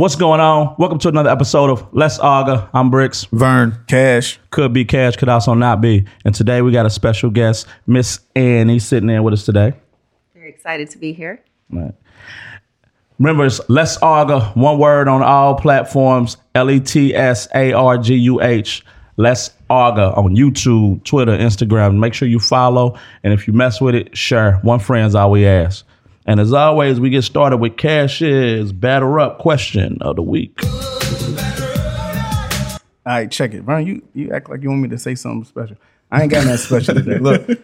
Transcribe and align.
What's 0.00 0.16
going 0.16 0.40
on? 0.40 0.76
Welcome 0.78 0.98
to 1.00 1.08
another 1.10 1.28
episode 1.28 1.68
of 1.68 1.86
Let's 1.92 2.16
Arguh. 2.16 2.70
I'm 2.72 2.88
Bricks. 2.88 3.26
Vern, 3.32 3.84
Cash. 3.86 4.40
Could 4.48 4.72
be 4.72 4.86
Cash, 4.86 5.16
could 5.16 5.28
also 5.28 5.52
not 5.52 5.82
be. 5.82 6.06
And 6.24 6.34
today 6.34 6.62
we 6.62 6.72
got 6.72 6.86
a 6.86 6.90
special 6.90 7.28
guest, 7.28 7.66
Miss 7.86 8.20
Annie, 8.34 8.78
sitting 8.78 9.10
in 9.10 9.22
with 9.22 9.34
us 9.34 9.44
today. 9.44 9.74
Very 10.32 10.48
excited 10.48 10.88
to 10.88 10.96
be 10.96 11.12
here. 11.12 11.44
Right. 11.68 11.92
Remember, 13.18 13.44
it's 13.44 13.60
Let's 13.68 13.98
Arguh, 13.98 14.56
one 14.56 14.78
word 14.78 15.06
on 15.06 15.22
all 15.22 15.56
platforms 15.56 16.38
L 16.54 16.70
E 16.70 16.80
T 16.80 17.14
S 17.14 17.46
A 17.54 17.74
R 17.74 17.98
G 17.98 18.14
U 18.14 18.40
H. 18.40 18.82
Let's 19.18 19.50
Arguh 19.68 20.16
on 20.16 20.34
YouTube, 20.34 21.04
Twitter, 21.04 21.36
Instagram. 21.36 21.98
Make 21.98 22.14
sure 22.14 22.26
you 22.26 22.38
follow. 22.38 22.98
And 23.22 23.34
if 23.34 23.46
you 23.46 23.52
mess 23.52 23.82
with 23.82 23.94
it, 23.94 24.16
share. 24.16 24.52
One 24.62 24.78
friend's 24.78 25.14
all 25.14 25.30
we 25.30 25.46
ask. 25.46 25.84
And 26.30 26.38
as 26.38 26.52
always, 26.52 27.00
we 27.00 27.10
get 27.10 27.22
started 27.22 27.56
with 27.56 27.76
Cash's 27.76 28.72
batter 28.72 29.18
up 29.18 29.40
question 29.40 29.98
of 30.00 30.14
the 30.14 30.22
week. 30.22 30.60
All 30.64 30.70
right, 33.04 33.28
check 33.28 33.52
it. 33.52 33.62
Vern, 33.62 33.84
you, 33.84 34.00
you 34.14 34.30
act 34.30 34.48
like 34.48 34.62
you 34.62 34.68
want 34.68 34.82
me 34.82 34.88
to 34.90 34.98
say 34.98 35.16
something 35.16 35.42
special. 35.42 35.76
I 36.08 36.22
ain't 36.22 36.30
got 36.30 36.44
nothing 36.44 36.58
special 36.58 36.94
today. 36.94 37.18
Look, 37.20 37.48
all 37.48 37.56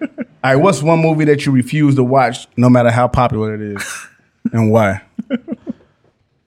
right, 0.42 0.56
what's 0.56 0.82
one 0.82 0.98
movie 0.98 1.26
that 1.26 1.46
you 1.46 1.52
refuse 1.52 1.94
to 1.94 2.02
watch 2.02 2.48
no 2.56 2.68
matter 2.68 2.90
how 2.90 3.06
popular 3.06 3.54
it 3.54 3.60
is? 3.60 4.06
And 4.52 4.72
why? 4.72 5.00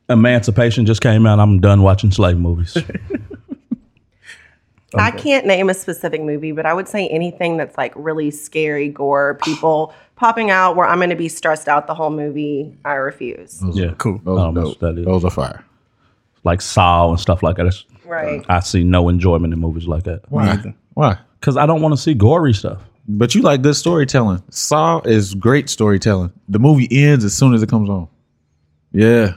Emancipation 0.10 0.86
just 0.86 1.00
came 1.00 1.26
out. 1.26 1.40
I'm 1.40 1.62
done 1.62 1.84
watching 1.84 2.12
slave 2.12 2.38
movies. 2.38 2.78
I 4.96 5.12
can't 5.12 5.46
name 5.46 5.70
a 5.70 5.74
specific 5.74 6.22
movie, 6.22 6.52
but 6.52 6.66
I 6.66 6.74
would 6.74 6.88
say 6.88 7.08
anything 7.08 7.58
that's 7.58 7.78
like 7.78 7.94
really 7.96 8.32
scary, 8.32 8.90
gore, 8.90 9.40
people 9.44 9.94
popping 10.20 10.52
out 10.52 10.76
where 10.76 10.86
I'm 10.88 10.98
going 11.00 11.10
to 11.10 11.16
be 11.16 11.30
stressed 11.30 11.68
out 11.68 11.88
the 11.88 11.96
whole 11.96 12.10
movie. 12.12 12.78
I 12.86 12.94
refuse. 12.94 13.64
yeah, 13.74 13.94
Cool. 13.98 14.20
Those, 14.24 14.40
Um, 14.40 14.58
are 14.58 14.62
dope. 14.64 14.80
that 14.80 14.98
is- 14.98 15.06
Those 15.06 15.24
are 15.26 15.32
fire. 15.32 15.64
like 16.44 16.62
Saw 16.62 17.10
and 17.10 17.20
stuff 17.20 17.42
like 17.44 17.56
that. 17.58 17.66
It's- 17.68 17.86
Right. 18.06 18.44
I 18.50 18.60
see 18.62 18.84
no 18.84 19.08
enjoyment 19.10 19.54
in 19.54 19.60
movies 19.60 19.88
like 19.88 20.04
that 20.04 20.22
Why? 20.30 20.74
Why? 20.96 21.18
because 21.40 21.58
I 21.58 21.66
don't 21.68 21.82
want 21.82 21.94
to 21.94 21.98
see 22.02 22.14
gory 22.16 22.54
stuff. 22.54 22.82
But 23.08 23.34
you 23.36 23.42
like 23.44 23.62
good 23.62 23.76
storytelling. 23.76 24.42
Saw 24.50 25.00
is 25.02 25.34
great 25.36 25.70
storytelling. 25.70 26.32
The 26.48 26.60
movie 26.60 26.88
ends 26.92 27.24
as 27.24 27.34
soon 27.36 27.54
as 27.54 27.62
it 27.64 27.70
comes 27.70 27.90
on. 27.90 28.08
Yeah. 28.92 29.34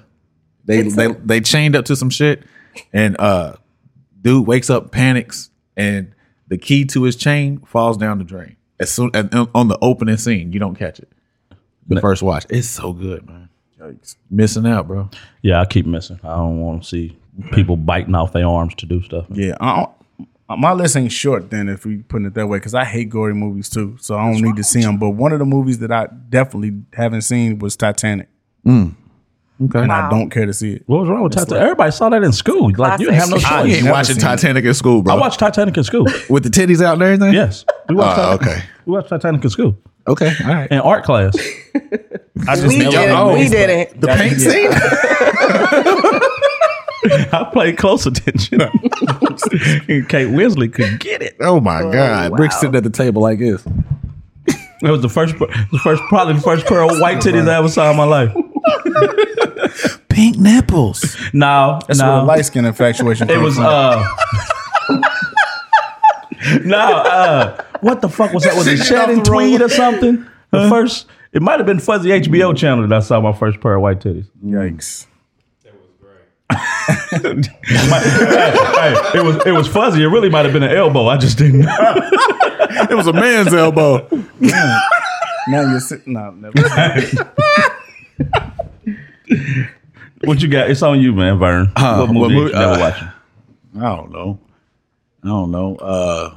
They 0.64 0.78
It's 0.78 0.96
they 0.96 1.06
a- 1.06 1.14
they 1.24 1.40
chained 1.40 1.76
up 1.76 1.84
to 1.86 1.96
some 1.96 2.08
shit 2.10 2.44
and 2.94 3.18
uh 3.20 3.54
dude 4.22 4.46
wakes 4.46 4.70
up, 4.70 4.90
panics, 4.90 5.50
and 5.76 6.14
the 6.48 6.56
key 6.56 6.84
to 6.86 7.02
his 7.02 7.16
chain 7.16 7.58
falls 7.66 7.96
down 7.98 8.18
the 8.18 8.24
drain. 8.24 8.56
As 8.82 8.90
soon 8.90 9.10
and 9.14 9.48
on 9.54 9.68
the 9.68 9.78
opening 9.80 10.16
scene, 10.16 10.52
you 10.52 10.58
don't 10.58 10.74
catch 10.74 10.98
it. 10.98 11.08
The 11.88 12.00
first 12.00 12.22
watch. 12.22 12.46
It's 12.48 12.68
so 12.68 12.92
good, 12.92 13.26
man. 13.26 13.48
Yikes. 13.78 14.16
Missing 14.30 14.66
out, 14.66 14.86
bro. 14.86 15.10
Yeah, 15.42 15.60
I 15.60 15.66
keep 15.66 15.86
missing. 15.86 16.20
I 16.22 16.36
don't 16.36 16.60
want 16.60 16.82
to 16.82 16.88
see 16.88 17.16
people 17.52 17.76
biting 17.76 18.14
off 18.14 18.32
their 18.32 18.46
arms 18.46 18.74
to 18.76 18.86
do 18.86 19.02
stuff. 19.02 19.26
Yeah, 19.30 19.56
I 19.60 19.76
don't, 19.76 20.58
my 20.60 20.72
list 20.72 20.96
ain't 20.96 21.12
short 21.12 21.50
then 21.50 21.68
if 21.68 21.86
we 21.86 21.98
putting 21.98 22.26
it 22.26 22.34
that 22.34 22.46
way 22.46 22.58
because 22.58 22.74
I 22.74 22.84
hate 22.84 23.08
gory 23.08 23.34
movies 23.34 23.68
too, 23.68 23.96
so 24.00 24.16
I 24.16 24.30
don't 24.30 24.42
need 24.42 24.56
to 24.56 24.64
see 24.64 24.82
them. 24.82 24.98
But 24.98 25.10
one 25.10 25.32
of 25.32 25.38
the 25.38 25.44
movies 25.44 25.78
that 25.78 25.90
I 25.90 26.08
definitely 26.28 26.82
haven't 26.92 27.22
seen 27.22 27.58
was 27.58 27.76
Titanic, 27.76 28.28
mm. 28.66 28.94
Okay. 29.64 29.78
and 29.80 29.88
Wow. 29.88 30.06
I 30.06 30.10
don't 30.10 30.30
care 30.30 30.46
to 30.46 30.52
see 30.52 30.74
it. 30.74 30.82
What 30.86 31.00
was 31.00 31.08
wrong 31.08 31.22
with 31.22 31.32
Titanic? 31.32 31.62
Everybody 31.62 31.90
saw 31.92 32.08
that 32.08 32.22
in 32.22 32.32
school. 32.32 32.72
Like 32.76 32.98
you 33.00 33.06
didn't 33.06 33.20
have 33.20 33.30
no 33.30 33.36
Classic. 33.38 33.52
I 33.52 33.62
choice. 33.62 33.74
ain't 33.74 33.84
never 33.84 33.92
watching 33.94 34.14
seen 34.14 34.24
it. 34.24 34.28
Titanic 34.28 34.64
in 34.64 34.74
school, 34.74 35.02
bro. 35.02 35.14
I 35.14 35.18
watched 35.20 35.38
Titanic 35.38 35.76
in 35.76 35.84
school. 35.84 36.06
with 36.28 36.42
the 36.42 36.50
titties 36.50 36.82
out 36.82 36.94
and 36.94 37.02
everything. 37.02 37.32
Yes, 37.34 37.64
we 37.88 37.94
watched. 37.94 38.18
Oh, 38.18 38.36
Titanic. 38.38 38.42
okay. 38.58 38.66
We 38.86 38.92
watched 38.92 39.08
Titanic 39.10 39.44
in 39.44 39.50
school 39.50 39.76
Okay. 40.08 40.32
All 40.44 40.48
right. 40.54 40.70
in 40.70 40.78
art 40.80 41.04
class. 41.04 41.34
I 42.48 42.56
just 42.56 42.66
We 42.66 42.78
never 42.78 42.90
didn't. 42.90 43.16
oh, 43.16 43.34
we 43.34 43.48
didn't. 43.48 44.00
The 44.00 44.06
paint 44.08 44.40
scene. 44.40 44.70
I 47.32 47.50
paid 47.52 47.78
close 47.78 48.06
attention. 48.06 48.60
and 48.62 48.70
Kate 50.08 50.28
Winslet 50.28 50.72
could 50.74 50.98
get 51.00 51.20
it. 51.22 51.36
Oh 51.40 51.60
my 51.60 51.82
God! 51.82 52.32
Brick 52.36 52.52
wow. 52.52 52.58
sitting 52.58 52.76
at 52.76 52.84
the 52.84 52.90
table 52.90 53.22
like 53.22 53.38
this. 53.38 53.64
It 54.82 54.90
was 54.90 55.00
the 55.02 55.08
first, 55.08 55.36
the 55.38 55.80
first, 55.82 56.02
probably 56.08 56.34
the 56.34 56.40
first 56.40 56.66
pair 56.66 56.82
of 56.82 56.98
white 56.98 57.18
titties 57.18 57.48
I 57.48 57.56
ever 57.58 57.68
saw 57.68 57.90
in 57.92 57.96
my 57.96 58.04
life. 58.04 58.32
Pink 60.08 60.36
nipples. 60.38 61.16
No, 61.32 61.80
That's 61.86 61.98
no, 62.00 62.06
where 62.06 62.16
the 62.20 62.26
light 62.26 62.44
skin 62.44 62.64
infatuation. 62.64 63.30
It 63.30 63.38
was 63.38 63.54
from. 63.56 63.64
uh 63.66 64.04
No, 66.64 66.76
uh 66.78 67.62
what 67.80 68.00
the 68.00 68.08
fuck 68.08 68.32
was 68.32 68.42
that? 68.44 68.54
Was 68.56 68.66
it 68.66 68.78
Shannon 68.78 69.22
Tweed 69.22 69.62
or 69.62 69.68
something? 69.68 70.26
The 70.50 70.68
first 70.68 71.06
it 71.32 71.40
might 71.40 71.58
have 71.60 71.66
been 71.66 71.78
Fuzzy 71.80 72.10
HBO 72.10 72.54
channel 72.56 72.86
that 72.86 72.94
I 72.94 73.00
saw 73.00 73.20
my 73.20 73.32
first 73.32 73.60
pair 73.60 73.74
of 73.76 73.82
white 73.82 74.00
titties. 74.00 74.26
yikes. 74.44 75.06
It 75.64 75.72
was 75.74 75.88
great. 76.00 77.48
Hey, 77.64 78.94
it 79.18 79.22
was 79.24 79.46
it 79.46 79.52
was 79.52 79.68
fuzzy. 79.68 80.02
It 80.02 80.08
really 80.08 80.28
might 80.28 80.44
have 80.44 80.52
been 80.52 80.64
an 80.64 80.76
elbow. 80.76 81.06
I 81.06 81.16
just 81.16 81.38
didn't 81.38 81.60
know. 81.60 81.94
It 82.90 82.94
was 82.96 83.06
a 83.06 83.12
man's 83.12 83.54
elbow. 83.54 84.06
Now 84.40 85.70
you're 85.70 85.80
sitting. 85.80 86.12
No, 86.14 86.30
never. 86.32 86.52
What 90.24 90.40
you 90.40 90.48
got? 90.48 90.70
It's 90.70 90.82
on 90.82 91.00
you, 91.00 91.12
man, 91.12 91.38
Vern. 91.38 91.72
what 91.76 92.06
movie 92.08 92.18
what 92.20 92.30
you 92.30 92.36
movie- 92.36 92.52
never 92.52 92.72
uh, 92.74 92.78
watching? 92.80 93.08
I 93.80 93.96
don't 93.96 94.12
know. 94.12 94.38
I 95.24 95.28
don't 95.28 95.50
know. 95.50 95.76
Uh, 95.76 96.36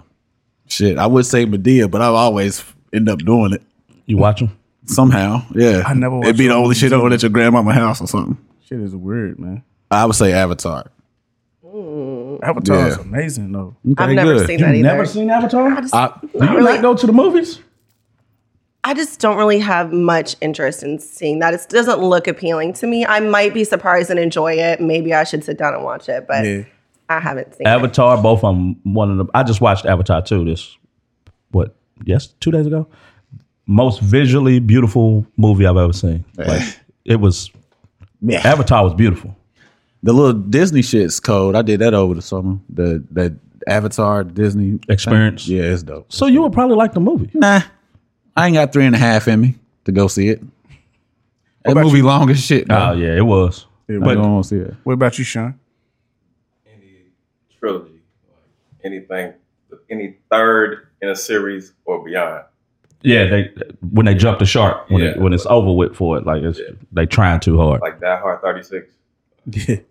shit. 0.68 0.98
I 0.98 1.06
would 1.06 1.26
say 1.26 1.46
Madea, 1.46 1.90
but 1.92 2.02
I've 2.02 2.14
always 2.14 2.64
end 2.94 3.10
up 3.10 3.20
doing 3.20 3.54
it 3.54 3.62
You 4.06 4.18
watch 4.18 4.40
them? 4.40 4.58
somehow. 4.86 5.44
Yeah, 5.54 5.84
I 5.86 5.94
never 5.94 6.20
It'd 6.24 6.38
be 6.38 6.48
the 6.48 6.54
only 6.54 6.70
those 6.70 6.78
shit 6.78 6.94
over 6.94 7.14
at 7.14 7.22
your 7.22 7.30
grandmama's 7.32 7.76
house 7.76 8.02
or 8.02 8.08
something. 8.08 8.38
Shit 8.68 8.80
is 8.80 8.96
weird, 8.96 9.38
man. 9.40 9.64
I 9.92 10.06
would 10.06 10.16
say 10.16 10.34
Avatar. 10.34 10.86
Avatar 12.44 12.88
is 12.88 12.98
amazing 12.98 13.52
though. 13.52 13.76
I've 13.98 14.10
never 14.12 14.34
good. 14.36 14.48
seen 14.48 14.60
You 14.60 14.66
that 14.66 14.76
either. 14.76 14.88
never 14.88 15.06
seen 15.06 15.30
Avatar? 15.30 15.68
I 15.72 15.82
just, 15.82 15.94
I, 15.94 16.08
Do 16.22 16.30
you 16.34 16.40
really. 16.42 16.62
not 16.74 16.82
go 16.82 16.96
to 16.96 17.06
the 17.08 17.14
movies? 17.14 17.60
I 18.88 18.94
just 18.94 19.20
don't 19.20 19.36
really 19.38 19.60
have 19.60 19.92
much 19.92 20.36
interest 20.42 20.84
in 20.84 21.00
seeing 21.00 21.40
that. 21.40 21.54
It 21.56 21.66
doesn't 21.70 22.00
look 22.00 22.28
appealing 22.28 22.74
to 22.74 22.88
me. 22.88 23.06
I 23.06 23.20
might 23.20 23.54
be 23.54 23.64
surprised 23.64 24.10
and 24.12 24.20
enjoy 24.20 24.54
it. 24.54 24.80
Maybe 24.80 25.14
I 25.14 25.24
should 25.24 25.44
sit 25.44 25.58
down 25.58 25.74
and 25.74 25.84
watch 25.84 26.08
it, 26.08 26.28
but 26.28 26.46
Yeah. 26.46 26.64
I 27.10 27.20
haven't 27.20 27.54
seen 27.56 27.66
it. 27.68 27.70
Avatar, 27.70 28.22
both 28.22 28.44
of 28.44 28.56
them. 28.56 28.76
One 28.84 29.12
of 29.12 29.18
them. 29.18 29.30
I 29.34 29.44
just 29.44 29.60
watched 29.60 29.86
Avatar 29.86 30.22
two. 30.22 30.46
This 30.46 30.78
what? 31.52 31.76
Yes, 32.04 32.28
two 32.40 32.52
days 32.52 32.66
ago. 32.68 32.88
Most 33.68 34.02
visually 34.02 34.60
beautiful 34.60 35.26
movie 35.38 35.66
I've 35.66 35.78
ever 35.78 35.94
seen. 35.94 36.24
Like 36.38 36.62
it 37.06 37.18
was. 37.18 37.52
Avatar 38.32 38.84
was 38.84 38.94
beautiful. 38.94 39.36
the 40.04 40.14
little 40.14 40.34
Disney 40.34 40.82
shit's 40.84 41.20
cold. 41.20 41.56
I 41.56 41.62
did 41.64 41.80
that 41.82 41.94
over 41.94 42.14
the 42.14 42.22
summer. 42.22 42.58
The 42.70 43.04
that 43.12 43.34
Avatar 43.68 44.24
Disney 44.24 44.80
Experience. 44.90 45.48
Yeah, 45.48 45.64
it's 45.64 45.82
dope. 45.84 46.12
So 46.14 46.28
you 46.28 46.42
would 46.44 46.54
probably 46.54 46.76
like 46.76 46.94
the 46.94 47.00
movie. 47.00 47.30
Nah, 47.34 47.62
I 48.36 48.48
ain't 48.48 48.56
got 48.56 48.74
three 48.74 48.86
and 48.86 48.96
a 48.96 48.98
half 49.00 49.28
in 49.28 49.40
me 49.42 49.56
to 49.86 49.92
go 49.92 50.08
see 50.08 50.30
it. 50.30 50.42
That 51.64 51.72
about 51.72 51.86
movie 51.86 52.02
long 52.02 52.30
as 52.30 52.40
shit. 52.44 52.64
Oh 52.64 52.66
Bro. 52.68 52.92
yeah, 52.94 53.16
it 53.18 53.26
was. 53.26 53.66
I 53.90 53.98
But 53.98 54.16
don't 54.16 54.34
want 54.34 54.44
to 54.46 54.50
see 54.50 54.58
it. 54.58 54.74
What 54.84 54.94
about 54.94 55.18
you, 55.18 55.24
Sean? 55.24 55.60
Any 56.68 57.06
trilogy, 57.60 58.02
anything, 58.84 59.34
any 59.90 60.18
third 60.32 60.88
in 61.02 61.10
a 61.10 61.16
series 61.16 61.74
or 61.86 62.04
beyond. 62.04 62.44
yeah, 63.02 63.26
they 63.28 63.54
when 63.92 64.06
they 64.06 64.16
jump 64.16 64.40
the 64.40 64.46
shark 64.46 64.90
when 64.90 65.02
it, 65.04 65.18
when 65.20 65.34
it's 65.34 65.46
over 65.46 65.72
with 65.72 65.96
for 65.96 66.18
it, 66.18 66.26
like 66.26 66.44
it's 66.44 66.60
they 66.92 67.06
trying 67.06 67.40
too 67.40 67.58
hard. 67.58 67.82
Like 67.82 68.00
that 68.02 68.22
Hard 68.22 68.42
36. 68.42 68.92
Yeah. 69.52 69.76
It 69.78 69.86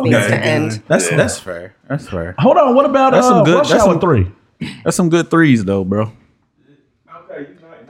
needs 0.00 0.26
to 0.28 0.36
end. 0.38 0.82
That's 0.86 1.10
Yeah. 1.10 1.16
that's 1.16 1.38
fair. 1.38 1.74
That's 1.88 2.08
fair. 2.08 2.34
Hold 2.38 2.56
on, 2.56 2.74
what 2.74 2.84
about 2.86 3.12
That's 3.12 3.26
uh, 3.26 3.30
some 3.30 3.44
good- 3.44 3.64
that's 3.64 3.84
some- 3.84 4.00
three? 4.00 4.30
That's 4.84 4.96
some 4.96 5.08
good 5.08 5.30
threes 5.30 5.64
though, 5.64 5.84
bro. 5.84 6.12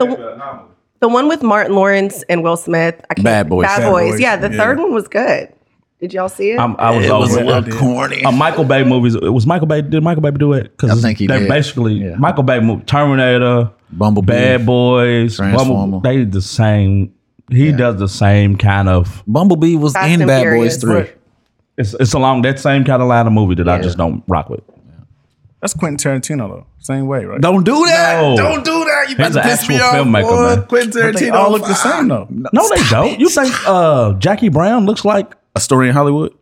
Okay, 0.01 0.11
you 0.11 0.17
The- 0.17 0.59
the, 1.01 1.07
one 1.09 1.27
with 1.27 1.41
Martin 1.43 1.75
Lawrence 1.75 2.23
and 2.29 2.43
Will 2.43 2.57
Smith. 2.57 2.95
I 3.09 3.13
can't, 3.13 3.23
Bad 3.23 3.49
Boys. 3.49 3.65
Bad, 3.65 3.79
Bad 3.79 3.89
Boys. 3.91 4.11
Boys, 4.13 4.19
Yeah, 4.19 4.35
the 4.35 4.51
yeah. 4.51 4.57
third 4.57 4.77
one 4.79 4.93
was 4.93 5.07
good. 5.07 5.53
Did 6.01 6.13
y'all 6.13 6.29
see 6.29 6.51
it? 6.51 6.59
I'm, 6.59 6.75
I 6.77 6.95
was 6.95 7.05
It 7.05 7.11
was 7.11 7.35
a 7.35 7.43
little 7.43 7.77
corny. 7.77 8.23
Uh, 8.23 8.31
Michael 8.31 8.63
Bay 8.63 8.83
movies. 8.85 9.15
It 9.15 9.33
was 9.33 9.45
Michael 9.45 9.67
Bay. 9.67 9.81
Did 9.81 10.01
Michael 10.01 10.21
Bay 10.21 10.31
do 10.31 10.53
it? 10.53 10.71
Because 10.77 10.97
I 10.97 11.01
think 11.01 11.19
he 11.19 11.27
they 11.27 11.39
did. 11.39 11.49
basically 11.49 11.95
Yeah. 11.95 12.15
Michael 12.15 12.43
Bay 12.43 12.59
movie, 12.61 12.83
Terminator, 12.85 13.69
Bumblebee. 13.91 14.27
Bad 14.31 14.65
Boys, 14.65 15.35
Transformer. 15.35 15.73
Bumble, 15.73 15.99
they 15.99 16.23
the 16.23 16.41
same. 16.41 17.13
He 17.49 17.71
does 17.73 17.97
the 17.97 18.07
same 18.07 18.55
kind 18.55 18.87
of. 18.87 19.23
Bumblebee 19.27 19.75
was 19.75 19.91
Fast 19.93 20.09
in 20.21 20.25
Bad 20.27 20.41
Furious. 20.41 20.77
Boys 20.77 21.05
Three. 21.07 21.13
It's 21.77 21.93
it's 21.95 22.13
along 22.13 22.43
that 22.43 22.59
same 22.59 22.83
kind 22.85 23.01
of 23.01 23.07
line 23.09 23.25
of 23.27 23.33
movie 23.33 23.55
that 23.55 23.67
I 23.67 23.81
just 23.81 23.97
don't 23.97 24.23
rock 24.27 24.49
with. 24.49 24.61
That's 25.61 25.73
Quentin 25.73 25.97
Tarantino 25.97 26.47
though. 26.49 26.65
Same 26.79 27.05
way, 27.07 27.25
right? 27.25 27.41
Don't 27.41 27.63
do 27.65 27.85
that. 27.85 28.21
No. 28.21 28.35
Don't 28.37 28.63
do 28.63 28.85
that. 28.85 29.09
You 29.09 29.15
He's 29.17 29.27
about 29.27 29.33
to 29.33 29.39
an 29.39 29.43
piss 29.57 29.67
me 29.69 29.75
actual 29.75 29.87
off, 29.87 29.95
filmmaker, 30.07 30.21
boy. 30.29 30.55
man. 30.55 30.65
Quentin 30.67 30.89
But 31.11 31.19
they 31.19 31.27
Tarantino 31.29 31.33
all 31.33 31.51
look 31.51 31.61
the 31.63 31.73
same 31.73 32.07
though. 32.07 32.27
No, 32.29 32.69
they 32.69 32.81
don't. 32.89 33.19
You 33.19 33.29
think 33.29 33.53
uh, 33.67 34.13
Jackie 34.13 34.49
Brown 34.49 34.85
looks 34.85 35.03
like? 35.03 35.35
A 35.55 35.59
story 35.59 35.89
in 35.89 35.93
Hollywood. 35.93 36.33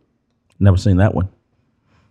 Never 0.60 0.76
seen 0.76 0.98
that 0.98 1.14
one. 1.14 1.28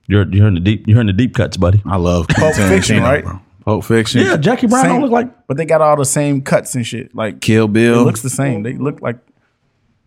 You're 0.07 0.27
you're 0.33 0.47
in 0.47 0.53
the 0.55 0.59
deep. 0.59 0.87
You're 0.87 0.99
in 1.01 1.07
the 1.07 1.13
deep 1.13 1.33
cuts, 1.35 1.57
buddy. 1.57 1.81
I 1.85 1.97
love 1.97 2.27
Pulp 2.27 2.53
Quentin 2.55 2.69
Fiction, 2.69 2.97
Tarantino, 2.97 3.03
right? 3.03 3.23
bro. 3.23 3.39
Pulp 3.65 3.83
Fiction. 3.85 4.21
Yeah, 4.21 4.37
Jackie 4.37 4.67
Brown 4.67 4.85
don't 4.85 5.01
look 5.01 5.11
like. 5.11 5.47
But 5.47 5.57
they 5.57 5.65
got 5.65 5.81
all 5.81 5.95
the 5.97 6.05
same 6.05 6.41
cuts 6.41 6.75
and 6.75 6.85
shit. 6.85 7.13
Like 7.15 7.41
Kill 7.41 7.65
it 7.65 7.73
Bill. 7.73 8.03
looks 8.03 8.21
the 8.21 8.29
same. 8.29 8.63
They 8.63 8.73
look 8.73 9.01
like 9.01 9.17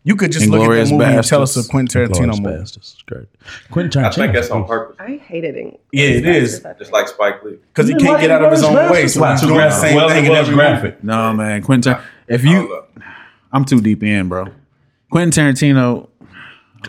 You 0.02 0.17
could 0.17 0.32
just 0.32 0.49
look 0.49 0.62
at 0.62 0.67
Inglourious 0.69 0.88
that 0.88 0.93
movie 0.94 1.05
and 1.05 1.26
tell 1.26 1.43
us 1.43 1.55
a 1.56 1.58
Bastards. 1.58 1.69
Quentin 1.69 2.02
Tarantino 2.02 2.14
Glorious 2.14 2.41
movie. 2.41 2.56
Bastards. 2.56 2.93
It's 2.94 3.02
great. 3.02 3.26
Quentin 3.70 4.02
Tarantino. 4.02 4.06
I 4.06 4.11
think 4.12 4.32
that's 4.32 4.50
on 4.50 4.64
purpose. 4.67 4.97
I 4.99 5.17
hated 5.17 5.56
it. 5.56 5.81
Yeah, 5.93 6.05
it 6.06 6.26
is. 6.26 6.64
Just 6.79 6.93
like 6.93 7.06
Spike 7.08 7.43
Lee. 7.44 7.58
Because 7.75 7.88
he 7.88 7.94
can't 7.97 8.19
get 8.20 8.31
out 8.31 8.43
of 8.43 8.50
his 8.50 8.62
own 8.62 8.75
way. 8.75 9.06
So 9.08 9.23
he's 9.25 9.41
doing 9.43 9.56
the 9.58 9.70
same 9.70 9.97
well, 9.97 10.08
thing 10.08 10.25
it 10.25 10.29
in 10.29 10.31
was 10.31 10.38
every 10.41 10.55
graphic. 10.55 11.05
No, 11.05 11.32
man, 11.35 11.62
Quentin. 11.62 11.93
Tar- 11.94 12.05
if 12.29 12.44
you. 12.44 12.82
I'm 13.52 13.64
too 13.64 13.81
deep 13.81 14.02
in, 14.02 14.29
bro. 14.29 14.47
Quentin 15.11 15.44
Tarantino. 15.44 16.08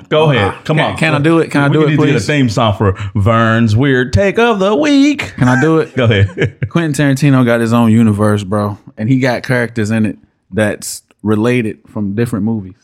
Go 0.07 0.29
uh, 0.29 0.31
ahead. 0.33 0.63
Come 0.63 0.77
Can- 0.77 0.91
on. 0.91 0.97
can 0.97 1.13
I 1.15 1.19
do 1.19 1.39
it? 1.39 1.51
Can 1.51 1.61
I 1.63 1.67
We 1.67 1.73
do 1.73 1.81
it, 1.83 1.89
need 1.89 1.97
to 1.97 2.05
get 2.05 2.09
a 2.11 2.13
please? 2.19 2.27
theme 2.27 2.49
song 2.49 2.77
for 2.77 2.93
Vern's 3.13 3.75
Weird 3.75 4.13
Take 4.13 4.39
of 4.39 4.59
the 4.59 4.73
Week. 4.73 5.19
Can 5.35 5.49
I 5.49 5.59
do 5.59 5.79
it? 5.79 5.93
Go 5.97 6.05
ahead. 6.05 6.69
Quentin 6.69 6.93
Tarantino 6.93 7.43
got 7.45 7.59
his 7.59 7.73
own 7.73 7.91
universe, 7.91 8.45
bro, 8.45 8.77
and 8.95 9.09
he 9.09 9.19
got 9.19 9.43
characters 9.43 9.91
in 9.91 10.05
it 10.05 10.17
that's 10.49 11.03
related 11.23 11.79
from 11.89 12.15
different 12.15 12.45
movies. 12.45 12.75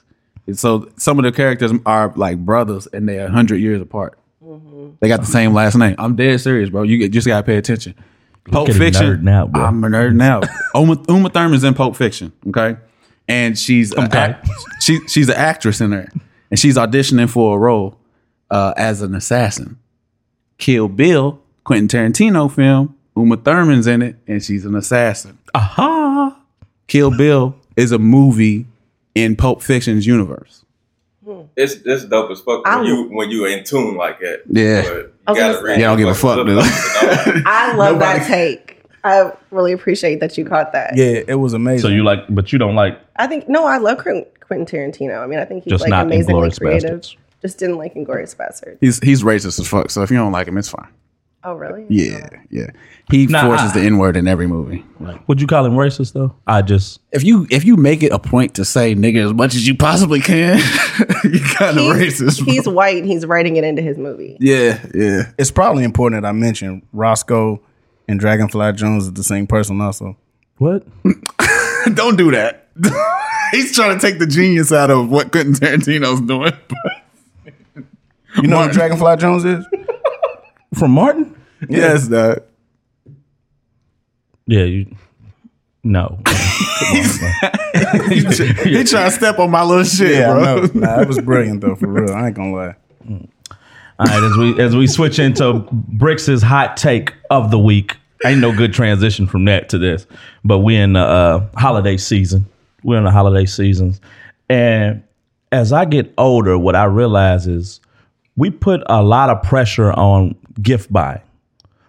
So 0.53 0.89
some 0.97 1.19
of 1.19 1.23
the 1.23 1.31
characters 1.31 1.71
are 1.85 2.13
like 2.15 2.37
brothers, 2.45 2.87
and 2.87 3.07
they're 3.09 3.27
hundred 3.29 3.57
years 3.57 3.81
apart. 3.81 4.17
They 4.99 5.07
got 5.09 5.19
the 5.19 5.25
same 5.27 5.53
last 5.53 5.75
name. 5.75 5.95
I'm 5.99 6.15
dead 6.15 6.39
serious, 6.39 6.69
bro. 6.69 6.83
You 6.83 7.07
just 7.09 7.27
gotta 7.27 7.43
pay 7.45 7.57
attention. 7.57 7.93
Pulp 8.49 8.69
him 8.69 8.77
Fiction. 8.77 9.05
nerding 9.05 9.29
out, 9.29 9.51
bro. 9.51 9.65
I'm 9.65 9.83
a 9.83 9.87
nerd 9.89 10.15
now. 10.15 10.41
Uma, 10.75 11.03
Uma 11.09 11.29
Thurman's 11.29 11.65
in 11.65 11.73
Pulp 11.73 11.95
Fiction, 11.97 12.31
okay, 12.47 12.77
and 13.27 13.57
she's 13.59 13.93
Okay. 13.93 14.37
she 14.79 14.99
she's 15.07 15.27
an 15.27 15.35
actress 15.35 15.81
in 15.81 15.89
there, 15.89 16.09
and 16.49 16.57
she's 16.57 16.77
auditioning 16.77 17.29
for 17.29 17.57
a 17.57 17.59
role 17.59 17.97
uh, 18.49 18.73
as 18.77 19.01
an 19.01 19.13
assassin. 19.15 19.77
Kill 20.57 20.87
Bill, 20.87 21.41
Quentin 21.65 21.87
Tarantino 21.89 22.49
film. 22.49 22.95
Uma 23.17 23.35
Thurman's 23.35 23.85
in 23.87 24.01
it, 24.01 24.15
and 24.27 24.41
she's 24.41 24.63
an 24.63 24.75
assassin. 24.75 25.37
Aha. 25.53 26.39
Kill 26.87 27.15
Bill 27.17 27.55
is 27.75 27.91
a 27.91 27.99
movie 27.99 28.65
in 29.23 29.35
Pulp 29.35 29.61
Fiction's 29.61 30.05
universe. 30.05 30.63
Hmm. 31.25 31.41
It's 31.55 31.75
it's 31.85 32.05
dope 32.05 32.31
as 32.31 32.39
fuck 32.41 32.61
I- 32.65 32.77
when 32.77 32.85
you 32.85 33.03
when 33.09 33.29
you 33.29 33.45
are 33.45 33.49
in 33.49 33.63
tune 33.63 33.95
like 33.95 34.19
that. 34.19 34.43
Yeah. 34.49 34.83
I 34.85 34.91
you 34.91 35.11
was 35.27 35.37
gotta 35.37 35.63
read. 35.63 35.79
Yeah, 35.79 35.87
I 35.87 35.89
don't 35.95 35.97
give 35.97 36.07
a 36.07 36.15
fuck, 36.15 36.37
dude. 36.37 36.47
dude. 36.47 36.57
I 37.45 37.73
love 37.75 37.95
Nobody- 37.95 38.19
that 38.19 38.27
take. 38.27 38.83
I 39.03 39.31
really 39.51 39.71
appreciate 39.71 40.19
that 40.19 40.37
you 40.37 40.45
caught 40.45 40.73
that. 40.73 40.97
Yeah, 40.97 41.21
it 41.27 41.35
was 41.39 41.53
amazing. 41.53 41.81
So 41.81 41.87
you 41.87 42.03
like, 42.03 42.19
but 42.29 42.51
you 42.51 42.59
don't 42.59 42.75
like 42.75 42.99
I 43.15 43.27
think 43.27 43.47
no, 43.47 43.65
I 43.65 43.77
love 43.77 43.99
Quentin 43.99 44.25
Quentin 44.39 44.65
Tarantino. 44.65 45.21
I 45.21 45.27
mean, 45.27 45.39
I 45.39 45.45
think 45.45 45.63
he's 45.63 45.71
just 45.71 45.81
like 45.83 45.89
not 45.89 46.05
amazingly 46.05 46.51
creative. 46.51 47.01
Bastards. 47.01 47.17
Just 47.41 47.59
didn't 47.59 47.77
like 47.77 47.93
Inglourious 47.93 48.35
Basterds. 48.35 48.77
He's 48.81 48.99
he's 48.99 49.23
racist 49.23 49.59
as 49.59 49.67
fuck. 49.67 49.91
So 49.91 50.01
if 50.01 50.09
you 50.11 50.17
don't 50.17 50.31
like 50.31 50.47
him, 50.47 50.57
it's 50.57 50.69
fine. 50.69 50.87
Oh, 51.43 51.53
really? 51.53 51.85
Yeah, 51.89 52.27
oh. 52.33 52.37
yeah. 52.49 52.67
He 53.09 53.25
Nah, 53.25 53.41
forces 53.43 53.71
I- 53.71 53.79
the 53.79 53.85
N 53.85 53.97
word 53.97 54.17
in 54.17 54.27
every 54.27 54.47
movie. 54.47 54.83
Like, 54.99 55.25
Would 55.29 55.39
you 55.39 55.47
call 55.47 55.65
him 55.65 55.73
racist 55.73 56.11
though? 56.13 56.35
I 56.45 56.61
just 56.61 56.99
if 57.13 57.23
you 57.23 57.47
if 57.49 57.63
you 57.63 57.77
make 57.77 58.03
it 58.03 58.11
a 58.11 58.19
point 58.19 58.55
to 58.55 58.65
say 58.65 58.95
nigga 58.95 59.25
as 59.25 59.33
much 59.33 59.55
as 59.55 59.65
you 59.65 59.75
possibly 59.75 60.19
can, 60.19 60.57
you 61.23 61.39
kind 61.55 61.77
of 61.77 61.95
racist. 61.95 62.43
bro. 62.43 62.53
he's 62.53 62.67
white. 62.67 62.97
and 62.97 63.05
He's 63.07 63.25
writing 63.25 63.55
it 63.55 63.63
into 63.63 63.81
his 63.81 63.97
movie. 63.97 64.35
yeah, 64.41 64.85
yeah. 64.93 65.31
it's 65.37 65.51
probably 65.51 65.83
important 65.85 66.21
that 66.21 66.27
I 66.27 66.31
mention 66.33 66.81
Roscoe 66.91 67.61
and 68.09 68.19
Dragonfly 68.19 68.73
Jones 68.73 69.05
is 69.05 69.13
the 69.13 69.23
same 69.23 69.47
person 69.47 69.79
also. 69.79 70.17
what? 70.57 70.85
don't 71.93 72.17
do 72.17 72.31
that. 72.31 72.67
he's 73.51 73.73
trying 73.73 73.97
to 73.97 74.05
take 74.05 74.19
the 74.19 74.27
genius 74.27 74.73
out 74.73 74.91
of 74.91 75.09
what 75.09 75.31
Quentin 75.31 75.53
Tarantino's 75.53 76.19
doing. 76.21 76.51
You 78.41 78.47
know 78.49 78.63
who 78.67 78.71
Dragonfly 78.73 79.15
Jones 79.17 79.45
is? 79.45 79.65
From 80.77 80.91
Martin? 80.91 81.35
yes, 81.69 82.07
dog. 82.07 82.43
Yeah, 84.47 84.63
you. 84.63 84.95
No. 85.83 86.19
he 88.09 88.21
trying 88.23 88.83
to 88.83 89.11
step 89.11 89.39
on 89.39 89.51
my 89.51 89.63
little 89.63 89.83
shit, 89.83 90.15
Yeah, 90.15 90.33
bro. 90.33 90.43
I. 90.43 90.61
Nah, 90.73 90.97
that 90.97 91.07
was 91.07 91.19
brilliant 91.21 91.61
though, 91.61 91.75
for 91.75 91.87
real. 91.87 92.13
I 92.13 92.27
ain't 92.27 92.35
gonna 92.35 92.53
lie. 92.53 92.75
All 93.99 94.05
right, 94.05 94.23
as 94.23 94.37
we 94.37 94.59
as 94.61 94.75
we 94.75 94.87
switch 94.87 95.19
into 95.19 95.65
Bricks's 95.71 96.41
hot 96.41 96.77
take 96.77 97.13
of 97.29 97.51
the 97.51 97.59
week. 97.59 97.95
Ain't 98.25 98.41
no 98.41 98.51
good 98.51 98.73
transition 98.73 99.27
from 99.27 99.45
that 99.45 99.69
to 99.69 99.77
this, 99.77 100.07
but 100.43 100.59
we're 100.59 100.83
in 100.83 100.93
the 100.93 101.01
uh, 101.01 101.45
holiday 101.55 101.97
season. 101.97 102.47
We're 102.83 102.97
in 102.97 103.03
the 103.03 103.11
holiday 103.11 103.45
seasons, 103.45 104.01
and 104.49 105.03
as 105.51 105.71
I 105.71 105.85
get 105.85 106.13
older, 106.17 106.57
what 106.57 106.75
I 106.75 106.85
realize 106.85 107.45
is 107.45 107.79
we 108.35 108.49
put 108.49 108.81
a 108.87 109.03
lot 109.03 109.29
of 109.29 109.43
pressure 109.43 109.91
on 109.93 110.35
gift 110.61 110.91
buying. 110.91 111.21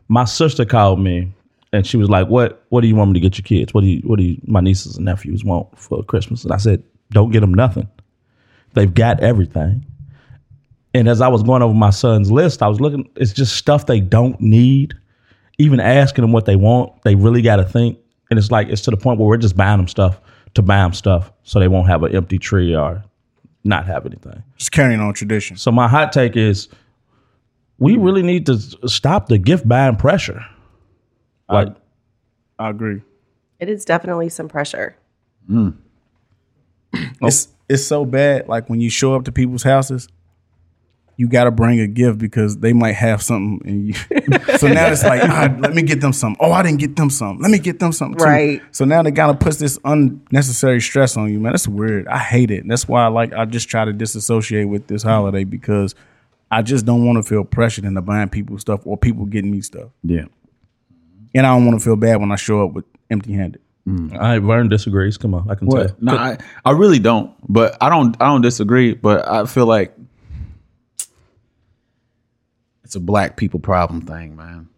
My 0.08 0.24
sister 0.24 0.66
called 0.66 1.00
me 1.00 1.32
and 1.72 1.86
she 1.86 1.96
was 1.96 2.08
like, 2.08 2.28
"What 2.28 2.64
What 2.70 2.80
do 2.80 2.88
you 2.88 2.96
want 2.96 3.10
me 3.10 3.20
to 3.20 3.20
get 3.20 3.38
your 3.38 3.44
kids? 3.44 3.74
What 3.74 3.82
do 3.82 3.86
you 3.86 4.00
What 4.00 4.18
do 4.18 4.24
you, 4.24 4.40
my 4.46 4.60
nieces 4.60 4.96
and 4.96 5.04
nephews 5.04 5.44
want 5.44 5.78
for 5.78 6.02
Christmas?" 6.04 6.44
And 6.44 6.52
I 6.52 6.56
said, 6.56 6.82
"Don't 7.10 7.30
get 7.30 7.40
them 7.40 7.54
nothing. 7.54 7.88
They've 8.74 8.92
got 8.92 9.20
everything." 9.20 9.84
And 10.94 11.08
as 11.08 11.20
I 11.20 11.28
was 11.28 11.42
going 11.42 11.62
over 11.62 11.74
my 11.74 11.90
son's 11.90 12.30
list, 12.30 12.62
I 12.62 12.68
was 12.68 12.80
looking. 12.80 13.08
It's 13.16 13.32
just 13.32 13.56
stuff 13.56 13.86
they 13.86 14.00
don't 14.00 14.40
need. 14.40 14.94
Even 15.58 15.80
asking 15.80 16.22
them 16.22 16.32
what 16.32 16.44
they 16.44 16.56
want, 16.56 17.02
they 17.02 17.14
really 17.14 17.42
got 17.42 17.56
to 17.56 17.64
think. 17.64 17.98
And 18.30 18.38
it's 18.38 18.50
like 18.50 18.68
it's 18.68 18.82
to 18.82 18.90
the 18.90 18.96
point 18.96 19.18
where 19.18 19.28
we're 19.28 19.36
just 19.36 19.56
buying 19.56 19.78
them 19.78 19.88
stuff 19.88 20.20
to 20.54 20.62
buy 20.62 20.78
them 20.78 20.92
stuff, 20.92 21.32
so 21.42 21.60
they 21.60 21.68
won't 21.68 21.88
have 21.88 22.02
an 22.02 22.14
empty 22.14 22.38
tree 22.38 22.74
or 22.74 23.02
not 23.64 23.86
have 23.86 24.06
anything. 24.06 24.42
Just 24.56 24.72
carrying 24.72 25.00
on 25.00 25.12
tradition. 25.12 25.56
So 25.56 25.70
my 25.70 25.88
hot 25.88 26.12
take 26.12 26.36
is, 26.36 26.68
we 27.78 27.96
really 27.96 28.22
need 28.22 28.46
to 28.46 28.58
stop 28.88 29.28
the 29.28 29.38
gift 29.38 29.68
buying 29.68 29.96
pressure. 29.96 30.44
Like, 31.48 31.74
I 32.58 32.70
agree. 32.70 33.02
It 33.60 33.68
is 33.68 33.84
definitely 33.84 34.28
some 34.28 34.48
pressure. 34.48 34.96
It's 37.20 37.48
it's 37.68 37.84
so 37.84 38.04
bad. 38.04 38.48
Like 38.48 38.70
when 38.70 38.80
you 38.80 38.88
show 38.90 39.14
up 39.14 39.24
to 39.24 39.32
people's 39.32 39.62
houses, 39.62 40.08
you 41.16 41.28
got 41.28 41.44
to 41.44 41.50
bring 41.50 41.80
a 41.80 41.86
gift 41.86 42.18
because 42.18 42.58
they 42.58 42.72
might 42.72 42.94
have 42.94 43.20
something. 43.22 43.60
And 43.68 43.88
you, 43.88 43.94
so 44.58 44.68
now 44.68 44.86
it's 44.86 45.02
like, 45.02 45.20
ah, 45.22 45.54
let 45.58 45.74
me 45.74 45.82
get 45.82 46.00
them 46.00 46.12
something. 46.12 46.38
Oh, 46.40 46.52
I 46.52 46.62
didn't 46.62 46.78
get 46.78 46.96
them 46.96 47.10
something. 47.10 47.42
Let 47.42 47.50
me 47.50 47.58
get 47.58 47.80
them 47.80 47.92
something. 47.92 48.18
Too. 48.18 48.24
Right. 48.24 48.62
So 48.70 48.84
now 48.84 49.02
they 49.02 49.10
kind 49.12 49.30
of 49.30 49.40
puts 49.40 49.56
this 49.56 49.78
unnecessary 49.84 50.80
stress 50.80 51.16
on 51.16 51.30
you, 51.30 51.40
man. 51.40 51.52
That's 51.52 51.68
weird. 51.68 52.06
I 52.06 52.18
hate 52.18 52.50
it. 52.50 52.62
And 52.62 52.70
That's 52.70 52.86
why 52.88 53.04
I 53.04 53.08
like. 53.08 53.32
I 53.32 53.44
just 53.44 53.68
try 53.68 53.84
to 53.84 53.92
disassociate 53.92 54.68
with 54.68 54.86
this 54.86 55.02
holiday 55.02 55.44
because 55.44 55.94
I 56.50 56.62
just 56.62 56.86
don't 56.86 57.04
want 57.04 57.16
to 57.22 57.28
feel 57.28 57.44
pressured 57.44 57.84
into 57.84 58.00
buying 58.00 58.28
people 58.28 58.56
stuff 58.58 58.86
or 58.86 58.96
people 58.96 59.26
getting 59.26 59.50
me 59.50 59.60
stuff. 59.60 59.90
Yeah. 60.04 60.26
And 61.34 61.46
I 61.46 61.54
don't 61.54 61.66
want 61.66 61.78
to 61.78 61.84
feel 61.84 61.96
bad 61.96 62.20
when 62.20 62.32
I 62.32 62.36
show 62.36 62.64
up 62.64 62.72
with 62.72 62.84
empty 63.10 63.32
handed. 63.32 63.60
Mm. 63.86 64.18
I 64.18 64.38
Vern 64.38 64.68
disagrees. 64.68 65.16
Come 65.16 65.34
on, 65.34 65.50
I 65.50 65.54
can 65.54 65.68
tell. 65.68 65.88
No, 66.00 66.14
I, 66.14 66.36
I 66.64 66.72
really 66.72 66.98
don't. 66.98 67.34
But 67.48 67.76
I 67.80 67.88
don't 67.88 68.16
I 68.20 68.26
don't 68.26 68.42
disagree. 68.42 68.94
But 68.94 69.26
I 69.26 69.46
feel 69.46 69.66
like 69.66 69.94
it's 72.84 72.96
a 72.96 73.00
black 73.00 73.36
people 73.36 73.60
problem 73.60 74.02
thing, 74.02 74.36
man. 74.36 74.68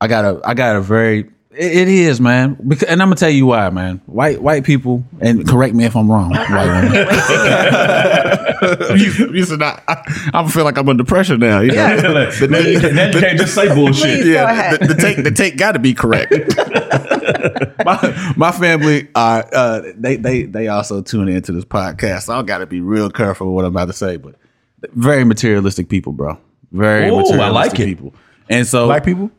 I 0.00 0.08
got 0.08 0.24
a 0.24 0.40
I 0.44 0.54
got 0.54 0.76
a 0.76 0.80
very 0.80 1.30
it, 1.58 1.76
it 1.76 1.88
is, 1.88 2.20
man. 2.20 2.56
Because, 2.66 2.88
and 2.88 3.02
I'm 3.02 3.08
gonna 3.08 3.16
tell 3.16 3.30
you 3.30 3.46
why, 3.46 3.68
man. 3.70 4.00
White 4.06 4.40
white 4.40 4.62
people, 4.64 5.04
and 5.20 5.46
correct 5.46 5.74
me 5.74 5.84
if 5.84 5.96
I'm 5.96 6.10
wrong. 6.10 6.30
White 6.30 6.50
women. 6.50 6.92
you, 8.96 9.32
you 9.34 9.44
said 9.44 9.60
I, 9.62 9.80
I, 9.88 10.30
I 10.34 10.48
feel 10.48 10.64
like 10.64 10.78
I'm 10.78 10.88
under 10.88 11.04
pressure 11.04 11.36
now. 11.36 11.60
You 11.60 11.72
know? 11.72 11.74
Yeah. 11.74 12.32
But 12.38 12.50
then 12.50 12.64
you, 12.64 12.78
then 12.78 13.12
you 13.12 13.20
can't 13.20 13.38
just 13.38 13.54
say 13.54 13.68
bullshit. 13.74 14.22
Please 14.22 14.34
go 14.34 14.44
ahead. 14.44 14.80
the, 14.80 14.86
the 14.86 14.94
take 14.94 15.16
the 15.24 15.30
take 15.32 15.56
got 15.56 15.72
to 15.72 15.80
be 15.80 15.94
correct. 15.94 16.32
my 17.84 18.34
my 18.36 18.52
family 18.52 19.08
are 19.16 19.48
uh, 19.52 19.82
they 19.96 20.16
they 20.16 20.44
they 20.44 20.68
also 20.68 21.02
tune 21.02 21.28
into 21.28 21.50
this 21.50 21.64
podcast. 21.64 22.22
So 22.22 22.38
I 22.38 22.42
got 22.42 22.58
to 22.58 22.66
be 22.66 22.80
real 22.80 23.10
careful 23.10 23.48
with 23.48 23.56
what 23.56 23.64
I'm 23.64 23.72
about 23.72 23.86
to 23.86 23.92
say, 23.92 24.16
but 24.16 24.36
very 24.92 25.24
materialistic 25.24 25.88
people, 25.88 26.12
bro. 26.12 26.38
Very 26.70 27.08
Ooh, 27.08 27.18
I 27.18 27.22
materialistic 27.22 27.54
like 27.54 27.72
it. 27.80 27.84
people. 27.84 28.14
And 28.48 28.66
so 28.66 28.86
Black 28.86 29.04
people? 29.04 29.30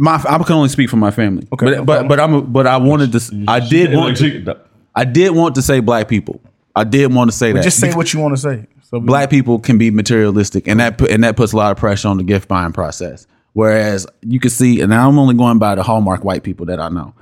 My 0.00 0.14
I 0.28 0.38
can 0.38 0.56
only 0.56 0.68
speak 0.68 0.90
for 0.90 0.96
my 0.96 1.10
family. 1.10 1.46
Okay, 1.52 1.66
but 1.66 1.76
no 1.76 1.84
but 1.84 2.08
but 2.08 2.20
I'm 2.20 2.34
a, 2.34 2.42
but 2.42 2.66
I 2.66 2.78
wanted 2.78 3.12
to. 3.12 3.44
I 3.46 3.60
did 3.60 3.94
want 3.94 4.16
to. 4.18 4.60
I 4.94 5.04
did 5.04 5.30
want 5.30 5.54
to 5.54 5.62
say 5.62 5.80
black 5.80 6.08
people. 6.08 6.40
I 6.74 6.84
did 6.84 7.12
want 7.14 7.30
to 7.30 7.36
say 7.36 7.52
that. 7.52 7.62
Just 7.62 7.78
say 7.78 7.92
what 7.92 8.12
you 8.12 8.20
want 8.20 8.34
to 8.34 8.40
say. 8.40 8.66
So 8.82 8.98
we- 8.98 9.06
black 9.06 9.30
people 9.30 9.58
can 9.60 9.78
be 9.78 9.90
materialistic 9.90 10.66
and 10.66 10.80
that 10.80 10.98
put, 10.98 11.10
and 11.10 11.22
that 11.22 11.36
puts 11.36 11.52
a 11.52 11.56
lot 11.56 11.70
of 11.70 11.76
pressure 11.76 12.08
on 12.08 12.16
the 12.16 12.24
gift 12.24 12.48
buying 12.48 12.72
process 12.72 13.26
whereas 13.52 14.06
you 14.22 14.38
can 14.40 14.50
see 14.50 14.80
and 14.80 14.92
i'm 14.94 15.18
only 15.18 15.34
going 15.34 15.58
by 15.58 15.74
the 15.76 15.82
hallmark 15.82 16.24
white 16.24 16.42
people 16.44 16.66
that 16.66 16.78
i 16.80 16.88
know 16.88 17.12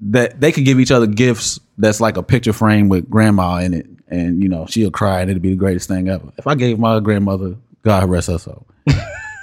that 0.00 0.40
they 0.40 0.50
could 0.52 0.64
give 0.64 0.78
each 0.80 0.90
other 0.92 1.06
gifts 1.06 1.58
that's 1.78 2.00
like 2.00 2.16
a 2.16 2.22
picture 2.22 2.52
frame 2.52 2.88
with 2.88 3.08
grandma 3.10 3.56
in 3.58 3.72
it 3.74 3.86
and 4.08 4.42
you 4.42 4.48
know 4.48 4.66
she'll 4.66 4.90
cry 4.90 5.20
and 5.20 5.30
it'll 5.30 5.40
be 5.40 5.50
the 5.50 5.56
greatest 5.56 5.88
thing 5.88 6.08
ever 6.08 6.32
if 6.38 6.46
i 6.46 6.54
gave 6.54 6.78
my 6.78 6.98
grandmother 7.00 7.56
god 7.82 8.08
rest 8.08 8.28
her 8.28 8.38
soul 8.38 8.66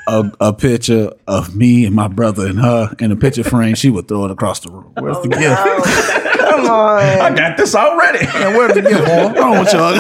a, 0.08 0.32
a 0.40 0.54
picture 0.54 1.12
of 1.28 1.56
me 1.56 1.86
and 1.86 1.96
my 1.96 2.08
brother 2.08 2.46
and 2.46 2.60
her 2.60 2.94
in 3.00 3.12
a 3.12 3.16
picture 3.16 3.44
frame 3.44 3.76
she 3.76 3.90
would 3.90 4.08
throw 4.08 4.26
it 4.26 4.32
across 4.32 4.60
the 4.60 4.70
room 4.70 4.92
Where's 4.98 5.18
oh, 5.18 5.24
the 5.24 5.30
gift? 5.30 6.40
Come 6.54 6.66
on. 6.70 7.00
I 7.00 7.34
got 7.34 7.58
this 7.58 7.74
already. 7.74 8.26
Man, 8.28 8.56
where's 8.56 8.74
the 8.74 8.82
gift, 8.82 9.06
boy? 9.06 9.12
I 9.12 9.34
don't 9.34 9.52
want 9.52 9.74
y'all 9.74 9.96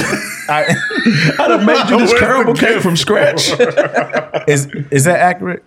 I- 0.50 0.75
I 1.39 1.48
done 1.48 1.65
made 1.65 1.89
you 1.89 2.00
this 2.00 2.12
Where's 2.12 2.12
the 2.12 2.17
terrible 2.19 2.53
cake 2.53 2.81
from 2.81 2.95
scratch. 2.95 3.50
is 4.48 4.67
is 4.91 5.05
that 5.05 5.19
accurate? 5.19 5.63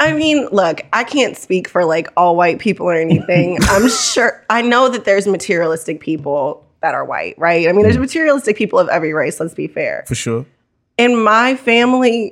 I 0.00 0.12
mean, 0.12 0.48
look, 0.50 0.82
I 0.92 1.04
can't 1.04 1.36
speak 1.36 1.68
for 1.68 1.84
like 1.84 2.08
all 2.16 2.36
white 2.36 2.58
people 2.58 2.86
or 2.86 2.94
anything. 2.94 3.58
I'm 3.62 3.88
sure 3.88 4.44
I 4.50 4.62
know 4.62 4.88
that 4.88 5.04
there's 5.04 5.26
materialistic 5.26 6.00
people 6.00 6.64
that 6.82 6.94
are 6.94 7.04
white, 7.04 7.38
right? 7.38 7.68
I 7.68 7.72
mean, 7.72 7.82
there's 7.82 7.98
materialistic 7.98 8.56
people 8.56 8.78
of 8.78 8.88
every 8.88 9.14
race, 9.14 9.40
let's 9.40 9.54
be 9.54 9.68
fair. 9.68 10.04
For 10.06 10.14
sure. 10.14 10.46
In 10.98 11.22
my 11.22 11.56
family, 11.56 12.30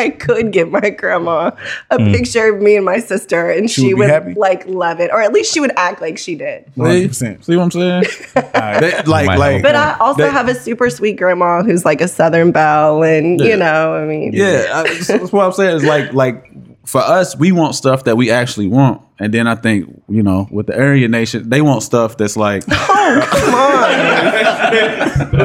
I 0.00 0.10
could 0.10 0.52
give 0.52 0.70
my 0.70 0.90
grandma 0.90 1.50
a 1.90 1.98
mm. 1.98 2.12
picture 2.12 2.54
of 2.54 2.62
me 2.62 2.76
and 2.76 2.84
my 2.84 2.98
sister, 2.98 3.50
and 3.50 3.70
she, 3.70 3.94
would 3.94 4.00
would 4.00 4.10
happy? 4.10 4.34
like 4.34 4.66
love 4.66 5.00
it, 5.00 5.10
or 5.12 5.20
at 5.20 5.32
least 5.32 5.52
she 5.52 5.60
would 5.60 5.72
act 5.76 6.00
like 6.00 6.18
she 6.18 6.34
did. 6.34 6.64
See, 6.74 6.80
100%. 6.80 7.44
see 7.44 7.56
what 7.56 7.62
I'm 7.62 7.70
saying? 7.70 8.04
They- 8.80 9.02
like, 9.02 9.26
Might 9.26 9.38
like. 9.38 9.62
But 9.62 9.74
I 9.74 9.96
also 9.98 10.22
They- 10.22 10.30
have 10.30 10.48
a 10.48 10.54
super 10.54 10.90
sweet 10.90 11.16
grandma 11.16 11.62
who's 11.62 11.84
like 11.84 12.00
a 12.00 12.08
Southern 12.08 12.52
belle, 12.52 13.02
and 13.02 13.40
you 13.40 13.56
know, 13.56 13.94
I 13.94 14.04
mean, 14.04 14.32
Yeah, 14.32 14.70
I, 14.72 14.82
that's 14.82 15.06
that's 15.06 15.32
what 15.32 15.44
I'm 15.46 15.52
saying. 15.52 15.76
Is 15.76 15.84
like 15.84 16.12
like 16.12 16.50
for 16.90 17.00
us, 17.00 17.36
we 17.36 17.52
want 17.52 17.76
stuff 17.76 18.02
that 18.04 18.16
we 18.16 18.30
actually 18.32 18.66
want, 18.66 19.00
and 19.20 19.32
then 19.32 19.46
I 19.46 19.54
think 19.54 20.02
you 20.08 20.22
know 20.24 20.48
with 20.50 20.66
the 20.66 20.76
Aryan 20.76 21.12
Nation, 21.12 21.48
they 21.48 21.60
want 21.62 21.82
stuff 21.84 22.16
that's 22.16 22.36
like 22.36 22.64
Oh, 22.70 23.26
come 23.30 23.54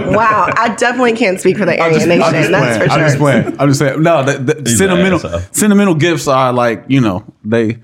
on. 0.07 0.13
wow, 0.13 0.49
I 0.57 0.73
definitely 0.75 1.13
can't 1.13 1.39
speak 1.39 1.57
for 1.57 1.65
the 1.65 1.79
Aryan 1.79 2.09
Nation. 2.09 2.19
That's 2.19 2.47
playing. 2.49 2.79
for 2.79 2.89
I'm 2.91 2.99
just 2.99 3.17
sure. 3.17 3.19
playing. 3.19 3.59
I'm 3.59 3.67
just 3.69 3.79
saying. 3.79 4.01
No, 4.01 4.23
the, 4.23 4.53
the 4.53 4.69
sentimental 4.69 5.19
sentimental 5.51 5.95
gifts 5.95 6.27
are 6.27 6.51
like 6.53 6.83
you 6.87 7.01
know 7.01 7.23
they 7.43 7.77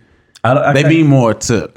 I, 0.44 0.54
I 0.54 0.74
they 0.74 0.82
can't- 0.82 0.94
mean 0.94 1.08
more 1.08 1.34
to 1.36 1.72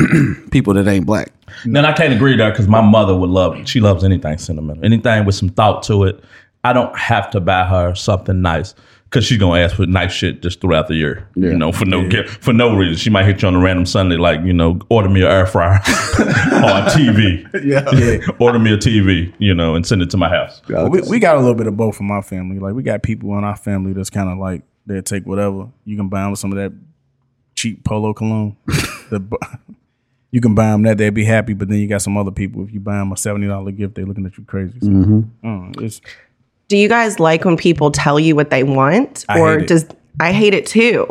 people 0.51 0.75
that 0.75 0.87
ain't 0.89 1.07
black. 1.07 1.33
Then 1.67 1.85
I 1.85 1.93
can't 1.93 2.13
agree 2.13 2.37
there 2.37 2.51
because 2.51 2.67
my 2.67 2.81
mother 2.81 3.15
would 3.17 3.31
love. 3.31 3.57
It. 3.57 3.69
She 3.69 3.81
loves 3.81 4.03
anything 4.05 4.39
sentimental, 4.39 4.85
anything 4.85 5.25
with 5.25 5.35
some 5.35 5.51
thought 5.51 5.83
to 5.85 6.05
it. 6.05 6.23
I 6.65 6.73
don't 6.73 6.97
have 6.99 7.31
to 7.33 7.41
buy 7.41 7.65
her 7.67 7.95
something 7.95 8.41
nice 8.41 8.75
because 9.15 9.25
she's 9.25 9.39
gonna 9.39 9.61
ask 9.61 9.77
for 9.77 9.87
nice 9.87 10.11
shit 10.11 10.43
just 10.43 10.61
throughout 10.61 10.89
the 10.89 10.97
year. 10.97 11.29
You 11.37 11.57
know, 11.57 11.71
for 11.71 11.85
no 11.85 12.09
gift, 12.09 12.43
for 12.43 12.53
no 12.53 12.75
reason. 12.75 12.97
She 12.97 13.11
might 13.11 13.27
hit 13.27 13.43
you 13.43 13.49
on 13.49 13.55
a 13.55 13.61
random 13.61 13.87
Sunday, 13.87 14.17
like 14.17 14.41
you 14.45 14.53
know, 14.53 14.81
order 14.89 15.09
me 15.09 15.23
an 15.23 15.29
air 15.29 15.47
fryer 15.47 15.75
or 15.75 16.75
a 16.75 16.91
TV. 16.91 17.49
Yeah. 17.65 18.35
order 18.41 18.59
me 18.59 18.73
a 18.73 18.77
TV, 18.77 19.33
you 19.39 19.55
know, 19.55 19.77
and 19.77 19.87
send 19.87 20.03
it 20.03 20.11
to 20.11 20.17
my 20.17 20.29
house. 20.29 20.61
Well, 20.69 20.91
we, 20.91 21.01
we 21.03 21.19
got 21.21 21.37
a 21.37 21.39
little 21.39 21.55
bit 21.55 21.69
of 21.69 21.77
both 21.77 21.97
from 21.97 22.07
my 22.07 22.23
family. 22.23 22.59
Like 22.59 22.75
we 22.75 22.83
got 22.83 23.05
people 23.05 23.39
in 23.39 23.45
our 23.45 23.57
family 23.57 23.93
that's 23.93 24.11
kind 24.11 24.29
of 24.29 24.39
like 24.39 24.63
they 24.85 25.01
take 25.01 25.25
whatever. 25.25 25.69
You 25.85 25.97
can 25.97 26.09
buy 26.09 26.23
them 26.23 26.35
some 26.35 26.51
of 26.51 26.59
that 26.59 26.73
cheap 27.55 27.85
polo 27.85 28.13
cologne. 28.15 28.57
the, 28.67 29.39
you 30.33 30.41
can 30.41 30.57
buy 30.57 30.73
them 30.73 30.83
that 30.83 30.99
they'd 30.99 31.11
be 31.11 31.25
happy, 31.25 31.55
but 31.55 31.69
then 31.69 31.79
you 31.79 31.87
got 31.87 32.03
some 32.03 32.17
other 32.17 32.33
people. 32.33 32.65
If 32.65 32.75
you 32.75 32.81
buy 32.81 32.97
them 32.97 33.13
a 33.13 33.17
seventy 33.17 33.47
dollar 33.47 33.71
gift, 33.71 33.95
they're 33.95 34.07
looking 34.07 34.27
at 34.27 34.37
you 34.37 34.45
crazy. 34.45 34.81
So, 34.81 34.89
mm, 34.89 35.81
it's, 35.81 36.01
Do 36.69 36.77
you 36.77 36.89
guys 36.89 37.21
like 37.21 37.45
when 37.45 37.57
people 37.57 37.91
tell 37.91 38.19
you 38.19 38.35
what 38.37 38.51
they 38.51 38.63
want, 38.65 39.25
I 39.29 39.39
or 39.41 39.59
does 39.61 39.87
I 40.21 40.33
hate 40.33 40.55
it 40.55 40.67
too? 40.67 41.07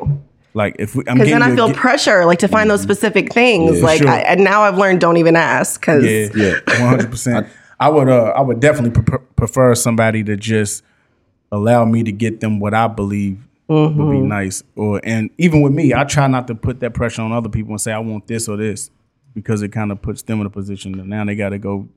like 0.55 0.75
if 0.77 0.95
we, 0.95 1.03
I'm 1.07 1.15
Because 1.15 1.29
then 1.29 1.41
I 1.41 1.55
feel 1.55 1.67
gi- 1.69 1.73
pressure, 1.73 2.25
like 2.25 2.39
to 2.39 2.47
find 2.47 2.69
those 2.69 2.81
specific 2.81 3.33
things. 3.33 3.81
like, 3.81 3.99
sure. 3.99 4.07
I, 4.09 4.19
and 4.19 4.43
now 4.43 4.61
I've 4.61 4.77
learned 4.77 5.01
don't 5.01 5.17
even 5.17 5.35
ask 5.35 5.79
because 5.79 6.03
Yeah, 6.03 6.29
yeah, 6.35 6.59
one 6.79 6.89
hundred 6.89 7.09
percent. 7.11 7.47
I 7.79 7.89
would, 7.89 8.07
uh, 8.07 8.33
I 8.35 8.41
would 8.41 8.59
definitely 8.59 9.01
pre- 9.01 9.17
prefer 9.35 9.73
somebody 9.75 10.23
to 10.25 10.37
just 10.37 10.83
allow 11.51 11.85
me 11.85 12.03
to 12.03 12.11
get 12.11 12.39
them 12.39 12.59
what 12.59 12.73
I 12.73 12.87
believe 12.87 13.39
would 13.67 14.11
be 14.11 14.19
nice. 14.19 14.63
Or 14.75 15.01
and 15.03 15.31
even 15.39 15.61
with 15.61 15.73
me, 15.73 15.93
I 15.93 16.03
try 16.03 16.27
not 16.27 16.47
to 16.47 16.55
put 16.55 16.79
that 16.81 16.93
pressure 16.93 17.23
on 17.23 17.31
other 17.31 17.49
people 17.49 17.71
and 17.71 17.81
say 17.81 17.91
I 17.91 17.99
want 17.99 18.27
this 18.27 18.47
or 18.47 18.55
this 18.57 18.91
because 19.33 19.63
it 19.63 19.69
kind 19.69 19.91
of 19.91 20.01
puts 20.01 20.21
them 20.21 20.39
in 20.41 20.45
a 20.45 20.49
position 20.51 20.91
that 20.97 21.07
now 21.07 21.25
they 21.25 21.35
got 21.35 21.49
to 21.49 21.57
go 21.57 21.87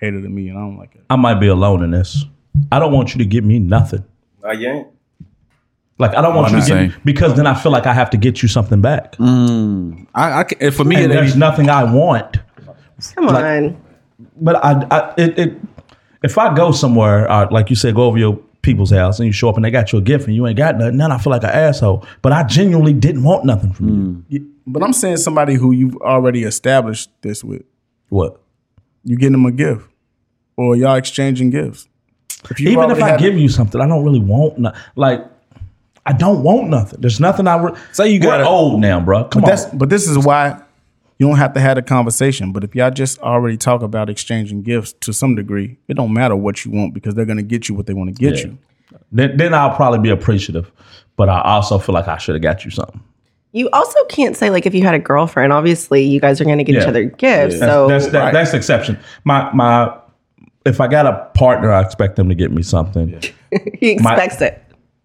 cater 0.00 0.22
to 0.22 0.28
me, 0.28 0.48
and 0.48 0.56
I 0.58 0.62
don't 0.62 0.78
like 0.78 0.94
it. 0.94 1.02
I 1.10 1.16
might 1.16 1.34
be 1.40 1.48
alone 1.48 1.82
in 1.82 1.90
this. 1.90 2.24
I 2.72 2.78
don't 2.78 2.92
want 2.92 3.14
you 3.14 3.18
to 3.18 3.24
give 3.24 3.44
me 3.44 3.58
nothing. 3.58 4.04
I 4.44 4.52
ain't. 4.52 4.88
Like 5.98 6.14
I 6.14 6.20
don't 6.20 6.34
want 6.34 6.52
you 6.52 6.60
to 6.60 6.68
not 6.68 6.68
give 6.68 6.78
me, 6.96 7.02
because 7.04 7.34
then 7.36 7.46
I 7.46 7.54
feel 7.54 7.72
like 7.72 7.86
I 7.86 7.94
have 7.94 8.10
to 8.10 8.16
get 8.18 8.42
you 8.42 8.48
something 8.48 8.80
back. 8.82 9.16
I, 9.18 10.44
I 10.60 10.70
for 10.70 10.84
me, 10.84 10.96
and 11.02 11.10
there's 11.12 11.30
ain't- 11.30 11.38
nothing 11.38 11.70
I 11.70 11.84
want. 11.90 12.36
come 13.14 13.28
on. 13.28 13.82
But 14.38 14.56
I, 14.64 14.86
I 14.90 15.14
it, 15.16 15.38
it 15.38 15.58
if 16.22 16.36
I 16.38 16.54
go 16.54 16.70
somewhere, 16.72 17.30
uh, 17.30 17.48
like 17.50 17.70
you 17.70 17.76
said, 17.76 17.94
go 17.94 18.02
over 18.04 18.18
your 18.18 18.36
people's 18.62 18.90
house 18.90 19.18
and 19.20 19.26
you 19.26 19.32
show 19.32 19.48
up 19.48 19.56
and 19.56 19.64
they 19.64 19.70
got 19.70 19.92
you 19.92 19.98
a 19.98 20.02
gift 20.02 20.26
and 20.26 20.34
you 20.34 20.46
ain't 20.46 20.56
got 20.58 20.76
nothing, 20.76 20.96
then 20.96 21.12
I 21.12 21.18
feel 21.18 21.30
like 21.30 21.44
an 21.44 21.50
asshole. 21.50 22.04
But 22.20 22.32
I 22.32 22.42
genuinely 22.42 22.92
didn't 22.92 23.22
want 23.22 23.44
nothing 23.44 23.72
from 23.72 24.24
you. 24.28 24.50
But 24.66 24.82
I'm 24.82 24.92
saying 24.92 25.18
somebody 25.18 25.54
who 25.54 25.70
you've 25.72 25.96
already 25.98 26.42
established 26.42 27.10
this 27.22 27.44
with, 27.44 27.62
What? 28.08 28.40
you 29.04 29.16
getting 29.16 29.32
them 29.32 29.46
a 29.46 29.52
gift, 29.52 29.88
or 30.56 30.74
y'all 30.76 30.96
exchanging 30.96 31.50
gifts. 31.50 31.88
If 32.50 32.60
you 32.60 32.70
Even 32.70 32.90
if 32.90 33.02
I 33.02 33.16
give 33.16 33.36
you 33.38 33.48
something, 33.48 33.80
I 33.80 33.86
don't 33.88 34.04
really 34.04 34.20
want 34.20 34.58
no, 34.58 34.72
like. 34.94 35.24
I 36.08 36.12
don't 36.12 36.44
want 36.44 36.68
nothing. 36.68 37.00
There's 37.00 37.18
nothing 37.18 37.48
I 37.48 37.56
re- 37.60 37.72
Say 37.90 38.10
you 38.10 38.20
We're 38.20 38.26
gotta- 38.26 38.46
old 38.46 38.80
now, 38.80 39.00
bro. 39.00 39.24
Come 39.24 39.42
But 39.42 39.50
on. 39.50 39.56
that's 39.56 39.64
but 39.74 39.88
this 39.88 40.06
is 40.06 40.16
why 40.16 40.56
you 41.18 41.26
don't 41.26 41.36
have 41.38 41.52
to 41.54 41.60
have 41.60 41.76
a 41.78 41.82
conversation. 41.82 42.52
But 42.52 42.62
if 42.62 42.76
y'all 42.76 42.92
just 42.92 43.18
already 43.18 43.56
talk 43.56 43.82
about 43.82 44.08
exchanging 44.08 44.62
gifts 44.62 44.92
to 45.00 45.12
some 45.12 45.34
degree, 45.34 45.78
it 45.88 45.94
don't 45.94 46.12
matter 46.12 46.36
what 46.36 46.64
you 46.64 46.70
want 46.70 46.94
because 46.94 47.16
they're 47.16 47.24
gonna 47.24 47.42
get 47.42 47.68
you 47.68 47.74
what 47.74 47.86
they 47.86 47.92
want 47.94 48.14
to 48.14 48.20
get 48.22 48.38
Yeah. 48.38 48.44
you. 48.52 48.58
Then, 49.10 49.36
then 49.36 49.52
I'll 49.52 49.74
probably 49.74 49.98
be 49.98 50.10
appreciative, 50.10 50.70
but 51.16 51.28
I 51.28 51.40
also 51.42 51.76
feel 51.78 51.94
like 51.94 52.06
I 52.06 52.18
should 52.18 52.36
have 52.36 52.42
got 52.42 52.64
you 52.64 52.70
something. 52.70 53.00
You 53.50 53.68
also 53.72 53.98
can't 54.04 54.36
say 54.36 54.50
like 54.50 54.64
if 54.64 54.74
you 54.76 54.84
had 54.84 54.94
a 54.94 55.00
girlfriend, 55.00 55.52
obviously 55.52 56.04
you 56.04 56.20
guys 56.20 56.40
are 56.40 56.44
going 56.44 56.58
to 56.58 56.64
get 56.64 56.76
each 56.76 56.86
other 56.86 57.02
gifts. 57.04 57.58
That's 57.58 57.72
So 57.72 57.88
that's 57.88 58.06
that, 58.08 58.32
that's 58.32 58.50
the 58.52 58.58
exception. 58.58 58.96
My 59.24 59.50
my, 59.52 59.92
if 60.66 60.80
I 60.80 60.88
got 60.88 61.06
a 61.06 61.30
partner, 61.38 61.72
I 61.72 61.80
expect 61.80 62.16
them 62.16 62.28
to 62.28 62.34
get 62.34 62.50
me 62.50 62.62
something. 62.62 63.20
he 63.78 63.92
expects 63.92 64.40
it. 64.40 64.62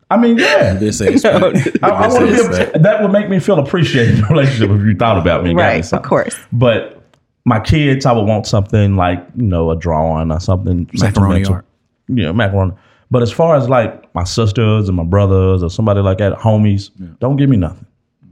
I 0.09 0.17
mean, 0.17 0.37
yeah. 0.37 0.73
This 0.73 0.99
ain't 1.01 1.23
I, 1.23 1.37
I 1.83 2.07
wanna 2.07 2.25
be, 2.25 2.79
that 2.79 2.99
would 3.01 3.11
make 3.11 3.29
me 3.29 3.39
feel 3.39 3.59
appreciated 3.59 4.17
in 4.19 4.25
a 4.25 4.27
relationship 4.27 4.69
if 4.69 4.85
you 4.85 4.95
thought 4.95 5.17
about 5.17 5.43
me. 5.43 5.51
and 5.51 5.57
me 5.57 5.63
Right, 5.63 5.93
of 5.93 6.01
course. 6.01 6.35
But 6.51 7.01
my 7.45 7.59
kids, 7.59 8.05
I 8.05 8.11
would 8.11 8.25
want 8.25 8.45
something 8.45 8.97
like 8.97 9.25
you 9.35 9.43
know 9.43 9.71
a 9.71 9.77
drawing 9.77 10.31
or 10.31 10.39
something 10.39 10.89
Macaroni 10.93 11.45
sentimental. 11.45 11.53
art. 11.53 11.65
Yeah, 12.09 12.31
macaroni. 12.33 12.73
But 13.09 13.21
as 13.21 13.31
far 13.31 13.55
as 13.55 13.69
like 13.69 14.13
my 14.13 14.25
sisters 14.25 14.89
and 14.89 14.97
my 14.97 15.03
brothers 15.03 15.63
or 15.63 15.69
somebody 15.69 16.01
like 16.01 16.17
that, 16.17 16.33
homies, 16.33 16.89
don't 17.19 17.37
give 17.37 17.49
me 17.49 17.57
nothing. 17.57 17.85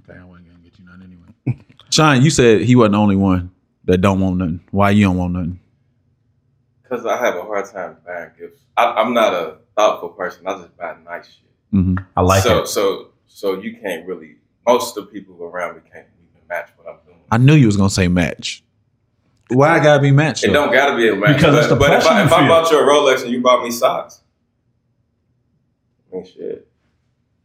Okay, 0.10 0.20
I 0.20 0.24
wasn't 0.26 0.48
gonna 0.48 0.60
get 0.64 0.80
you 0.80 0.86
nothing 0.86 1.04
anyway. 1.46 1.66
Sean, 1.92 2.22
you 2.22 2.30
said 2.30 2.62
he 2.62 2.76
wasn't 2.76 2.94
the 2.94 3.00
only 3.00 3.16
one 3.16 3.52
that 3.86 4.00
don't 4.00 4.20
want 4.20 4.38
nothing. 4.38 4.60
Why 4.72 4.90
you 4.90 5.06
don't 5.06 5.18
want 5.18 5.34
nothing? 5.34 5.60
Because 6.90 7.06
I 7.06 7.18
have 7.24 7.36
a 7.36 7.42
hard 7.42 7.66
time 7.66 7.98
buying 8.06 8.32
gifts. 8.40 8.62
I, 8.76 8.86
I'm 8.94 9.14
not 9.14 9.34
a 9.34 9.58
thoughtful 9.76 10.10
person. 10.10 10.48
I 10.48 10.56
just 10.58 10.76
buy 10.76 10.96
nice 11.06 11.28
shit. 11.28 11.52
Mm-hmm. 11.74 12.04
I 12.18 12.22
like 12.22 12.42
so 12.42 12.64
it. 12.64 12.68
so 12.68 13.10
so 13.28 13.60
you 13.60 13.78
can't 13.78 14.08
really. 14.08 14.38
Most 14.66 14.98
of 14.98 15.06
the 15.06 15.12
people 15.12 15.44
around 15.44 15.76
me 15.76 15.82
can't 15.92 16.08
even 16.08 16.48
match 16.48 16.70
what 16.78 16.88
I'm 16.88 17.00
doing. 17.06 17.20
I 17.32 17.38
knew 17.38 17.54
you 17.54 17.68
was 17.68 17.78
gonna 17.78 17.90
say 17.90 18.08
match. 18.08 18.64
Why 19.50 19.80
I 19.80 19.84
gotta 19.84 20.02
be 20.02 20.12
matched? 20.12 20.44
It 20.44 20.48
though? 20.48 20.54
don't 20.54 20.74
gotta 20.74 20.96
be 20.96 21.10
a 21.10 21.16
match. 21.16 21.38
Because 21.38 21.54
but, 21.54 21.60
it's 21.60 21.68
the 21.70 21.76
but 21.76 21.94
if 21.94 22.06
I, 22.06 22.24
if 22.24 22.32
I 22.32 22.48
bought 22.48 22.70
you 22.72 22.80
a 22.80 22.84
Rolex 22.84 23.24
and 23.24 23.32
you 23.32 23.42
bought 23.42 23.64
me 23.64 23.72
socks, 23.72 24.22
I 26.12 26.16
mean 26.16 26.26
shit. 26.26 26.68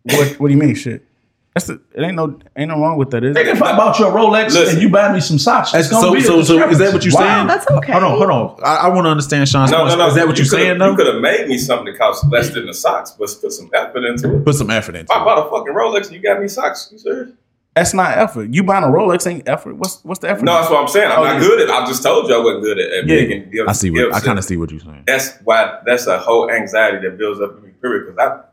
What, 0.04 0.40
what 0.40 0.48
do 0.48 0.54
you 0.54 0.60
mean, 0.60 0.74
shit? 0.74 1.06
That's 1.54 1.68
the, 1.68 1.75
it. 1.94 2.02
Ain't 2.02 2.16
no 2.16 2.37
ain't 2.56 2.68
no 2.68 2.80
wrong 2.80 2.99
with 2.99 3.11
that, 3.12 3.23
is 3.23 3.37
it? 3.37 3.46
If 3.46 3.62
I 3.62 3.76
bought 3.76 3.96
you 4.00 4.06
a 4.06 4.11
Rolex 4.11 4.54
Listen. 4.54 4.75
and 4.75 4.82
you 4.82 4.88
buy 4.88 5.12
me 5.12 5.20
some 5.20 5.38
socks, 5.38 5.73
it's 5.73 5.88
so, 5.88 6.00
gonna 6.00 6.12
be 6.12 6.18
a 6.18 6.23
so, 6.23 6.42
so 6.42 6.68
is 6.68 6.78
that 6.78 6.92
what 6.92 7.04
you're 7.04 7.14
Wow. 7.14 7.20
saying? 7.20 7.46
that's 7.46 7.70
okay. 7.70 7.92
Hold 7.92 8.04
on, 8.04 8.18
hold 8.18 8.30
on. 8.30 8.61
I, 8.64 8.76
I 8.76 8.88
want 8.88 9.04
to 9.06 9.11
understand 9.11 9.49
Sean's 9.49 9.70
No, 9.70 9.87
no, 9.87 9.94
no. 9.96 10.08
Is 10.08 10.14
that 10.16 10.26
what 10.26 10.37
you 10.37 10.42
you're 10.42 10.50
saying 10.50 10.78
though? 10.78 10.90
You 10.90 10.96
could 10.96 11.06
have 11.06 11.20
made 11.23 11.46
me 11.46 11.56
something 11.58 11.87
that 11.92 11.96
cost 11.99 12.26
less 12.28 12.50
than 12.50 12.66
the 12.66 12.75
socks, 12.75 13.12
but 13.12 13.30
put 13.40 13.52
some 13.52 13.70
effort 13.73 14.04
into 14.04 14.34
it. 14.37 14.44
Put 14.44 14.56
some 14.56 14.68
effort 14.70 14.96
into 14.96 15.12
it. 15.12 15.16
I 15.16 15.23
it. 15.23 15.25
bought 15.25 15.46
a 15.46 15.49
fucking 15.49 15.73
Rolex 15.73 16.06
and 16.06 16.16
you 16.16 16.23
got 16.23 16.40
me 16.42 16.49
socks, 16.49 16.88
you 16.90 16.99
serious? 16.99 17.30
That's 17.76 17.94
not 17.94 18.18
effort. 18.18 18.52
You 18.52 18.64
buying 18.64 18.82
a 18.84 18.88
Rolex 18.88 19.25
ain't 19.28 19.49
effort. 19.49 19.76
What's 19.76 20.02
what's 20.04 20.18
the 20.20 20.30
effort? 20.30 20.42
No, 20.44 20.54
that's 20.54 20.70
what 20.70 20.80
I'm 20.82 20.88
saying. 20.88 21.11
I'm 21.12 21.20
Oh, 21.20 21.25
not 21.25 21.34
yeah. 21.34 21.40
good 21.40 21.61
at. 21.61 21.70
I 21.70 21.87
just 21.87 22.02
told 22.02 22.28
you 22.28 22.34
I 22.34 22.38
wasn't 22.42 22.64
good 22.64 22.78
at, 22.80 22.92
at 22.92 23.06
Yeah. 23.08 23.14
making 23.16 23.50
gifts. 23.50 23.68
I 23.68 23.73
see 23.73 23.90
what 23.92 24.12
I 24.12 24.18
kind 24.20 24.38
of 24.40 24.44
see 24.44 24.56
what 24.56 24.73
you're 24.73 24.80
saying. 24.80 25.04
That's 25.06 25.38
why. 25.44 25.78
That's 25.87 26.06
a 26.08 26.18
whole 26.18 26.50
anxiety 26.50 26.99
that 27.08 27.16
builds 27.16 27.40
up 27.40 27.56
in 27.58 27.62
me. 27.64 27.70
Period. 27.80 28.06
Because 28.16 28.18
I 28.18 28.44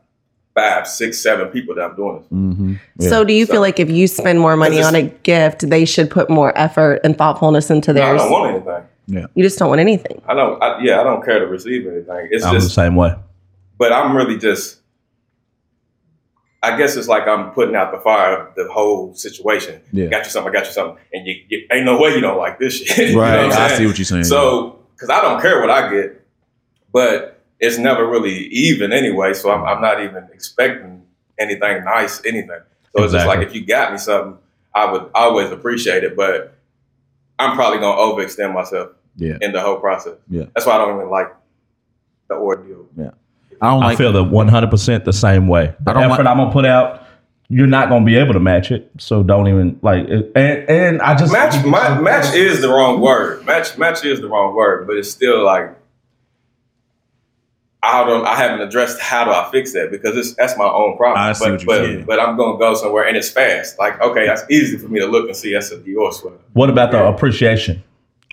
five, 0.54 0.86
six, 0.86 1.18
seven 1.18 1.48
people 1.48 1.74
that 1.74 1.82
I'm 1.82 1.96
doing 1.96 2.18
this. 2.18 2.26
Mm-hmm. 2.26 2.74
Yeah. 2.98 3.08
So 3.08 3.24
do 3.24 3.32
you 3.32 3.46
feel 3.46 3.60
like 3.60 3.80
if 3.80 3.90
you 3.90 4.06
spend 4.06 4.38
more 4.40 4.56
money 4.56 4.82
on 4.82 4.94
a 4.94 5.02
gift, 5.02 5.68
they 5.68 5.84
should 5.84 6.10
put 6.10 6.28
more 6.28 6.56
effort 6.58 7.00
and 7.04 7.16
thoughtfulness 7.16 7.70
into 7.70 7.92
No, 7.92 8.02
I 8.02 8.16
don't 8.16 8.30
want 8.30 8.54
anything. 8.54 8.88
Yeah, 9.06 9.26
you 9.34 9.42
just 9.42 9.58
don't 9.58 9.68
want 9.68 9.80
anything. 9.80 10.22
I 10.26 10.34
don't. 10.34 10.62
I, 10.62 10.80
yeah, 10.82 11.00
I 11.00 11.04
don't 11.04 11.24
care 11.24 11.40
to 11.40 11.46
receive 11.46 11.86
anything. 11.86 12.28
It's 12.30 12.44
I'm 12.44 12.54
the 12.54 12.60
same 12.60 12.94
way. 12.96 13.14
But 13.78 13.92
I'm 13.92 14.16
really 14.16 14.38
just. 14.38 14.78
I 16.64 16.76
guess 16.76 16.96
it's 16.96 17.08
like 17.08 17.26
I'm 17.26 17.50
putting 17.50 17.74
out 17.74 17.90
the 17.90 17.98
fire 17.98 18.46
of 18.46 18.54
the 18.54 18.72
whole 18.72 19.12
situation. 19.14 19.80
Yeah. 19.90 20.06
Got 20.06 20.24
you 20.26 20.30
something. 20.30 20.50
I 20.50 20.52
got 20.52 20.66
you 20.66 20.72
something, 20.72 21.02
and 21.12 21.26
you, 21.26 21.34
you 21.48 21.66
ain't 21.72 21.84
no 21.84 21.98
way 22.00 22.14
you 22.14 22.20
don't 22.20 22.38
like 22.38 22.60
this 22.60 22.74
shit. 22.74 22.96
You 23.08 23.16
know 23.16 23.22
Right, 23.22 23.36
what 23.46 23.52
I'm 23.56 23.62
I 23.62 23.68
saying? 23.68 23.78
see 23.80 23.86
what 23.86 23.98
you're 23.98 24.04
saying. 24.04 24.24
So, 24.24 24.78
because 24.94 25.10
I 25.10 25.20
don't 25.20 25.42
care 25.42 25.60
what 25.60 25.70
I 25.70 25.90
get, 25.92 26.24
but 26.92 27.31
it's 27.62 27.78
never 27.78 28.06
really 28.06 28.48
even 28.48 28.92
anyway. 28.92 29.32
So 29.32 29.50
I'm, 29.50 29.64
I'm 29.64 29.80
not 29.80 30.02
even 30.02 30.28
expecting 30.34 31.06
anything 31.38 31.84
nice, 31.84 32.20
anything. 32.26 32.60
So 32.94 33.04
it's 33.04 33.12
just 33.14 33.26
like 33.26 33.38
if 33.40 33.54
you 33.54 33.64
got 33.64 33.92
me 33.92 33.98
something, 33.98 34.36
I 34.74 34.90
would 34.90 35.08
always 35.14 35.50
appreciate 35.50 36.02
it, 36.04 36.16
but 36.16 36.54
I'm 37.38 37.56
probably 37.56 37.78
gonna 37.78 37.96
overextend 38.00 38.52
myself 38.52 38.90
yeah, 39.16 39.38
in 39.40 39.52
the 39.52 39.60
whole 39.60 39.76
process. 39.76 40.14
Yeah. 40.28 40.46
that's 40.54 40.66
why 40.66 40.74
I 40.74 40.78
don't 40.78 40.96
even 40.96 41.08
like 41.08 41.34
the 42.28 42.34
ordeal. 42.34 42.86
I 43.60 43.70
don't 43.70 43.82
I 43.84 43.86
like. 43.86 43.98
feel 43.98 44.12
the 44.12 44.24
100 44.24 44.70
percent 44.70 45.04
the 45.04 45.12
same 45.12 45.46
way. 45.46 45.72
The 45.80 45.92
I 45.92 45.94
don't 45.94 46.02
effort 46.10 46.24
like- 46.24 46.32
I'm 46.32 46.38
gonna 46.38 46.52
put 46.52 46.66
out, 46.66 47.06
you're 47.48 47.68
not 47.68 47.88
gonna 47.88 48.04
be 48.04 48.16
able 48.16 48.32
to 48.32 48.40
match 48.40 48.72
it. 48.72 48.90
So 48.98 49.22
don't 49.22 49.46
even 49.46 49.78
like. 49.82 50.08
And 50.08 50.68
and 50.68 51.00
I 51.00 51.14
just 51.14 51.32
match 51.32 51.64
ma- 51.64 52.00
match 52.00 52.34
is 52.34 52.60
the 52.60 52.68
wrong 52.68 53.00
word. 53.00 53.46
Match 53.46 53.78
match 53.78 54.04
is 54.04 54.20
the 54.20 54.28
wrong 54.28 54.56
word, 54.56 54.88
but 54.88 54.96
it's 54.96 55.10
still 55.10 55.44
like 55.44 55.76
I 57.84 58.04
don't. 58.04 58.24
I 58.26 58.36
haven't 58.36 58.60
addressed 58.60 59.00
how 59.00 59.24
do 59.24 59.32
I 59.32 59.50
fix 59.50 59.72
that 59.72 59.90
because 59.90 60.16
it's 60.16 60.34
that's 60.34 60.56
my 60.56 60.68
own 60.68 60.96
problem. 60.96 61.20
I 61.20 61.32
see 61.32 61.44
but 61.44 61.50
what 61.52 61.60
you're 61.60 61.66
but, 61.66 61.84
saying. 61.84 62.04
but 62.04 62.20
I'm 62.20 62.36
gonna 62.36 62.58
go 62.58 62.74
somewhere 62.74 63.06
and 63.06 63.16
it's 63.16 63.30
fast. 63.30 63.78
Like 63.78 64.00
okay, 64.00 64.26
that's 64.26 64.42
easy 64.50 64.78
for 64.78 64.88
me 64.88 65.00
to 65.00 65.06
look 65.06 65.26
and 65.26 65.36
see 65.36 65.52
that's 65.52 65.70
a 65.72 65.78
Dior 65.78 66.12
sweater. 66.12 66.38
What 66.52 66.70
about 66.70 66.92
the 66.92 67.04
appreciation? 67.04 67.82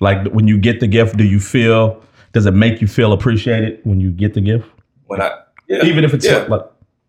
Like 0.02 0.28
when 0.32 0.48
you 0.48 0.58
get 0.58 0.80
the 0.80 0.88
gift, 0.88 1.18
do 1.18 1.24
you 1.24 1.40
feel? 1.40 2.02
Does 2.32 2.46
it 2.46 2.54
make 2.54 2.80
you 2.80 2.88
feel 2.88 3.12
appreciated 3.12 3.80
when 3.86 4.00
you 4.00 4.12
get 4.12 4.36
the 4.36 4.42
gift, 4.42 4.68
When 5.08 5.20
I 5.20 5.32
yeah, 5.68 5.84
even 5.84 6.04
if 6.04 6.14
it's 6.14 6.26
yeah, 6.28 6.46
like 6.48 6.62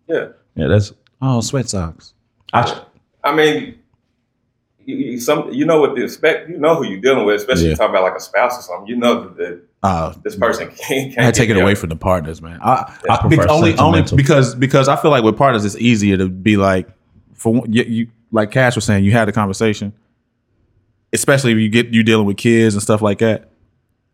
yeah. 0.06 0.28
yeah, 0.54 0.66
that's 0.68 0.92
Oh, 1.23 1.40
sweat 1.42 1.68
socks. 1.68 2.14
I, 2.54 2.82
I 3.23 3.35
mean, 3.35 3.78
you, 4.87 4.97
you, 4.97 5.21
some 5.21 5.53
you 5.53 5.65
know 5.65 5.81
what 5.81 5.95
to 5.97 6.03
expect. 6.05 6.49
You 6.51 6.59
know 6.59 6.75
who 6.77 6.87
you're 6.87 7.01
dealing 7.01 7.25
with, 7.27 7.37
especially 7.37 7.65
Yeah. 7.65 7.71
you 7.71 7.77
talking 7.77 7.95
about 7.95 8.05
like 8.05 8.17
a 8.17 8.21
spouse 8.21 8.59
or 8.59 8.63
something. 8.63 8.87
You 8.89 8.97
know 8.97 9.23
that, 9.25 9.37
that 9.37 9.63
Uh, 9.83 10.15
this 10.25 10.37
person 10.37 10.69
can't. 10.77 11.15
can't 11.15 11.27
I 11.27 11.31
take 11.31 11.51
it 11.51 11.57
away 11.57 11.75
from 11.75 11.89
the 11.91 11.97
partners, 11.97 12.41
man. 12.43 12.59
I, 12.63 12.97
I 13.09 13.17
prefer 13.19 13.49
only 13.49 13.77
only 13.79 14.03
because 14.17 14.55
because 14.55 14.89
I 14.89 14.97
feel 14.97 15.11
like 15.11 15.25
with 15.25 15.37
partners 15.37 15.65
it's 15.65 15.77
easier 15.77 16.17
to 16.17 16.29
be 16.29 16.57
like 16.57 16.89
for 17.35 17.63
you, 17.69 17.83
you 17.85 18.07
like 18.33 18.51
Cash 18.51 18.75
was 18.77 18.85
saying 18.85 19.05
you 19.05 19.13
had 19.13 19.29
a 19.29 19.33
conversation, 19.33 19.93
especially 21.13 21.53
if 21.53 21.59
you 21.59 21.69
get 21.69 21.89
you 21.89 22.03
dealing 22.03 22.27
with 22.27 22.37
kids 22.37 22.75
and 22.75 22.83
stuff 22.83 23.03
like 23.03 23.19
that. 23.19 23.49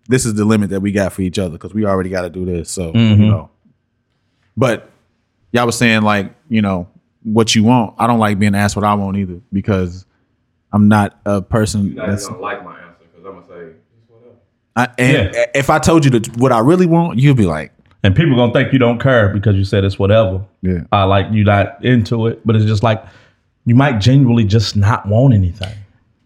This 0.09 0.25
is 0.25 0.35
the 0.35 0.45
limit 0.45 0.71
that 0.71 0.81
we 0.81 0.93
got 0.93 1.13
for 1.13 1.23
each 1.23 1.39
other 1.39 1.51
because 1.53 1.75
we 1.75 1.85
already 1.85 2.11
got 2.11 2.23
to 2.23 2.31
do 2.31 2.45
this. 2.45 2.71
So 2.71 2.93
Mm-hmm. 2.93 3.23
you 3.23 3.29
know, 3.29 3.51
but 4.57 4.89
y'all 5.53 5.67
was 5.67 5.77
saying 5.77 6.03
like 6.03 6.33
you 6.49 6.63
know 6.63 6.89
what 7.25 7.55
you 7.57 7.65
want. 7.65 7.95
I 7.99 8.07
don't 8.07 8.21
like 8.21 8.39
being 8.39 8.55
asked 8.55 8.77
what 8.77 8.85
I 8.85 8.95
want 8.95 9.17
either 9.17 9.41
because 9.53 10.06
I'm 10.77 10.89
not 10.89 11.19
a 11.25 11.41
person 11.41 11.87
You 11.87 11.95
guys 11.95 12.09
that's 12.11 12.29
don't 12.29 12.39
like 12.41 12.63
my 12.63 12.73
answer 12.79 13.05
because 13.11 13.25
I'm 13.25 13.33
gonna 13.41 13.47
say 13.47 13.77
just. 14.09 14.37
I, 14.77 14.89
and 14.99 15.35
Yeah. 15.35 15.45
if 15.55 15.71
I 15.71 15.79
told 15.79 16.05
you 16.05 16.11
that 16.11 16.37
what 16.37 16.53
I 16.53 16.59
really 16.59 16.85
want, 16.85 17.19
you'd 17.19 17.37
be 17.39 17.47
like, 17.47 17.73
and 18.03 18.15
people 18.15 18.37
gonna 18.37 18.53
think 18.53 18.75
you 18.75 18.79
don't 18.79 19.01
care 19.01 19.31
because 19.31 19.57
you 19.57 19.65
said 19.65 19.85
it's 19.85 19.99
whatever. 19.99 20.45
Yeah. 20.61 20.81
uh, 20.93 21.07
like 21.07 21.29
you're 21.33 21.47
not 21.47 21.83
into 21.83 22.27
it, 22.27 22.47
but 22.47 22.57
it's 22.57 22.67
just 22.67 22.83
like 22.83 23.03
you 23.65 23.75
might 23.75 23.99
genuinely 24.01 24.45
just 24.45 24.77
not 24.77 25.07
want 25.09 25.33
anything. 25.33 25.73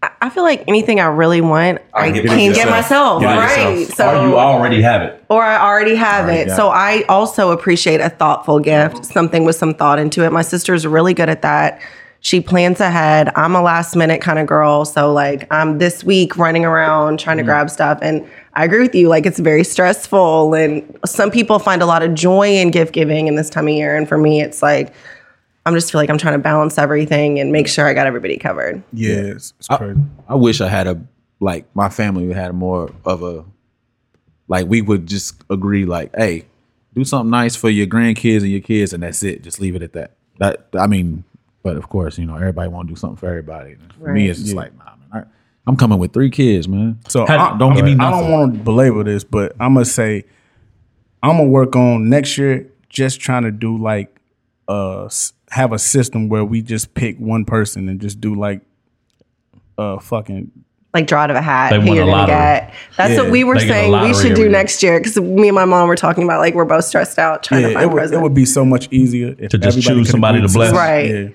I- 0.03 0.09
I 0.23 0.29
feel 0.29 0.43
like 0.43 0.63
anything 0.67 0.99
I 0.99 1.05
really 1.05 1.41
want, 1.41 1.79
I, 1.93 2.07
I 2.07 2.11
can't 2.11 2.53
get 2.55 2.69
myself. 2.69 3.21
Give 3.21 3.29
it 3.29 3.33
right. 3.33 3.79
yourself. 3.79 3.95
So 3.95 4.21
or 4.25 4.27
you 4.27 4.35
already 4.37 4.81
have 4.81 5.01
it. 5.03 5.23
or 5.29 5.41
I 5.43 5.57
already 5.65 5.95
have 5.95 6.25
Already 6.25 6.51
it. 6.51 6.55
So 6.55 6.67
it. 6.67 6.71
I 6.75 7.01
also 7.07 7.51
appreciate 7.51 8.01
a 8.01 8.09
thoughtful 8.09 8.59
gift, 8.59 9.05
something 9.05 9.45
with 9.45 9.55
some 9.55 9.73
thought 9.73 9.97
into 9.97 10.25
it. 10.25 10.31
My 10.31 10.41
sister's 10.41 10.85
really 10.85 11.13
good 11.13 11.29
at 11.29 11.41
that. 11.43 11.79
She 12.23 12.39
plans 12.39 12.79
ahead. 12.79 13.31
I'm 13.35 13.55
a 13.55 13.61
last 13.61 13.95
minute 13.95 14.21
kind 14.21 14.39
of 14.39 14.45
girl. 14.45 14.85
So 14.85 15.11
like 15.11 15.51
I'm 15.51 15.79
this 15.79 16.03
week 16.03 16.37
running 16.37 16.65
around 16.65 17.19
trying 17.19 17.37
to 17.37 17.41
mm-hmm. 17.41 17.47
grab 17.47 17.69
stuff. 17.69 17.99
And 18.01 18.27
I 18.53 18.63
agree 18.63 18.81
with 18.81 18.93
you. 18.93 19.09
Like 19.09 19.25
it's 19.25 19.39
very 19.39 19.63
stressful. 19.63 20.53
And 20.53 20.99
some 21.05 21.31
people 21.31 21.57
find 21.57 21.81
a 21.81 21.85
lot 21.85 22.03
of 22.03 22.13
joy 22.13 22.47
in 22.47 22.69
gift 22.69 22.93
giving 22.93 23.27
in 23.27 23.35
this 23.35 23.49
time 23.49 23.67
of 23.67 23.73
year. 23.73 23.95
And 23.95 24.07
for 24.07 24.17
me, 24.17 24.41
it's 24.41 24.61
like 24.61 24.93
I'm 25.65 25.73
just 25.73 25.91
feel 25.91 26.01
like 26.01 26.09
I'm 26.09 26.17
trying 26.17 26.33
to 26.33 26.39
balance 26.39 26.77
everything 26.77 27.39
and 27.39 27.51
make 27.51 27.67
sure 27.67 27.87
I 27.87 27.93
got 27.93 28.07
everybody 28.07 28.37
covered. 28.37 28.81
Yeah, 28.93 29.15
it's, 29.15 29.53
it's 29.59 29.67
crazy. 29.67 29.99
I 30.27 30.35
wish 30.35 30.61
I 30.61 30.67
had 30.67 30.87
a 30.87 31.01
like 31.39 31.65
my 31.75 31.89
family 31.89 32.31
had 32.33 32.53
more 32.53 32.91
of 33.05 33.23
a 33.23 33.45
like 34.47 34.67
we 34.67 34.81
would 34.81 35.07
just 35.07 35.43
agree 35.49 35.85
like, 35.85 36.11
hey, 36.15 36.45
do 36.93 37.03
something 37.03 37.29
nice 37.29 37.55
for 37.55 37.69
your 37.69 37.87
grandkids 37.87 38.41
and 38.41 38.51
your 38.51 38.61
kids, 38.61 38.91
and 38.93 39.03
that's 39.03 39.23
it. 39.23 39.43
Just 39.43 39.59
leave 39.59 39.75
it 39.75 39.81
at 39.81 39.93
that. 39.93 40.11
That 40.39 40.67
I 40.73 40.87
mean, 40.87 41.23
but 41.63 41.77
of 41.77 41.89
course, 41.89 42.17
you 42.17 42.25
know, 42.25 42.35
everybody 42.35 42.69
want 42.69 42.87
to 42.87 42.93
do 42.93 42.99
something 42.99 43.17
for 43.17 43.27
everybody. 43.27 43.75
For 43.99 44.13
me, 44.13 44.21
Right. 44.21 44.29
it's 44.31 44.41
just 44.41 44.55
like, 44.55 44.75
nah, 44.77 44.95
man. 45.13 45.25
I, 45.25 45.29
I'm 45.67 45.75
coming 45.77 45.99
with 45.99 46.11
three 46.13 46.29
kids, 46.31 46.67
man. 46.67 46.99
So 47.07 47.25
Had- 47.25 47.39
I, 47.39 47.57
don't 47.57 47.75
give 47.75 47.85
me 47.85 47.95
Nothing. 47.95 48.13
I 48.13 48.21
don't 48.21 48.31
want 48.31 48.53
to 48.55 48.59
belabor 48.59 49.03
this, 49.03 49.23
but 49.23 49.53
I'm 49.59 49.73
gonna 49.73 49.85
say 49.85 50.25
I'm 51.23 51.37
gonna 51.37 51.49
work 51.49 51.75
on 51.75 52.09
next 52.09 52.37
year. 52.37 52.67
Just 52.89 53.21
trying 53.21 53.43
to 53.43 53.51
do 53.51 53.77
like 53.77 54.19
uh 54.67 55.07
have 55.49 55.71
a 55.73 55.79
system 55.79 56.29
where 56.29 56.43
we 56.45 56.61
just 56.61 56.93
pick 56.93 57.17
one 57.17 57.45
person 57.45 57.87
and 57.89 57.99
just 58.01 58.19
do 58.21 58.35
like 58.35 58.61
uh 59.77 59.99
fucking 59.99 60.51
like 60.93 61.07
draw 61.07 61.21
out 61.21 61.29
of 61.29 61.37
a 61.37 61.41
hat 61.41 61.69
They 61.71 61.79
who 61.79 61.93
you're 61.95 62.05
gonna 62.05 62.27
get. 62.27 62.73
That's 62.97 63.11
Yeah, 63.13 63.21
what 63.21 63.31
we 63.31 63.43
were 63.45 63.57
they 63.57 63.67
saying 63.67 63.91
we 64.03 64.13
should 64.13 64.35
do 64.35 64.49
next 64.49 64.83
year 64.83 64.99
because 64.99 65.15
me 65.17 65.47
and 65.47 65.55
my 65.55 65.63
mom 65.65 65.87
were 65.87 65.95
talking 65.95 66.23
about 66.25 66.39
like 66.39 66.53
we're 66.53 66.65
both 66.65 66.83
stressed 66.85 67.17
out 67.19 67.43
trying 67.43 67.63
to 67.63 67.73
find 67.73 67.83
It 67.89 67.93
would, 67.93 68.13
it 68.13 68.19
would 68.21 68.33
be 68.33 68.45
so 68.45 68.65
much 68.65 68.91
easier 68.91 69.35
if 69.37 69.51
To 69.51 69.57
just 69.57 69.81
choose 69.81 70.09
somebody 70.09 70.41
to 70.41 70.47
bless. 70.49 70.73
Right. 70.73 71.09
Yeah. 71.09 71.27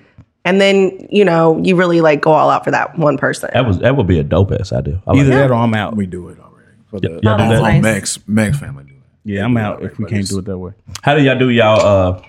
And 0.47 0.61
then 0.61 1.05
you 1.11 1.25
know 1.25 1.59
you 1.61 1.75
really 1.75 1.99
like 1.99 2.21
go 2.21 2.31
all 2.31 2.49
out 2.49 2.63
for 2.63 2.71
that 2.71 2.97
one 2.97 3.17
person. 3.17 3.49
That 3.51 3.65
was 3.67 3.79
that 3.79 3.97
would 3.97 4.07
be 4.07 4.17
a 4.17 4.23
dope 4.23 4.53
ass 4.53 4.71
idea. 4.71 5.01
I 5.05 5.11
like 5.11 5.19
Either 5.19 5.29
that. 5.31 5.35
that 5.35 5.51
or 5.51 5.55
I'm 5.55 5.73
out. 5.73 5.97
We 5.97 6.05
do 6.05 6.29
it 6.29 6.39
already. 6.39 6.71
For 6.89 7.01
the 7.01 7.09
y'all 7.09 7.19
do 7.19 7.43
that? 7.43 7.49
that's 7.49 7.61
nice. 7.61 7.83
Meg's 7.83 8.19
Meg's 8.27 8.57
family 8.57 8.85
do 8.85 8.93
it. 8.93 8.99
Yeah, 9.25 9.43
I'm 9.43 9.57
out 9.57 9.83
if 9.83 9.99
we 9.99 10.05
can't 10.05 10.25
do 10.25 10.39
it 10.39 10.45
that 10.45 10.57
way. 10.57 10.71
How 11.01 11.15
do 11.15 11.21
y'all 11.21 11.37
do 11.37 11.49
y'all? 11.49 11.81
Uh, 11.85 12.21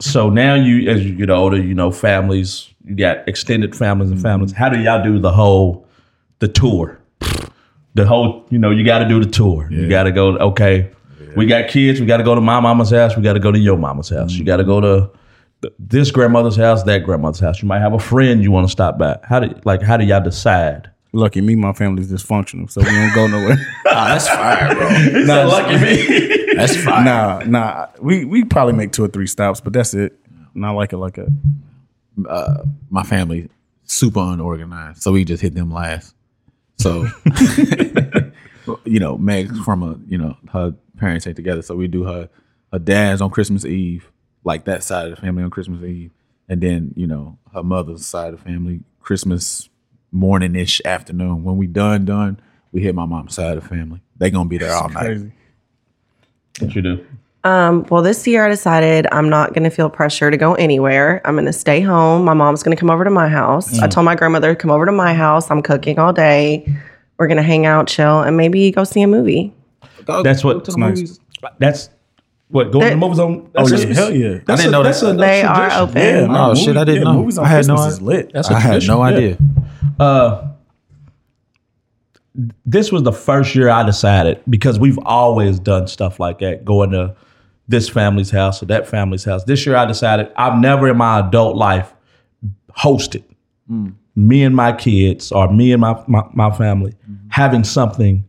so 0.00 0.30
now 0.30 0.54
you, 0.54 0.90
as 0.90 1.06
you 1.06 1.14
get 1.14 1.30
older, 1.30 1.56
you 1.56 1.74
know 1.74 1.92
families. 1.92 2.68
You 2.84 2.96
got 2.96 3.28
extended 3.28 3.74
families 3.76 4.10
and 4.10 4.20
families. 4.20 4.50
How 4.50 4.68
do 4.68 4.80
y'all 4.80 5.02
do 5.02 5.20
the 5.20 5.32
whole, 5.32 5.86
the 6.40 6.48
tour? 6.48 7.00
The 7.94 8.06
whole, 8.06 8.44
you 8.50 8.58
know, 8.58 8.70
you 8.70 8.84
got 8.84 8.98
to 8.98 9.08
do 9.08 9.24
the 9.24 9.30
tour. 9.30 9.68
You 9.70 9.88
got 9.88 10.02
to 10.04 10.12
go. 10.12 10.36
Okay, 10.38 10.90
we 11.36 11.46
got 11.46 11.68
kids. 11.68 12.00
We 12.00 12.06
got 12.06 12.16
to 12.16 12.24
go 12.24 12.34
to 12.34 12.40
my 12.40 12.58
mama's 12.60 12.90
house. 12.90 13.16
We 13.16 13.22
got 13.22 13.34
to 13.34 13.40
go 13.40 13.52
to 13.52 13.58
your 13.58 13.78
mama's 13.78 14.08
house. 14.08 14.32
You 14.32 14.44
got 14.44 14.56
to 14.56 14.64
go 14.64 14.80
to 14.80 15.00
th- 15.00 15.10
this 15.78 16.10
grandmother's 16.10 16.56
house, 16.56 16.82
that 16.84 17.04
grandmother's 17.04 17.40
house. 17.40 17.62
You 17.62 17.68
might 17.68 17.80
have 17.80 17.92
a 17.92 17.98
friend 17.98 18.42
you 18.42 18.50
want 18.50 18.66
to 18.66 18.70
stop 18.70 18.98
by. 18.98 19.18
How 19.24 19.40
do 19.40 19.54
like 19.64 19.82
how 19.82 19.96
do 19.96 20.04
y'all 20.04 20.22
decide? 20.22 20.90
Lucky 21.12 21.40
me, 21.40 21.54
my 21.54 21.72
family's 21.72 22.12
dysfunctional, 22.12 22.70
so 22.70 22.82
we 22.82 22.88
don't 22.88 23.14
go 23.14 23.26
nowhere. 23.26 23.56
Ah, 23.88 24.08
that's 24.08 24.28
fire, 24.28 24.74
bro. 24.74 25.24
Nah, 25.24 25.44
lucky 25.44 25.78
me. 25.78 26.44
That's 26.54 26.76
fire. 26.76 27.02
nah, 27.02 27.38
nah. 27.46 27.86
We 28.00 28.26
we 28.26 28.44
probably 28.44 28.74
make 28.74 28.92
two 28.92 29.04
or 29.04 29.08
three 29.08 29.26
stops, 29.26 29.60
but 29.60 29.72
that's 29.72 29.94
it. 29.94 30.18
Not 30.54 30.72
like 30.72 30.92
it 30.92 30.98
like 30.98 31.14
that. 31.14 32.64
my 32.90 33.02
family 33.04 33.48
super 33.84 34.20
unorganized, 34.20 35.02
so 35.02 35.12
we 35.12 35.24
just 35.24 35.42
hit 35.42 35.54
them 35.54 35.70
last. 35.70 36.14
So, 36.78 37.06
you 38.84 39.00
know, 39.00 39.16
Meg's 39.16 39.58
from 39.60 39.82
a 39.82 39.98
you 40.06 40.18
know 40.18 40.36
her 40.52 40.74
parents 40.98 41.26
ain't 41.26 41.36
together, 41.36 41.62
so 41.62 41.74
we 41.74 41.88
do 41.88 42.04
her 42.04 42.28
her 42.72 42.78
dad's 42.78 43.20
on 43.22 43.30
Christmas 43.30 43.64
Eve, 43.64 44.10
like 44.46 44.64
that 44.64 44.82
side 44.82 45.10
of 45.10 45.16
the 45.16 45.20
family 45.20 45.42
on 45.42 45.50
Christmas 45.50 45.82
Eve, 45.82 46.12
and 46.48 46.62
then 46.62 46.94
you 46.96 47.06
know 47.06 47.36
her 47.52 47.62
mother's 47.62 48.06
side 48.06 48.32
of 48.32 48.38
the 48.38 48.44
family 48.50 48.80
Christmas 49.00 49.68
morning 50.12 50.54
ish 50.54 50.80
afternoon. 50.84 51.44
When 51.44 51.58
we 51.58 51.66
done 51.66 52.06
done, 52.06 52.40
we 52.72 52.80
hit 52.80 52.94
my 52.94 53.04
mom's 53.04 53.34
side 53.34 53.58
of 53.58 53.64
the 53.64 53.68
family. 53.68 54.00
They 54.16 54.30
gonna 54.30 54.48
be 54.48 54.56
there 54.56 54.72
all 54.72 54.88
night. 54.88 55.32
What 56.60 56.74
you 56.74 56.80
do? 56.80 57.06
Um, 57.44 57.86
well, 57.90 58.02
this 58.02 58.26
year 58.26 58.46
I 58.46 58.48
decided 58.48 59.06
I'm 59.12 59.28
not 59.28 59.52
going 59.52 59.62
to 59.62 59.70
feel 59.70 59.88
pressure 59.88 60.32
to 60.32 60.36
go 60.36 60.54
anywhere. 60.54 61.20
I'm 61.24 61.36
going 61.36 61.46
to 61.46 61.52
stay 61.52 61.80
home. 61.80 62.24
My 62.24 62.34
mom's 62.34 62.64
going 62.64 62.76
to 62.76 62.80
come 62.80 62.90
over 62.90 63.04
to 63.04 63.10
my 63.10 63.28
house. 63.28 63.78
Mm. 63.78 63.82
I 63.84 63.86
told 63.86 64.04
my 64.04 64.16
grandmother 64.16 64.52
to 64.52 64.60
come 64.60 64.72
over 64.72 64.84
to 64.84 64.90
my 64.90 65.14
house. 65.14 65.48
I'm 65.48 65.62
cooking 65.62 66.00
all 66.00 66.12
day. 66.12 66.66
We're 67.18 67.28
going 67.28 67.36
to 67.36 67.44
hang 67.44 67.64
out, 67.64 67.86
chill, 67.86 68.22
and 68.22 68.36
maybe 68.36 68.72
go 68.72 68.82
see 68.82 69.00
a 69.00 69.06
movie. 69.06 69.54
That's 70.24 70.42
what. 70.42 70.66
nice. 70.76 70.76
movies. 70.76 71.20
That's 71.60 71.88
what 72.48 72.70
going 72.70 72.72
to 72.72 72.78
the 72.86 72.90
That- 72.90 72.98
movies 72.98 73.18
on. 73.18 73.32
Oh 73.32 73.48
that's 73.54 73.70
yeah, 73.70 73.76
Christmas? 73.76 73.98
hell 73.98 74.14
yeah. 74.14 74.28
That's 74.46 74.48
I 74.48 74.56
didn't 74.56 74.68
a- 74.68 74.70
know 74.72 74.82
that's 74.82 75.00
that. 75.00 75.06
a- 75.06 75.12
that's 75.14 75.20
They 75.20 75.40
a 75.42 75.46
are 75.48 75.54
tradition. 75.56 75.82
open. 75.82 76.02
Yeah, 76.30 76.38
Oh 76.44 76.48
movie- 76.48 76.60
shit! 76.64 76.76
I 76.76 76.84
didn't 76.84 77.02
yeah, 77.02 77.04
know. 77.04 77.18
Movies 77.18 77.38
on 77.38 77.44
I 77.44 77.48
had 77.48 77.66
no. 77.66 77.74
Christmas 77.74 77.94
is 77.94 78.02
lit. 78.02 78.30
That's 78.32 78.50
a 78.50 78.54
I 78.54 78.60
had 78.60 78.68
tradition, 78.70 78.94
no 78.94 79.04
yeah. 79.08 79.16
idea. 79.16 79.36
Uh, 79.98 80.48
this 82.66 82.92
was 82.92 83.02
the 83.02 83.12
first 83.12 83.54
year 83.54 83.70
I 83.70 83.82
decided 83.82 84.40
because 84.48 84.78
we've 84.78 84.98
always 85.06 85.58
done 85.58 85.86
stuff 85.86 86.20
like 86.20 86.38
that, 86.40 86.64
going 86.64 86.90
to 86.90 87.14
this 87.68 87.88
family's 87.88 88.30
house 88.30 88.62
or 88.62 88.66
that 88.66 88.86
family's 88.86 89.24
house. 89.24 89.44
This 89.44 89.64
year 89.66 89.74
I 89.76 89.86
decided 89.86 90.30
I've 90.36 90.58
never 90.60 90.88
in 90.88 90.96
my 90.98 91.20
adult 91.20 91.56
life 91.56 91.94
hosted 92.78 93.24
me 94.14 94.42
and 94.44 94.54
my 94.54 94.72
kids 94.72 95.32
or 95.32 95.50
me 95.52 95.72
and 95.72 95.80
my 95.80 96.00
my, 96.06 96.22
my 96.34 96.50
family 96.50 96.92
having 97.28 97.64
something 97.64 98.22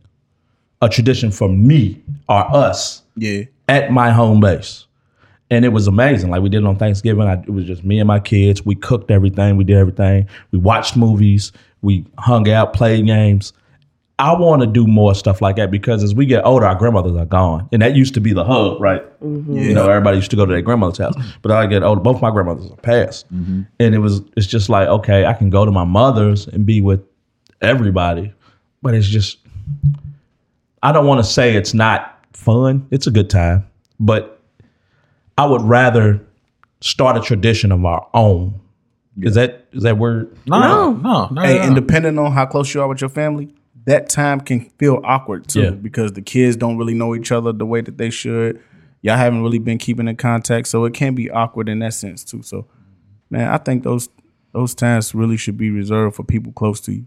a 0.80 0.88
tradition 0.88 1.30
for 1.30 1.48
me 1.48 2.00
or 2.28 2.44
us 2.56 3.02
Yeah. 3.16 3.42
At 3.68 3.90
my 3.92 4.10
home 4.10 4.40
base. 4.40 4.86
And 5.50 5.64
it 5.64 5.70
was 5.70 5.86
amazing. 5.86 6.30
Like 6.30 6.42
we 6.42 6.48
did 6.48 6.62
it 6.62 6.66
on 6.66 6.76
Thanksgiving. 6.76 7.26
I, 7.26 7.34
it 7.34 7.50
was 7.50 7.64
just 7.64 7.84
me 7.84 8.00
and 8.00 8.06
my 8.06 8.20
kids. 8.20 8.66
We 8.66 8.74
cooked 8.74 9.10
everything. 9.10 9.56
We 9.56 9.64
did 9.64 9.76
everything. 9.76 10.28
We 10.50 10.58
watched 10.58 10.96
movies. 10.96 11.52
We 11.80 12.04
hung 12.18 12.48
out, 12.50 12.74
played 12.74 13.06
games. 13.06 13.52
I 14.20 14.32
want 14.36 14.62
to 14.62 14.66
do 14.66 14.86
more 14.86 15.14
stuff 15.14 15.40
like 15.40 15.56
that 15.56 15.70
because 15.70 16.02
as 16.02 16.12
we 16.12 16.26
get 16.26 16.44
older, 16.44 16.66
our 16.66 16.74
grandmothers 16.74 17.14
are 17.16 17.24
gone, 17.24 17.68
and 17.70 17.80
that 17.82 17.94
used 17.94 18.14
to 18.14 18.20
be 18.20 18.32
the 18.32 18.42
hub, 18.42 18.80
right? 18.80 19.02
Mm-hmm. 19.22 19.56
You 19.56 19.74
know, 19.74 19.88
everybody 19.88 20.16
used 20.16 20.30
to 20.32 20.36
go 20.36 20.44
to 20.44 20.52
their 20.52 20.60
grandmother's 20.60 20.98
house. 20.98 21.14
Mm-hmm. 21.14 21.38
But 21.40 21.52
I 21.52 21.66
get 21.66 21.84
older, 21.84 22.00
both 22.00 22.20
my 22.20 22.32
grandmothers 22.32 22.68
are 22.68 22.76
passed, 22.76 23.32
mm-hmm. 23.32 23.62
and 23.78 23.94
it 23.94 23.98
was 23.98 24.22
it's 24.36 24.48
just 24.48 24.68
like 24.68 24.88
okay, 24.88 25.24
I 25.24 25.34
can 25.34 25.50
go 25.50 25.64
to 25.64 25.70
my 25.70 25.84
mother's 25.84 26.48
and 26.48 26.66
be 26.66 26.80
with 26.80 27.00
everybody, 27.62 28.32
but 28.82 28.94
it's 28.94 29.06
just 29.06 29.38
I 30.82 30.90
don't 30.90 31.06
want 31.06 31.24
to 31.24 31.30
say 31.30 31.54
it's 31.54 31.72
not 31.72 32.17
fun. 32.32 32.86
It's 32.90 33.06
a 33.06 33.10
good 33.10 33.30
time, 33.30 33.66
but 33.98 34.40
I 35.36 35.46
would 35.46 35.62
rather 35.62 36.20
start 36.80 37.16
a 37.16 37.20
tradition 37.20 37.72
of 37.72 37.84
our 37.84 38.08
own. 38.14 38.60
Is 39.20 39.34
that 39.34 39.66
is 39.72 39.82
that 39.82 39.98
word? 39.98 40.36
No, 40.46 40.92
no, 40.92 41.26
no. 41.28 41.42
Hey, 41.42 41.56
no. 41.56 41.62
and 41.62 41.74
depending 41.74 42.18
on 42.18 42.32
how 42.32 42.46
close 42.46 42.72
you 42.72 42.80
are 42.80 42.88
with 42.88 43.00
your 43.00 43.10
family, 43.10 43.52
that 43.84 44.08
time 44.08 44.40
can 44.40 44.70
feel 44.78 45.00
awkward 45.04 45.48
too 45.48 45.62
Yeah. 45.62 45.70
because 45.70 46.12
the 46.12 46.22
kids 46.22 46.56
don't 46.56 46.76
really 46.76 46.94
know 46.94 47.14
each 47.16 47.32
other 47.32 47.52
the 47.52 47.66
way 47.66 47.80
that 47.80 47.98
they 47.98 48.10
should. 48.10 48.60
Y'all 49.02 49.16
haven't 49.16 49.42
really 49.42 49.58
been 49.58 49.78
keeping 49.78 50.06
in 50.08 50.16
contact, 50.16 50.68
so 50.68 50.84
it 50.84 50.94
can 50.94 51.14
be 51.14 51.30
awkward 51.30 51.68
in 51.68 51.78
that 51.80 51.94
sense 51.94 52.24
too. 52.24 52.42
So, 52.42 52.66
man, 53.30 53.48
I 53.48 53.58
think 53.58 53.82
those 53.82 54.08
those 54.52 54.74
times 54.74 55.14
really 55.14 55.36
should 55.36 55.56
be 55.56 55.70
reserved 55.70 56.16
for 56.16 56.22
people 56.24 56.52
close 56.52 56.80
to 56.82 56.92
you. 56.92 57.06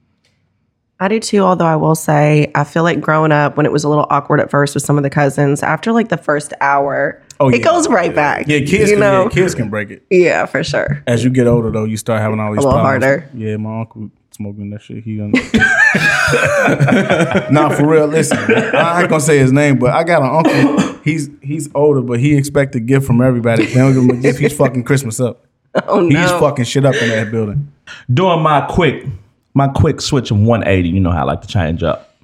I 1.01 1.07
do 1.07 1.19
too, 1.19 1.39
although 1.39 1.65
I 1.65 1.75
will 1.75 1.95
say 1.95 2.51
I 2.55 2.63
feel 2.63 2.83
like 2.83 3.01
growing 3.01 3.31
up 3.31 3.57
when 3.57 3.65
it 3.65 3.71
was 3.71 3.83
a 3.83 3.89
little 3.89 4.05
awkward 4.11 4.39
at 4.39 4.51
first 4.51 4.75
with 4.75 4.83
some 4.83 4.97
of 4.97 5.03
the 5.03 5.09
cousins, 5.09 5.63
after 5.63 5.91
like 5.91 6.09
the 6.09 6.17
first 6.17 6.53
hour, 6.61 7.19
Oh, 7.39 7.49
it 7.49 7.57
yeah. 7.57 7.63
goes 7.63 7.87
right 7.89 8.13
back. 8.13 8.45
Yeah, 8.47 8.59
kids 8.59 8.91
you 8.91 8.97
can, 8.97 8.99
know? 8.99 9.23
yeah, 9.23 9.29
kids 9.29 9.55
can 9.55 9.71
break 9.71 9.89
it. 9.89 10.05
yeah, 10.11 10.45
for 10.45 10.63
sure. 10.63 11.03
As 11.07 11.23
you 11.23 11.31
get 11.31 11.47
older, 11.47 11.71
though, 11.71 11.85
you 11.85 11.97
start 11.97 12.21
having 12.21 12.39
all 12.39 12.51
these 12.53 12.63
A 12.63 12.67
little 12.67 12.79
problems. 12.81 13.03
harder. 13.03 13.29
Yeah, 13.33 13.57
my 13.57 13.79
uncle 13.81 14.11
smoking 14.29 14.69
that 14.69 14.81
shit. 14.83 15.03
He 15.03 15.17
done. 15.17 15.31
nah, 17.51 17.69
for 17.69 17.87
real. 17.87 18.07
Listen, 18.07 18.37
I 18.37 19.01
ain't 19.01 19.09
gonna 19.09 19.19
say 19.21 19.39
his 19.39 19.51
name, 19.51 19.79
but 19.79 19.91
I 19.91 20.03
got 20.03 20.21
an 20.21 20.35
uncle. 20.45 20.99
He's 21.03 21.29
he's 21.41 21.69
older, 21.73 22.01
but 22.01 22.19
he 22.19 22.35
expect 22.37 22.75
a 22.75 22.79
gift 22.79 23.07
from 23.07 23.21
everybody. 23.21 23.65
They 23.65 23.73
don't 23.73 23.93
give 23.93 24.03
him 24.03 24.09
a 24.11 24.21
gift. 24.21 24.39
He's 24.39 24.55
fucking 24.55 24.83
Christmas 24.83 25.19
up. 25.19 25.45
Oh 25.87 26.01
no. 26.01 26.19
He's 26.21 26.29
no. 26.31 26.39
fucking 26.41 26.65
shit 26.65 26.85
up 26.85 26.95
in 26.95 27.07
that 27.09 27.31
building. 27.31 27.71
Doing 28.13 28.41
my 28.41 28.67
quick 28.69 29.05
my 29.53 29.67
quick 29.67 30.01
switch 30.01 30.31
of 30.31 30.37
180. 30.37 30.89
You 30.89 30.99
know 30.99 31.11
how 31.11 31.21
I 31.21 31.23
like 31.23 31.41
to 31.41 31.47
change 31.47 31.83
up. 31.83 32.15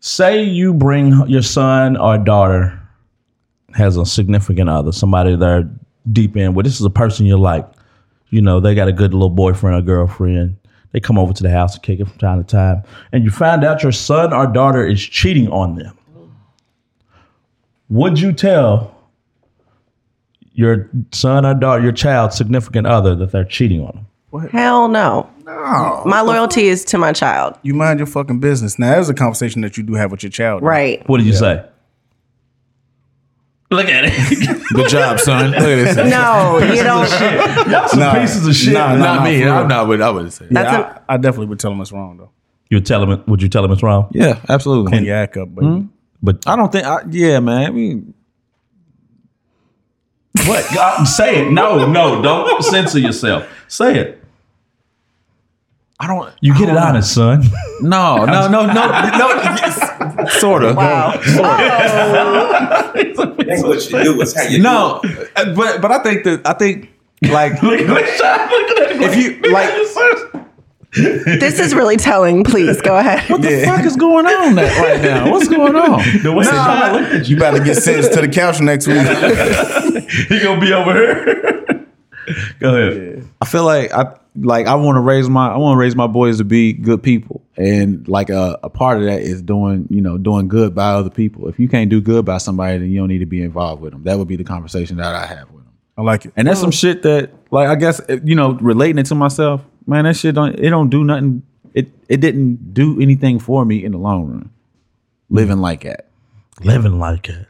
Say 0.00 0.42
you 0.42 0.74
bring 0.74 1.26
your 1.28 1.42
son 1.42 1.96
or 1.96 2.18
daughter 2.18 2.80
has 3.74 3.96
a 3.96 4.04
significant 4.04 4.68
other, 4.68 4.92
somebody 4.92 5.34
they're 5.34 5.68
deep 6.12 6.36
in. 6.36 6.54
Well, 6.54 6.62
this 6.62 6.78
is 6.78 6.86
a 6.86 6.90
person 6.90 7.26
you 7.26 7.36
like. 7.36 7.66
You 8.28 8.42
know, 8.42 8.60
they 8.60 8.74
got 8.74 8.88
a 8.88 8.92
good 8.92 9.12
little 9.12 9.30
boyfriend 9.30 9.76
or 9.76 9.82
girlfriend. 9.82 10.56
They 10.92 11.00
come 11.00 11.18
over 11.18 11.32
to 11.32 11.42
the 11.42 11.50
house 11.50 11.74
and 11.74 11.82
kick 11.82 11.98
it 11.98 12.06
from 12.06 12.18
time 12.18 12.44
to 12.44 12.48
time, 12.48 12.82
and 13.12 13.24
you 13.24 13.30
find 13.30 13.64
out 13.64 13.82
your 13.82 13.90
son 13.90 14.32
or 14.32 14.46
daughter 14.46 14.86
is 14.86 15.02
cheating 15.02 15.48
on 15.50 15.74
them. 15.74 15.98
Would 17.88 18.20
you 18.20 18.32
tell 18.32 18.94
your 20.52 20.88
son 21.10 21.44
or 21.44 21.54
daughter, 21.54 21.82
your 21.82 21.92
child's 21.92 22.36
significant 22.36 22.86
other, 22.86 23.16
that 23.16 23.32
they're 23.32 23.44
cheating 23.44 23.80
on 23.80 24.06
them? 24.32 24.50
Hell 24.50 24.86
no. 24.88 25.28
No. 25.44 26.02
My 26.06 26.20
loyalty 26.22 26.68
is 26.68 26.84
to 26.86 26.98
my 26.98 27.12
child. 27.12 27.58
You 27.62 27.74
mind 27.74 27.98
your 28.00 28.06
fucking 28.06 28.40
business. 28.40 28.78
Now, 28.78 28.92
there's 28.92 29.08
a 29.10 29.14
conversation 29.14 29.60
that 29.62 29.76
you 29.76 29.82
do 29.82 29.94
have 29.94 30.10
with 30.10 30.22
your 30.22 30.30
child. 30.30 30.62
Right. 30.62 31.06
What 31.08 31.18
did 31.18 31.26
you 31.26 31.34
say? 31.34 31.64
Look 33.70 33.88
at 33.88 34.04
it. 34.06 34.62
Good 34.72 34.88
job, 34.88 35.18
son. 35.18 35.50
Look 35.50 35.60
at 35.60 35.64
this. 35.64 35.96
No, 35.96 36.58
you 36.58 36.82
don't. 36.82 37.10
Y'all 37.70 37.88
some 37.88 37.98
Nah, 38.00 38.14
pieces 38.14 38.46
of 38.46 38.54
shit. 38.54 38.72
nah, 38.72 38.94
nah. 38.94 39.16
Not 39.16 39.24
me. 39.24 39.38
for 39.40 39.44
real. 39.46 39.54
I'm 39.54 39.68
not. 39.68 39.88
But 39.88 40.02
I 40.02 40.10
would 40.10 40.32
say. 40.32 40.44
Yeah, 40.44 40.50
That's 40.62 41.00
I, 41.08 41.14
I 41.14 41.16
definitely 41.16 41.46
would 41.46 41.58
tell 41.60 41.72
him 41.72 41.80
it's 41.80 41.90
wrong 41.92 42.16
though. 42.18 42.30
You 42.70 42.76
would 42.76 42.86
tell 42.86 43.02
him. 43.02 43.24
Would 43.26 43.42
you 43.42 43.48
tell 43.48 43.64
him 43.64 43.72
it's 43.72 43.82
wrong? 43.82 44.08
Yeah, 44.12 44.40
absolutely. 44.48 44.92
Clean 44.92 45.04
your 45.04 45.16
act 45.16 45.36
up, 45.36 45.52
baby. 45.54 45.66
Hmm? 45.66 45.86
But 46.22 46.46
I 46.46 46.56
don't 46.56 46.70
think. 46.70 46.84
I, 46.86 46.98
yeah, 47.10 47.40
man. 47.40 47.66
I 47.66 47.70
mean, 47.70 48.14
what? 50.46 50.64
God, 50.74 51.04
say 51.04 51.46
it. 51.46 51.50
No, 51.50 51.90
no. 51.90 52.22
Don't 52.22 52.62
censor 52.62 52.98
yourself. 53.00 53.48
Say 53.68 53.98
it. 53.98 54.23
I 56.04 56.06
don't. 56.06 56.32
You 56.40 56.52
get 56.58 56.68
it 56.68 56.76
honest, 56.76 57.14
son. 57.14 57.42
No, 57.80 58.24
no, 58.24 58.46
no, 58.48 58.66
no, 58.66 58.72
no. 58.72 60.26
Sort 60.38 60.62
of. 60.64 60.76
Wow. 60.76 61.12
That's 61.24 63.18
what 63.62 63.90
you 63.90 64.02
do. 64.04 64.20
It's 64.22 64.34
how 64.36 64.42
you 64.48 64.58
No, 64.60 65.00
do 65.02 65.08
it. 65.08 65.30
uh, 65.36 65.54
but 65.54 65.80
but 65.82 65.90
I 65.90 65.98
think 66.02 66.24
that 66.24 66.42
I 66.46 66.52
think 66.54 66.90
like 67.22 67.60
Look 67.62 67.80
at 67.80 67.86
this 67.86 68.18
shot. 68.18 68.50
Look 68.50 68.68
that. 68.78 68.96
if 69.02 69.16
you 69.16 69.40
like 69.52 69.70
This 71.40 71.58
is 71.58 71.74
really 71.74 71.96
telling. 71.96 72.44
Please 72.44 72.80
go 72.80 72.96
ahead. 72.96 73.28
what 73.28 73.42
the 73.42 73.64
fuck 73.64 73.84
is 73.84 73.96
going 73.96 74.26
on 74.26 74.54
right 74.56 75.00
now? 75.02 75.30
What's 75.30 75.48
going 75.48 75.74
on? 75.74 76.00
The 76.22 76.32
way 76.32 76.46
I 76.48 76.92
look 76.92 77.12
at 77.12 77.28
You 77.28 77.36
better 77.36 77.62
get 77.62 77.76
sentenced 77.76 78.12
to 78.14 78.20
the 78.20 78.28
couch 78.28 78.60
next 78.60 78.86
week. 78.86 78.98
he 80.28 80.38
gonna 80.40 80.60
be 80.60 80.72
over 80.72 80.92
here. 80.92 81.86
Go 82.60 82.74
ahead. 82.76 83.26
I 83.40 83.44
feel 83.46 83.64
like 83.64 83.92
I 83.92 84.14
like 84.36 84.66
I 84.66 84.74
want 84.74 84.96
to 84.96 85.00
raise 85.00 85.28
my 85.28 85.52
I 85.52 85.56
want 85.56 85.76
to 85.76 85.78
raise 85.78 85.94
my 85.94 86.06
boys 86.06 86.38
to 86.38 86.44
be 86.44 86.72
good 86.72 87.02
people, 87.02 87.42
and 87.56 88.06
like 88.08 88.30
a, 88.30 88.58
a 88.62 88.70
part 88.70 88.98
of 88.98 89.04
that 89.04 89.20
is 89.20 89.42
doing 89.42 89.86
you 89.90 90.00
know 90.00 90.18
doing 90.18 90.48
good 90.48 90.74
by 90.74 90.90
other 90.90 91.10
people. 91.10 91.48
If 91.48 91.58
you 91.58 91.68
can't 91.68 91.88
do 91.88 92.00
good 92.00 92.24
by 92.24 92.38
somebody, 92.38 92.78
then 92.78 92.90
you 92.90 92.98
don't 92.98 93.08
need 93.08 93.18
to 93.18 93.26
be 93.26 93.42
involved 93.42 93.80
with 93.82 93.92
them. 93.92 94.02
That 94.04 94.18
would 94.18 94.28
be 94.28 94.36
the 94.36 94.44
conversation 94.44 94.96
that 94.96 95.14
I 95.14 95.26
have 95.26 95.50
with 95.50 95.64
them. 95.64 95.72
I 95.96 96.02
like 96.02 96.26
it. 96.26 96.32
And 96.36 96.48
that's 96.48 96.60
some 96.60 96.70
mm. 96.70 96.78
shit 96.78 97.02
that 97.02 97.30
like 97.50 97.68
I 97.68 97.76
guess 97.76 98.00
eh, 98.08 98.18
you 98.24 98.34
know 98.34 98.52
relating 98.54 98.98
it 98.98 99.06
to 99.06 99.14
myself, 99.14 99.62
man. 99.86 100.04
That 100.04 100.16
shit 100.16 100.34
don't 100.34 100.58
it 100.58 100.70
don't 100.70 100.90
do 100.90 101.04
nothing. 101.04 101.42
It 101.72 101.88
it 102.08 102.20
didn't 102.20 102.74
do 102.74 103.00
anything 103.00 103.38
for 103.38 103.64
me 103.64 103.84
in 103.84 103.92
the 103.92 103.98
long 103.98 104.26
run. 104.26 104.50
Living 105.30 105.58
like 105.58 105.82
that, 105.82 106.06
Living 106.62 106.98
like 106.98 107.28
it. 107.28 107.46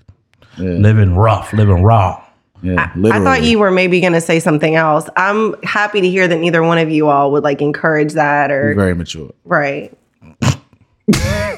yeah, 0.58 0.70
Living 0.70 1.16
rough. 1.16 1.52
Living 1.52 1.82
raw. 1.82 2.23
Yeah. 2.64 2.90
I 2.94 2.98
Literally. 2.98 3.24
thought 3.24 3.42
you 3.44 3.58
were 3.58 3.70
maybe 3.70 4.00
going 4.00 4.14
to 4.14 4.20
say 4.20 4.40
something 4.40 4.74
else. 4.74 5.08
I'm 5.16 5.54
happy 5.62 6.00
to 6.00 6.08
hear 6.08 6.26
that 6.26 6.38
neither 6.38 6.62
one 6.62 6.78
of 6.78 6.90
you 6.90 7.08
all 7.08 7.30
would 7.32 7.44
like 7.44 7.60
encourage 7.60 8.14
that 8.14 8.50
or 8.50 8.74
very 8.74 8.94
mature. 8.94 9.32
right. 9.44 9.96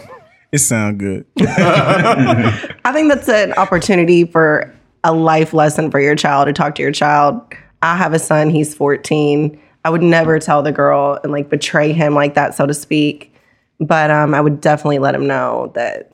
It 0.53 0.59
sounds 0.59 0.99
good. 0.99 1.27
I 1.39 2.91
think 2.93 3.13
that's 3.13 3.29
an 3.29 3.53
opportunity 3.55 4.25
for 4.25 4.73
a 5.05 5.13
life 5.13 5.53
lesson 5.53 5.91
for 5.91 6.01
your 6.01 6.15
child 6.15 6.47
to 6.47 6.53
talk 6.53 6.77
to 6.77 6.83
your 6.83 6.93
child. 6.93 7.41
I 7.83 7.97
have 7.97 8.13
a 8.15 8.19
son, 8.19 8.49
he's 8.49 8.75
14. 8.75 9.61
I 9.85 9.91
would 9.91 10.03
never 10.03 10.39
tell 10.39 10.63
the 10.63 10.73
girl 10.73 11.19
and 11.23 11.33
like 11.33 11.51
betray 11.51 11.93
him 11.93 12.15
like 12.15 12.35
that, 12.35 12.55
so 12.55 12.65
to 12.65 12.73
speak. 12.75 13.35
But 13.81 14.11
um, 14.11 14.35
I 14.35 14.41
would 14.41 14.61
definitely 14.61 14.99
let 14.99 15.15
him 15.15 15.27
know 15.27 15.73
that 15.75 16.13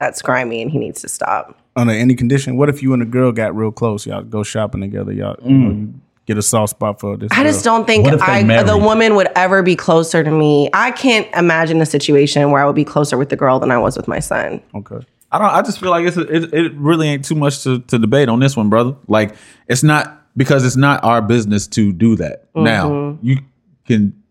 that's 0.00 0.22
grimy 0.22 0.62
and 0.62 0.70
he 0.70 0.78
needs 0.78 1.00
to 1.02 1.08
stop. 1.08 1.58
Under 1.74 1.92
any 1.92 2.14
condition, 2.14 2.56
what 2.56 2.68
if 2.68 2.82
you 2.82 2.92
and 2.92 3.00
the 3.00 3.06
girl 3.06 3.32
got 3.32 3.56
real 3.56 3.72
close? 3.72 4.06
Y'all 4.06 4.22
go 4.22 4.42
shopping 4.42 4.82
together. 4.82 5.12
Y'all 5.12 5.36
you 5.42 5.56
know, 5.56 5.70
mm. 5.70 5.78
you 5.78 6.00
get 6.26 6.36
a 6.36 6.42
soft 6.42 6.70
spot 6.70 7.00
for 7.00 7.16
this. 7.16 7.30
I 7.32 7.42
just 7.44 7.64
girl. 7.64 7.78
don't 7.78 7.86
think 7.86 8.04
What 8.04 8.14
if 8.14 8.20
they 8.20 8.26
I, 8.26 8.44
married? 8.44 8.68
the 8.68 8.76
woman 8.76 9.14
would 9.16 9.28
ever 9.36 9.62
be 9.62 9.74
closer 9.74 10.22
to 10.22 10.30
me. 10.30 10.68
I 10.74 10.90
can't 10.90 11.26
imagine 11.34 11.80
a 11.80 11.86
situation 11.86 12.50
where 12.50 12.62
I 12.62 12.66
would 12.66 12.76
be 12.76 12.84
closer 12.84 13.16
with 13.16 13.30
the 13.30 13.36
girl 13.36 13.58
than 13.58 13.70
I 13.70 13.78
was 13.78 13.96
with 13.96 14.06
my 14.06 14.18
son. 14.18 14.62
Okay. 14.74 15.00
I 15.30 15.38
don't. 15.38 15.48
I 15.48 15.62
just 15.62 15.80
feel 15.80 15.90
like 15.90 16.06
it's 16.06 16.18
a, 16.18 16.22
it. 16.22 16.52
It 16.52 16.72
really 16.74 17.08
ain't 17.08 17.24
too 17.24 17.34
much 17.34 17.62
to, 17.62 17.78
to 17.78 17.98
debate 17.98 18.28
on 18.28 18.38
this 18.40 18.54
one, 18.54 18.68
brother. 18.68 18.94
Like 19.08 19.34
it's 19.66 19.82
not 19.82 20.22
because 20.36 20.64
it's 20.66 20.76
not 20.76 21.02
our 21.04 21.22
business 21.22 21.66
to 21.68 21.92
do 21.92 22.16
that. 22.16 22.48
Now 22.54 22.90
mm-hmm. 22.90 23.26
you 23.26 23.38
can. 23.86 24.22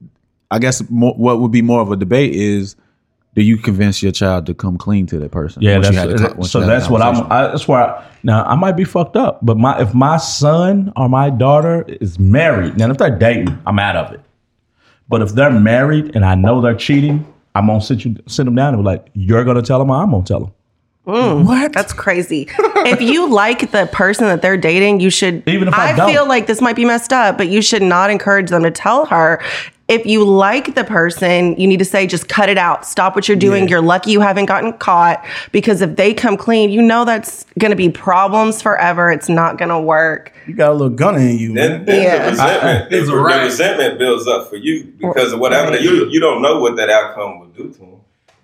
I 0.52 0.60
guess 0.60 0.88
more, 0.90 1.14
what 1.14 1.40
would 1.40 1.52
be 1.52 1.62
more 1.62 1.80
of 1.80 1.92
a 1.94 1.96
debate 1.96 2.36
is, 2.36 2.76
do 3.34 3.42
you 3.42 3.58
convince 3.58 4.04
your 4.04 4.12
child 4.12 4.46
to 4.48 4.54
come 4.54 4.78
clean 4.78 5.06
to 5.08 5.20
that 5.20 5.32
person? 5.32 5.62
Yeah, 5.62 5.76
once 5.76 5.90
you 5.90 5.94
that's, 5.96 6.22
had 6.22 6.40
a 6.40 6.44
so 6.44 6.60
you 6.60 6.66
had 6.66 6.76
a 6.76 6.80
that's 6.80 6.90
what 6.90 7.02
I'm. 7.02 7.32
I, 7.32 7.48
that's 7.48 7.68
where 7.68 7.82
I, 7.82 8.06
now 8.24 8.44
I 8.44 8.56
might 8.56 8.74
be 8.74 8.84
fucked 8.84 9.16
up, 9.16 9.40
but 9.42 9.58
my 9.58 9.82
if 9.82 9.94
my 9.94 10.18
son 10.18 10.92
or 10.98 11.08
my 11.08 11.30
daughter 11.30 11.86
is 11.88 12.20
married, 12.20 12.78
now 12.78 12.90
if 12.90 12.98
they're 12.98 13.18
dating, 13.18 13.58
I'm 13.66 13.80
out 13.80 13.96
of 13.96 14.14
it. 14.14 14.22
But 15.08 15.22
if 15.22 15.32
they're 15.34 15.52
married 15.52 16.16
and 16.16 16.26
I 16.26 16.36
know 16.36 16.62
they're 16.62 16.76
cheating, 16.76 17.26
I'm 17.56 17.68
gonna 17.68 17.82
sit 17.82 18.04
you 18.04 18.16
sit 18.28 18.44
them 18.46 18.56
down 18.56 18.74
and 18.74 18.84
be 18.84 18.86
like, 18.86 19.08
"You're 19.14 19.46
gonna 19.46 19.62
tell 19.62 19.80
them, 19.80 19.90
or 19.90 20.02
I'm 20.02 20.12
gonna 20.12 20.24
tell 20.24 20.40
them." 20.42 20.52
Mm, 21.08 21.48
what? 21.48 21.74
That's 21.74 21.94
crazy. 21.94 22.48
if 22.60 23.02
you 23.02 23.30
like 23.30 23.72
the 23.72 23.88
person 23.92 24.26
that 24.26 24.42
they're 24.42 24.58
dating, 24.58 25.00
you 25.00 25.10
should. 25.10 25.48
Even 25.48 25.68
if 25.68 25.74
I 25.74 25.92
I, 25.92 25.96
don't. 25.96 26.12
feel 26.12 26.28
like 26.28 26.48
this 26.48 26.62
might 26.62 26.76
be 26.76 26.86
messed 26.86 27.12
up, 27.12 27.38
but 27.38 27.48
you 27.48 27.62
should 27.62 27.82
not 27.82 28.10
encourage 28.10 28.50
them 28.50 28.64
to 28.64 28.72
tell 28.72 29.06
her. 29.08 29.42
If 29.92 30.06
you 30.06 30.24
like 30.24 30.74
the 30.74 30.86
person, 30.86 31.60
you 31.60 31.68
need 31.68 31.80
to 31.80 31.86
say, 31.86 32.08
just 32.08 32.30
cut 32.30 32.48
it 32.48 32.58
out. 32.58 32.86
Stop 32.86 33.14
what 33.14 33.28
you're 33.28 33.36
doing. 33.36 33.68
You're 33.68 33.82
lucky 33.82 34.12
you 34.12 34.22
haven't 34.22 34.46
gotten 34.46 34.72
caught 34.72 35.22
because 35.52 35.82
if 35.82 35.98
they 35.98 36.14
come 36.14 36.38
clean, 36.38 36.70
you 36.70 36.82
know 36.82 37.04
that's 37.04 37.46
going 37.60 37.72
to 37.72 37.76
be 37.76 37.90
problems 37.90 38.62
forever. 38.62 39.12
It's 39.12 39.28
not 39.28 39.58
going 39.58 39.68
to 39.68 39.78
work. 39.80 40.32
You 40.48 40.54
got 40.54 40.72
a 40.72 40.74
little 40.74 40.96
gun 40.96 41.16
in 41.20 41.38
you, 41.38 41.54
Then, 41.54 41.84
then 41.84 42.04
Yeah. 42.04 42.24
the 42.24 42.30
resentment, 42.32 42.94
It's 42.94 43.10
the, 43.10 43.16
right. 43.18 43.38
the 43.40 43.44
resentment 43.44 44.00
builds 44.00 44.28
up 44.28 44.50
for 44.50 44.56
you 44.56 44.86
because 44.98 45.34
of 45.34 45.40
whatever 45.42 45.72
Right. 45.72 45.82
you 45.82 46.08
you 46.10 46.22
don't 46.22 46.42
know 46.42 46.62
what 46.62 46.78
that 46.78 46.90
outcome 46.90 47.40
will 47.42 47.48
do 47.48 47.70
to 47.74 47.78
them. 47.80 47.90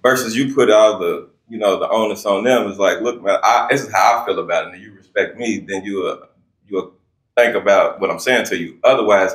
Versus 0.03 0.35
you 0.35 0.53
put 0.53 0.69
all 0.69 0.99
the 0.99 1.29
you 1.47 1.57
know 1.57 1.79
the 1.79 1.87
onus 1.89 2.25
on 2.25 2.43
them. 2.43 2.67
It's 2.69 2.77
like, 2.77 2.99
look, 2.99 3.23
man, 3.23 3.39
I, 3.41 3.67
this 3.71 3.83
is 3.85 3.91
how 3.93 4.21
I 4.21 4.25
feel 4.25 4.39
about 4.39 4.67
it, 4.67 4.73
and 4.73 4.83
you 4.83 4.91
respect 4.93 5.37
me, 5.37 5.59
then 5.65 5.85
you 5.85 6.07
uh, 6.07 6.25
you 6.67 6.75
will 6.75 6.91
think 7.37 7.55
about 7.55 8.01
what 8.01 8.11
I'm 8.11 8.19
saying 8.19 8.47
to 8.47 8.57
you. 8.57 8.77
Otherwise, 8.83 9.33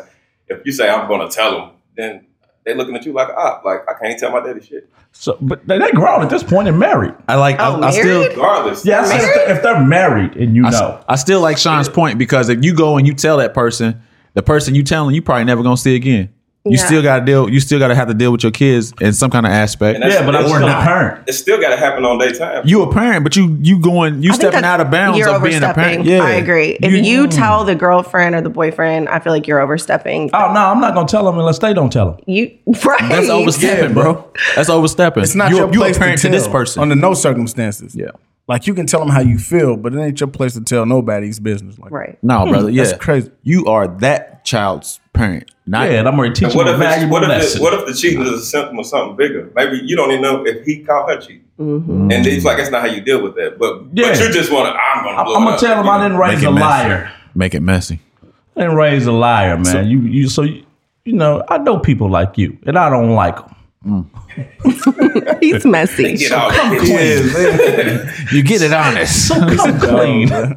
if 0.48 0.60
you 0.66 0.72
say 0.72 0.90
I'm 0.90 1.08
going 1.08 1.26
to 1.26 1.34
tell 1.34 1.52
them, 1.52 1.70
then 1.96 2.26
they're 2.64 2.74
looking 2.76 2.94
at 2.94 3.04
you 3.04 3.12
like 3.12 3.28
ah, 3.36 3.60
like 3.64 3.80
I 3.88 3.94
can't 4.00 4.18
tell 4.18 4.30
my 4.30 4.40
daddy 4.40 4.60
shit. 4.64 4.88
So, 5.12 5.36
but 5.40 5.66
they, 5.66 5.78
they 5.78 5.90
grown 5.90 6.22
at 6.22 6.30
this 6.30 6.42
point 6.42 6.68
and 6.68 6.78
married. 6.78 7.14
I 7.28 7.34
like. 7.36 7.56
Oh, 7.58 7.80
I, 7.80 7.88
I 7.88 7.90
still. 7.90 8.20
married? 8.20 8.36
Regardless, 8.36 8.84
Yeah, 8.86 9.00
I 9.00 9.02
if, 9.04 9.08
they're, 9.34 9.56
if 9.56 9.62
they're 9.62 9.84
married 9.84 10.36
and 10.36 10.56
you 10.56 10.64
I, 10.64 10.68
s- 10.68 10.74
know, 10.80 11.04
I 11.08 11.16
still 11.16 11.40
like 11.40 11.58
Sean's 11.58 11.88
point 11.88 12.18
because 12.18 12.48
if 12.48 12.64
you 12.64 12.74
go 12.74 12.96
and 12.96 13.06
you 13.06 13.14
tell 13.14 13.36
that 13.38 13.52
person, 13.52 14.00
the 14.34 14.42
person 14.42 14.74
you 14.74 14.82
telling, 14.82 15.14
you 15.14 15.20
probably 15.22 15.44
never 15.44 15.62
gonna 15.62 15.76
see 15.76 15.94
again. 15.96 16.32
You 16.64 16.76
Yeah. 16.78 16.86
still 16.86 17.02
got 17.02 17.18
to 17.20 17.24
deal. 17.24 17.48
You 17.48 17.58
still 17.58 17.80
got 17.80 17.88
to 17.88 17.94
have 17.96 18.06
to 18.06 18.14
deal 18.14 18.30
with 18.30 18.44
your 18.44 18.52
kids 18.52 18.92
in 19.00 19.12
some 19.12 19.30
kind 19.32 19.44
of 19.46 19.50
aspect. 19.52 19.98
Yeah, 20.00 20.24
but 20.24 20.36
I'm 20.36 20.44
wasn't 20.44 20.70
a 20.70 20.74
parent. 20.80 21.24
It 21.26 21.32
still 21.32 21.60
got 21.60 21.70
to 21.70 21.76
happen 21.76 22.04
on 22.04 22.18
their 22.18 22.30
time. 22.32 22.62
You 22.64 22.82
a 22.82 22.92
parent, 22.92 23.24
but 23.24 23.34
you 23.34 23.58
you 23.60 23.80
going 23.80 24.22
you 24.22 24.30
I 24.30 24.34
stepping 24.34 24.62
out 24.62 24.80
of 24.80 24.88
bounds 24.88 25.18
You're 25.18 25.28
of 25.34 25.42
being 25.42 25.56
a 25.56 25.74
parent. 25.74 26.00
overstepping. 26.00 26.06
Yeah, 26.06 26.22
I 26.22 26.34
agree. 26.34 26.78
If 26.80 26.92
you, 27.04 27.26
mm. 27.26 27.34
tell 27.34 27.64
the 27.64 27.74
girlfriend 27.74 28.36
or 28.36 28.40
the 28.42 28.48
boyfriend, 28.50 29.08
I 29.08 29.18
feel 29.18 29.32
like 29.32 29.48
you're 29.48 29.60
overstepping. 29.60 30.30
Oh 30.32 30.52
no, 30.52 30.60
I'm 30.60 30.80
not 30.80 30.94
gonna 30.94 31.08
tell 31.08 31.24
them 31.24 31.36
unless 31.38 31.58
they 31.58 31.74
don't 31.74 31.90
tell 31.92 32.12
them. 32.12 32.20
You 32.26 32.56
right? 32.84 33.08
that's 33.08 33.28
overstepping, 33.28 33.88
Yeah, 33.88 33.92
bro. 33.92 34.12
bro. 34.14 34.32
That's 34.54 34.68
overstepping. 34.68 35.24
It's 35.24 35.34
not 35.34 35.50
you, 35.50 35.56
your 35.56 35.72
you 35.72 35.80
place 35.80 35.96
a 35.96 35.98
parent 36.00 36.20
to, 36.20 36.28
to, 36.28 36.32
this 36.32 36.46
person. 36.46 36.80
under 36.80 36.94
no 36.94 37.14
circumstances. 37.14 37.96
yeah, 37.96 38.10
Like 38.48 38.66
you 38.66 38.74
can 38.74 38.86
tell 38.86 39.00
them 39.00 39.08
how 39.08 39.20
you 39.20 39.38
feel, 39.38 39.76
but 39.76 39.94
it 39.94 40.00
ain't 40.00 40.20
your 40.20 40.28
place 40.28 40.54
to 40.54 40.60
tell 40.62 40.84
nobody's 40.84 41.38
business. 41.40 41.78
Like 41.78 41.92
Right. 41.92 42.18
no, 42.22 42.46
brother. 42.46 42.70
Yeah, 42.70 42.84
That's 42.84 42.98
crazy. 43.02 43.30
You 43.42 43.66
are 43.66 43.86
that 43.98 44.44
child's 44.44 45.00
parent. 45.12 45.50
Not 45.66 45.88
Yeah, 45.90 46.00
and 46.00 46.08
I'm 46.08 46.20
ready 46.20 46.34
to 46.34 46.46
teach 46.46 46.54
what 46.56 46.66
a 46.66 46.74
if, 46.74 46.80
it's, 46.80 47.10
what, 47.10 47.22
if 47.22 47.28
lesson. 47.28 47.62
what 47.62 47.72
if 47.74 47.86
the 47.86 47.94
cheating 47.94 48.22
is 48.22 48.30
a 48.32 48.40
symptom 48.44 48.78
of 48.80 48.86
something 48.86 49.16
bigger? 49.16 49.50
Maybe 49.54 49.80
you 49.84 49.94
don't 49.96 50.10
even 50.10 50.22
know 50.22 50.44
if 50.44 50.64
he 50.66 50.80
caught 50.82 51.08
her 51.08 51.20
cheating. 51.20 51.44
Mm-hmm. 51.60 52.10
And 52.10 52.26
it's 52.26 52.44
like, 52.44 52.56
that's 52.56 52.70
not 52.70 52.80
how 52.82 52.88
you 52.88 53.00
deal 53.00 53.22
with 53.22 53.36
that. 53.36 53.58
But, 53.58 53.82
Yeah. 53.92 54.08
but 54.08 54.18
you 54.18 54.32
just 54.32 54.50
want 54.50 54.66
to, 54.66 54.72
I'm 54.80 55.04
going 55.04 55.14
to 55.14 55.20
I'm, 55.20 55.26
blow 55.26 55.34
I'm 55.36 55.44
gonna 55.44 55.58
tell 55.58 55.80
him 55.80 55.88
I 55.88 56.02
didn't 56.02 56.18
raise 56.18 56.42
a 56.42 56.48
it 56.48 56.50
messy. 56.50 56.60
liar. 56.64 57.12
make 57.36 57.54
it 57.54 57.60
messy. 57.60 58.00
I 58.56 58.62
didn't 58.62 58.76
raise 58.76 59.06
a 59.06 59.12
liar, 59.12 59.56
man. 59.56 59.86
you 59.88 60.00
you 60.00 60.28
so 60.28 60.42
you, 60.42 60.64
you 61.04 61.12
know 61.14 61.42
I 61.48 61.56
know 61.58 61.78
people 61.78 62.10
like 62.10 62.36
you, 62.36 62.58
and 62.66 62.76
I 62.76 62.90
don't 62.90 63.10
like 63.14 63.36
them. 63.36 63.54
He's 65.40 65.64
messy. 65.64 66.16
Get 66.16 66.32
out 66.32 66.50
of 66.50 66.82
here. 66.82 68.12
You 68.32 68.42
get 68.42 68.62
it 68.62 68.72
honest. 68.72 69.28
So 69.28 69.34
come 69.34 69.80
clean. 69.80 70.32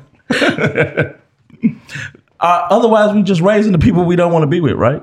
uh, 2.40 2.40
otherwise, 2.40 3.16
we 3.16 3.24
just 3.24 3.42
raising 3.42 3.72
the 3.72 3.80
people 3.80 4.06
we 4.06 4.16
don't 4.16 4.32
want 4.32 4.44
to 4.44 4.48
be 4.48 4.62
with, 4.62 4.76
right? 4.76 5.02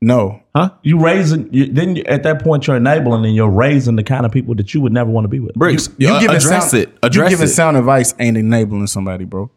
no, 0.00 0.40
Huh? 0.56 0.70
You 0.82 0.98
raising 0.98 1.52
you, 1.52 1.70
then 1.70 1.96
you, 1.96 2.04
at 2.04 2.22
that 2.22 2.42
point 2.42 2.66
you're 2.66 2.76
enabling 2.76 3.26
and 3.26 3.34
you're 3.34 3.50
raising 3.50 3.96
the 3.96 4.02
kind 4.02 4.24
of 4.24 4.32
people 4.32 4.54
that 4.54 4.72
you 4.72 4.80
would 4.80 4.92
never 4.92 5.10
want 5.10 5.26
to 5.26 5.28
be 5.28 5.38
with. 5.38 5.52
Bricks. 5.52 5.90
you 5.98 6.08
uh, 6.08 6.18
giving 6.18 6.34
address 6.34 6.70
sound, 6.70 6.82
it. 6.82 6.96
Address 7.02 7.30
you 7.30 7.36
giving 7.36 7.50
it. 7.50 7.52
sound 7.52 7.76
advice 7.76 8.14
ain't 8.18 8.38
enabling 8.38 8.86
somebody, 8.86 9.26
bro. 9.26 9.50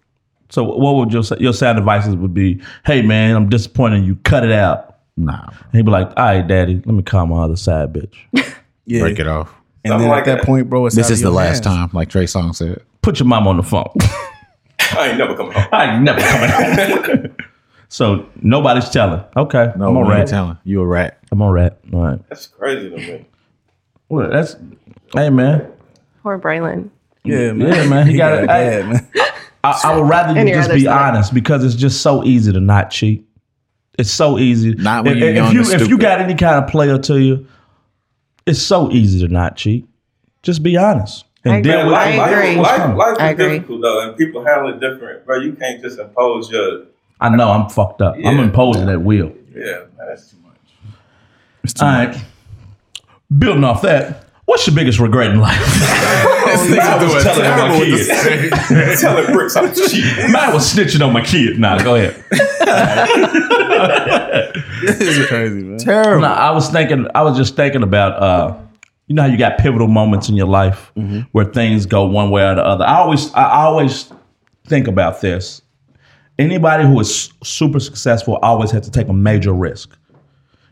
So 0.50 0.66
what 0.66 0.98
would 0.98 1.14
your 1.14 1.24
your 1.40 1.54
sound 1.54 1.78
advices 1.78 2.18
would 2.18 2.34
be? 2.34 2.62
Hey 2.86 3.02
man, 3.02 3.38
I'm 3.38 3.48
disappointed. 3.48 4.04
You 4.04 4.18
cut 4.18 4.44
it 4.44 4.52
out. 4.52 4.89
Nah, 5.20 5.48
And 5.50 5.74
he'd 5.74 5.86
be 5.86 5.92
like, 5.92 6.08
all 6.16 6.24
right, 6.26 6.48
daddy, 6.48 6.76
let 6.76 6.88
me 6.88 7.04
call 7.04 7.26
my 7.28 7.44
other 7.44 7.56
side, 7.58 7.94
bitch. 7.94 8.16
Yeah, 8.86 9.02
break 9.02 9.20
it 9.20 9.28
off. 9.28 9.54
and 9.84 9.92
Something 9.92 10.08
then 10.08 10.10
like 10.10 10.20
at 10.22 10.26
that, 10.26 10.38
that. 10.38 10.46
point, 10.48 10.68
bro, 10.68 10.88
it's 10.88 10.96
This 10.96 11.12
is 11.12 11.22
the 11.22 11.30
last 11.30 11.64
hands. 11.64 11.76
time, 11.76 11.90
like 11.94 12.10
Trey 12.10 12.24
Songz 12.24 12.56
said. 12.56 12.82
Put 13.04 13.20
your 13.20 13.28
mom 13.28 13.48
on 13.48 13.58
the 13.58 13.62
phone. 13.64 13.88
I 14.98 15.10
ain't 15.10 15.18
never 15.20 15.36
coming 15.36 15.52
home. 15.52 15.68
I 15.72 15.94
ain't 15.94 16.02
never 16.04 16.20
coming 16.20 16.50
home. 16.50 17.36
so 17.90 18.26
nobody's 18.42 18.90
telling. 18.90 19.24
Okay, 19.38 19.72
No, 19.78 19.90
I'm 19.90 19.96
a 19.96 20.00
we 20.00 20.06
ain't 20.06 20.14
rat. 20.22 20.28
telling. 20.28 20.58
You 20.64 20.82
a 20.82 20.88
rat. 20.88 21.20
I'm 21.32 21.40
a 21.42 21.52
rat. 21.52 21.78
All 21.94 22.02
right. 22.04 22.30
That's 22.30 22.48
crazy 22.48 22.90
to 22.90 22.96
me. 22.98 23.26
Well, 24.08 24.32
that's 24.32 24.56
hey 25.14 25.30
man. 25.30 25.72
Poor 26.24 26.40
Braylon. 26.40 26.90
Yeah, 27.24 27.52
man. 27.52 27.72
Yeah, 27.72 27.88
man. 27.88 28.08
He, 28.08 28.18
got 28.18 28.44
it. 28.44 28.48
bad, 28.48 28.88
man. 28.88 29.08
I, 29.64 29.82
I 29.84 29.96
would 30.00 30.10
rather 30.10 30.44
you 30.44 30.52
just 30.56 30.72
be 30.72 30.88
honest 30.88 31.32
because 31.32 31.64
it's 31.64 31.76
just 31.76 32.02
so 32.02 32.24
easy 32.24 32.52
to 32.52 32.60
not 32.60 32.90
cheat. 32.90 33.29
It's 34.00 34.10
so 34.12 34.40
easy. 34.40 34.74
Not 34.76 35.06
when 35.06 35.18
if, 35.18 35.20
you're 35.20 35.30
if 35.30 35.36
young 35.36 35.54
you 35.54 35.62
and 35.72 35.82
if 35.82 35.90
you 35.90 35.98
got 35.98 36.22
any 36.22 36.36
kind 36.36 36.64
of 36.64 36.70
player 36.70 36.98
to 36.98 37.20
you, 37.20 37.48
it's 38.46 38.62
so 38.62 38.90
easy 38.92 39.20
to 39.28 39.32
not 39.32 39.58
cheat. 39.58 39.88
Just 40.42 40.64
be 40.64 40.78
honest 40.78 41.26
and 41.44 41.54
I 41.54 41.62
deal 41.62 41.80
agree. 41.80 41.90
with 41.90 41.98
I 41.98 42.10
it. 42.12 42.18
life, 42.18 42.32
agree. 42.32 42.56
Life, 42.56 42.80
life, 42.80 42.98
life 42.98 43.18
I 43.20 43.28
is 43.28 43.34
agree. 43.34 43.54
difficult 43.58 43.82
though, 43.82 44.02
and 44.08 44.18
people 44.18 44.46
handle 44.46 44.70
it 44.74 44.80
different, 44.80 45.26
bro. 45.26 45.38
You 45.38 45.54
can't 45.54 45.82
just 45.82 46.00
impose 46.00 46.50
your 46.50 46.86
I 47.22 47.30
know 47.36 47.50
I'm 47.52 47.70
fucked 47.70 48.02
up. 48.02 48.16
I'm 48.24 48.40
imposing 48.40 48.86
that 48.86 49.02
will. 49.02 49.34
yeah. 49.54 49.64
Man, 49.98 50.08
that's 50.08 50.32
too 50.32 50.38
much. 50.44 51.82
All 51.82 51.88
right. 51.88 52.26
Building 53.38 53.64
off 53.64 53.82
that, 53.82 54.29
what's 54.50 54.66
your 54.68 54.76
biggest 54.76 55.00
regret 55.00 55.32
in 55.32 55.40
life? 55.40 55.56
I 55.62 56.98
was 57.04 57.24
telling 57.24 57.44
my 57.44 57.78
kid. 57.86 59.00
Telling 59.00 59.32
bricks 59.34 59.56
I'm 59.56 59.74
cheating. 59.74 60.32
Mine 60.32 60.54
was 60.54 60.74
snitching 60.74 61.06
on 61.06 61.14
my 61.14 61.24
kid. 61.24 61.60
Nah, 61.60 61.78
go 61.84 61.96
ahead. 61.96 62.16
this 64.82 65.00
is 65.02 65.28
crazy, 65.28 65.64
man. 65.64 65.78
No, 66.22 66.28
I 66.28 66.52
was 66.52 66.70
thinking. 66.70 67.08
I 67.16 67.22
was 67.22 67.38
just 67.38 67.56
thinking 67.56 67.84
about. 67.84 68.22
uh 68.22 68.58
You 69.08 69.16
know 69.16 69.22
how 69.24 69.28
you 69.28 69.38
got 69.38 69.58
pivotal 69.60 69.88
moments 69.88 70.30
in 70.30 70.36
your 70.36 70.48
life 70.48 70.92
where 71.32 71.46
things 71.46 71.86
go 71.86 72.06
one 72.06 72.30
way 72.32 72.44
or 72.44 72.56
the 72.56 72.66
other. 72.66 72.86
I 72.86 72.96
always, 72.98 73.34
I 73.34 73.64
always 73.66 74.12
think 74.68 74.88
about 74.88 75.22
this. 75.22 75.62
Anybody 76.38 76.84
who 76.86 77.00
is 77.00 77.32
super 77.44 77.80
successful 77.80 78.36
always 78.42 78.72
has 78.72 78.86
to 78.86 78.92
take 78.92 79.08
a 79.10 79.14
major 79.14 79.54
risk. 79.54 79.96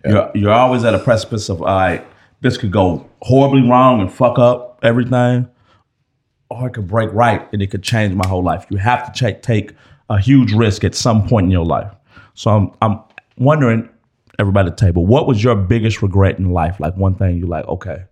You're 0.05 0.31
you're 0.33 0.53
always 0.53 0.83
at 0.83 0.93
a 0.93 0.99
precipice 0.99 1.49
of, 1.49 1.61
all 1.61 1.67
right, 1.67 2.05
this 2.41 2.57
could 2.57 2.71
go 2.71 3.09
horribly 3.21 3.67
wrong 3.67 4.01
and 4.01 4.11
fuck 4.11 4.37
up 4.39 4.79
everything, 4.83 5.47
or 6.49 6.67
it 6.67 6.73
could 6.73 6.87
break 6.87 7.11
right 7.13 7.47
and 7.51 7.61
it 7.61 7.67
could 7.67 7.83
change 7.83 8.13
my 8.13 8.27
whole 8.27 8.43
life. 8.43 8.65
You 8.69 8.77
have 8.77 9.11
to 9.11 9.19
take 9.19 9.41
take 9.41 9.73
a 10.09 10.19
huge 10.19 10.53
risk 10.53 10.83
at 10.83 10.95
some 10.95 11.27
point 11.27 11.45
in 11.45 11.51
your 11.51 11.65
life. 11.65 11.91
So 12.33 12.51
I'm 12.51 12.71
I'm 12.81 12.99
wondering, 13.37 13.89
everybody 14.39 14.67
at 14.67 14.77
the 14.77 14.85
table, 14.85 15.05
what 15.05 15.27
was 15.27 15.43
your 15.43 15.55
biggest 15.55 16.01
regret 16.01 16.39
in 16.39 16.51
life? 16.51 16.79
Like 16.79 16.95
one 16.95 17.15
thing 17.15 17.37
you 17.37 17.47
like, 17.47 17.65
okay, 17.67 18.03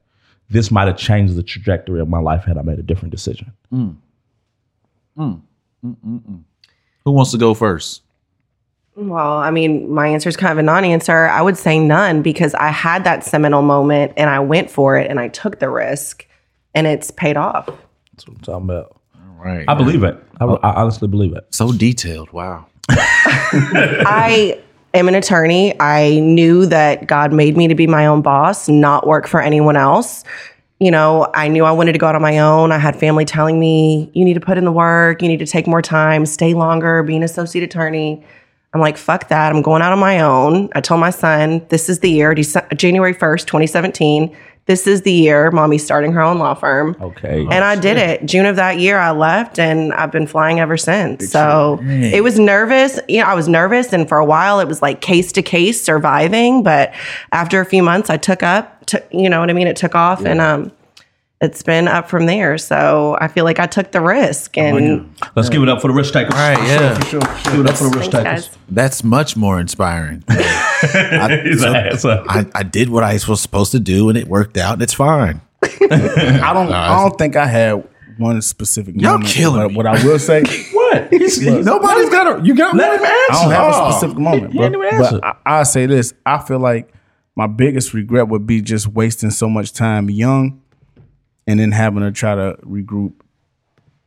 this 0.50 0.72
might 0.72 0.88
have 0.88 0.98
changed 0.98 1.36
the 1.36 1.44
trajectory 1.44 2.00
of 2.00 2.10
my 2.10 2.20
life 2.20 2.44
had 2.44 2.58
I 2.58 2.62
made 2.62 2.80
a 2.80 2.84
different 2.84 3.12
decision. 3.12 3.54
Hmm. 3.70 3.90
Hmm. 5.16 5.34
Hmm. 5.82 6.38
Who 7.04 7.12
wants 7.12 7.32
to 7.32 7.38
go 7.38 7.54
first? 7.54 8.02
Well, 8.96 9.38
I 9.38 9.52
mean, 9.52 9.92
my 9.92 10.08
answer 10.08 10.30
is 10.30 10.38
kind 10.38 10.54
of 10.54 10.58
a 10.58 10.64
non-answer. 10.64 11.28
I 11.28 11.42
would 11.42 11.58
say 11.58 11.80
none 11.80 12.22
because 12.22 12.54
I 12.54 12.70
had 12.70 13.04
that 13.04 13.26
seminal 13.26 13.62
moment 13.62 14.14
and 14.16 14.30
I 14.30 14.40
went 14.40 14.72
for 14.72 14.98
it 14.98 15.10
and 15.12 15.20
I 15.20 15.28
took 15.28 15.60
the 15.60 15.70
risk 15.70 16.26
and 16.74 16.88
it's 16.88 17.12
paid 17.12 17.36
off. 17.36 17.66
That's 17.66 18.28
what 18.28 18.38
I'm 18.38 18.44
talking 18.44 18.64
about. 18.64 19.02
Right. 19.38 19.66
I 19.68 19.74
believe 19.74 20.04
it. 20.04 20.18
I, 20.40 20.46
I 20.46 20.82
honestly 20.82 21.08
believe 21.08 21.34
it. 21.34 21.46
so 21.52 21.72
detailed. 21.72 22.32
Wow. 22.32 22.68
I 22.90 24.62
am 24.94 25.08
an 25.08 25.16
attorney. 25.16 25.80
I 25.80 26.20
knew 26.20 26.66
that 26.68 27.06
God 27.06 27.34
made 27.34 27.58
me 27.58 27.68
to 27.68 27.76
be 27.76 27.88
my 27.88 28.08
own 28.08 28.22
boss, 28.22 28.70
not 28.70 29.06
work 29.06 29.28
for 29.28 29.42
anyone 29.42 29.76
else. 29.76 30.24
You 30.80 30.92
know, 30.92 31.30
I 31.34 31.48
knew 31.48 31.64
I 31.66 31.72
wanted 31.72 31.94
to 31.94 32.00
go 32.00 32.08
out 32.08 32.16
on 32.16 32.22
my 32.22 32.40
own. 32.40 32.72
I 32.72 32.78
had 32.78 32.96
family 32.96 33.26
telling 33.26 33.60
me, 33.60 34.10
you 34.14 34.26
need 34.26 34.34
to 34.34 34.40
put 34.40 34.58
in 34.58 34.66
the 34.66 34.72
work, 34.72 35.22
you 35.22 35.28
need 35.28 35.40
to 35.40 35.46
take 35.46 35.68
more 35.68 35.82
time, 35.82 36.26
stay 36.26 36.54
longer, 36.54 37.04
be 37.04 37.16
an 37.16 37.24
associate 37.24 37.64
attorney. 37.64 38.26
I'm 38.76 38.82
like, 38.82 38.98
fuck 38.98 39.30
that. 39.30 39.56
I'm 39.56 39.62
going 39.62 39.82
out 39.82 39.94
on 39.94 40.00
my 40.00 40.20
own. 40.20 40.68
I 40.76 40.82
told 40.82 41.00
my 41.00 41.10
son, 41.10 41.66
this 41.70 41.88
is 41.88 42.00
the 42.00 42.10
year, 42.10 42.36
Dece- 42.36 42.78
January 42.78 43.16
1st, 43.16 43.46
2017. 43.48 44.36
This 44.66 44.86
is 44.86 45.04
the 45.04 45.14
year 45.14 45.50
mommy's 45.52 45.86
starting 45.86 46.12
her 46.12 46.22
own 46.22 46.40
law 46.40 46.56
firm. 46.56 46.98
Okay. 47.00 47.48
And 47.50 47.64
I 47.64 47.80
did 47.80 47.96
it. 47.96 48.26
June 48.26 48.46
of 48.46 48.58
that 48.58 48.78
year, 48.78 48.98
I 48.98 49.12
left, 49.12 49.60
and 49.60 49.94
I've 49.94 50.12
been 50.12 50.28
flying 50.28 50.60
ever 50.60 50.76
since. 50.76 51.32
So 51.32 51.80
it 51.82 52.22
was 52.22 52.38
nervous. 52.38 53.00
You 53.08 53.22
know, 53.22 53.28
I 53.28 53.34
was 53.34 53.48
nervous, 53.48 53.94
and 53.94 54.10
for 54.10 54.18
a 54.18 54.26
while, 54.26 54.60
it 54.60 54.68
was 54.68 54.82
like 54.82 55.00
case 55.00 55.32
to 55.34 55.42
case 55.42 55.82
surviving. 55.82 56.62
But 56.62 56.94
after 57.32 57.62
a 57.62 57.66
few 57.66 57.82
months, 57.82 58.10
I 58.10 58.18
took 58.18 58.44
up. 58.44 58.86
Took, 58.88 59.06
you 59.10 59.30
know 59.30 59.40
what 59.40 59.50
I 59.50 59.54
mean? 59.54 59.68
It 59.68 59.78
took 59.78 59.96
off, 59.96 60.26
and 60.26 60.42
um, 60.42 60.72
it's 61.42 61.62
been 61.64 61.88
up 61.88 62.10
from 62.10 62.26
there. 62.26 62.58
So 62.58 63.18
I 63.20 63.28
feel 63.28 63.44
like 63.46 63.60
I 63.60 63.66
took 63.68 63.92
the 63.92 64.02
risk, 64.02 64.58
and 64.58 65.14
Let's 65.36 65.50
give 65.50 65.62
it 65.64 65.70
up 65.70 65.82
for 65.82 65.88
the 65.90 65.94
risk 65.94 66.14
takers. 66.14 66.34
All 66.34 66.40
right. 66.40 66.58
Yeah. 66.68 67.00
Sure, 67.04 67.22
sure. 67.22 67.52
Give 67.52 67.60
it 67.66 67.70
up 67.70 67.76
for 67.78 67.90
the 67.90 67.98
risk 67.98 68.12
takers. 68.12 68.48
guys. 68.48 68.58
That's 68.70 69.04
much 69.04 69.36
more 69.36 69.60
inspiring. 69.60 70.24
I, 70.30 71.96
so- 71.98 72.24
I, 72.28 72.46
I 72.54 72.64
did 72.64 72.90
what 72.90 73.04
I 73.04 73.14
was 73.28 73.42
supposed 73.42 73.72
to 73.72 73.80
do 73.80 74.10
and 74.10 74.18
it 74.18 74.28
worked 74.28 74.58
out 74.58 74.74
and 74.74 74.82
it's 74.82 74.94
fine. 74.94 75.42
I 75.64 76.52
don't. 76.54 76.72
I 76.72 77.02
don't 77.02 77.18
think 77.18 77.36
I 77.36 77.48
had 77.48 77.88
one 78.18 78.42
specific 78.42 78.96
Y'all 78.98 79.14
moment. 79.14 79.30
killing 79.32 79.62
but 79.62 79.70
me. 79.72 79.76
What 79.76 79.88
I 79.88 80.04
will 80.06 80.20
say, 80.20 80.44
What? 80.74 81.08
He's, 81.12 81.42
Nobody's 81.42 82.10
got 82.10 82.40
a, 82.40 82.46
you 82.46 82.56
got 82.56 82.76
let 82.76 82.96
him 82.96 83.02
one? 83.02 83.10
answer. 83.10 83.32
I 83.32 83.42
don't 83.44 83.52
have 83.52 83.74
Oh. 83.74 83.88
a 83.88 83.92
specific 83.92 84.18
moment, 84.18 84.52
He 84.54 84.58
bro. 84.60 84.68
ain't. 84.68 85.22
But 85.22 85.24
I, 85.26 85.36
I 85.46 85.64
say 85.64 85.86
this: 85.88 86.14
I 86.26 86.38
feel 86.40 86.60
like 86.60 86.94
my 87.36 87.48
biggest 87.48 87.94
regret 87.94 88.28
would 88.30 88.46
be 88.48 88.62
just 88.62 88.88
wasting 88.88 89.32
so 89.32 89.50
much 89.50 89.74
time 89.74 90.10
young, 90.10 90.62
and 91.48 91.60
then 91.60 91.72
having 91.72 92.02
to 92.02 92.12
try 92.12 92.36
to 92.36 92.58
regroup 92.64 93.14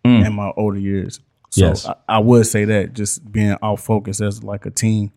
mm. 0.04 0.26
in 0.26 0.32
my 0.32 0.52
older 0.56 0.78
years. 0.78 1.20
So 1.50 1.66
Yes. 1.66 1.86
I, 1.86 1.94
I 2.08 2.18
would 2.18 2.46
say 2.46 2.64
that 2.64 2.92
just 2.92 3.30
being 3.30 3.56
off 3.62 3.82
focus 3.82 4.20
as 4.20 4.42
like 4.42 4.66
a 4.66 4.70
teen, 4.70 5.12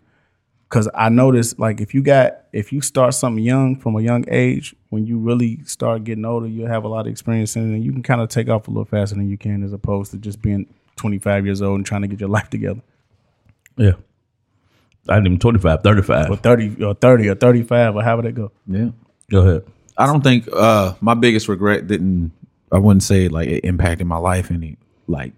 because 0.70 0.88
I 0.96 1.10
noticed 1.10 1.60
like 1.60 1.82
if 1.82 1.94
you 1.94 2.02
got 2.02 2.46
if 2.54 2.72
you 2.72 2.82
start 2.82 3.14
something 3.14 3.44
young 3.44 3.76
from 3.76 3.96
a 3.96 4.02
young 4.02 4.26
age, 4.30 4.76
when 4.90 5.06
you 5.06 5.18
really 5.18 5.64
start 5.66 6.04
getting 6.04 6.26
older, 6.26 6.48
you'll 6.48 6.68
have 6.68 6.84
a 6.84 6.88
lot 6.88 7.02
of 7.02 7.12
experience 7.12 7.56
in 7.56 7.72
it, 7.72 7.76
and 7.76 7.84
you 7.84 7.92
can 7.92 8.04
kind 8.04 8.22
of 8.22 8.30
take 8.30 8.50
off 8.50 8.68
a 8.68 8.72
little 8.72 8.86
faster 8.86 9.16
than 9.16 9.30
you 9.30 9.38
can 9.38 9.64
as 9.64 9.74
opposed 9.74 10.12
to 10.12 10.18
just 10.18 10.42
being 10.42 10.66
25 10.96 11.46
years 11.46 11.62
old 11.62 11.78
and 11.78 11.86
trying 11.86 12.02
to 12.02 12.08
get 12.08 12.20
your 12.20 12.30
life 12.38 12.50
together. 12.50 12.82
Yeah. 13.78 13.94
I 15.10 15.16
didn't 15.16 15.28
even 15.28 15.40
25, 15.40 15.82
35. 15.82 16.30
or 16.30 16.36
30 16.36 16.84
or 16.84 16.94
30 16.94 17.30
or 17.30 17.36
35 17.36 17.96
or 17.96 18.04
however 18.04 18.22
they 18.22 18.32
go. 18.32 18.52
Yeah. 18.68 18.90
Go 19.32 19.42
ahead. 19.42 19.64
I 19.98 20.06
don't 20.06 20.22
think 20.24 20.48
uh 20.52 20.94
my 21.02 21.14
biggest 21.14 21.48
regret 21.48 21.88
didn't 21.88 22.32
I 22.72 22.78
wouldn't 22.78 23.04
say 23.04 23.28
like 23.28 23.50
it 23.50 23.66
impacted 23.66 24.08
my 24.08 24.18
life 24.18 24.52
any 24.52 24.78
like 25.08 25.34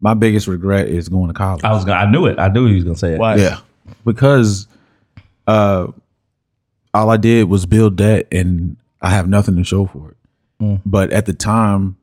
my 0.00 0.14
biggest 0.14 0.48
regret 0.48 0.88
is 0.88 1.08
going 1.08 1.28
to 1.28 1.34
college. 1.34 1.62
I 1.62 1.72
was 1.72 1.84
gonna, 1.84 2.00
I 2.00 2.10
knew 2.10 2.26
it. 2.26 2.38
I 2.38 2.48
knew 2.48 2.66
he 2.66 2.74
was 2.74 2.84
gonna 2.84 2.96
say 2.96 3.14
it. 3.14 3.18
Why? 3.18 3.36
Yeah. 3.36 3.60
Because 4.04 4.66
uh 5.46 5.88
all 6.94 7.08
I 7.10 7.16
did 7.16 7.48
was 7.48 7.64
build 7.66 7.96
that, 7.98 8.26
and 8.32 8.76
I 9.00 9.10
have 9.10 9.28
nothing 9.28 9.56
to 9.56 9.64
show 9.64 9.86
for 9.86 10.10
it. 10.10 10.16
But 10.86 11.10
at 11.10 11.26
the 11.26 11.32
time, 11.32 11.96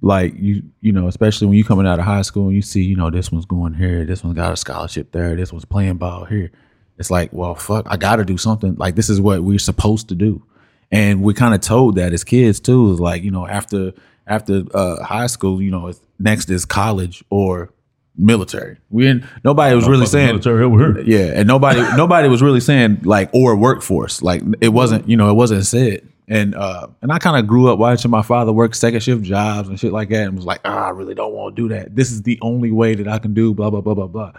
like 0.00 0.34
you, 0.36 0.62
you 0.80 0.92
know, 0.92 1.08
especially 1.08 1.48
when 1.48 1.56
you 1.56 1.64
coming 1.64 1.84
out 1.86 1.98
of 1.98 2.04
high 2.04 2.22
school 2.22 2.46
and 2.46 2.54
you 2.54 2.62
see, 2.62 2.82
you 2.82 2.94
know, 2.94 3.10
this 3.10 3.32
one's 3.32 3.46
going 3.46 3.74
here, 3.74 4.04
this 4.04 4.22
one's 4.22 4.36
got 4.36 4.52
a 4.52 4.56
scholarship 4.56 5.10
there, 5.10 5.34
this 5.34 5.52
one's 5.52 5.64
playing 5.64 5.96
ball 5.96 6.24
here. 6.24 6.52
It's 6.98 7.10
like, 7.10 7.32
well, 7.32 7.56
fuck, 7.56 7.86
I 7.88 7.96
got 7.96 8.16
to 8.16 8.24
do 8.24 8.36
something. 8.38 8.76
Like 8.76 8.94
this 8.94 9.08
is 9.08 9.20
what 9.20 9.42
we're 9.42 9.58
supposed 9.58 10.08
to 10.10 10.14
do, 10.14 10.42
and 10.90 11.22
we're 11.22 11.34
kind 11.34 11.54
of 11.54 11.60
told 11.60 11.96
that 11.96 12.12
as 12.12 12.24
kids 12.24 12.60
too. 12.60 12.92
Is 12.92 13.00
like, 13.00 13.22
you 13.22 13.30
know, 13.30 13.46
after 13.46 13.92
after 14.26 14.62
uh, 14.74 15.02
high 15.02 15.26
school, 15.26 15.60
you 15.60 15.70
know, 15.70 15.92
next 16.18 16.50
is 16.50 16.64
college 16.64 17.24
or 17.30 17.72
military. 18.16 18.78
We 18.90 19.04
didn't, 19.04 19.24
nobody 19.44 19.74
was 19.74 19.88
really 19.88 20.06
saying 20.06 20.26
military 20.26 20.64
over 20.64 20.92
here. 20.92 21.04
yeah, 21.04 21.38
and 21.38 21.46
nobody 21.46 21.80
nobody 21.96 22.28
was 22.28 22.42
really 22.42 22.60
saying 22.60 23.00
like 23.04 23.30
or 23.32 23.56
workforce. 23.56 24.22
Like 24.22 24.42
it 24.60 24.70
wasn't, 24.70 25.08
you 25.08 25.16
know, 25.16 25.30
it 25.30 25.34
wasn't 25.34 25.64
said. 25.66 26.06
And 26.30 26.54
uh 26.54 26.88
and 27.00 27.10
I 27.10 27.18
kind 27.18 27.38
of 27.38 27.46
grew 27.46 27.72
up 27.72 27.78
watching 27.78 28.10
my 28.10 28.22
father 28.22 28.52
work 28.52 28.74
second 28.74 29.00
shift 29.02 29.22
jobs 29.22 29.68
and 29.68 29.80
shit 29.80 29.92
like 29.92 30.10
that 30.10 30.24
and 30.24 30.36
was 30.36 30.44
like, 30.44 30.60
ah, 30.64 30.86
I 30.86 30.90
really 30.90 31.14
don't 31.14 31.32
want 31.32 31.56
to 31.56 31.62
do 31.62 31.74
that. 31.74 31.96
This 31.96 32.10
is 32.10 32.22
the 32.22 32.38
only 32.42 32.70
way 32.70 32.94
that 32.94 33.08
I 33.08 33.18
can 33.18 33.32
do 33.32 33.54
blah 33.54 33.70
blah 33.70 33.80
blah 33.80 33.94
blah 33.94 34.08
blah. 34.08 34.32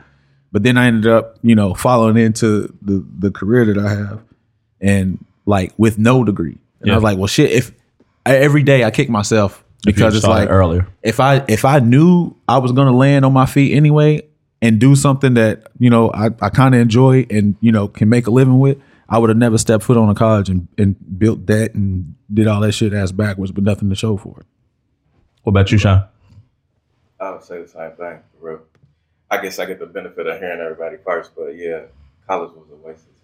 But 0.51 0.63
then 0.63 0.77
I 0.77 0.87
ended 0.87 1.11
up, 1.11 1.37
you 1.41 1.55
know, 1.55 1.73
following 1.73 2.17
into 2.17 2.73
the 2.81 3.05
the 3.17 3.31
career 3.31 3.65
that 3.65 3.77
I 3.77 3.89
have 3.89 4.21
and 4.81 5.23
like 5.49 5.73
with 5.77 5.97
no 5.97 6.23
degree. 6.23 6.57
And 6.81 6.91
I 6.91 6.95
was 6.95 7.03
like, 7.03 7.17
well 7.17 7.27
shit, 7.27 7.51
if 7.51 7.71
I, 8.25 8.37
every 8.37 8.63
day 8.63 8.83
I 8.83 8.91
kick 8.91 9.09
myself 9.09 9.63
because 9.83 10.15
it's 10.15 10.23
started 10.23 10.45
like 10.45 10.49
earlier. 10.49 10.87
if 11.03 11.19
I 11.19 11.43
if 11.47 11.65
I 11.65 11.79
knew 11.79 12.35
I 12.47 12.59
was 12.59 12.71
gonna 12.71 12.95
land 12.95 13.25
on 13.25 13.33
my 13.33 13.45
feet 13.45 13.73
anyway 13.75 14.21
and 14.61 14.79
do 14.79 14.95
something 14.95 15.33
that 15.33 15.71
you 15.79 15.89
know 15.89 16.11
I, 16.11 16.27
I 16.41 16.49
kind 16.49 16.75
of 16.75 16.81
enjoy 16.81 17.25
and 17.29 17.55
you 17.59 17.71
know 17.71 17.87
can 17.87 18.07
make 18.09 18.27
a 18.27 18.31
living 18.31 18.59
with, 18.59 18.77
I 19.09 19.17
would 19.17 19.29
have 19.29 19.37
never 19.37 19.57
stepped 19.57 19.83
foot 19.83 19.97
on 19.97 20.09
a 20.09 20.15
college 20.15 20.49
and, 20.49 20.67
and 20.77 20.95
built 21.17 21.47
that 21.47 21.73
and 21.73 22.15
did 22.31 22.47
all 22.47 22.61
that 22.61 22.73
shit 22.73 22.93
ass 22.93 23.11
backwards, 23.11 23.51
but 23.51 23.63
nothing 23.63 23.89
to 23.89 23.95
show 23.95 24.15
for 24.17 24.39
it. 24.39 24.45
What 25.43 25.51
about 25.51 25.71
you, 25.71 25.79
Sean? 25.79 26.03
I 27.19 27.31
would 27.31 27.43
say 27.43 27.61
the 27.61 27.67
same 27.67 27.91
thing, 27.91 28.19
for 28.39 28.49
real. 28.49 28.61
I 29.31 29.41
guess 29.41 29.59
I 29.59 29.65
get 29.65 29.79
the 29.79 29.85
benefit 29.87 30.27
of 30.27 30.39
hearing 30.39 30.61
everybody 30.61 30.97
first, 31.03 31.31
but 31.35 31.55
yeah, 31.55 31.81
college 32.27 32.51
was 32.51 32.67
a 32.71 32.87
waste 32.87 33.05
of 33.07 33.18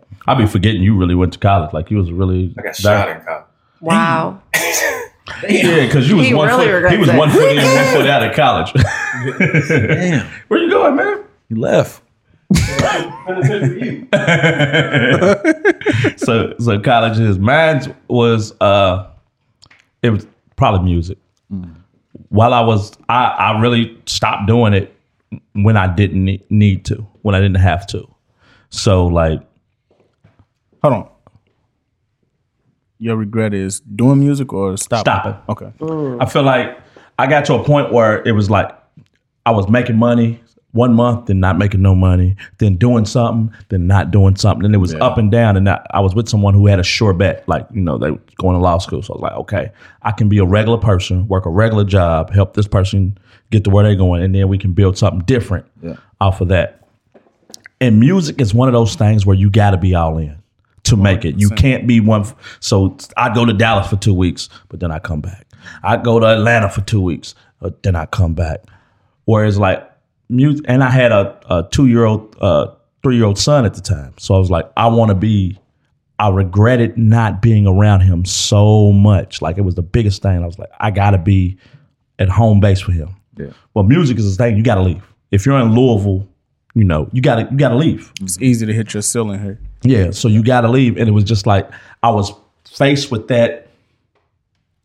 time. 0.00 0.18
I 0.26 0.34
be 0.34 0.46
forgetting 0.46 0.82
you 0.82 0.96
really 0.96 1.14
went 1.14 1.32
to 1.34 1.38
college. 1.38 1.72
Like 1.72 1.90
you 1.90 1.96
was 1.98 2.10
really 2.12 2.54
I 2.58 2.62
got 2.62 2.76
shot 2.76 3.08
in 3.08 3.20
college. 3.22 3.44
Wow. 3.80 4.42
Yeah, 5.48 5.86
because 5.86 6.06
you 6.08 6.16
was 6.16 6.26
He 6.26 6.34
one 6.34 6.48
really 6.48 6.66
foot. 6.66 6.90
He 6.92 6.98
was 6.98 7.08
it. 7.08 7.16
one 7.16 7.30
foot 7.30 7.50
in, 7.50 7.56
one 7.56 7.94
foot 7.94 8.06
out 8.06 8.22
of 8.22 8.36
college. 8.36 8.72
Damn, 9.38 10.26
Where 10.48 10.60
you 10.60 10.70
going, 10.70 10.96
man? 10.96 11.24
you 11.48 11.56
left. 11.56 12.02
so 16.18 16.54
so 16.58 16.78
college 16.80 17.18
is 17.18 17.38
mine 17.38 17.94
was 18.08 18.52
uh 18.60 19.06
it 20.02 20.10
was 20.10 20.26
probably 20.56 20.84
music. 20.84 21.16
While 22.28 22.52
I 22.52 22.60
was 22.60 22.92
I 23.08 23.24
I 23.24 23.60
really 23.60 23.98
stopped 24.06 24.46
doing 24.46 24.74
it 24.74 24.94
when 25.54 25.76
I 25.78 25.86
didn't 25.92 26.24
need 26.50 26.84
to, 26.86 26.96
when 27.22 27.34
I 27.34 27.40
didn't 27.40 27.56
have 27.56 27.86
to. 27.88 28.06
So 28.68 29.06
like 29.06 29.40
Hold 30.84 30.94
on. 30.94 31.08
Your 32.98 33.16
regret 33.16 33.54
is 33.54 33.80
doing 33.80 34.20
music 34.20 34.52
or 34.52 34.76
stopping? 34.76 35.00
Stopping. 35.00 35.42
Okay. 35.48 35.72
Mm. 35.78 36.22
I 36.22 36.26
feel 36.26 36.42
like 36.42 36.78
I 37.18 37.26
got 37.26 37.46
to 37.46 37.54
a 37.54 37.64
point 37.64 37.90
where 37.90 38.22
it 38.28 38.32
was 38.32 38.50
like 38.50 38.70
I 39.46 39.52
was 39.52 39.66
making 39.66 39.96
money 39.96 40.42
one 40.72 40.92
month, 40.92 41.26
then 41.26 41.40
not 41.40 41.56
making 41.56 41.80
no 41.80 41.94
money, 41.94 42.36
then 42.58 42.76
doing 42.76 43.06
something, 43.06 43.56
then 43.70 43.86
not 43.86 44.10
doing 44.10 44.36
something. 44.36 44.66
And 44.66 44.74
it 44.74 44.78
was 44.78 44.92
up 44.96 45.16
and 45.16 45.30
down. 45.30 45.56
And 45.56 45.70
I, 45.70 45.86
I 45.90 46.00
was 46.00 46.14
with 46.14 46.28
someone 46.28 46.52
who 46.52 46.66
had 46.66 46.78
a 46.78 46.82
sure 46.82 47.14
bet, 47.14 47.48
like, 47.48 47.66
you 47.72 47.80
know, 47.80 47.96
they 47.96 48.10
were 48.10 48.20
going 48.36 48.54
to 48.54 48.60
law 48.60 48.76
school. 48.76 49.00
So 49.00 49.14
I 49.14 49.16
was 49.16 49.22
like, 49.22 49.32
okay, 49.32 49.72
I 50.02 50.12
can 50.12 50.28
be 50.28 50.36
a 50.36 50.44
regular 50.44 50.76
person, 50.76 51.26
work 51.28 51.46
a 51.46 51.50
regular 51.50 51.84
job, 51.84 52.30
help 52.30 52.52
this 52.52 52.68
person 52.68 53.16
get 53.50 53.64
to 53.64 53.70
where 53.70 53.84
they're 53.84 53.96
going, 53.96 54.22
and 54.22 54.34
then 54.34 54.48
we 54.48 54.58
can 54.58 54.74
build 54.74 54.98
something 54.98 55.20
different 55.20 55.64
off 56.20 56.42
of 56.42 56.48
that. 56.48 56.86
And 57.80 58.00
music 58.00 58.38
is 58.38 58.52
one 58.52 58.68
of 58.68 58.74
those 58.74 58.96
things 58.96 59.24
where 59.24 59.36
you 59.36 59.48
got 59.48 59.70
to 59.70 59.78
be 59.78 59.94
all 59.94 60.18
in 60.18 60.36
to 60.84 60.96
make 60.96 61.24
it. 61.24 61.38
You 61.40 61.48
can't 61.50 61.86
be 61.86 62.00
one. 62.00 62.22
f- 62.22 62.56
So 62.60 62.96
I 63.16 63.32
go 63.34 63.44
to 63.44 63.52
Dallas 63.52 63.88
for 63.88 63.96
two 63.96 64.14
weeks, 64.14 64.48
but 64.68 64.80
then 64.80 64.90
I 64.90 64.98
come 64.98 65.20
back. 65.20 65.46
I 65.82 65.96
go 65.96 66.20
to 66.20 66.26
Atlanta 66.26 66.68
for 66.68 66.80
two 66.82 67.00
weeks, 67.00 67.34
but 67.60 67.82
then 67.82 67.96
I 67.96 68.06
come 68.06 68.34
back. 68.34 68.60
Whereas 69.24 69.58
like 69.58 69.88
music, 70.28 70.64
and 70.68 70.82
I 70.84 70.90
had 70.90 71.10
a, 71.12 71.38
a 71.48 71.68
two 71.70 71.86
year 71.86 72.04
old, 72.04 72.36
uh, 72.40 72.68
three 73.02 73.16
year 73.16 73.24
old 73.24 73.38
son 73.38 73.64
at 73.64 73.74
the 73.74 73.80
time. 73.80 74.14
So 74.18 74.34
I 74.34 74.38
was 74.38 74.50
like, 74.50 74.70
I 74.76 74.86
want 74.88 75.08
to 75.10 75.14
be. 75.14 75.58
I 76.16 76.28
regretted 76.28 76.96
not 76.96 77.42
being 77.42 77.66
around 77.66 78.02
him 78.02 78.24
so 78.24 78.92
much. 78.92 79.42
Like 79.42 79.58
it 79.58 79.62
was 79.62 79.74
the 79.74 79.82
biggest 79.82 80.22
thing. 80.22 80.42
I 80.42 80.46
was 80.46 80.58
like, 80.60 80.70
I 80.78 80.92
got 80.92 81.10
to 81.10 81.18
be 81.18 81.58
at 82.20 82.28
home 82.28 82.60
base 82.60 82.80
for 82.80 82.92
him. 82.92 83.16
Yeah. 83.36 83.48
Well, 83.74 83.82
music 83.84 84.16
is 84.18 84.36
the 84.36 84.40
thing. 84.44 84.56
You 84.56 84.62
got 84.62 84.76
to 84.76 84.82
leave. 84.82 85.02
If 85.32 85.44
you're 85.44 85.58
in 85.58 85.74
Louisville, 85.74 86.28
you 86.74 86.84
know 86.84 87.08
you 87.12 87.22
got 87.22 87.36
to 87.36 87.42
you 87.50 87.56
got 87.56 87.70
to 87.70 87.76
leave. 87.76 88.12
It's 88.20 88.40
easy 88.40 88.66
to 88.66 88.72
hit 88.72 88.92
your 88.94 89.02
ceiling 89.02 89.40
here. 89.42 89.58
Yeah, 89.82 90.10
so 90.12 90.28
you 90.28 90.42
got 90.42 90.62
to 90.62 90.68
leave, 90.68 90.96
and 90.96 91.08
it 91.08 91.12
was 91.12 91.24
just 91.24 91.46
like 91.46 91.70
I 92.02 92.10
was 92.10 92.32
faced 92.64 93.10
with 93.10 93.28
that 93.28 93.68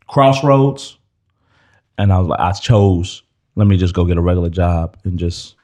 crossroads, 0.08 0.98
and 1.98 2.12
I 2.12 2.20
was 2.20 2.28
like, 2.28 2.40
I 2.40 2.52
chose. 2.54 3.24
Let 3.56 3.68
me 3.68 3.78
just 3.78 3.94
go 3.94 4.06
get 4.06 4.18
a 4.18 4.22
regular 4.22 4.50
job 4.50 4.98
and 5.04 5.20
just 5.20 5.56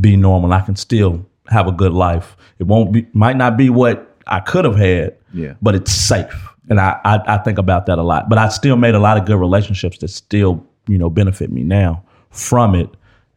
be 0.00 0.16
normal. 0.16 0.52
I 0.52 0.60
can 0.60 0.74
still 0.76 1.24
have 1.48 1.66
a 1.68 1.72
good 1.72 1.92
life. 1.92 2.36
It 2.58 2.64
won't 2.64 2.92
be, 2.92 3.06
might 3.12 3.36
not 3.36 3.56
be 3.56 3.70
what 3.70 4.16
I 4.26 4.40
could 4.40 4.64
have 4.64 4.76
had, 4.76 5.16
Yeah. 5.32 5.54
but 5.62 5.74
it's 5.74 5.92
safe, 5.92 6.48
and 6.68 6.80
I, 6.80 6.98
I 7.04 7.34
I 7.34 7.38
think 7.38 7.58
about 7.58 7.86
that 7.86 7.98
a 7.98 8.02
lot. 8.02 8.28
But 8.28 8.38
I 8.38 8.48
still 8.48 8.76
made 8.76 8.94
a 8.94 8.98
lot 8.98 9.18
of 9.18 9.24
good 9.26 9.36
relationships 9.38 9.98
that 9.98 10.08
still 10.08 10.64
you 10.88 10.98
know 10.98 11.10
benefit 11.10 11.50
me 11.52 11.62
now 11.62 12.02
from 12.30 12.74
it. 12.74 12.88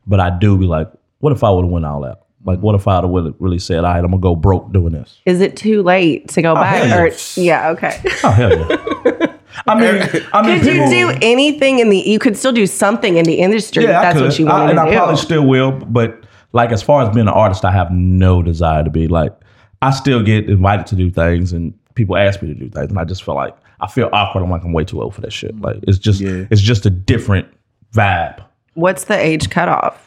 But 0.06 0.20
I 0.22 0.30
do 0.30 0.58
be 0.58 0.66
like, 0.66 0.90
what 1.20 1.34
if 1.34 1.44
I 1.44 1.50
would 1.52 1.66
have 1.66 1.72
went 1.72 1.86
all 1.86 2.06
out? 2.06 2.22
Like, 2.48 2.60
what 2.60 2.74
if 2.76 2.88
I 2.88 3.04
would 3.06 3.26
have 3.26 3.36
really 3.40 3.60
said, 3.60 3.80
all 3.80 3.84
right, 3.94 3.98
I'm 4.04 4.06
gonna 4.12 4.18
go 4.20 4.36
broke 4.36 4.72
doing 4.72 4.94
this? 4.94 5.20
Is 5.26 5.42
it 5.42 5.56
too 5.58 5.84
late 5.84 6.30
to 6.30 6.42
go 6.42 6.54
oh, 6.54 6.56
back? 6.56 6.84
hell 6.84 7.00
Or 7.02 7.08
yeah. 7.08 7.14
yeah, 7.36 7.70
okay. 7.72 8.02
Oh 8.24 8.32
hell 8.32 8.58
yeah! 8.58 9.38
I 9.68 9.76
mean, 9.76 10.26
I 10.34 10.48
mean, 10.48 10.60
Could 10.60 10.68
you 10.68 10.74
people- 10.86 10.90
do 10.90 11.20
anything 11.22 11.80
in 11.80 11.90
the? 11.90 11.98
You 11.98 12.20
could 12.20 12.38
still 12.38 12.54
do 12.54 12.66
something 12.66 13.18
in 13.18 13.26
the 13.26 13.36
industry. 13.36 13.84
Yeah, 13.84 13.90
if 13.90 13.96
I 13.98 14.02
that's 14.02 14.18
could. 14.20 14.26
what 14.26 14.40
you 14.40 14.48
I- 14.48 14.60
want 14.60 14.70
and 14.72 14.80
I 14.80 14.96
probably 14.96 15.18
still 15.18 15.46
will. 15.46 15.72
But 15.74 16.24
like, 16.54 16.72
as 16.72 16.82
far 16.82 17.04
as 17.04 17.10
being 17.14 17.28
an 17.28 17.34
artist, 17.34 17.66
I 17.66 17.72
have 17.72 17.92
no 17.92 18.42
desire 18.42 18.84
to 18.84 18.90
be. 18.90 19.08
Like, 19.10 19.34
I 19.82 19.92
still 19.92 20.24
get 20.24 20.50
invited 20.50 20.88
to 20.88 20.96
do 20.96 21.12
things, 21.12 21.52
and 21.52 21.74
people 21.96 22.16
ask 22.16 22.42
me 22.42 22.48
to 22.48 22.56
do 22.58 22.70
things, 22.70 22.90
and 22.90 22.98
I 22.98 23.04
just 23.04 23.24
feel 23.24 23.36
like 23.36 23.56
I 23.82 23.88
feel 23.88 24.10
awkward. 24.14 24.44
I'm 24.44 24.50
like, 24.50 24.64
I'm 24.64 24.72
way 24.74 24.86
too 24.86 25.02
old 25.02 25.14
for 25.16 25.22
that 25.22 25.34
shit. 25.34 25.60
Like, 25.60 25.78
it's 25.84 25.98
just, 25.98 26.22
Yeah. 26.22 26.46
it's 26.50 26.62
just 26.62 26.86
a 26.86 26.90
different 26.90 27.48
vibe. 27.94 28.42
What's 28.76 29.04
the 29.06 29.18
age 29.18 29.50
cutoff? 29.50 30.07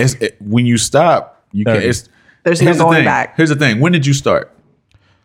It's 0.00 0.14
it, 0.14 0.36
when 0.40 0.66
you 0.66 0.76
stop, 0.78 1.44
you 1.52 1.64
can. 1.64 1.74
Thirty. 1.76 1.86
It's 1.88 2.08
There's 2.44 2.60
no 2.60 2.66
here's 2.66 2.78
the 2.78 2.84
going 2.84 2.96
thing. 2.98 3.04
back. 3.04 3.36
Here's 3.36 3.48
the 3.50 3.56
thing. 3.56 3.80
When 3.80 3.92
did 3.92 4.06
you 4.06 4.14
start? 4.14 4.52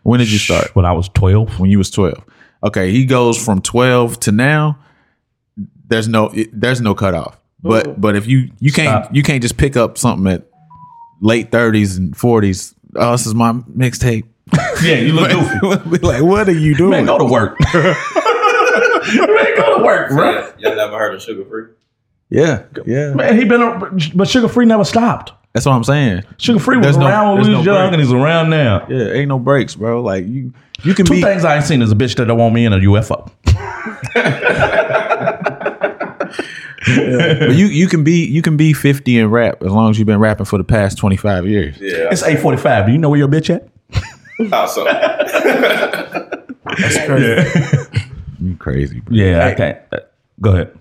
When 0.03 0.19
did 0.19 0.31
you 0.31 0.37
start? 0.37 0.75
When 0.75 0.85
I 0.85 0.91
was 0.91 1.09
12, 1.09 1.59
When 1.59 1.69
you 1.69 1.77
was 1.79 1.89
twelve. 1.89 2.23
Okay, 2.63 2.91
he 2.91 3.05
goes 3.05 3.43
from 3.43 3.61
twelve 3.61 4.19
to 4.21 4.31
now. 4.31 4.77
There's 5.87 6.07
no 6.07 6.29
it, 6.29 6.49
there's 6.53 6.81
no 6.81 6.93
cutoff. 6.95 7.39
But 7.61 7.99
but 7.99 8.15
if 8.15 8.27
you 8.27 8.49
you 8.59 8.71
can't 8.71 9.05
Stop. 9.05 9.15
you 9.15 9.23
can't 9.23 9.41
just 9.41 9.57
pick 9.57 9.75
up 9.75 9.97
something 9.97 10.31
at 10.31 10.43
late 11.21 11.51
thirties 11.51 11.97
and 11.97 12.15
forties. 12.15 12.73
Oh, 12.95 13.11
this 13.11 13.25
is 13.25 13.33
my 13.35 13.53
mixtape. 13.53 14.23
yeah, 14.83 14.95
you 14.95 15.13
look 15.13 15.31
goofy. 15.61 15.89
Be 15.89 16.05
like, 16.05 16.21
what 16.23 16.47
are 16.47 16.51
you 16.51 16.75
doing? 16.75 16.91
Man, 16.91 17.05
go 17.05 17.17
to 17.17 17.25
work. 17.25 17.57
Man, 17.73 17.95
go 19.57 19.77
to 19.77 19.83
work, 19.83 20.09
bro. 20.09 20.31
Yeah, 20.31 20.51
y'all 20.59 20.75
never 20.75 20.97
heard 20.97 21.15
of 21.15 21.21
Sugar 21.21 21.45
Free? 21.45 21.65
Yeah, 22.29 22.63
yeah. 22.85 23.13
Man, 23.13 23.37
he 23.37 23.45
been, 23.45 23.61
a- 23.61 23.91
but 24.15 24.27
Sugar 24.27 24.47
Free 24.47 24.65
never 24.65 24.83
stopped. 24.83 25.31
That's 25.53 25.65
what 25.65 25.73
I'm 25.73 25.83
saying. 25.83 26.23
Sugar 26.37 26.59
Free 26.59 26.77
was 26.77 26.85
There's 26.85 26.97
no- 26.97 27.07
around 27.07 27.27
when 27.27 27.35
there's 27.37 27.47
we 27.49 27.55
was 27.55 27.65
no 27.65 27.73
young, 27.73 27.81
break. 27.89 27.93
and 27.93 28.01
he's 28.01 28.11
around 28.13 28.49
now. 28.49 28.85
Yeah, 28.89 29.13
ain't 29.13 29.29
no 29.29 29.39
breaks, 29.39 29.75
bro. 29.75 30.01
Like 30.01 30.25
you, 30.25 30.53
you 30.83 30.93
can 30.93 31.05
Two 31.05 31.13
be. 31.13 31.21
things 31.21 31.45
I 31.45 31.55
ain't 31.55 31.65
seen 31.65 31.81
is 31.81 31.91
a 31.91 31.95
bitch 31.95 32.15
that 32.17 32.25
don't 32.25 32.37
want 32.37 32.53
me 32.53 32.65
in 32.65 32.73
a 32.73 32.77
UFO. 32.79 33.31
But 36.87 37.55
you 37.55 37.65
you 37.65 37.87
can 37.87 38.03
be 38.03 38.25
you 38.25 38.41
can 38.43 38.57
be 38.57 38.71
50 38.73 39.17
and 39.19 39.31
rap 39.31 39.63
as 39.63 39.71
long 39.71 39.89
as 39.89 39.97
you've 39.97 40.05
been 40.05 40.19
rapping 40.19 40.45
for 40.45 40.57
the 40.59 40.63
past 40.63 40.97
25 40.99 41.47
years. 41.47 41.77
Yeah. 41.79 42.09
It's 42.11 42.21
eight 42.23 42.39
forty 42.39 42.57
five. 42.57 42.85
Do 42.85 42.91
you 42.91 42.97
know 42.99 43.09
where 43.09 43.17
your 43.17 43.27
bitch 43.27 43.53
at? 43.53 43.67
So 44.69 44.83
That's 46.65 46.97
crazy. 47.07 48.09
You 48.39 48.55
crazy, 48.57 48.99
bro. 48.99 49.15
Yeah, 49.15 49.47
I 49.47 49.53
can't. 49.53 49.77
Go 50.41 50.51
ahead. 50.51 50.77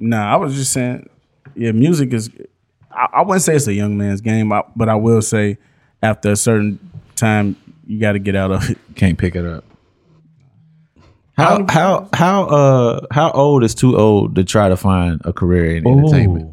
Nah, 0.00 0.32
I 0.32 0.36
was 0.36 0.54
just 0.56 0.72
saying, 0.72 1.08
yeah, 1.54 1.70
music 1.72 2.12
is. 2.12 2.30
I, 2.90 3.06
I 3.14 3.22
wouldn't 3.22 3.42
say 3.42 3.54
it's 3.54 3.66
a 3.68 3.72
young 3.74 3.96
man's 3.96 4.20
game, 4.20 4.52
I- 4.52 4.64
but 4.74 4.88
I 4.88 4.94
will 4.96 5.22
say, 5.22 5.58
after 6.02 6.32
a 6.32 6.36
certain 6.36 6.78
time, 7.16 7.54
you 7.86 8.00
got 8.00 8.12
to 8.12 8.18
get 8.18 8.34
out 8.34 8.50
of 8.50 8.68
it. 8.70 8.78
Can't 8.96 9.18
pick 9.18 9.36
it 9.36 9.44
up. 9.44 9.64
How 11.36 11.64
how 11.68 12.08
how 12.12 12.42
uh 12.44 13.06
how 13.10 13.30
old 13.30 13.64
is 13.64 13.74
too 13.74 13.96
old 13.96 14.34
to 14.36 14.44
try 14.44 14.68
to 14.68 14.76
find 14.76 15.20
a 15.24 15.32
career 15.32 15.76
in 15.76 15.86
entertainment? 15.86 16.52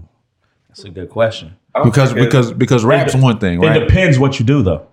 That's 0.70 0.84
a 0.86 0.90
good 0.90 1.10
question. 1.10 1.56
I 1.76 1.84
Because 1.84 2.12
it- 2.12 2.16
because 2.16 2.54
because 2.54 2.86
rap's 2.86 3.16
one 3.16 3.40
thing, 3.40 3.60
right? 3.60 3.78
It 3.82 3.88
depends 3.88 4.18
what 4.20 4.40
you 4.40 4.46
do 4.46 4.62
though. 4.64 4.88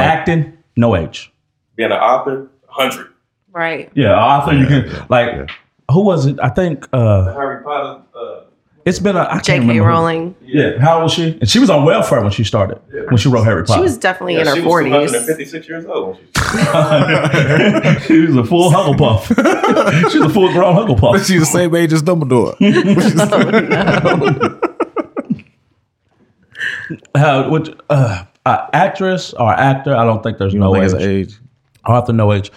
Acting, 0.00 0.56
no 0.76 0.96
age. 0.96 1.32
Being 1.76 1.92
an 1.92 1.98
author, 1.98 2.50
hundred. 2.66 3.08
Right. 3.52 3.90
Yeah, 3.94 4.14
author. 4.14 4.52
you 4.54 4.66
can 4.66 5.06
like. 5.08 5.50
Who 5.90 6.02
was 6.02 6.26
it? 6.26 6.38
I 6.42 6.50
think 6.50 6.86
uh, 6.92 7.32
Harry 7.34 7.62
Potter. 7.64 8.02
Uh, 8.14 8.40
it's 8.84 8.98
been 8.98 9.16
a. 9.16 9.20
I 9.20 9.32
can't 9.32 9.44
J.K. 9.44 9.58
remember 9.60 9.82
who- 9.82 9.88
Rowling. 9.88 10.34
Yeah, 10.42 10.78
how 10.80 10.94
old 10.96 11.04
was 11.04 11.12
she? 11.12 11.36
And 11.40 11.48
she 11.48 11.58
was 11.58 11.70
on 11.70 11.84
welfare 11.84 12.20
when 12.22 12.30
she 12.30 12.44
started. 12.44 12.78
When 13.08 13.16
she 13.16 13.28
wrote 13.28 13.44
Harry 13.44 13.64
Potter, 13.64 13.78
She 13.78 13.82
was 13.82 13.98
definitely 13.98 14.34
yeah, 14.34 14.40
in 14.42 14.46
her 14.48 14.54
she 14.54 14.60
was 14.60 14.68
forties. 14.68 14.92
256 14.92 15.68
years 15.68 15.86
old. 15.86 16.16
She 16.16 16.22
she 18.06 18.26
was 18.26 18.36
a 18.36 18.44
full 18.44 18.70
Hufflepuff. 18.70 19.26
she 20.10 20.18
was 20.18 20.30
a 20.30 20.34
full 20.34 20.52
grown 20.52 20.74
Hufflepuff. 20.76 21.26
She's 21.26 21.40
the 21.40 21.46
same 21.46 21.74
age 21.74 21.92
as 21.92 22.02
Dumbledore. 22.02 22.54
How 27.14 27.50
would 27.50 27.80
uh, 27.90 28.24
uh, 28.46 28.66
actress 28.72 29.34
or 29.34 29.52
actor? 29.52 29.94
I 29.94 30.04
don't 30.04 30.22
think 30.22 30.38
there's 30.38 30.54
You 30.54 30.60
no 30.60 30.74
don't 30.74 30.84
age. 30.84 30.90
think 30.92 31.02
it's 31.02 31.32
age? 31.34 31.40
Author, 31.86 32.12
no 32.12 32.32
age. 32.32 32.50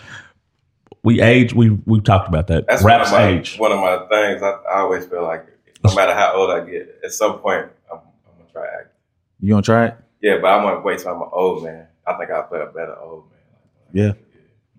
We 1.04 1.22
age. 1.22 1.54
We 1.54 1.70
we 1.70 2.00
talked 2.00 2.28
about 2.28 2.48
that. 2.48 2.68
That's 2.68 2.84
Rap's 2.84 3.12
one 3.12 3.22
of 3.22 3.28
my, 3.28 3.40
age. 3.40 3.58
One 3.58 3.72
of 3.72 3.80
my 3.80 3.98
things. 4.10 4.44
I, 4.44 4.52
I 4.72 4.80
always 4.82 5.06
feel 5.06 5.24
like 5.24 5.46
no 5.84 5.96
matter 5.96 6.14
how 6.14 6.36
old 6.36 6.52
I 6.52 6.60
get, 6.64 7.00
at 7.04 7.12
some 7.12 7.40
point 7.40 7.66
I'm, 7.92 7.98
I'm 7.98 8.38
gonna 8.38 8.52
try 8.52 8.66
acting. 8.68 8.92
You 9.40 9.50
gonna 9.54 9.62
try 9.64 9.88
it? 9.88 9.96
Yeah, 10.22 10.38
but 10.40 10.48
I 10.48 10.64
want 10.64 10.78
to 10.78 10.82
wait 10.82 11.00
till 11.00 11.12
I'm 11.12 11.22
an 11.22 11.30
old 11.32 11.64
man. 11.64 11.88
I 12.06 12.14
think 12.18 12.30
I'll 12.30 12.44
play 12.44 12.60
a 12.62 12.68
better 12.68 12.96
old 13.00 13.24
man. 13.32 13.40
Yeah. 13.94 14.14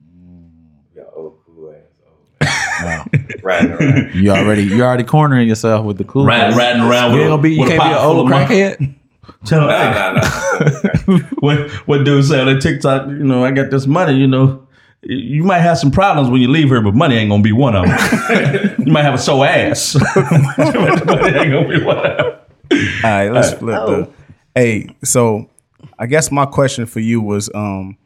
Mm, 0.00 0.50
we 0.94 1.00
got 1.00 1.10
old 1.14 1.38
cool 1.44 1.74
ass 1.74 1.90
old 2.06 3.12
man. 3.12 3.38
Riding 3.42 3.72
around. 3.72 4.14
You 4.14 4.30
already 4.30 4.62
you 4.62 4.82
already 4.82 5.04
cornering 5.04 5.48
yourself 5.48 5.84
with 5.84 5.98
the 5.98 6.04
cool. 6.04 6.24
Riding, 6.24 6.56
riding 6.56 6.82
around 6.82 7.10
You 7.10 7.16
with, 7.16 7.22
ain't 7.22 7.30
gonna 7.30 7.42
be. 7.42 7.54
You 7.54 7.60
with 7.60 7.68
can't 7.70 7.82
be 7.82 7.88
an 7.88 7.98
old 7.98 8.28
crackhead. 8.28 8.94
Tell 9.44 9.60
Nah, 9.66 9.92
nah, 9.92 10.12
nah. 10.12 11.18
what 11.40 11.70
what 11.86 12.04
dude 12.04 12.24
say 12.24 12.40
on 12.40 12.46
that 12.46 12.60
TikTok? 12.60 13.08
You 13.08 13.24
know, 13.24 13.44
I 13.44 13.50
got 13.50 13.70
this 13.70 13.86
money. 13.86 14.14
You 14.14 14.26
know, 14.28 14.66
you 15.02 15.42
might 15.42 15.58
have 15.60 15.78
some 15.78 15.90
problems 15.90 16.30
when 16.30 16.40
you 16.40 16.48
leave 16.48 16.68
here, 16.68 16.80
but 16.80 16.94
money 16.94 17.16
ain't 17.16 17.30
gonna 17.30 17.42
be 17.42 17.52
one 17.52 17.74
of 17.74 17.86
them. 17.86 18.74
you 18.86 18.92
might 18.92 19.02
have 19.02 19.14
a 19.14 19.18
sore 19.18 19.46
ass. 19.46 19.94
but 20.14 20.26
money 21.06 21.38
ain't 21.38 21.52
gonna 21.52 21.68
be 21.68 21.82
one 21.82 21.98
of 21.98 22.16
them. 22.16 22.38
All 23.04 23.10
right, 23.10 23.28
let's 23.30 23.52
flip 23.54 23.76
Oh. 23.80 24.02
the. 24.02 24.08
Hey, 24.54 24.94
so 25.02 25.48
I 25.98 26.06
guess 26.06 26.30
my 26.30 26.46
question 26.46 26.86
for 26.86 27.00
you 27.00 27.20
was, 27.20 27.50
um, 27.54 27.96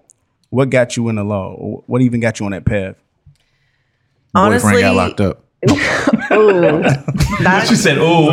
what 0.51 0.71
got 0.71 0.97
you 0.97 1.09
in 1.09 1.17
the 1.17 1.25
law? 1.25 1.55
What 1.87 2.01
even 2.03 2.21
got 2.21 2.41
you 2.41 2.47
on 2.47 2.53
that 2.53 2.65
path? 2.65 2.97
Honestly, 4.35 4.73
Boyfriend 4.83 4.97
got 4.97 4.97
locked 4.97 5.21
up. 5.21 5.43
Ooh, 6.33 6.83
that, 7.43 7.67
She 7.69 7.75
said, 7.77 7.99
"Oh, 7.99 8.31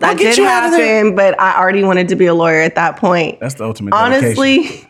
that 0.00 0.16
did 0.16 0.36
you 0.36 0.46
out 0.46 0.64
of 0.66 0.70
there. 0.72 0.96
happen, 0.96 1.14
but 1.14 1.38
I 1.40 1.58
already 1.58 1.82
wanted 1.84 2.08
to 2.08 2.16
be 2.16 2.26
a 2.26 2.34
lawyer 2.34 2.60
at 2.60 2.74
that 2.76 2.96
point. 2.96 3.40
That's 3.40 3.54
the 3.54 3.64
ultimate. 3.64 3.90
dedication. 3.92 4.24
Honestly, 4.24 4.87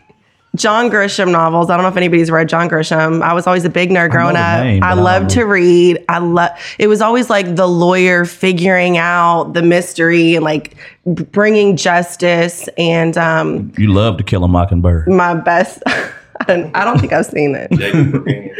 John 0.55 0.89
Grisham 0.89 1.31
novels. 1.31 1.69
I 1.69 1.75
don't 1.75 1.83
know 1.83 1.89
if 1.89 1.97
anybody's 1.97 2.31
read 2.31 2.49
John 2.49 2.69
Grisham. 2.69 3.21
I 3.21 3.33
was 3.33 3.45
always 3.45 3.65
a 3.65 3.69
big 3.69 3.89
nerd 3.91 4.09
growing 4.11 4.33
the 4.33 4.39
up. 4.39 4.63
name, 4.63 4.83
I 4.83 4.95
but 4.95 5.03
love 5.03 5.27
to 5.29 5.43
read. 5.43 6.03
I 6.09 6.17
love. 6.17 6.51
It 6.79 6.87
was 6.87 7.01
always 7.01 7.29
like 7.29 7.55
the 7.55 7.67
lawyer 7.67 8.25
figuring 8.25 8.97
out 8.97 9.53
the 9.53 9.61
mystery 9.61 10.35
and 10.35 10.43
like 10.43 10.75
bringing 11.05 11.77
justice. 11.77 12.67
And 12.77 13.17
um, 13.17 13.71
you 13.77 13.93
love 13.93 14.17
to 14.17 14.23
kill 14.23 14.43
a 14.43 14.47
mockingbird." 14.47 15.07
my 15.07 15.35
best. 15.35 15.83
I 15.87 16.45
don't, 16.47 16.75
I 16.75 16.85
don't 16.85 16.99
think 16.99 17.13
I've 17.13 17.25
seen 17.25 17.53
it. 17.53 17.69
Jacob 17.71 18.13
Burginian 18.13 18.55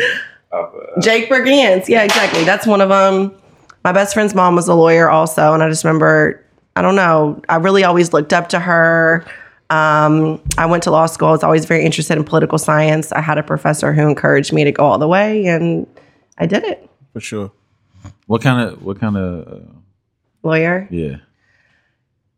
uh, 0.52 0.66
Jake 1.02 1.30
Brigance. 1.30 1.88
Yeah, 1.88 2.04
exactly. 2.04 2.44
That's 2.44 2.68
one 2.68 2.82
of 2.82 2.90
them. 2.90 3.34
My 3.84 3.92
best 3.92 4.14
friend's 4.14 4.36
mom 4.36 4.56
was 4.56 4.68
a 4.68 4.74
lawyer 4.76 5.10
also, 5.10 5.54
and 5.54 5.64
I 5.64 5.70
just 5.70 5.84
remember, 5.84 6.44
I 6.76 6.82
don't 6.82 6.96
know, 6.96 7.42
I 7.48 7.56
really 7.56 7.84
always 7.84 8.12
looked 8.14 8.34
up 8.34 8.50
to 8.50 8.60
her. 8.60 9.26
Um, 9.70 10.42
I 10.58 10.66
went 10.66 10.84
to 10.84 10.92
law 10.92 11.06
school. 11.06 11.28
I 11.28 11.32
was 11.32 11.44
always 11.44 11.66
very 11.66 11.86
interested 11.86 12.18
in 12.18 12.24
political 12.24 12.58
science. 12.58 13.12
I 13.12 13.22
had 13.22 13.38
a 13.38 13.44
professor 13.44 13.94
who 13.94 14.08
encouraged 14.08 14.52
me 14.52 14.64
to 14.64 14.72
go 14.72 14.84
all 14.84 14.98
the 14.98 15.08
way, 15.08 15.46
and 15.46 15.86
I 16.38 16.46
did 16.46 16.64
it. 16.64 16.90
for 17.14 17.20
sure. 17.20 17.52
What 18.28 18.42
kind 18.42 18.68
of 18.68 18.84
what 18.84 19.00
kind 19.00 19.18
of 19.18 19.48
uh, 19.48 19.66
Lawyer. 20.44 20.88
yeah? 20.90 21.18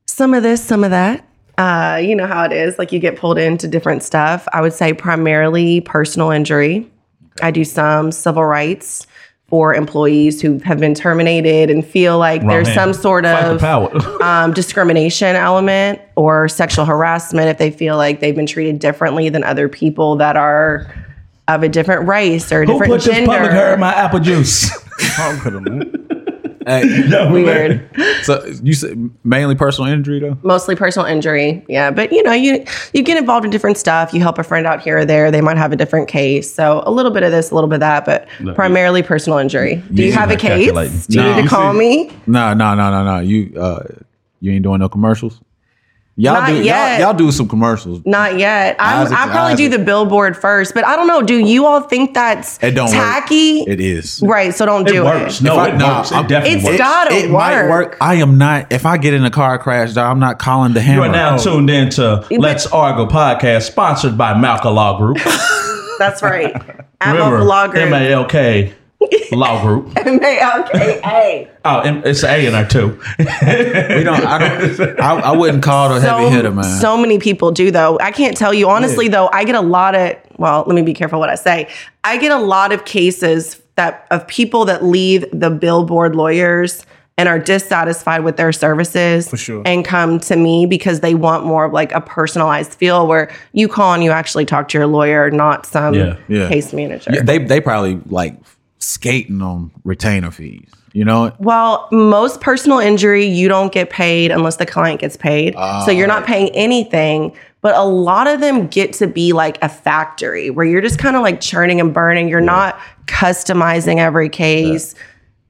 Some 0.08 0.34
of 0.34 0.44
this, 0.44 0.64
some 0.64 0.84
of 0.84 0.92
that. 0.92 1.28
Uh, 1.58 2.00
you 2.02 2.16
know 2.16 2.28
how 2.28 2.44
it 2.44 2.52
is. 2.52 2.80
Like 2.80 2.92
you 2.92 3.00
get 3.00 3.16
pulled 3.18 3.38
into 3.38 3.68
different 3.68 4.04
stuff. 4.04 4.48
I 4.54 4.62
would 4.62 4.74
say 4.74 4.94
primarily 4.94 5.82
personal 5.82 6.32
injury. 6.32 6.90
I 7.42 7.52
do 7.52 7.64
some 7.64 8.12
civil 8.12 8.44
rights 8.44 9.06
for 9.52 9.76
employees 9.76 10.41
who 10.41 10.60
have 10.60 10.80
been 10.80 10.93
terminated 10.95 11.70
and 11.70 11.86
feel 11.86 12.18
like 12.18 12.41
there's 12.47 12.70
hand. 12.70 12.80
some 12.80 12.93
sort 12.93 13.26
of 13.26 13.62
um, 14.22 14.54
discrimination 14.54 15.36
element 15.36 16.02
or 16.16 16.47
sexual 16.47 16.86
harassment 16.86 17.49
if 17.49 17.58
they 17.58 17.70
feel 17.70 17.97
like 17.97 18.22
they've 18.22 18.36
been 18.36 18.45
treated 18.45 18.80
differently 18.80 19.28
than 19.28 19.43
other 19.43 19.68
people 19.68 20.16
that 20.16 20.38
are 20.38 20.89
of 21.49 21.64
a 21.64 21.70
different 21.70 22.08
race 22.08 22.49
or 22.49 22.62
a 22.62 22.66
Who 22.66 22.72
different 22.74 22.93
put 22.93 23.02
this 23.04 23.20
public 23.20 23.52
hair 23.52 23.74
in 23.74 23.74
gender. 23.74 23.78
my 23.78 23.93
apple 23.93 24.20
juice? 24.22 24.72
Talk 26.66 26.84
with 26.84 26.91
him, 26.91 27.09
man. 27.09 27.28
Hey, 27.28 27.32
Weird. 27.32 27.89
so 28.24 28.45
you 28.64 28.74
said 28.74 29.09
mainly 29.24 29.55
personal 29.55 29.91
injury 29.91 30.20
though. 30.20 30.38
Mostly 30.43 30.76
personal 30.76 31.05
injury. 31.07 31.64
Yeah. 31.68 31.91
But 31.91 32.12
you 32.12 32.22
know, 32.24 32.34
you 32.34 32.64
you 32.93 33.03
get 33.03 33.18
involved 33.18 33.45
in 33.45 33.51
different 33.51 33.78
stuff. 33.78 34.14
You 34.14 34.22
help 34.22 34.38
a 34.38 34.43
friend 34.43 34.66
out 34.68 34.82
here 34.82 34.99
or 34.99 35.05
there. 35.05 35.32
They 35.32 35.41
might 35.41 35.57
have 35.57 35.72
a 35.72 35.76
different 35.76 36.07
case. 36.07 36.53
So 36.53 36.84
a 36.86 36.91
little 36.91 37.12
bit 37.12 37.24
of 37.24 37.32
this, 37.32 37.51
a 37.51 37.55
little 37.55 37.70
bit 37.70 37.76
of 37.76 37.80
that, 37.82 38.05
but 38.05 38.28
primarily 38.55 39.01
personal 39.03 39.39
injury. 39.39 39.84
Do 39.93 40.03
you 40.03 40.12
seem 40.12 40.20
have 40.20 40.32
a 40.32 40.36
case? 40.36 40.72
calculating. 40.72 40.99
Do 41.09 41.18
you 41.18 41.24
No. 41.24 41.36
need 41.36 41.41
to 41.43 41.47
call 41.47 41.74
me? 41.74 42.12
No, 42.28 42.53
no, 42.53 42.76
no, 42.76 42.91
no, 42.91 43.03
no. 43.03 43.20
You 43.20 43.53
uh, 43.59 43.84
you 44.39 44.51
ain't 44.51 44.64
doing 44.64 44.80
no 44.80 44.89
commercials. 44.89 45.39
Y'all 46.18 46.34
Not 46.34 46.47
do 46.47 46.55
y'all, 46.64 46.99
y'all 46.99 47.14
do 47.14 47.32
some 47.32 47.47
commercials. 47.47 48.01
Not 48.05 48.38
yet. 48.38 48.76
I'm, 48.80 49.05
Isaac- 49.07 49.18
I'll 49.18 49.30
probably 49.30 49.55
do 49.55 49.70
the 49.70 49.80
billboard 49.80 50.36
first, 50.36 50.74
but 50.74 50.86
I 50.86 50.95
don't 50.97 51.07
know. 51.07 51.22
Do 51.22 51.36
you 51.39 51.66
all 51.66 51.80
think 51.82 52.14
that's 52.14 52.62
It 52.62 52.72
don't 52.72 52.88
work. 52.88 52.95
tacky? 52.95 53.62
It 53.62 53.80
is. 53.80 54.22
right. 54.22 54.53
So 54.53 54.66
don't 54.66 54.88
It 54.88 54.91
do 54.91 55.03
works. 55.05 55.39
it. 55.39 55.43
No, 55.45 55.55
I- 55.55 55.70
it 55.70 55.78
no, 55.78 55.88
works. 55.88 56.12
It 56.12 56.16
I'm- 56.16 56.28
definitely 56.28 56.57
It's 56.57 56.66
works. 56.66 56.78
got- 56.78 57.07
Gotta 57.09 57.16
it 57.26 57.32
might 57.32 57.62
work. 57.64 57.70
work. 57.91 57.97
I 58.01 58.16
am 58.16 58.38
not. 58.38 58.68
If 58.72 58.86
I 58.86 58.97
get 58.97 59.14
in 59.14 59.24
a 59.24 59.32
car 59.32 59.57
crash, 59.57 59.95
I'm 59.95 60.20
not 60.20 60.38
calling 60.38 60.74
the 60.74 60.82
You 60.82 60.86
hammer. 60.88 61.03
are 61.03 61.12
now 61.12 61.36
oh. 61.36 61.38
tuned 61.43 61.70
in 61.70 61.89
to 61.91 62.26
Let's 62.30 62.68
Arguh 62.68 63.09
podcast, 63.09 63.64
sponsored 63.64 64.18
by 64.18 64.34
Malka 64.38 64.70
Law 64.70 64.97
Group. 64.99 65.18
That's 65.97 66.22
right. 66.22 66.53
I'm 66.99 67.16
Remember, 67.16 67.38
a. 67.38 67.80
M 67.80 67.93
A 67.93 68.12
L 68.12 68.26
K 68.26 68.74
Law 69.32 69.62
Group. 69.64 69.93
M-A-L-K-A. 70.06 71.49
Oh, 71.64 71.82
it's 72.06 72.24
an 72.24 72.30
A 72.30 72.45
in 72.45 72.54
there 72.54 72.68
too. 72.68 72.99
we 73.20 74.04
don't. 74.04 74.24
I 74.26 74.38
don't. 74.38 74.99
I, 74.99 75.14
I 75.20 75.32
wouldn't 75.38 75.64
call 75.64 75.91
it 75.93 75.97
a 75.97 76.02
heavy 76.02 76.30
hitter, 76.36 76.52
man. 76.52 76.64
So 76.64 76.97
many 76.97 77.20
people 77.20 77.52
do 77.52 77.72
though. 77.72 77.97
I 77.99 78.12
can't 78.12 78.36
tell 78.38 78.54
you 78.54 78.70
honestly 78.70 79.08
though. 79.08 79.30
I 79.32 79.43
get 79.43 79.56
a 79.56 79.62
lot 79.62 79.95
of 79.95 80.18
well, 80.38 80.64
let 80.66 80.76
me 80.76 80.82
be 80.82 80.93
careful 80.93 81.20
what 81.20 81.30
I 81.30 81.36
say. 81.36 81.70
I 82.04 82.18
get 82.18 82.32
a 82.32 82.39
lot 82.39 82.72
of 82.72 82.86
cases 82.86 83.62
that 83.76 84.08
of 84.12 84.28
people 84.28 84.66
that 84.66 84.84
leave 84.84 85.26
the 85.32 85.49
billboard 85.49 86.16
lawyers 86.16 86.86
and 87.18 87.30
are 87.30 87.38
dissatisfied 87.38 88.24
with 88.24 88.38
their 88.38 88.52
services 88.52 89.30
For 89.30 89.38
sure. 89.38 89.62
and 89.66 89.86
come 89.86 90.20
to 90.22 90.36
me 90.36 90.66
because 90.66 91.02
they 91.02 91.14
want 91.14 91.45
more 91.45 91.66
of 91.66 91.74
like 91.74 91.91
a 91.91 92.02
personalized 92.02 92.74
feel 92.74 93.06
where 93.06 93.32
you 93.54 93.68
call 93.68 93.93
and 93.93 94.04
you 94.04 94.10
actually 94.12 94.45
talk 94.45 94.70
to 94.70 94.78
your 94.78 94.88
lawyer, 94.88 95.30
not 95.30 95.66
some 95.66 95.93
Yeah, 95.93 96.18
yeah. 96.28 96.47
case 96.47 96.74
manager. 96.74 97.12
Yeah, 97.14 97.22
they 97.22 97.38
they 97.38 97.62
probably 97.62 97.99
like 98.08 98.36
skating 98.82 99.42
on 99.42 99.72
retainer 99.84 100.32
fees. 100.32 100.70
You 100.94 101.06
know, 101.06 101.32
Well, 101.40 101.88
most 101.92 102.42
personal 102.42 102.80
injury, 102.80 103.26
you 103.26 103.48
don't 103.48 103.72
get 103.72 103.90
paid 103.90 104.30
unless 104.30 104.58
the 104.58 104.66
client 104.66 105.00
gets 105.00 105.16
paid. 105.16 105.54
so 105.86 105.92
you're 105.92 106.08
not 106.08 106.24
ah. 106.24 106.26
paying 106.26 106.50
anything. 106.50 107.34
But 107.62 107.76
a 107.76 107.84
lot 107.84 108.28
of 108.28 108.42
them 108.42 108.68
get 108.68 108.94
to 108.94 109.08
be 109.08 109.34
like 109.34 109.60
a 109.62 109.70
factory 109.70 110.50
where 110.50 110.66
you're 110.66 110.82
just 110.82 110.98
kind 110.98 111.16
of 111.16 111.22
like 111.22 111.40
churning 111.40 111.80
and 111.80 111.94
burning. 111.94 112.28
You're 112.28 112.42
not 112.42 112.80
customizing 113.06 114.00
every 114.00 114.30
case. 114.30 114.96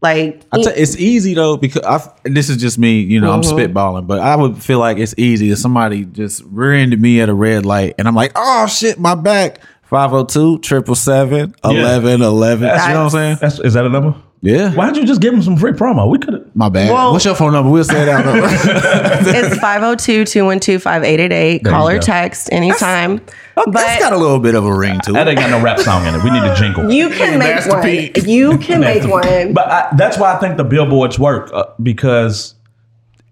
Like, 0.02 0.42
I 0.52 0.62
tell, 0.62 0.74
it's 0.76 0.98
easy 0.98 1.36
though 1.36 1.58
because 1.58 1.84
I, 1.84 2.02
this 2.26 2.50
is 2.50 2.58
just 2.58 2.78
me. 2.78 3.00
You 3.00 3.22
know, 3.22 3.32
I'm 3.32 3.42
mm-hmm. 3.42 3.58
spitballing, 3.58 4.08
but 4.08 4.20
I 4.20 4.36
would 4.36 4.62
feel 4.62 4.80
like 4.80 4.98
it's 4.98 5.14
easy 5.18 5.52
if 5.52 5.60
somebody 5.60 6.06
just 6.06 6.44
rear-ended 6.48 7.00
me 7.00 7.22
at 7.22 7.30
a 7.30 7.34
red 7.34 7.66
light, 7.66 7.96
and 7.98 8.08
I'm 8.08 8.16
like, 8.16 8.32
oh 8.36 8.68
shit, 8.68 9.00
my 9.00 9.16
back. 9.16 9.60
502 9.92 10.62
777 10.64 11.54
11 11.66 12.22
11. 12.22 12.64
You 12.64 12.70
know 12.70 12.74
what 12.74 12.96
I'm 12.96 13.10
saying? 13.10 13.38
That's, 13.42 13.60
is 13.60 13.74
that 13.74 13.86
a 13.86 13.89
number? 13.89 14.16
Yeah. 14.42 14.74
Why 14.74 14.86
don't 14.86 14.96
you 14.96 15.06
just 15.06 15.20
give 15.20 15.34
him 15.34 15.42
some 15.42 15.58
free 15.58 15.74
promo? 15.74 16.10
We 16.10 16.18
could 16.18 16.34
have. 16.34 16.56
My 16.56 16.70
bad. 16.70 16.94
Well- 16.94 17.12
What's 17.12 17.26
your 17.26 17.36
phone 17.36 17.52
number? 17.52 17.70
We'll 17.70 17.84
say 17.84 18.04
it 18.04 18.08
out. 18.08 18.24
it's 18.26 19.58
502 19.58 20.24
212 20.24 20.82
5888. 20.82 21.66
Call 21.66 21.92
you 21.92 21.98
or 21.98 22.00
go. 22.00 22.06
text 22.06 22.48
anytime. 22.54 23.18
That's 23.18 23.70
But 23.70 24.00
got 24.00 24.14
a 24.14 24.18
little 24.18 24.39
bit 24.39 24.56
of 24.56 24.66
a 24.66 24.74
ring 24.74 24.98
to 25.02 25.12
it. 25.12 25.14
That 25.14 25.28
it. 25.28 25.32
ain't 25.32 25.39
got 25.42 25.50
no 25.50 25.62
rap 25.62 25.78
song 25.80 26.08
in 26.08 26.16
it. 26.16 26.24
We 26.24 26.32
need 26.32 26.42
a 26.44 26.56
jingle. 26.56 26.89
you 26.89 27.10
can 27.10 27.38
make 27.38 27.56
Master 27.56 27.72
one. 27.72 27.84
P. 27.84 28.12
You 28.26 28.58
can 28.60 28.80
make 28.80 29.04
one. 29.04 29.52
But 29.54 29.68
I, 29.68 29.94
that's 29.98 30.18
why 30.18 30.34
I 30.34 30.39
think 30.39 30.56
the 30.56 30.64
billboards 30.64 31.20
work 31.20 31.52
uh, 31.54 31.66
because 31.84 32.56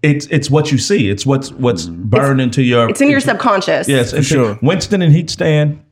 it's 0.02 0.26
it's 0.26 0.50
what 0.50 0.70
you 0.70 0.76
see. 0.76 1.08
It's 1.08 1.24
what's 1.24 1.52
what's 1.52 1.86
burned 1.86 2.42
into 2.42 2.62
your. 2.62 2.90
It's 2.90 3.00
in 3.00 3.08
your 3.08 3.20
subconscious. 3.20 3.88
Yes, 3.88 4.12
for 4.12 4.22
sure. 4.22 4.58
Winston 4.60 5.00
and 5.00 5.10
Heat 5.10 5.30
Stand. 5.30 5.82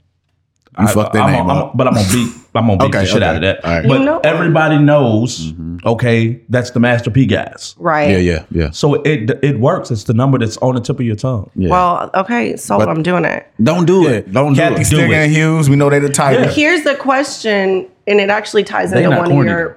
You 0.80 0.86
fucked 0.88 1.12
that 1.14 1.22
I'm 1.22 1.32
name 1.32 1.42
on- 1.42 1.50
I'm- 1.50 1.58
up. 1.66 1.76
but 1.76 1.86
I'm 1.88 1.94
gonna 1.94 2.06
beat. 2.12 2.32
I'm 2.54 2.66
gonna 2.66 2.78
beat 2.78 2.84
Okay, 2.86 2.98
the 3.00 3.06
shit 3.06 3.16
okay. 3.18 3.24
out 3.26 3.34
of 3.36 3.42
that. 3.42 3.64
All 3.64 3.70
right. 3.72 3.86
But 3.88 3.98
You 4.00 4.04
know- 4.06 4.20
everybody 4.24 4.78
knows, 4.78 5.52
mm-hmm. 5.52 5.78
okay, 5.86 6.40
that's 6.48 6.70
the 6.70 6.80
Master 6.80 7.10
P 7.10 7.24
guys. 7.26 7.74
Right. 7.78 8.10
Yeah, 8.10 8.16
yeah, 8.18 8.44
yeah. 8.50 8.70
So 8.70 8.94
it 9.02 9.30
it 9.42 9.60
works. 9.60 9.90
It's 9.90 10.04
the 10.04 10.14
number 10.14 10.38
that's 10.38 10.56
on 10.58 10.74
the 10.74 10.80
tip 10.80 10.98
of 10.98 11.06
your 11.06 11.14
tongue. 11.16 11.50
yeah. 11.54 11.68
Well, 11.70 12.10
okay, 12.14 12.56
so 12.56 12.78
But- 12.78 12.88
I'm 12.88 13.02
doing 13.02 13.24
it. 13.24 13.46
don't 13.62 13.86
do 13.86 14.06
it. 14.08 14.32
Don't 14.32 14.54
do 14.54 14.62
it. 14.62 14.72
Stigger 14.78 15.08
it. 15.10 15.12
and 15.14 15.32
Hughes, 15.32 15.68
we 15.70 15.76
know 15.76 15.90
they 15.90 15.98
the 16.00 16.08
tiger. 16.08 16.40
Yeah. 16.40 16.46
Here's 16.50 16.82
the 16.84 16.94
question, 16.96 17.86
and 18.06 18.20
it 18.20 18.30
actually 18.30 18.64
ties 18.64 18.90
They 18.90 19.04
into 19.04 19.16
one 19.16 19.30
corny. 19.30 19.50
of 19.50 19.56
your 19.58 19.76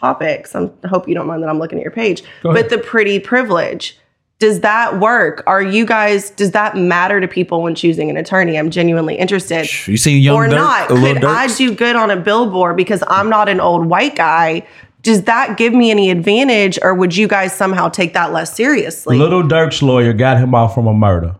topics. 0.00 0.54
I'm, 0.54 0.72
I 0.84 0.88
hope 0.88 1.08
you 1.08 1.14
don't 1.14 1.26
mind 1.26 1.42
that 1.42 1.48
I'm 1.48 1.58
looking 1.58 1.78
at 1.78 1.82
your 1.82 1.92
page. 1.92 2.20
ahead. 2.20 2.54
But 2.54 2.68
the 2.70 2.78
pretty 2.78 3.18
privilege, 3.20 3.98
does 4.42 4.58
that 4.58 4.98
work? 4.98 5.44
Are 5.46 5.62
you 5.62 5.86
guys? 5.86 6.30
Does 6.30 6.50
that 6.50 6.76
matter 6.76 7.20
to 7.20 7.28
people 7.28 7.62
when 7.62 7.76
choosing 7.76 8.10
an 8.10 8.16
attorney? 8.16 8.58
I'm 8.58 8.70
genuinely 8.70 9.14
interested. 9.14 9.68
You 9.86 9.96
see, 9.96 10.18
young 10.18 10.34
or 10.34 10.48
Dirk, 10.48 10.56
not? 10.56 10.88
Could 10.88 11.24
I 11.24 11.46
do 11.46 11.72
good 11.72 11.94
on 11.94 12.10
a 12.10 12.16
billboard 12.16 12.76
because 12.76 13.04
I'm 13.06 13.28
not 13.28 13.48
an 13.48 13.60
old 13.60 13.86
white 13.86 14.16
guy? 14.16 14.66
Does 15.02 15.22
that 15.22 15.56
give 15.58 15.72
me 15.72 15.92
any 15.92 16.10
advantage, 16.10 16.76
or 16.82 16.92
would 16.92 17.16
you 17.16 17.28
guys 17.28 17.56
somehow 17.56 17.88
take 17.88 18.14
that 18.14 18.32
less 18.32 18.52
seriously? 18.52 19.16
Little 19.16 19.44
Durk's 19.44 19.80
lawyer 19.80 20.12
got 20.12 20.38
him 20.38 20.56
off 20.56 20.74
from 20.74 20.88
a 20.88 20.92
murder. 20.92 21.36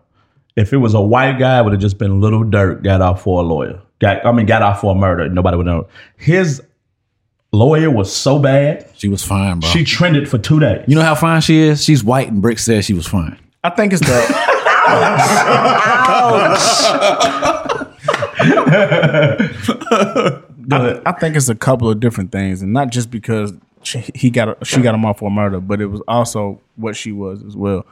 If 0.55 0.71
it 0.71 0.77
was 0.77 0.93
a 0.93 1.01
white 1.01 1.39
guy, 1.39 1.59
it 1.59 1.63
would 1.63 1.73
have 1.73 1.81
just 1.81 1.97
been 1.97 2.21
Little 2.21 2.45
Durk 2.45 2.83
got 2.83 3.01
off 3.01 3.23
for 3.23 3.41
a 3.41 3.45
lawyer. 3.45 3.81
Got 3.99 4.25
I 4.25 4.31
mean 4.31 4.45
got 4.45 4.61
off 4.61 4.79
for 4.79 4.93
a 4.93 4.95
murder. 4.95 5.27
Nobody 5.27 5.57
would 5.57 5.65
know. 5.65 5.89
His 6.15 6.61
lawyer 7.53 7.89
was 7.89 8.13
so 8.13 8.39
bad, 8.39 8.89
She 8.97 9.07
was 9.07 9.23
fine, 9.23 9.59
bro. 9.59 9.69
she 9.69 9.83
trended 9.83 10.27
for 10.29 10.37
two 10.37 10.59
days. 10.59 10.83
you 10.87 10.95
know 10.95 11.01
how 11.03 11.15
fine 11.15 11.41
she 11.41 11.59
is? 11.59 11.83
She's 11.83 12.03
white, 12.03 12.29
and 12.29 12.41
Brick 12.41 12.59
said 12.59 12.83
she 12.83 12.93
was 12.93 13.07
fine. 13.07 13.37
I 13.63 13.69
think 13.69 13.93
it's 13.93 14.01
the 14.05 14.53
I, 20.71 21.01
I 21.05 21.11
think 21.13 21.35
it's 21.35 21.49
a 21.49 21.55
couple 21.55 21.89
of 21.89 21.99
different 21.99 22.31
things, 22.31 22.61
and 22.61 22.73
not 22.73 22.89
just 22.91 23.11
because 23.11 23.53
she, 23.83 23.99
he 24.15 24.29
got 24.29 24.65
she 24.65 24.81
got 24.81 24.95
him 24.95 25.05
off 25.05 25.19
for 25.19 25.29
murder, 25.29 25.59
but 25.59 25.81
it 25.81 25.87
was 25.87 26.01
also 26.07 26.61
what 26.75 26.95
she 26.95 27.11
was 27.11 27.43
as 27.43 27.55
well. 27.55 27.85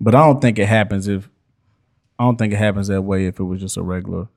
But 0.00 0.14
I 0.14 0.24
don't 0.26 0.40
think 0.40 0.58
it 0.58 0.66
happens 0.66 1.08
if 1.08 1.28
I 2.18 2.24
don't 2.24 2.36
think 2.36 2.52
it 2.52 2.56
happens 2.56 2.88
that 2.88 3.02
way 3.02 3.26
if 3.26 3.40
it 3.40 3.44
was 3.44 3.60
just 3.60 3.76
a 3.76 3.82
regular. 3.82 4.28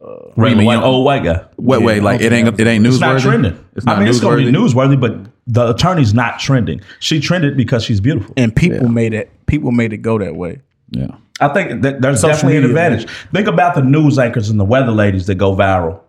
Regular 0.00 0.56
mean, 0.56 0.64
white, 0.66 0.74
young- 0.74 0.82
old 0.84 0.94
oh, 0.96 1.00
white 1.00 1.24
guy. 1.24 1.44
What 1.56 1.82
way? 1.82 1.96
I 1.96 1.98
Like 1.98 2.20
it 2.22 2.32
ain't 2.32 2.58
it 2.58 2.66
ain't 2.66 2.84
newsworthy. 2.84 2.86
It's 2.86 2.96
newsworthy. 2.96 3.00
not 3.00 3.20
trending. 3.20 3.64
It's 3.76 3.86
not 3.86 3.96
I 3.96 3.98
mean, 4.00 4.08
it's 4.08 4.20
going 4.20 4.38
to 4.38 4.50
be 4.50 4.56
newsworthy. 4.58 4.96
newsworthy, 4.96 5.00
but 5.00 5.30
the 5.46 5.70
attorney's 5.70 6.14
not 6.14 6.38
trending. 6.38 6.80
She 7.00 7.20
trended 7.20 7.56
because 7.56 7.84
she's 7.84 8.00
beautiful. 8.00 8.32
And 8.36 8.54
people 8.54 8.88
made 8.88 9.12
it 9.14 9.30
people 9.46 9.72
made 9.72 9.92
it 9.92 9.98
go 9.98 10.18
that 10.18 10.36
way. 10.36 10.60
Yeah. 10.90 11.08
I 11.40 11.48
think 11.48 11.82
that 11.82 12.00
there's 12.02 12.20
Social 12.20 12.34
definitely 12.34 12.56
an 12.58 12.62
media, 12.64 12.76
advantage. 12.76 13.10
Think 13.32 13.46
about 13.48 13.74
the 13.74 13.82
news 13.82 14.18
anchors 14.18 14.50
and 14.50 14.58
the 14.60 14.64
weather 14.64 14.92
ladies 14.92 15.26
that 15.26 15.36
go 15.36 15.54
viral. 15.54 16.00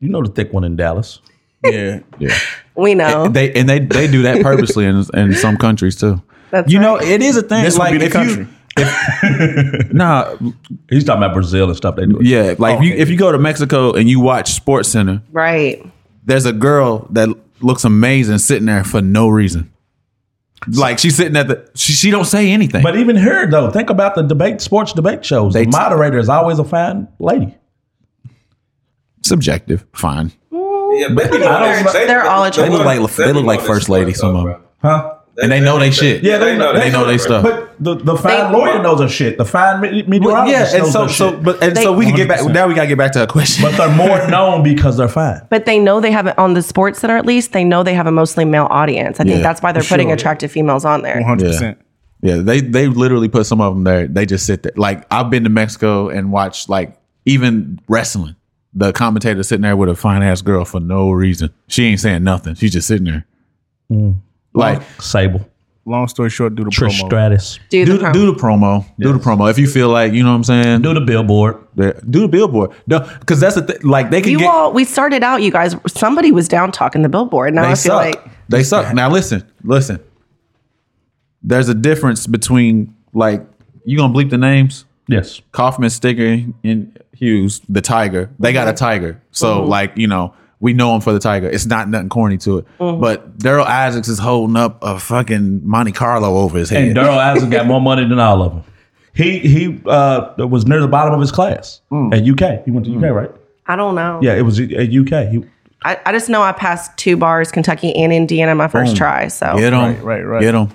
You 0.00 0.08
know 0.08 0.22
the 0.22 0.30
thick 0.30 0.52
one 0.52 0.64
in 0.64 0.76
Dallas. 0.76 1.20
Yeah, 1.64 2.00
Yeah. 2.18 2.36
we 2.74 2.94
know. 2.94 3.28
They 3.28 3.52
and 3.52 3.68
they 3.68 3.78
they 3.80 4.08
do 4.10 4.22
that 4.22 4.42
purposely 4.42 4.84
in 4.84 5.04
in 5.14 5.34
some 5.34 5.56
countries 5.56 5.94
too. 5.96 6.22
That's 6.50 6.70
you 6.72 6.78
know, 6.80 6.96
it 7.00 7.22
is 7.22 7.36
a 7.36 7.42
thing. 7.42 7.64
this 7.64 7.78
like 7.78 7.92
would 7.92 7.98
be 8.00 8.06
the 8.06 8.06
if 8.06 8.12
country. 8.12 8.42
you 8.44 8.48
nah, 9.92 10.34
He's 10.88 11.04
talking 11.04 11.22
about 11.22 11.34
Brazil 11.34 11.68
and 11.68 11.76
stuff. 11.76 11.96
They 11.96 12.06
do. 12.06 12.18
yeah, 12.22 12.54
like 12.58 12.78
if 12.78 12.84
you 12.84 12.94
if 12.94 13.08
you 13.10 13.16
go 13.16 13.30
to 13.32 13.38
Mexico 13.38 13.92
and 13.92 14.08
you 14.08 14.20
watch 14.20 14.52
Sports 14.52 14.88
Center, 14.88 15.22
right. 15.30 15.84
there's 16.24 16.46
a 16.46 16.52
girl 16.52 17.06
that 17.10 17.28
looks 17.60 17.84
amazing 17.84 18.38
sitting 18.38 18.66
there 18.66 18.84
for 18.84 19.02
no 19.02 19.28
reason. 19.28 19.70
Like 20.68 20.98
she's 21.00 21.16
sitting 21.16 21.36
at 21.36 21.48
the 21.48 21.68
she, 21.74 21.92
she 21.92 22.10
don't 22.10 22.24
say 22.24 22.50
anything. 22.50 22.82
But 22.82 22.96
even 22.96 23.16
here, 23.16 23.46
though, 23.48 23.70
think 23.70 23.90
about 23.90 24.14
the 24.14 24.22
debate, 24.22 24.60
sports 24.60 24.92
debate 24.92 25.24
shows. 25.24 25.52
They- 25.54 25.64
the 25.64 25.70
moderator 25.70 26.18
is 26.18 26.28
always 26.28 26.58
a 26.58 26.64
fine 26.64 27.08
lady. 27.18 27.56
subjective, 29.22 29.84
fine. 29.92 30.32
Yeah, 30.50 31.08
but 31.14 31.30
they, 31.30 31.44
I 31.44 31.82
don't- 31.82 31.92
they're 32.06 32.24
all 32.28 32.48
They 32.50 32.68
look 32.68 32.84
like 32.84 33.10
they 33.16 33.32
look 33.32 33.44
like 33.44 33.60
first 33.60 33.88
lady. 33.88 34.12
Some 34.14 34.36
of 34.36 34.44
them, 34.46 34.62
Huh? 34.82 35.14
And 35.40 35.50
they 35.52 35.60
know 35.60 35.78
they 35.78 35.90
shit. 35.90 36.22
Yeah, 36.22 36.38
they 36.38 36.56
know- 36.58 36.72
they 36.78 36.90
know 36.90 37.06
they 37.06 37.16
stuff. 37.18 37.42
But 37.42 37.74
the, 37.80 37.94
the 37.94 38.16
fine 38.16 38.52
They- 38.52 38.58
lawyer 38.58 38.82
knows 38.82 39.00
her 39.00 39.08
shit. 39.08 39.38
The 39.38 39.44
fine 39.44 39.80
me- 39.80 40.02
But 40.02 40.08
meteorologist 40.10 40.72
yeah, 40.72 40.76
and 40.76 40.82
knows 40.84 40.92
so 40.92 41.02
her 41.04 41.08
so 41.08 41.30
shit. 41.30 41.42
but 41.42 41.62
and 41.62 41.76
so 41.78 41.92
we 41.92 42.04
can 42.06 42.14
get 42.14 42.28
back 42.28 42.44
now. 42.46 42.66
We 42.68 42.74
gotta 42.74 42.88
get 42.88 42.98
back 42.98 43.12
to 43.12 43.20
her 43.20 43.26
question. 43.26 43.62
But 43.64 43.76
they're 43.76 43.96
more 43.96 44.28
known 44.28 44.62
because 44.62 44.96
they're 44.98 45.08
fine. 45.08 45.40
But 45.50 45.64
they 45.64 45.78
know 45.78 46.00
they 46.00 46.10
have 46.12 46.26
it 46.26 46.38
on 46.38 46.54
the 46.54 46.62
sports 46.62 46.98
center 47.00 47.16
at 47.16 47.24
least. 47.26 47.52
They 47.52 47.64
know 47.64 47.82
they 47.82 47.94
have 47.94 48.06
a 48.06 48.12
mostly 48.12 48.44
male 48.44 48.66
audience. 48.70 49.20
I 49.20 49.24
think 49.24 49.36
Yeah, 49.36 49.42
that's 49.42 49.62
why 49.62 49.72
they're 49.72 49.82
putting 49.82 50.08
sure. 50.08 50.14
attractive 50.14 50.52
females 50.52 50.84
on 50.84 51.02
there. 51.02 51.14
one 51.14 51.24
hundred 51.24 51.46
percent. 51.48 51.78
Yeah, 52.20 52.36
they 52.36 52.60
they 52.60 52.86
literally 52.86 53.28
put 53.28 53.46
some 53.46 53.60
of 53.60 53.74
them 53.74 53.84
there. 53.84 54.06
They 54.06 54.26
just 54.26 54.46
sit 54.46 54.62
there. 54.62 54.72
Like 54.76 55.06
I've 55.10 55.30
been 55.30 55.44
to 55.44 55.50
Mexico 55.50 56.08
and 56.08 56.30
watched 56.30 56.68
like 56.68 56.94
even 57.24 57.80
wrestling. 57.88 58.36
The 58.74 58.92
commentator 58.92 59.42
sitting 59.42 59.62
there 59.62 59.76
with 59.76 59.88
a 59.88 59.94
fine 59.96 60.22
ass 60.22 60.40
girl 60.40 60.64
for 60.64 60.78
no 60.80 61.10
reason. 61.10 61.50
She 61.68 61.84
ain't 61.84 62.00
saying 62.00 62.22
nothing. 62.24 62.54
She's 62.54 62.72
just 62.72 62.86
sitting 62.88 63.04
there. 63.04 63.26
Mm. 63.90 64.16
Like 64.54 64.82
Sable, 65.00 65.46
Long 65.84 66.06
story 66.06 66.30
short, 66.30 66.54
do 66.54 66.62
the 66.62 66.70
Trish 66.70 66.90
promo. 66.90 67.06
Stratus, 67.06 67.58
Do 67.68 67.84
do 67.84 67.98
the 67.98 68.06
the, 68.06 68.12
do 68.12 68.26
the 68.26 68.38
promo. 68.38 68.86
Do 69.00 69.12
the 69.12 69.18
promo. 69.18 69.50
If 69.50 69.58
you 69.58 69.66
feel 69.66 69.88
like 69.88 70.12
you 70.12 70.22
know 70.22 70.30
what 70.30 70.36
I'm 70.36 70.44
saying. 70.44 70.82
do 70.82 70.94
the 70.94 71.00
billboard. 71.00 71.56
the, 71.74 72.00
do 72.08 72.20
the 72.20 72.28
billboard. 72.28 72.70
No, 72.86 73.00
because 73.18 73.40
that's 73.40 73.56
the 73.56 73.62
thing. 73.62 73.78
Like 73.82 74.10
they 74.10 74.22
can 74.22 74.30
you 74.30 74.38
get. 74.38 74.48
all, 74.48 74.72
we 74.72 74.84
started 74.84 75.24
out, 75.24 75.42
you 75.42 75.50
guys. 75.50 75.74
Somebody 75.88 76.30
was 76.30 76.46
down 76.46 76.70
talking 76.70 77.02
the 77.02 77.08
billboard. 77.08 77.52
Now 77.52 77.62
they 77.62 77.68
I 77.68 77.74
feel 77.74 77.76
suck. 77.76 78.04
like 78.04 78.20
they 78.48 78.62
suck. 78.62 78.94
Now 78.94 79.10
listen, 79.10 79.44
listen. 79.64 79.98
There's 81.42 81.68
a 81.68 81.74
difference 81.74 82.28
between 82.28 82.94
like 83.12 83.44
you 83.84 83.96
gonna 83.96 84.14
bleep 84.14 84.30
the 84.30 84.38
names. 84.38 84.84
Yes. 85.08 85.42
Kaufman, 85.50 85.88
Stigger, 85.88 86.54
and 86.62 87.02
Hughes, 87.12 87.60
the 87.68 87.80
Tiger. 87.80 88.30
They 88.38 88.52
got 88.52 88.68
a 88.68 88.72
Tiger, 88.72 89.20
so 89.32 89.58
mm-hmm. 89.58 89.68
like 89.68 89.96
you 89.96 90.06
know 90.06 90.32
we 90.62 90.72
know 90.72 90.94
him 90.94 91.00
for 91.02 91.12
the 91.12 91.18
Tiger. 91.18 91.48
It's 91.50 91.66
not 91.66 91.88
nothing 91.90 92.08
corny 92.08 92.38
to 92.38 92.58
it. 92.58 92.66
But 92.78 93.36
Darryl 93.38 93.66
Isaacs 93.66 94.08
is 94.08 94.18
holding 94.18 94.56
up 94.56 94.78
a 94.82 94.98
fucking 94.98 95.68
Monte 95.68 95.92
Carlo 95.92 96.38
over 96.38 96.56
his 96.56 96.70
head. 96.70 96.84
And 96.84 96.96
Darryl 96.96 97.18
Isaac 97.18 97.50
got 97.50 97.66
more 97.66 97.80
money 97.80 98.08
than 98.08 98.18
all 98.18 98.40
of 98.42 98.52
them. 98.52 98.64
He 99.14 99.40
he 99.40 99.78
uh, 99.86 100.32
was 100.38 100.64
near 100.66 100.80
the 100.80 100.88
bottom 100.88 101.12
of 101.12 101.20
his 101.20 101.30
class 101.32 101.82
Mm. 101.90 102.14
at 102.14 102.22
UK. 102.26 102.64
He 102.64 102.70
went 102.70 102.86
to 102.86 102.96
UK, 102.96 103.12
right? 103.14 103.30
I 103.66 103.76
don't 103.76 103.94
know. 103.94 104.20
Yeah, 104.22 104.34
it 104.36 104.42
was 104.42 104.58
at 104.58 104.70
UK. 104.70 105.28
He, 105.32 105.44
I, 105.84 105.98
I 106.06 106.12
just 106.12 106.28
know 106.30 106.40
I 106.42 106.52
passed 106.52 106.96
two 106.96 107.16
bars, 107.16 107.50
Kentucky 107.52 107.92
and 107.96 108.12
Indiana, 108.12 108.54
my 108.54 108.68
first 108.68 108.90
Boom. 108.92 108.96
try. 108.98 109.28
So 109.28 109.56
Get 109.58 109.72
him, 109.72 109.80
Right, 109.80 110.02
right, 110.02 110.22
right. 110.22 110.40
Get 110.40 110.54
him. 110.54 110.68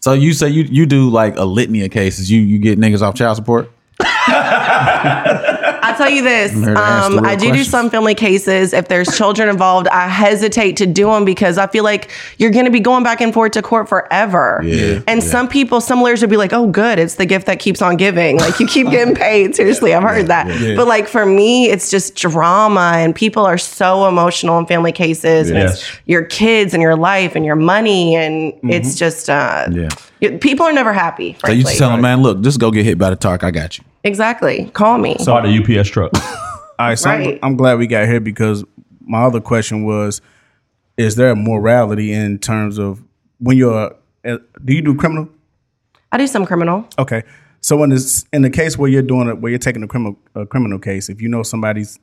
So 0.00 0.12
you 0.12 0.32
say 0.34 0.48
you 0.48 0.64
you 0.64 0.86
do 0.86 1.08
like 1.08 1.36
a 1.38 1.44
litany 1.44 1.84
of 1.84 1.90
cases. 1.92 2.30
You 2.30 2.40
you 2.40 2.58
get 2.58 2.78
niggas 2.78 3.00
off 3.00 3.14
child 3.14 3.36
support. 3.36 3.70
I 6.00 6.04
tell 6.04 6.10
you 6.16 6.22
this, 6.22 6.52
here 6.52 6.74
to 6.74 6.80
ask 6.80 7.10
the 7.10 7.18
um, 7.18 7.24
I 7.24 7.34
do 7.36 7.52
do 7.52 7.64
some 7.64 7.90
family 7.90 8.14
cases. 8.14 8.72
If 8.72 8.88
there's 8.88 9.16
children 9.16 9.48
involved, 9.48 9.88
I 9.88 10.08
hesitate 10.08 10.76
to 10.78 10.86
do 10.86 11.06
them 11.10 11.24
because 11.24 11.58
I 11.58 11.66
feel 11.66 11.84
like 11.84 12.10
you're 12.38 12.50
going 12.50 12.64
to 12.66 12.70
be 12.70 12.80
going 12.80 13.04
back 13.04 13.20
and 13.20 13.32
forth 13.34 13.52
to 13.52 13.62
court 13.62 13.88
forever. 13.88 14.60
Yeah, 14.64 15.00
And 15.06 15.20
yeah. 15.22 15.28
some 15.28 15.48
people, 15.48 15.80
some 15.80 16.00
lawyers 16.02 16.20
would 16.20 16.30
be 16.30 16.36
like, 16.36 16.52
"Oh, 16.52 16.66
good, 16.68 16.98
it's 16.98 17.16
the 17.16 17.26
gift 17.26 17.46
that 17.46 17.58
keeps 17.58 17.82
on 17.82 17.96
giving." 17.96 18.38
Like 18.38 18.60
you 18.60 18.66
keep 18.66 18.88
getting 18.90 19.14
paid. 19.14 19.56
Seriously, 19.56 19.94
I've 19.94 20.02
heard 20.02 20.26
that. 20.28 20.46
But 20.76 20.86
like 20.86 21.08
for 21.08 21.26
me, 21.26 21.68
it's 21.70 21.90
just 21.90 22.14
drama, 22.14 22.92
and 22.96 23.14
people 23.14 23.44
are 23.44 23.58
so 23.58 24.06
emotional 24.08 24.58
in 24.58 24.66
family 24.66 24.92
cases. 24.92 25.50
And 25.50 25.58
it's 25.58 25.80
Yes. 25.82 25.96
your 26.06 26.22
kids 26.24 26.74
and 26.74 26.82
your 26.82 26.96
life 26.96 27.34
and 27.34 27.44
your 27.44 27.56
money, 27.56 28.14
and 28.16 28.52
it's 28.62 28.94
just 28.94 29.28
uh, 29.30 29.66
Yeah. 29.70 29.88
Y- 30.22 30.36
people 30.40 30.66
are 30.66 30.72
never 30.72 30.92
happy. 30.92 31.32
So 31.32 31.34
you 31.34 31.38
Frankly. 31.40 31.62
just 31.64 31.78
tell 31.78 31.90
them, 31.90 32.00
man, 32.00 32.22
look, 32.22 32.40
just 32.42 32.58
go 32.60 32.70
get 32.70 32.84
hit 32.84 32.98
by 32.98 33.10
the 33.10 33.16
tark. 33.16 33.44
I 33.44 33.50
got 33.50 33.78
you. 33.78 33.84
exactly. 34.04 34.70
Call 34.74 34.98
me. 34.98 35.16
saw 35.20 35.40
the 35.40 35.48
UPS 35.78 35.88
truck. 35.90 36.12
All 36.78 36.88
right, 36.88 36.98
so 36.98 37.10
I'm- 37.10 37.38
I'm, 37.42 37.56
glad 37.56 37.78
we 37.78 37.86
got 37.86 38.06
here 38.06 38.20
because 38.20 38.64
my 39.00 39.22
other 39.24 39.40
question 39.40 39.84
was: 39.84 40.20
Is 40.96 41.16
there 41.16 41.30
a 41.30 41.36
morality 41.36 42.12
in 42.12 42.38
terms 42.38 42.78
of 42.78 43.02
when 43.38 43.56
you're? 43.56 43.94
Uh, 44.24 44.38
do 44.64 44.72
you 44.74 44.82
do 44.82 44.94
criminal? 44.94 45.28
I 46.12 46.18
do 46.18 46.26
some 46.26 46.46
criminal. 46.46 46.86
Okay, 46.98 47.22
so 47.60 47.82
in 47.82 47.90
this 47.90 48.24
in 48.32 48.42
the 48.42 48.50
case 48.50 48.78
where 48.78 48.88
you're 48.88 49.02
doing 49.02 49.28
it, 49.28 49.38
where 49.40 49.50
you're 49.50 49.58
taking 49.58 49.82
a 49.82 49.88
criminal 49.88 50.16
a 50.34 50.46
criminal 50.46 50.78
case, 50.78 51.08
if 51.08 51.20
you 51.20 51.28
know 51.28 51.42
somebody's 51.42 51.98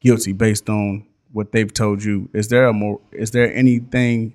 guilty 0.00 0.32
based 0.32 0.68
on 0.68 1.06
what 1.32 1.52
they've 1.52 1.72
told 1.72 2.04
you, 2.04 2.28
is 2.34 2.48
there 2.48 2.66
a 2.66 2.72
more? 2.72 3.00
Is 3.12 3.30
there 3.30 3.52
anything 3.54 4.34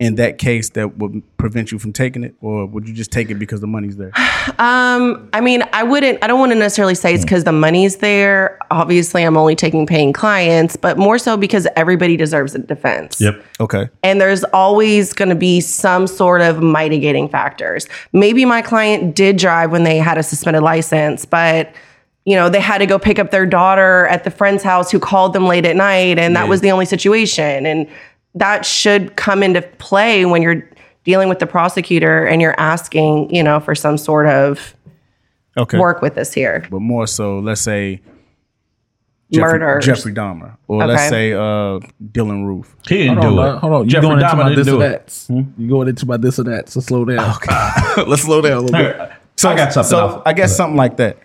in 0.00 0.14
that 0.14 0.38
case 0.38 0.70
that 0.70 0.96
would 0.98 1.22
prevent 1.38 1.72
you 1.72 1.78
from 1.78 1.92
taking 1.92 2.22
it, 2.22 2.34
or 2.40 2.66
would 2.66 2.86
you 2.88 2.94
just 2.94 3.10
take 3.10 3.30
it 3.30 3.34
because 3.34 3.60
the 3.60 3.66
money's 3.66 3.96
there? 3.96 4.12
Um, 4.58 5.28
I 5.34 5.40
mean, 5.40 5.62
I 5.72 5.82
wouldn't, 5.84 6.24
I 6.24 6.26
don't 6.26 6.40
want 6.40 6.50
to 6.52 6.58
necessarily 6.58 6.94
say 6.94 7.14
it's 7.14 7.22
because 7.22 7.44
the 7.44 7.52
money's 7.52 7.96
there. 7.96 8.58
Obviously, 8.70 9.22
I'm 9.22 9.36
only 9.36 9.54
taking 9.54 9.86
paying 9.86 10.12
clients, 10.12 10.74
but 10.74 10.98
more 10.98 11.18
so 11.18 11.36
because 11.36 11.68
everybody 11.76 12.16
deserves 12.16 12.54
a 12.54 12.58
defense. 12.58 13.20
yep. 13.20 13.44
Okay, 13.60 13.88
And 14.02 14.20
there's 14.20 14.42
always 14.44 15.12
going 15.12 15.28
to 15.28 15.34
be 15.34 15.60
some 15.60 16.06
sort 16.06 16.40
of 16.40 16.62
mitigating 16.62 17.28
factors. 17.28 17.86
Maybe 18.12 18.44
my 18.46 18.62
client 18.62 19.14
did 19.14 19.36
drive 19.36 19.70
when 19.70 19.84
they 19.84 19.98
had 19.98 20.16
a 20.18 20.22
suspended 20.22 20.62
license, 20.62 21.24
but 21.24 21.72
you 22.24 22.34
know, 22.34 22.50
they 22.50 22.60
had 22.60 22.78
to 22.78 22.86
go 22.86 22.98
pick 22.98 23.18
up 23.18 23.30
their 23.30 23.46
daughter 23.46 24.06
at 24.08 24.24
the 24.24 24.30
friend's 24.30 24.62
house 24.62 24.90
who 24.90 24.98
called 24.98 25.32
them 25.32 25.46
late 25.46 25.64
at 25.64 25.76
night 25.76 26.18
and 26.18 26.36
that 26.36 26.46
was 26.46 26.60
the 26.60 26.70
only 26.70 26.84
situation. 26.84 27.64
And 27.64 27.88
that 28.34 28.64
should 28.64 29.16
come 29.16 29.42
into 29.42 29.62
play 29.62 30.24
when 30.24 30.42
you're 30.42 30.68
dealing 31.04 31.28
with 31.28 31.38
the 31.38 31.46
prosecutor 31.46 32.26
and 32.26 32.40
you're 32.42 32.58
asking, 32.58 33.34
you 33.34 33.42
know, 33.42 33.60
for 33.60 33.74
some 33.74 33.96
sort 33.96 34.26
of 34.26 34.74
okay. 35.56 35.78
work 35.78 36.02
with 36.02 36.18
us 36.18 36.32
here. 36.32 36.66
but 36.70 36.80
more 36.80 37.06
so, 37.06 37.38
let's 37.38 37.60
say 37.60 38.00
Jeffrey, 39.30 39.58
murders. 39.58 39.84
Jeffrey 39.84 40.12
Dahmer, 40.12 40.56
or 40.68 40.86
let's 40.86 41.08
say 41.08 41.32
uh, 41.32 41.80
Dylann 42.02 42.46
Roof. 42.46 42.74
He 42.88 42.98
didn't 42.98 43.18
Hold 43.18 43.34
do 43.34 43.40
on, 43.40 43.56
it. 43.56 43.58
hold 43.58 43.72
on. 43.72 43.84
You 43.84 43.90
Jeffrey 43.90 44.08
going 44.08 44.20
into 44.20 44.26
Dahmer 44.26 44.36
my 44.38 44.48
didn't 44.48 44.64
this 44.64 44.68
or 44.68 44.78
do 44.78 44.80
it. 44.80 45.06
that? 45.06 45.60
You 45.60 45.68
going 45.68 45.88
into 45.88 46.06
my 46.06 46.16
this 46.16 46.38
or 46.38 46.44
that? 46.44 46.68
So 46.70 46.80
slow 46.80 47.04
down. 47.04 47.36
Okay, 47.36 48.02
Let's 48.06 48.22
slow 48.22 48.40
down 48.40 48.52
a 48.52 48.60
little 48.60 48.78
bit. 48.78 49.12
So 49.36 49.50
I 49.50 49.56
got 49.56 49.72
something 49.72 49.90
So 49.90 49.98
else. 49.98 50.22
I 50.24 50.32
guess 50.32 50.56
something 50.56 50.76
like 50.76 50.96
that. 50.96 51.18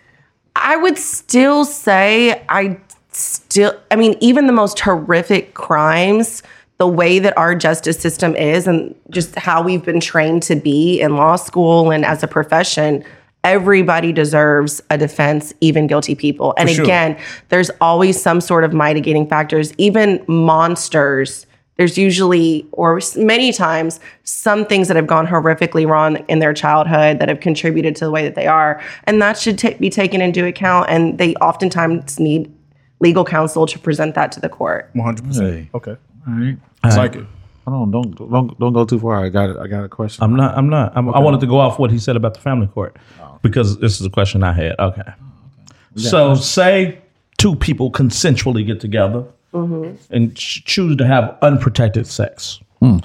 I 0.55 0.75
would 0.75 0.97
still 0.97 1.65
say 1.65 2.45
I 2.49 2.77
still 3.11 3.79
I 3.89 3.95
mean 3.95 4.15
even 4.19 4.47
the 4.47 4.53
most 4.53 4.79
horrific 4.79 5.53
crimes 5.53 6.43
the 6.77 6.87
way 6.87 7.19
that 7.19 7.37
our 7.37 7.55
justice 7.55 7.99
system 7.99 8.35
is 8.35 8.67
and 8.67 8.95
just 9.09 9.35
how 9.35 9.61
we've 9.61 9.85
been 9.85 9.99
trained 9.99 10.43
to 10.43 10.55
be 10.55 10.99
in 10.99 11.15
law 11.15 11.35
school 11.35 11.91
and 11.91 12.05
as 12.05 12.23
a 12.23 12.27
profession 12.27 13.03
everybody 13.43 14.13
deserves 14.13 14.81
a 14.89 14.97
defense 14.97 15.53
even 15.59 15.85
guilty 15.85 16.15
people. 16.15 16.53
And 16.57 16.69
sure. 16.69 16.83
again 16.83 17.17
there's 17.49 17.69
always 17.81 18.21
some 18.21 18.39
sort 18.39 18.63
of 18.63 18.73
mitigating 18.73 19.27
factors 19.27 19.73
even 19.77 20.23
monsters. 20.27 21.45
There's 21.75 21.97
usually 21.97 22.65
or 22.71 23.01
many 23.17 23.51
times 23.51 23.99
some 24.23 24.65
things 24.65 24.87
that 24.87 24.95
have 24.95 25.07
gone 25.07 25.27
horrifically 25.27 25.87
wrong 25.87 26.17
in 26.27 26.39
their 26.39 26.53
childhood 26.53 27.19
that 27.19 27.27
have 27.29 27.39
contributed 27.39 27.95
to 27.97 28.05
the 28.05 28.11
way 28.11 28.23
that 28.23 28.35
they 28.35 28.47
are. 28.47 28.81
And 29.05 29.21
that 29.21 29.37
should 29.37 29.57
ta- 29.59 29.77
be 29.79 29.89
taken 29.89 30.21
into 30.21 30.45
account 30.45 30.89
and 30.89 31.17
they 31.17 31.33
oftentimes 31.35 32.19
need 32.19 32.53
legal 32.99 33.25
counsel 33.25 33.65
to 33.65 33.77
present 33.77 34.15
that 34.15 34.31
to 34.31 34.39
the 34.39 34.49
court. 34.49 34.89
One 34.93 35.05
hundred 35.05 35.25
percent. 35.25 35.69
Okay, 35.73 35.97
All 36.27 36.33
right. 36.33 36.57
I 36.83 36.95
like 36.95 37.15
it. 37.15 37.25
Hold 37.65 37.81
on. 37.81 37.91
Don't 37.91 38.31
don't 38.31 38.59
don't 38.59 38.73
go 38.73 38.85
too 38.85 38.99
far. 38.99 39.23
I 39.23 39.29
got 39.29 39.49
it. 39.49 39.57
I 39.57 39.67
got 39.67 39.83
a 39.83 39.89
question. 39.89 40.23
I'm 40.23 40.35
not. 40.35 40.57
I'm 40.57 40.69
not. 40.69 40.93
I'm, 40.95 41.09
I 41.13 41.19
wanted 41.19 41.39
to 41.41 41.47
go 41.47 41.59
off 41.59 41.79
what 41.79 41.91
he 41.91 41.99
said 41.99 42.15
about 42.15 42.33
the 42.33 42.41
family 42.41 42.67
court 42.67 42.97
oh, 43.21 43.39
because 43.41 43.77
this 43.79 43.99
is 43.99 44.05
a 44.05 44.09
question 44.09 44.43
I 44.43 44.53
had. 44.53 44.79
Okay. 44.79 45.03
Oh, 45.07 45.73
so 45.95 46.35
say 46.35 47.01
two 47.37 47.55
people 47.55 47.91
consensually 47.91 48.65
get 48.65 48.79
together 48.79 49.25
mm-hmm. 49.53 49.95
and 50.13 50.35
ch- 50.35 50.63
choose 50.65 50.95
to 50.97 51.05
have 51.05 51.37
unprotected 51.41 52.07
sex. 52.07 52.59
Hmm. 52.79 52.97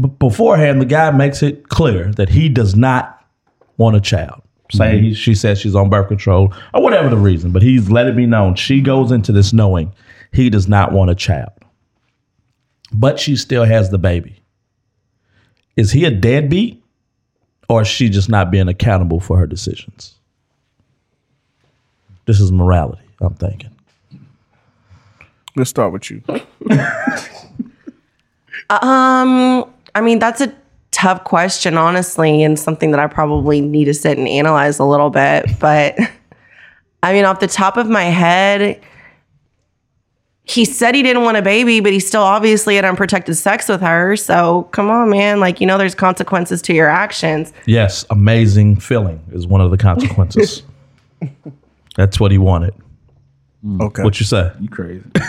B- 0.00 0.08
beforehand, 0.18 0.80
the 0.80 0.86
guy 0.86 1.10
makes 1.10 1.42
it 1.42 1.68
clear 1.68 2.12
that 2.12 2.28
he 2.28 2.48
does 2.48 2.74
not 2.74 3.24
want 3.76 3.96
a 3.96 4.00
child. 4.00 4.42
Say 4.72 4.94
mm-hmm. 4.94 5.04
he, 5.04 5.14
she 5.14 5.34
says 5.34 5.60
she's 5.60 5.74
on 5.74 5.90
birth 5.90 6.08
control 6.08 6.52
or 6.72 6.82
whatever 6.82 7.08
the 7.08 7.16
reason, 7.16 7.52
but 7.52 7.62
he's 7.62 7.90
let 7.90 8.06
it 8.06 8.16
be 8.16 8.26
known. 8.26 8.54
She 8.54 8.80
goes 8.80 9.12
into 9.12 9.32
this 9.32 9.52
knowing 9.52 9.92
he 10.32 10.50
does 10.50 10.68
not 10.68 10.92
want 10.92 11.10
a 11.10 11.14
child, 11.14 11.50
but 12.92 13.18
she 13.18 13.36
still 13.36 13.64
has 13.64 13.90
the 13.90 13.98
baby. 13.98 14.40
Is 15.76 15.92
he 15.92 16.04
a 16.04 16.10
deadbeat 16.10 16.82
or 17.68 17.82
is 17.82 17.88
she 17.88 18.08
just 18.08 18.28
not 18.28 18.50
being 18.50 18.68
accountable 18.68 19.20
for 19.20 19.38
her 19.38 19.46
decisions? 19.46 20.14
This 22.26 22.40
is 22.40 22.52
morality, 22.52 23.02
I'm 23.20 23.34
thinking. 23.34 23.70
Let's 25.56 25.70
start 25.70 25.92
with 25.92 26.10
you. 26.10 26.22
Um, 28.70 29.70
I 29.94 30.00
mean, 30.00 30.18
that's 30.18 30.40
a 30.40 30.52
tough 30.90 31.24
question, 31.24 31.76
honestly, 31.76 32.42
and 32.42 32.58
something 32.58 32.90
that 32.92 33.00
I 33.00 33.06
probably 33.06 33.60
need 33.60 33.86
to 33.86 33.94
sit 33.94 34.16
and 34.16 34.26
analyze 34.26 34.78
a 34.78 34.84
little 34.84 35.10
bit. 35.10 35.46
But 35.58 35.98
I 37.02 37.12
mean, 37.12 37.24
off 37.24 37.40
the 37.40 37.46
top 37.46 37.76
of 37.76 37.88
my 37.88 38.04
head, 38.04 38.80
he 40.46 40.64
said 40.64 40.94
he 40.94 41.02
didn't 41.02 41.22
want 41.22 41.38
a 41.38 41.42
baby, 41.42 41.80
but 41.80 41.92
he 41.92 42.00
still 42.00 42.22
obviously 42.22 42.76
had 42.76 42.84
unprotected 42.84 43.36
sex 43.36 43.68
with 43.68 43.80
her. 43.80 44.14
So 44.16 44.64
come 44.72 44.90
on, 44.90 45.08
man. 45.08 45.40
Like, 45.40 45.60
you 45.60 45.66
know, 45.66 45.78
there's 45.78 45.94
consequences 45.94 46.60
to 46.62 46.74
your 46.74 46.88
actions. 46.88 47.52
Yes, 47.66 48.04
amazing 48.10 48.80
feeling 48.80 49.24
is 49.32 49.46
one 49.46 49.62
of 49.62 49.70
the 49.70 49.78
consequences. 49.78 50.62
That's 51.96 52.20
what 52.20 52.30
he 52.30 52.38
wanted. 52.38 52.74
Okay. 53.80 54.02
What 54.02 54.20
you 54.20 54.26
say? 54.26 54.52
You 54.60 54.68
crazy? 54.68 55.04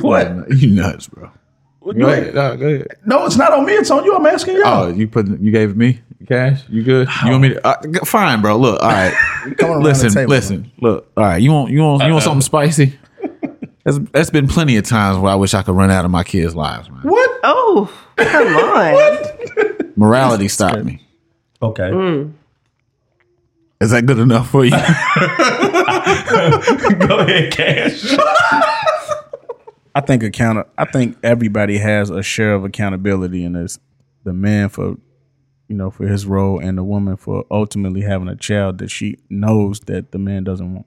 What? 0.00 0.50
you 0.50 0.70
nuts, 0.70 1.06
bro. 1.06 1.30
Go 1.80 2.08
ahead. 2.08 2.34
No, 2.34 2.56
go 2.56 2.66
ahead. 2.66 2.88
No, 3.06 3.26
it's 3.26 3.36
not 3.36 3.52
on 3.52 3.64
me. 3.64 3.74
It's 3.74 3.90
on 3.92 4.04
you. 4.04 4.16
I'm 4.16 4.26
asking 4.26 4.54
you. 4.56 4.62
Oh, 4.64 4.88
you 4.88 5.06
put 5.06 5.28
you 5.40 5.52
gave 5.52 5.76
me 5.76 6.00
cash. 6.26 6.62
You 6.68 6.82
good? 6.82 7.08
You 7.24 7.30
want 7.30 7.42
me 7.42 7.48
to? 7.50 7.66
Uh, 7.66 8.04
fine, 8.04 8.40
bro. 8.42 8.56
Look, 8.56 8.82
all 8.82 8.88
right. 8.88 9.12
Coming 9.56 9.76
around 9.76 9.82
the 9.82 9.88
listen, 9.88 10.12
table, 10.12 10.30
listen. 10.30 10.72
Look, 10.80 11.10
all 11.16 11.24
right. 11.24 11.40
You 11.40 11.52
want 11.52 11.70
you 11.70 11.80
want 11.80 12.02
you 12.02 12.10
want 12.10 12.24
something 12.24 12.40
spicy? 12.40 12.98
That's 13.84 13.98
that's 14.12 14.30
been 14.30 14.48
plenty 14.48 14.76
of 14.76 14.84
times 14.84 15.18
where 15.18 15.32
I 15.32 15.34
wish 15.34 15.54
I 15.54 15.62
could 15.62 15.74
run 15.76 15.90
out 15.90 16.04
of 16.04 16.10
my 16.10 16.24
kids' 16.24 16.54
lives, 16.56 16.88
man. 16.90 17.00
what? 17.02 17.40
Oh, 17.42 17.90
come 18.16 18.46
on. 18.56 19.92
Morality 19.96 20.48
stopped 20.48 20.84
me. 20.84 21.06
Okay. 21.62 21.90
Mm. 21.90 22.32
Is 23.80 23.90
that 23.90 24.06
good 24.06 24.18
enough 24.18 24.48
for 24.50 24.64
you? 24.64 24.70
Go 24.70 24.76
ahead, 27.18 27.52
Cash. 27.52 28.16
I 29.94 30.00
think 30.00 30.22
account. 30.22 30.66
I 30.78 30.84
think 30.86 31.18
everybody 31.22 31.78
has 31.78 32.08
a 32.10 32.22
share 32.22 32.54
of 32.54 32.64
accountability 32.64 33.44
in 33.44 33.52
this. 33.52 33.78
The 34.24 34.32
man 34.32 34.70
for, 34.70 34.96
you 35.68 35.76
know, 35.76 35.90
for 35.90 36.06
his 36.06 36.24
role, 36.24 36.58
and 36.58 36.78
the 36.78 36.84
woman 36.84 37.16
for 37.16 37.44
ultimately 37.50 38.00
having 38.00 38.28
a 38.28 38.36
child 38.36 38.78
that 38.78 38.90
she 38.90 39.18
knows 39.28 39.80
that 39.80 40.12
the 40.12 40.18
man 40.18 40.44
doesn't 40.44 40.72
want. 40.74 40.86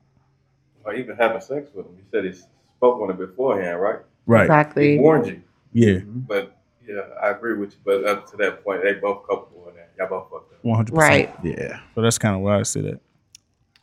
Or 0.84 0.94
even 0.96 1.16
having 1.18 1.42
sex 1.42 1.70
with 1.76 1.86
him. 1.86 1.94
You 1.98 2.04
said 2.12 2.26
he 2.26 2.34
spoke 2.78 3.02
on 3.02 3.10
it 3.10 3.18
beforehand, 3.18 3.82
right? 3.82 4.00
Right. 4.26 4.40
He 4.42 4.44
Exactly. 4.46 5.00
warned 5.00 5.28
you. 5.28 5.42
Yeah. 5.74 6.00
But 6.06 6.56
yeah, 6.88 7.02
I 7.22 7.30
agree 7.30 7.56
with 7.58 7.72
you. 7.72 7.78
But 7.84 8.06
up 8.06 8.30
to 8.32 8.38
that 8.38 8.64
point, 8.64 8.84
they 8.84 8.94
both 8.94 9.28
culpable 9.28 9.68
in 9.70 9.76
that. 9.76 9.92
Y'all 9.98 10.08
both 10.10 10.30
fucked 10.32 10.54
up. 10.54 10.60
One 10.64 10.76
hundred 10.78 10.96
percent. 10.96 11.30
Right. 11.44 11.46
yeah. 11.58 11.80
So 11.96 12.02
that's 12.02 12.18
kind 12.18 12.36
of 12.36 12.42
why 12.42 12.60
I 12.60 12.64
say 12.64 12.82
that. 12.82 13.00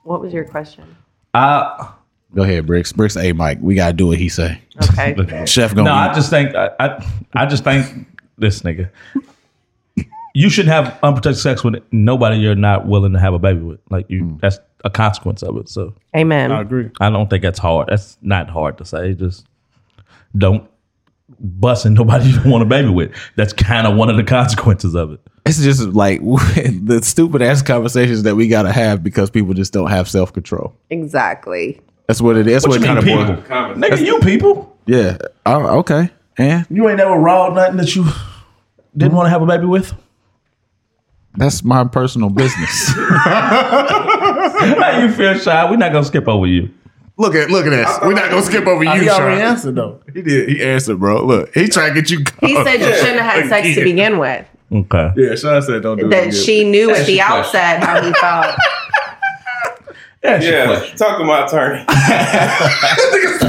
What 0.03 0.21
was 0.21 0.33
your 0.33 0.45
question? 0.45 0.97
I, 1.33 1.95
Go 2.35 2.43
ahead, 2.43 2.67
Bricks. 2.67 2.93
Bricks, 2.93 3.15
hey, 3.15 3.33
Mike, 3.33 3.59
we 3.61 3.75
gotta 3.77 3.93
do 3.93 4.09
what 4.09 4.19
he 4.19 4.29
say. 4.29 4.61
Okay. 4.91 5.15
Chef 5.47 5.73
gonna. 5.75 5.89
no, 5.89 5.95
eat. 5.95 6.11
I 6.11 6.15
just 6.15 6.31
think 6.31 6.55
I, 6.55 6.71
I, 6.81 7.07
I 7.33 7.47
just 7.47 7.63
think 7.65 8.21
this 8.39 8.63
nigga. 8.63 8.91
You 10.35 10.51
should 10.51 10.67
have 10.67 10.99
unprotected 11.03 11.41
sex 11.41 11.63
with 11.63 11.83
nobody 11.93 12.37
you're 12.37 12.55
not 12.55 12.87
willing 12.87 13.13
to 13.13 13.21
have 13.21 13.35
a 13.35 13.39
baby 13.39 13.61
with. 13.61 13.81
Like 13.91 14.07
you, 14.09 14.23
mm. 14.23 14.41
that's 14.41 14.59
a 14.85 14.91
consequence 14.91 15.43
of 15.43 15.57
it. 15.57 15.69
So 15.69 15.95
Amen. 16.15 16.53
I 16.53 16.61
agree. 16.61 16.91
I 17.01 17.11
don't 17.11 17.31
think 17.31 17.43
that's 17.43 17.59
hard. 17.59 17.89
That's 17.89 18.19
not 18.21 18.51
hard 18.51 18.79
to 18.79 18.85
say. 18.85 19.15
Just 19.15 19.47
don't 20.37 20.69
busting 21.41 21.95
nobody 21.95 22.31
you 22.31 22.51
want 22.51 22.63
a 22.63 22.67
baby 22.67 22.91
with. 22.91 23.13
That's 23.37 23.53
kind 23.53 23.87
of 23.87 23.97
one 23.97 24.11
of 24.11 24.17
the 24.17 24.25
consequences 24.25 24.95
of 24.95 25.13
it. 25.13 25.21
it's 25.47 25.63
just 25.63 25.83
like 25.89 26.21
the 26.23 27.01
stupid 27.03 27.43
ass 27.43 27.63
conversations 27.63 28.25
that 28.25 28.37
we 28.37 28.49
gotta 28.49 28.73
have 28.73 29.03
because 29.03 29.31
people 29.31 29.55
just 29.55 29.73
don't 29.73 29.91
have 29.91 30.09
self 30.09 30.33
control. 30.33 30.75
Exactly. 30.91 31.81
That's 32.07 32.21
what 32.21 32.37
it 32.37 32.47
is. 32.47 32.65
That's 32.65 32.69
what, 32.69 32.81
you 32.81 32.87
kind 32.87 33.05
mean, 33.05 33.19
of 33.19 33.25
people? 33.25 33.35
boils. 33.35 33.49
Conversation. 33.49 33.99
Nigga, 33.99 34.07
you 34.07 34.19
people. 34.21 34.77
Yeah. 34.87 35.17
Okay. 35.47 36.11
And 36.37 36.67
You 36.69 36.89
ain't 36.89 36.99
never 36.99 37.17
raw 37.17 37.49
nothing 37.49 37.77
that 37.79 37.95
you 37.97 38.07
didn't 38.97 39.15
want 39.15 39.27
to 39.27 39.31
have 39.31 39.43
a 39.43 39.47
baby 39.47 39.65
with. 39.65 39.95
That's 41.37 41.65
my 41.65 41.85
personal 41.85 42.31
business. 42.31 42.89
How 42.95 45.01
you 45.01 45.11
feel, 45.13 45.35
shy? 45.39 45.71
We're 45.71 45.77
not 45.77 45.93
gonna 45.93 46.05
skip 46.05 46.29
over 46.29 46.47
you. 46.47 46.71
look 47.17 47.35
at 47.35 47.51
look 47.51 47.67
at 47.67 47.71
this. 47.71 47.89
We're 48.03 48.15
not 48.15 48.31
gonna 48.31 48.43
skip 48.43 48.67
over 48.67 48.85
you, 48.85 48.91
He 48.93 49.09
already 49.09 49.41
Sean. 49.41 49.51
answered 49.51 49.75
though. 49.77 50.01
He 50.13 50.23
did. 50.23 50.49
He 50.49 50.63
answered, 50.63 50.99
bro. 51.01 51.25
Look, 51.25 51.55
he 51.55 51.69
trying 51.69 51.95
to 51.95 52.01
get 52.01 52.11
you. 52.11 52.25
He 52.41 52.55
said 52.65 52.81
you 52.81 52.95
shouldn't 52.97 53.21
have 53.21 53.43
had 53.43 53.49
sex 53.49 53.75
to 53.77 53.85
begin 53.85 54.19
with. 54.19 54.47
Okay. 54.73 55.11
Yeah, 55.17 55.35
Sean 55.37 55.63
said 55.63 55.83
don't 55.83 55.99
do 55.99 56.09
That 56.09 56.25
That 56.27 56.35
she 56.35 56.69
knew 56.69 56.91
at 56.91 57.07
the 57.07 57.13
your 57.15 57.25
outset 57.25 57.83
how 57.83 58.03
he 58.03 58.13
felt. 58.15 58.57
That's 60.23 60.45
Yeah, 60.45 60.81
talk 60.97 61.19
to 61.19 61.25
my 61.25 61.45
attorney. 61.45 61.85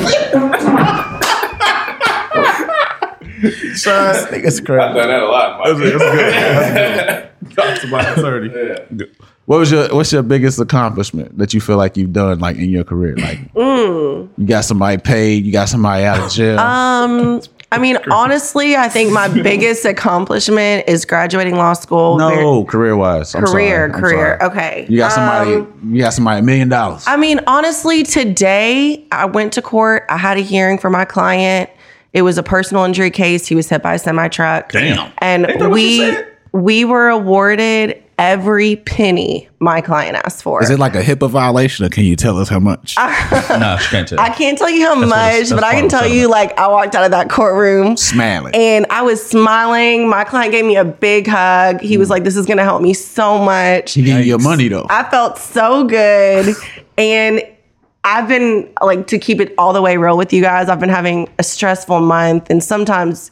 Son, 3.52 4.14
this 4.14 4.26
nigga's 4.26 4.60
I've 4.60 4.66
done 4.66 4.96
that 4.96 5.24
a 5.24 5.26
lot. 5.26 5.68
in 5.68 5.80
my 5.80 5.90
That's 5.90 6.00
good. 6.00 6.02
That's 6.02 7.34
good. 7.42 7.56
Talk 7.56 7.82
to 7.82 7.88
my. 7.88 8.96
Yeah. 8.98 9.06
What 9.46 9.60
was 9.60 9.72
your 9.72 9.94
What's 9.94 10.12
your 10.12 10.24
biggest 10.24 10.60
accomplishment 10.60 11.38
that 11.38 11.54
you 11.54 11.62
feel 11.62 11.78
like 11.78 11.98
you've 11.98 12.14
done 12.14 12.40
like 12.40 12.58
in 12.58 12.70
your 12.70 12.84
career? 12.84 13.16
Like 13.16 13.40
you 13.56 14.30
got 14.46 14.66
somebody 14.66 14.98
paid, 14.98 15.46
you 15.46 15.52
got 15.52 15.70
somebody 15.70 16.04
out 16.04 16.20
of 16.20 16.32
jail. 16.32 16.60
Um, 16.60 17.42
I 17.72 17.78
mean, 17.78 17.98
honestly, 18.10 18.76
I 18.76 18.90
think 18.90 19.12
my 19.12 19.28
biggest 19.28 19.86
accomplishment 19.86 20.88
is 20.88 21.06
graduating 21.06 21.56
law 21.56 21.74
school. 21.74 22.18
no, 22.18 22.64
career 22.66 22.96
wise. 22.96 23.34
career, 23.34 23.90
career. 23.92 24.40
Okay. 24.42 24.86
You 24.90 24.98
got 24.98 25.12
somebody. 25.12 25.56
Um, 25.56 25.92
you 25.94 26.02
got 26.02 26.14
somebody 26.14 26.40
a 26.40 26.44
million 26.44 26.70
dollars. 26.70 27.04
I 27.06 27.18
mean, 27.18 27.40
honestly, 27.48 28.04
today 28.04 29.06
I 29.12 29.26
went 29.26 29.54
to 29.54 29.62
court. 29.62 30.06
I 30.10 30.18
had 30.18 30.38
a 30.38 30.42
hearing 30.42 30.78
for 30.78 30.90
my 30.90 31.06
client. 31.06 31.70
It 32.16 32.22
was 32.22 32.38
a 32.38 32.44
personal 32.44 32.86
injury 32.86 33.12
case. 33.12 33.46
He 33.46 33.56
was 33.56 33.68
hit 33.68 33.84
by 33.84 33.96
a 33.96 34.00
semi 34.00 34.30
truck. 34.30 34.72
Damn. 34.72 35.12
And 35.18 35.46
Ain't 35.46 35.60
that 35.60 35.70
what 35.70 35.82
you 35.82 36.26
we 36.54 36.62
we 36.62 36.86
were 36.86 37.10
awarded 37.10 38.02
every 38.18 38.78
penny 38.78 39.50
my 39.60 39.82
client 39.82 40.16
asked 40.24 40.42
for. 40.42 40.64
Is 40.64 40.70
it 40.70 40.80
like 40.80 40.96
a 40.96 41.02
HIPAA 41.02 41.30
violation, 41.30 41.86
or 41.86 41.90
can 41.90 42.06
you 42.06 42.16
tell 42.16 42.38
us 42.38 42.48
how 42.48 42.60
much? 42.60 42.96
no, 43.50 43.78
she 43.82 43.90
can't 43.90 44.08
tell. 44.08 44.18
I 44.22 44.30
can't 44.30 44.58
tell 44.58 44.70
you 44.70 44.86
how 44.86 44.96
what 44.96 45.08
it's- 45.08 45.10
much, 45.10 45.50
that's 45.50 45.52
but 45.52 45.66
I 45.66 45.74
can 45.74 45.90
tell 45.90 46.08
you, 46.08 46.30
like, 46.30 46.58
I 46.58 46.70
walked 46.70 46.96
out 46.96 47.04
of 47.04 47.12
that 47.12 47.30
courtroom 47.30 47.98
Smiling. 47.98 48.56
and 48.56 48.86
I 48.90 49.02
was 49.02 49.22
smiling. 49.26 50.08
My 50.08 50.24
client 50.24 50.54
gave 50.54 50.64
me 50.64 50.78
a 50.78 50.86
big 50.86 51.28
hug. 51.28 51.82
He 51.82 51.98
was 51.98 52.08
mm. 52.08 52.12
like, 52.12 52.24
This 52.24 52.38
is 52.38 52.46
going 52.46 52.60
to 52.60 52.64
help 52.64 52.82
me 52.82 52.94
so 52.94 53.38
much. 53.44 53.94
he 53.94 54.04
gave 54.04 54.20
you 54.20 54.24
your 54.24 54.40
money 54.40 54.70
though. 54.70 54.88
I 54.90 55.04
felt 55.10 55.38
so 55.38 55.84
good. 55.84 56.56
And 56.98 57.44
I've 58.06 58.28
been 58.28 58.72
like 58.82 59.08
to 59.08 59.18
keep 59.18 59.42
it 59.42 59.54
all 59.58 59.74
the 59.74 59.82
way 59.82 59.98
real 59.98 60.16
with 60.16 60.32
you 60.32 60.42
guys. 60.42 60.70
I've 60.70 60.80
been 60.80 60.90
having 60.90 61.28
a 61.40 61.44
stressful 61.44 62.00
month, 62.02 62.52
and 62.52 62.64
sometimes 62.64 63.32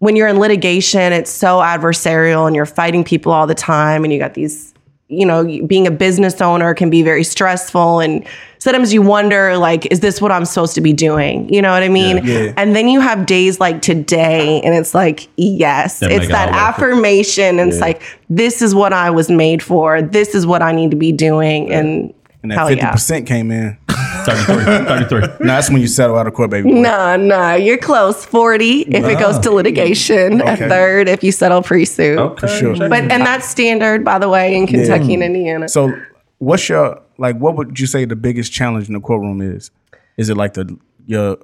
when 0.00 0.16
you're 0.16 0.28
in 0.28 0.38
litigation, 0.38 1.12
it's 1.12 1.30
so 1.30 1.58
adversarial, 1.58 2.46
and 2.46 2.56
you're 2.56 2.66
fighting 2.66 3.04
people 3.04 3.32
all 3.32 3.46
the 3.46 3.54
time, 3.54 4.02
and 4.02 4.12
you 4.12 4.18
got 4.18 4.34
these, 4.34 4.74
you 5.08 5.24
know, 5.24 5.44
being 5.66 5.86
a 5.86 5.92
business 5.92 6.40
owner 6.40 6.74
can 6.74 6.90
be 6.90 7.02
very 7.04 7.22
stressful, 7.22 8.00
and 8.00 8.26
sometimes 8.58 8.92
you 8.92 9.00
wonder, 9.00 9.56
like, 9.56 9.86
is 9.92 10.00
this 10.00 10.20
what 10.20 10.32
I'm 10.32 10.44
supposed 10.44 10.74
to 10.74 10.80
be 10.80 10.92
doing? 10.92 11.48
You 11.52 11.62
know 11.62 11.70
what 11.70 11.84
I 11.84 11.88
mean? 11.88 12.24
Yeah. 12.24 12.52
And 12.56 12.74
then 12.74 12.88
you 12.88 12.98
have 13.00 13.26
days 13.26 13.60
like 13.60 13.80
today, 13.80 14.60
and 14.62 14.74
it's 14.74 14.92
like, 14.92 15.28
yes, 15.36 16.00
That 16.00 16.10
it's 16.10 16.26
that 16.28 16.48
worth 16.48 16.56
it. 16.56 16.60
affirmation, 16.60 17.60
and 17.60 17.70
it's 17.70 17.80
like, 17.80 18.02
this 18.28 18.60
is 18.60 18.74
what 18.74 18.92
I 18.92 19.10
was 19.10 19.30
made 19.30 19.62
for. 19.62 20.02
This 20.02 20.34
is 20.34 20.46
what 20.46 20.62
I 20.62 20.72
need 20.72 20.90
to 20.90 20.96
be 20.96 21.12
doing, 21.12 21.72
and. 21.72 22.12
And 22.42 22.52
that 22.52 22.58
Hell 22.58 22.68
fifty 22.68 22.82
yeah. 22.82 22.92
percent 22.92 23.26
came 23.26 23.50
in. 23.50 23.76
33. 23.88 24.64
33. 25.08 25.20
No, 25.20 25.46
that's 25.46 25.70
when 25.70 25.80
you 25.80 25.86
settle 25.86 26.16
out 26.16 26.26
of 26.26 26.34
court, 26.34 26.50
baby. 26.50 26.70
boy. 26.70 26.80
No, 26.80 27.16
no, 27.16 27.54
you're 27.54 27.78
close. 27.78 28.24
40 28.24 28.82
if 28.82 29.04
it 29.04 29.18
goes 29.18 29.38
to 29.40 29.50
litigation, 29.50 30.40
a 30.40 30.56
third 30.56 31.08
if 31.08 31.24
you 31.24 31.32
settle 31.32 31.62
pre 31.62 31.84
suit. 31.84 32.18
Okay. 32.18 32.40
For 32.40 32.48
sure. 32.48 32.76
But 32.76 33.10
and 33.10 33.24
that's 33.24 33.48
standard, 33.48 34.04
by 34.04 34.18
the 34.18 34.28
way, 34.28 34.54
in 34.56 34.66
Kentucky 34.66 35.14
and 35.14 35.22
Indiana. 35.22 35.68
So, 35.68 35.98
what's 36.38 36.68
your 36.68 37.02
like? 37.16 37.36
What 37.36 37.56
would 37.56 37.78
you 37.78 37.86
say 37.86 38.04
the 38.04 38.16
biggest 38.16 38.52
challenge 38.52 38.88
in 38.88 38.94
the 38.94 39.00
courtroom 39.00 39.40
is? 39.40 39.70
Is 40.16 40.28
it 40.28 40.36
like 40.36 40.54
the 40.54 40.78
your 41.06 41.38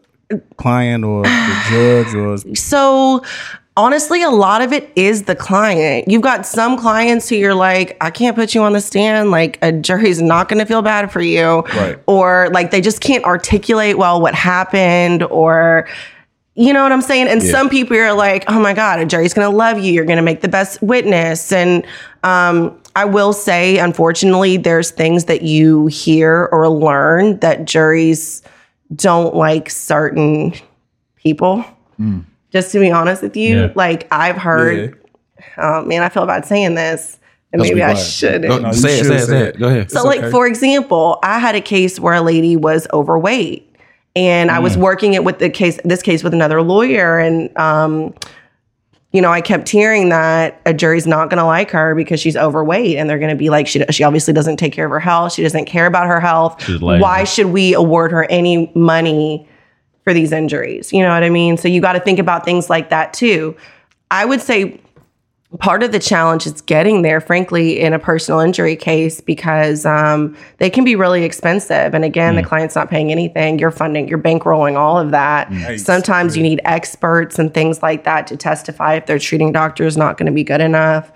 client 0.56 1.04
or 1.04 1.22
the 1.22 1.64
judge 1.70 2.14
or 2.14 2.54
So 2.54 3.22
honestly, 3.76 4.22
a 4.22 4.30
lot 4.30 4.62
of 4.62 4.72
it 4.72 4.90
is 4.96 5.24
the 5.24 5.34
client. 5.34 6.08
You've 6.08 6.22
got 6.22 6.46
some 6.46 6.78
clients 6.78 7.28
who 7.28 7.36
you're 7.36 7.54
like, 7.54 7.96
I 8.00 8.10
can't 8.10 8.36
put 8.36 8.54
you 8.54 8.62
on 8.62 8.72
the 8.72 8.80
stand. 8.80 9.30
Like 9.30 9.58
a 9.62 9.72
jury's 9.72 10.22
not 10.22 10.48
going 10.48 10.60
to 10.60 10.66
feel 10.66 10.82
bad 10.82 11.10
for 11.10 11.20
you, 11.20 11.62
Right. 11.74 11.98
or 12.06 12.50
like 12.52 12.70
they 12.70 12.80
just 12.80 13.00
can't 13.00 13.24
articulate 13.24 13.98
well 13.98 14.20
what 14.20 14.34
happened, 14.34 15.22
or 15.24 15.88
you 16.56 16.72
know 16.72 16.84
what 16.84 16.92
I'm 16.92 17.02
saying? 17.02 17.26
And 17.26 17.42
some 17.42 17.68
people 17.68 17.96
are 17.96 18.12
like, 18.12 18.44
oh 18.46 18.60
my 18.60 18.74
God, 18.74 19.00
a 19.00 19.06
jury's 19.06 19.34
gonna 19.34 19.50
love 19.50 19.76
you. 19.80 19.92
You're 19.92 20.04
gonna 20.04 20.22
make 20.22 20.40
the 20.40 20.48
best 20.48 20.80
witness. 20.80 21.50
And 21.50 21.84
um, 22.22 22.78
I 22.94 23.06
will 23.06 23.32
say, 23.32 23.78
unfortunately, 23.78 24.56
there's 24.56 24.92
things 24.92 25.24
that 25.24 25.42
you 25.42 25.86
hear 25.88 26.48
or 26.52 26.68
learn 26.68 27.40
that 27.40 27.64
juries 27.64 28.40
don't 28.94 29.34
like 29.34 29.68
certain 29.68 30.54
people. 31.16 31.64
Just 32.54 32.70
to 32.72 32.78
be 32.78 32.90
honest 32.90 33.20
with 33.20 33.36
you, 33.36 33.56
Yeah. 33.62 33.72
like 33.74 34.06
I've 34.12 34.36
heard, 34.36 34.96
oh 35.58 35.84
man, 35.84 36.02
I 36.02 36.08
feel 36.08 36.24
bad 36.24 36.46
saying 36.46 36.76
this. 36.76 37.18
And 37.52 37.60
Let's 37.60 37.70
maybe 37.70 37.82
I 37.82 37.94
shouldn't. 37.94 38.46
Go- 38.48 38.58
No, 38.58 38.68
you 38.68 38.74
say 38.74 38.94
it, 38.94 38.98
should 38.98 39.06
say 39.08 39.14
it, 39.16 39.20
say 39.20 39.26
say 39.26 39.40
it. 39.40 39.48
it. 39.56 39.58
Go 39.58 39.68
ahead. 39.68 39.90
So, 39.90 40.04
like 40.04 40.30
for 40.30 40.46
example, 40.46 41.18
I 41.22 41.38
had 41.40 41.54
a 41.56 41.60
case 41.60 41.98
where 42.00 42.14
a 42.14 42.20
lady 42.22 42.56
was 42.56 42.86
overweight, 42.92 43.68
and 44.16 44.50
I 44.52 44.60
was 44.60 44.76
working 44.78 45.14
it 45.14 45.24
with 45.24 45.40
the 45.40 45.50
case, 45.50 45.78
this 45.84 46.00
case 46.02 46.22
with 46.24 46.32
another 46.32 46.62
lawyer, 46.62 47.18
and 47.18 47.56
um, 47.58 48.14
you 49.12 49.20
know, 49.20 49.30
I 49.30 49.40
kept 49.40 49.68
hearing 49.68 50.08
that 50.08 50.60
a 50.66 50.74
jury's 50.74 51.06
not 51.06 51.30
going 51.30 51.38
to 51.38 51.44
like 51.44 51.70
her 51.72 51.94
because 51.94 52.18
she's 52.20 52.36
overweight, 52.36 52.96
and 52.96 53.08
they're 53.10 53.18
going 53.20 53.30
to 53.30 53.36
be 53.36 53.50
like, 53.50 53.66
she 53.68 53.84
she 53.90 54.02
obviously 54.04 54.32
doesn't 54.34 54.56
take 54.56 54.72
care 54.72 54.84
of 54.86 54.90
her 54.92 54.98
health, 55.00 55.32
she 55.32 55.42
doesn't 55.42 55.66
care 55.66 55.86
about 55.86 56.06
her 56.06 56.20
health. 56.20 56.62
She's. 56.64 56.80
Why 56.80 57.22
should 57.24 57.46
we 57.46 57.74
award 57.74 58.10
her 58.12 58.24
any 58.30 58.70
money 58.76 59.48
for 60.04 60.14
these 60.14 60.32
injuries? 60.32 60.92
You 60.92 61.02
know 61.02 61.10
what 61.10 61.24
I 61.24 61.30
mean? 61.30 61.56
So 61.56 61.66
you 61.66 61.80
got 61.80 61.94
to 61.94 62.00
think 62.00 62.18
about 62.18 62.44
things 62.44 62.70
like 62.70 62.90
that 62.90 63.12
too. 63.12 63.56
I 64.10 64.24
would 64.24 64.40
say 64.40 64.80
part 65.58 65.82
of 65.82 65.92
the 65.92 65.98
challenge 65.98 66.46
is 66.46 66.60
getting 66.62 67.02
there, 67.02 67.20
frankly, 67.20 67.80
in 67.80 67.92
a 67.92 67.98
personal 67.98 68.40
injury 68.40 68.74
case 68.76 69.20
because 69.20 69.86
um, 69.86 70.36
they 70.58 70.68
can 70.68 70.84
be 70.84 70.96
really 70.96 71.22
expensive. 71.24 71.94
And 71.94 72.04
again, 72.04 72.34
the 72.34 72.42
client's 72.42 72.74
not 72.74 72.90
paying 72.90 73.12
anything. 73.12 73.58
You're 73.58 73.70
funding, 73.70 74.08
you're 74.08 74.18
bankrolling 74.18 74.76
all 74.76 74.98
of 74.98 75.12
that. 75.12 75.48
Sometimes 75.78 76.36
you 76.36 76.42
need 76.42 76.60
experts 76.64 77.38
and 77.38 77.54
things 77.54 77.82
like 77.82 78.04
that 78.04 78.26
to 78.28 78.36
testify 78.36 78.94
if 78.94 79.06
their 79.06 79.18
treating 79.18 79.52
doctor 79.52 79.84
is 79.84 79.96
not 79.96 80.18
going 80.18 80.26
to 80.26 80.32
be 80.32 80.44
good 80.44 80.60
enough. 80.60 81.12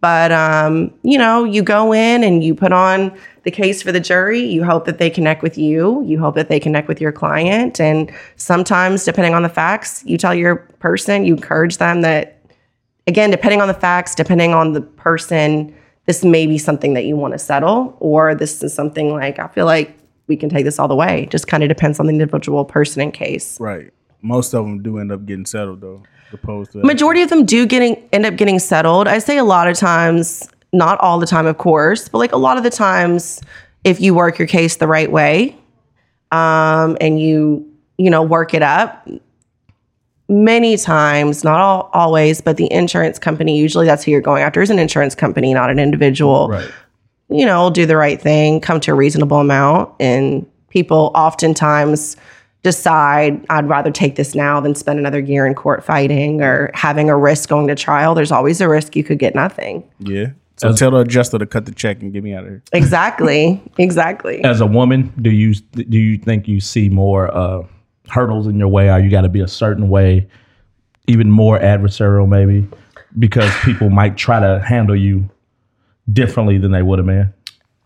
But 0.00 0.32
um, 0.32 0.92
you 1.02 1.18
know, 1.18 1.44
you 1.44 1.62
go 1.62 1.92
in 1.92 2.24
and 2.24 2.42
you 2.42 2.54
put 2.54 2.72
on 2.72 3.16
the 3.42 3.50
case 3.50 3.82
for 3.82 3.92
the 3.92 4.00
jury. 4.00 4.40
You 4.40 4.64
hope 4.64 4.84
that 4.86 4.98
they 4.98 5.10
connect 5.10 5.42
with 5.42 5.58
you. 5.58 6.02
You 6.04 6.18
hope 6.18 6.34
that 6.34 6.48
they 6.48 6.60
connect 6.60 6.88
with 6.88 7.00
your 7.00 7.12
client. 7.12 7.80
And 7.80 8.10
sometimes, 8.36 9.04
depending 9.04 9.34
on 9.34 9.42
the 9.42 9.48
facts, 9.48 10.02
you 10.06 10.16
tell 10.16 10.34
your 10.34 10.56
person, 10.78 11.24
you 11.24 11.34
encourage 11.34 11.78
them 11.78 12.00
that 12.02 12.40
again, 13.06 13.30
depending 13.30 13.60
on 13.60 13.68
the 13.68 13.74
facts, 13.74 14.14
depending 14.14 14.54
on 14.54 14.72
the 14.72 14.80
person, 14.80 15.74
this 16.06 16.24
may 16.24 16.46
be 16.46 16.58
something 16.58 16.94
that 16.94 17.04
you 17.04 17.16
want 17.16 17.32
to 17.32 17.38
settle, 17.38 17.96
or 18.00 18.34
this 18.34 18.62
is 18.62 18.72
something 18.74 19.12
like 19.12 19.38
I 19.38 19.48
feel 19.48 19.66
like 19.66 19.96
we 20.26 20.36
can 20.36 20.48
take 20.48 20.64
this 20.64 20.78
all 20.78 20.88
the 20.88 20.94
way. 20.94 21.26
Just 21.30 21.46
kind 21.46 21.62
of 21.62 21.68
depends 21.68 22.00
on 22.00 22.06
the 22.06 22.12
individual 22.12 22.64
person 22.64 23.02
and 23.02 23.12
case. 23.12 23.60
right? 23.60 23.92
Most 24.22 24.54
of 24.54 24.64
them 24.64 24.82
do 24.82 24.98
end 24.98 25.12
up 25.12 25.24
getting 25.26 25.46
settled 25.46 25.80
though, 25.80 26.02
opposed 26.32 26.72
to 26.72 26.78
Majority 26.78 27.22
of 27.22 27.30
them 27.30 27.44
do 27.44 27.66
getting 27.66 27.96
end 28.12 28.26
up 28.26 28.36
getting 28.36 28.58
settled. 28.58 29.08
I 29.08 29.18
say 29.18 29.38
a 29.38 29.44
lot 29.44 29.68
of 29.68 29.76
times, 29.76 30.48
not 30.72 30.98
all 31.00 31.18
the 31.18 31.26
time, 31.26 31.46
of 31.46 31.58
course, 31.58 32.08
but 32.08 32.18
like 32.18 32.32
a 32.32 32.36
lot 32.36 32.56
of 32.56 32.62
the 32.62 32.70
times, 32.70 33.40
if 33.84 34.00
you 34.00 34.14
work 34.14 34.38
your 34.38 34.48
case 34.48 34.76
the 34.76 34.86
right 34.86 35.10
way, 35.10 35.56
um, 36.32 36.96
and 37.00 37.20
you 37.20 37.66
you 37.98 38.10
know 38.10 38.22
work 38.22 38.54
it 38.54 38.62
up, 38.62 39.08
many 40.30 40.76
times, 40.76 41.44
not 41.44 41.60
all 41.60 41.90
always, 41.92 42.40
but 42.40 42.56
the 42.56 42.72
insurance 42.72 43.18
company 43.18 43.58
usually 43.58 43.84
that's 43.84 44.04
who 44.04 44.12
you're 44.12 44.20
going 44.20 44.42
after 44.42 44.62
is 44.62 44.70
an 44.70 44.78
insurance 44.78 45.14
company, 45.14 45.52
not 45.52 45.70
an 45.70 45.78
individual. 45.78 46.48
right. 46.48 46.70
You 47.32 47.46
know, 47.46 47.70
do 47.70 47.86
the 47.86 47.96
right 47.96 48.20
thing, 48.20 48.60
come 48.60 48.80
to 48.80 48.90
a 48.90 48.94
reasonable 48.94 49.38
amount, 49.38 49.94
and 50.00 50.44
people 50.68 51.12
oftentimes 51.14 52.16
decide 52.62 53.44
I'd 53.48 53.68
rather 53.68 53.90
take 53.90 54.16
this 54.16 54.34
now 54.34 54.60
than 54.60 54.74
spend 54.74 54.98
another 54.98 55.18
year 55.18 55.46
in 55.46 55.54
court 55.54 55.84
fighting 55.84 56.42
or 56.42 56.70
having 56.74 57.08
a 57.08 57.16
risk 57.16 57.48
going 57.48 57.68
to 57.68 57.74
trial. 57.74 58.14
There's 58.14 58.32
always 58.32 58.60
a 58.60 58.68
risk 58.68 58.96
you 58.96 59.04
could 59.04 59.18
get 59.18 59.34
nothing. 59.34 59.88
Yeah. 59.98 60.28
So 60.56 60.74
tell 60.74 60.90
the 60.90 60.98
adjuster 60.98 61.38
to 61.38 61.46
cut 61.46 61.64
the 61.64 61.72
check 61.72 62.02
and 62.02 62.12
get 62.12 62.22
me 62.22 62.34
out 62.34 62.44
of 62.44 62.50
here. 62.50 62.62
Exactly. 62.74 63.62
exactly. 63.78 64.44
As 64.44 64.60
a 64.60 64.66
woman, 64.66 65.10
do 65.22 65.30
you 65.30 65.54
do 65.54 65.98
you 65.98 66.18
think 66.18 66.48
you 66.48 66.60
see 66.60 66.90
more 66.90 67.34
uh, 67.34 67.62
hurdles 68.10 68.46
in 68.46 68.58
your 68.58 68.68
way, 68.68 68.88
Are 68.88 69.00
you 69.00 69.10
got 69.10 69.22
to 69.22 69.28
be 69.28 69.40
a 69.40 69.48
certain 69.48 69.88
way, 69.88 70.28
even 71.06 71.30
more 71.30 71.58
adversarial, 71.58 72.28
maybe, 72.28 72.68
because 73.18 73.50
people 73.60 73.88
might 73.88 74.16
try 74.16 74.38
to 74.38 74.60
handle 74.60 74.96
you 74.96 75.30
differently 76.12 76.58
than 76.58 76.72
they 76.72 76.82
would 76.82 76.98
a 76.98 77.02
man? 77.04 77.32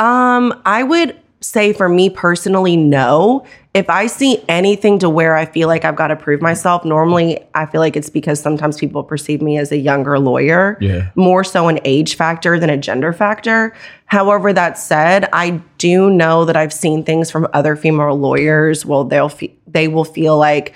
Um, 0.00 0.60
I 0.64 0.82
would 0.82 1.16
say 1.44 1.72
for 1.72 1.88
me 1.88 2.10
personally, 2.10 2.76
no. 2.76 3.44
If 3.74 3.90
I 3.90 4.06
see 4.06 4.42
anything 4.48 5.00
to 5.00 5.10
where 5.10 5.34
I 5.34 5.46
feel 5.46 5.66
like 5.66 5.84
I've 5.84 5.96
got 5.96 6.08
to 6.08 6.16
prove 6.16 6.40
myself, 6.40 6.84
normally 6.84 7.44
I 7.54 7.66
feel 7.66 7.80
like 7.80 7.96
it's 7.96 8.08
because 8.08 8.40
sometimes 8.40 8.78
people 8.78 9.02
perceive 9.02 9.42
me 9.42 9.58
as 9.58 9.72
a 9.72 9.76
younger 9.76 10.18
lawyer. 10.18 10.78
Yeah. 10.80 11.10
More 11.16 11.42
so 11.42 11.66
an 11.68 11.80
age 11.84 12.14
factor 12.14 12.58
than 12.58 12.70
a 12.70 12.76
gender 12.76 13.12
factor. 13.12 13.74
However, 14.06 14.52
that 14.52 14.78
said, 14.78 15.28
I 15.32 15.60
do 15.78 16.08
know 16.08 16.44
that 16.44 16.56
I've 16.56 16.72
seen 16.72 17.02
things 17.02 17.30
from 17.32 17.48
other 17.52 17.74
female 17.74 18.16
lawyers. 18.16 18.86
Well, 18.86 19.04
they'll 19.04 19.28
fe- 19.28 19.54
they 19.66 19.88
will 19.88 20.04
feel 20.04 20.38
like 20.38 20.72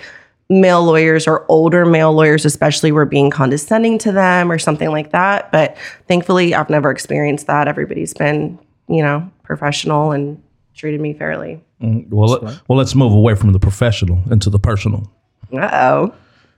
male 0.51 0.83
lawyers 0.83 1.27
or 1.29 1.45
older 1.49 1.85
male 1.85 2.13
lawyers, 2.13 2.45
especially, 2.45 2.91
were 2.91 3.05
being 3.05 3.31
condescending 3.31 3.99
to 3.99 4.13
them 4.13 4.51
or 4.51 4.59
something 4.59 4.91
like 4.91 5.13
that. 5.13 5.53
But 5.53 5.77
thankfully, 6.09 6.55
I've 6.55 6.71
never 6.71 6.91
experienced 6.91 7.47
that. 7.47 7.69
Everybody's 7.69 8.15
been, 8.15 8.59
you 8.89 9.03
know, 9.03 9.31
professional 9.45 10.13
and 10.13 10.43
treated 10.79 11.01
me 11.01 11.13
fairly. 11.13 11.61
Well, 11.81 12.29
let, 12.29 12.43
well, 12.69 12.79
let's 12.79 12.95
move 12.95 13.13
away 13.13 13.35
from 13.35 13.53
the 13.53 13.59
professional 13.59 14.21
into 14.31 14.49
the 14.49 14.59
personal. 14.59 15.13
Uh 15.53 15.69
oh. 15.73 16.15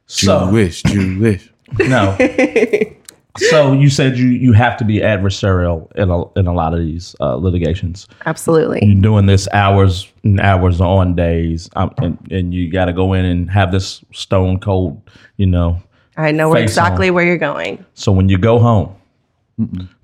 So, 0.07 0.51
Jewish, 0.51 0.83
Jewish. 0.85 1.51
no. 1.79 2.17
so 3.37 3.73
you 3.73 3.89
said 3.89 4.17
you 4.17 4.27
you 4.27 4.53
have 4.53 4.77
to 4.77 4.85
be 4.85 4.99
adversarial 4.99 5.91
in 5.97 6.11
a 6.11 6.33
in 6.39 6.47
a 6.47 6.53
lot 6.53 6.75
of 6.75 6.81
these 6.81 7.15
uh, 7.21 7.37
litigations. 7.37 8.09
Absolutely. 8.27 8.81
You're 8.85 9.01
doing 9.01 9.27
this 9.27 9.49
hours 9.53 10.11
and 10.25 10.41
hours 10.41 10.81
on 10.81 11.15
days, 11.15 11.71
um, 11.77 11.95
and 11.99 12.19
and 12.31 12.55
you 12.55 12.71
got 12.71 12.87
to 12.87 12.93
go 12.93 13.13
in 13.13 13.25
and 13.25 13.51
have 13.51 13.73
this 13.73 14.05
stone 14.13 14.59
cold, 14.59 15.01
you 15.37 15.47
know. 15.47 15.81
I 16.17 16.33
know 16.33 16.53
Face 16.53 16.65
exactly 16.65 17.09
on. 17.09 17.15
where 17.15 17.25
you're 17.25 17.39
going. 17.39 17.85
So 17.95 18.13
when 18.13 18.29
you 18.29 18.37
go 18.37 18.59
home 18.59 18.95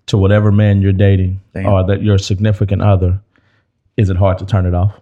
to 0.07 0.17
whatever 0.17 0.53
man 0.53 0.81
you're 0.81 0.93
dating 0.93 1.41
or 1.55 1.85
that 1.87 2.03
your 2.03 2.17
significant 2.17 2.81
other, 2.81 3.21
is 3.97 4.11
it 4.11 4.17
hard 4.17 4.39
to 4.39 4.47
turn 4.47 4.67
it 4.67 4.75
off? 4.75 5.01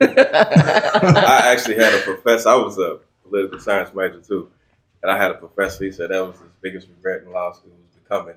I 0.00 1.52
actually 1.52 1.76
had 1.76 1.94
a 1.94 2.02
professor. 2.02 2.48
I 2.48 2.56
was 2.56 2.78
a 2.78 2.98
political 3.24 3.58
science 3.58 3.92
major 3.94 4.20
too, 4.20 4.50
and 5.02 5.10
I 5.10 5.16
had 5.16 5.30
a 5.30 5.34
professor. 5.34 5.84
He 5.84 5.90
said 5.90 6.10
that 6.10 6.24
was 6.24 6.38
his 6.38 6.50
biggest 6.60 6.88
regret 6.88 7.22
in 7.22 7.32
law 7.32 7.52
school 7.52 7.72
was 7.72 8.00
becoming 8.02 8.36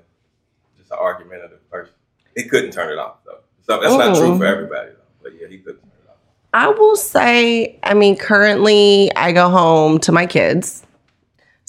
just 0.76 0.90
an 0.90 0.98
argumentative 0.98 1.68
person. 1.70 1.94
He 2.36 2.44
couldn't 2.44 2.72
turn 2.72 2.92
it 2.92 2.98
off 2.98 3.18
though. 3.24 3.40
So 3.62 3.80
that's 3.80 3.94
not 3.94 4.16
true 4.16 4.36
for 4.36 4.46
oh. 4.46 4.50
everybody 4.50 4.90
though. 4.90 4.96
But 5.22 5.32
yeah, 5.40 5.46
he 5.48 5.58
couldn't 5.58 5.82
turn 5.82 5.90
it 6.04 6.10
off. 6.10 6.16
I 6.52 6.68
will 6.68 6.96
say, 6.96 7.78
I 7.84 7.94
mean, 7.94 8.16
currently 8.16 9.12
I 9.14 9.32
go 9.32 9.48
home 9.48 9.98
to 10.00 10.12
my 10.12 10.26
kids. 10.26 10.84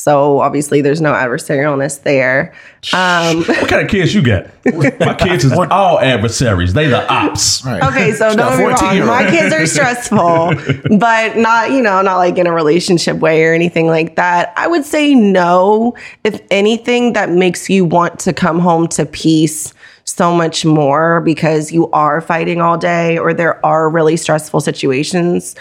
So 0.03 0.41
obviously, 0.41 0.81
there's 0.81 0.99
no 0.99 1.13
adversarialness 1.13 2.03
there. 2.03 2.53
Um, 2.91 3.37
What 3.45 3.69
kind 3.69 3.81
of 3.81 3.89
kids 3.89 4.13
you 4.13 4.21
got? 4.21 4.47
My 4.99 5.13
kids 5.13 5.45
is 5.45 5.53
all 5.53 5.97
adversaries. 6.01 6.73
They 6.73 6.87
the 6.87 7.09
ops. 7.09 7.63
Right. 7.63 7.81
Okay, 7.81 8.11
so 8.11 8.27
She's 8.27 8.35
don't 8.35 8.49
get 8.49 8.57
me 8.57 8.65
wrong. 8.65 8.75
14-year-old. 8.75 9.07
My 9.07 9.29
kids 9.31 9.55
are 9.55 9.65
stressful, 9.65 10.97
but 10.99 11.37
not, 11.37 11.71
you 11.71 11.81
know, 11.81 12.01
not 12.01 12.17
like 12.17 12.37
in 12.37 12.47
a 12.47 12.51
relationship 12.51 13.15
way 13.19 13.45
or 13.45 13.53
anything 13.53 13.87
like 13.87 14.17
that. 14.17 14.51
I 14.57 14.67
would 14.67 14.83
say 14.83 15.15
no. 15.15 15.95
If 16.25 16.41
anything, 16.51 17.13
that 17.13 17.29
makes 17.29 17.69
you 17.69 17.85
want 17.85 18.19
to 18.19 18.33
come 18.33 18.59
home 18.59 18.89
to 18.89 19.05
peace 19.05 19.73
so 20.03 20.35
much 20.35 20.65
more 20.65 21.21
because 21.21 21.71
you 21.71 21.89
are 21.91 22.19
fighting 22.19 22.59
all 22.59 22.77
day 22.77 23.17
or 23.17 23.33
there 23.33 23.65
are 23.65 23.89
really 23.89 24.17
stressful 24.17 24.59
situations. 24.59 25.55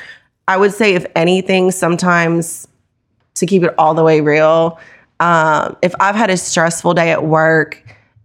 I 0.48 0.56
would 0.56 0.72
say, 0.74 0.96
if 0.96 1.06
anything, 1.14 1.70
sometimes 1.70 2.66
to 3.42 3.46
keep 3.46 3.64
it 3.64 3.74
all 3.76 3.92
the 3.92 4.04
way 4.04 4.20
real, 4.20 4.78
um, 5.18 5.76
if 5.82 5.94
I've 6.00 6.14
had 6.14 6.30
a 6.30 6.36
stressful 6.36 6.94
day 6.94 7.10
at 7.10 7.24
work, 7.24 7.82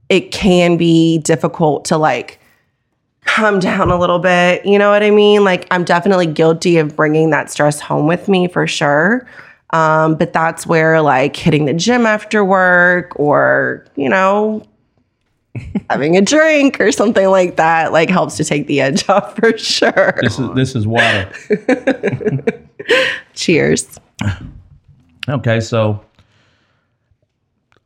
it 0.09 0.31
can 0.31 0.77
be 0.77 1.17
difficult 1.19 1.85
to 1.85 1.97
like 1.97 2.39
calm 3.25 3.59
down 3.59 3.91
a 3.91 3.99
little 3.99 4.19
bit. 4.19 4.65
You 4.65 4.79
know 4.79 4.91
what 4.91 5.03
I 5.03 5.11
mean? 5.11 5.43
Like 5.43 5.67
I'm 5.71 5.83
definitely 5.83 6.27
guilty 6.27 6.77
of 6.77 6.95
bringing 6.95 7.31
that 7.31 7.51
stress 7.51 7.79
home 7.79 8.07
with 8.07 8.27
me 8.27 8.47
for 8.47 8.67
sure. 8.67 9.27
Um, 9.71 10.15
but 10.15 10.31
that's 10.31 10.65
where 10.65 11.01
like 11.01 11.35
hitting 11.35 11.65
the 11.65 11.73
gym 11.73 12.05
after 12.05 12.45
work 12.45 13.19
or, 13.19 13.85
you 13.95 14.07
know, 14.07 14.63
having 15.89 16.15
a 16.15 16.21
drink 16.21 16.79
or 16.79 16.91
something 16.91 17.27
like 17.27 17.57
that 17.57 17.91
like 17.91 18.09
helps 18.09 18.37
to 18.37 18.43
take 18.43 18.67
the 18.67 18.79
edge 18.79 19.09
off 19.09 19.35
for 19.35 19.57
sure. 19.57 20.17
This 20.21 20.39
is 20.39 20.49
this 20.55 20.75
is 20.75 20.87
water. 20.87 21.31
Cheers. 23.33 23.99
Okay, 25.29 25.59
so 25.59 26.03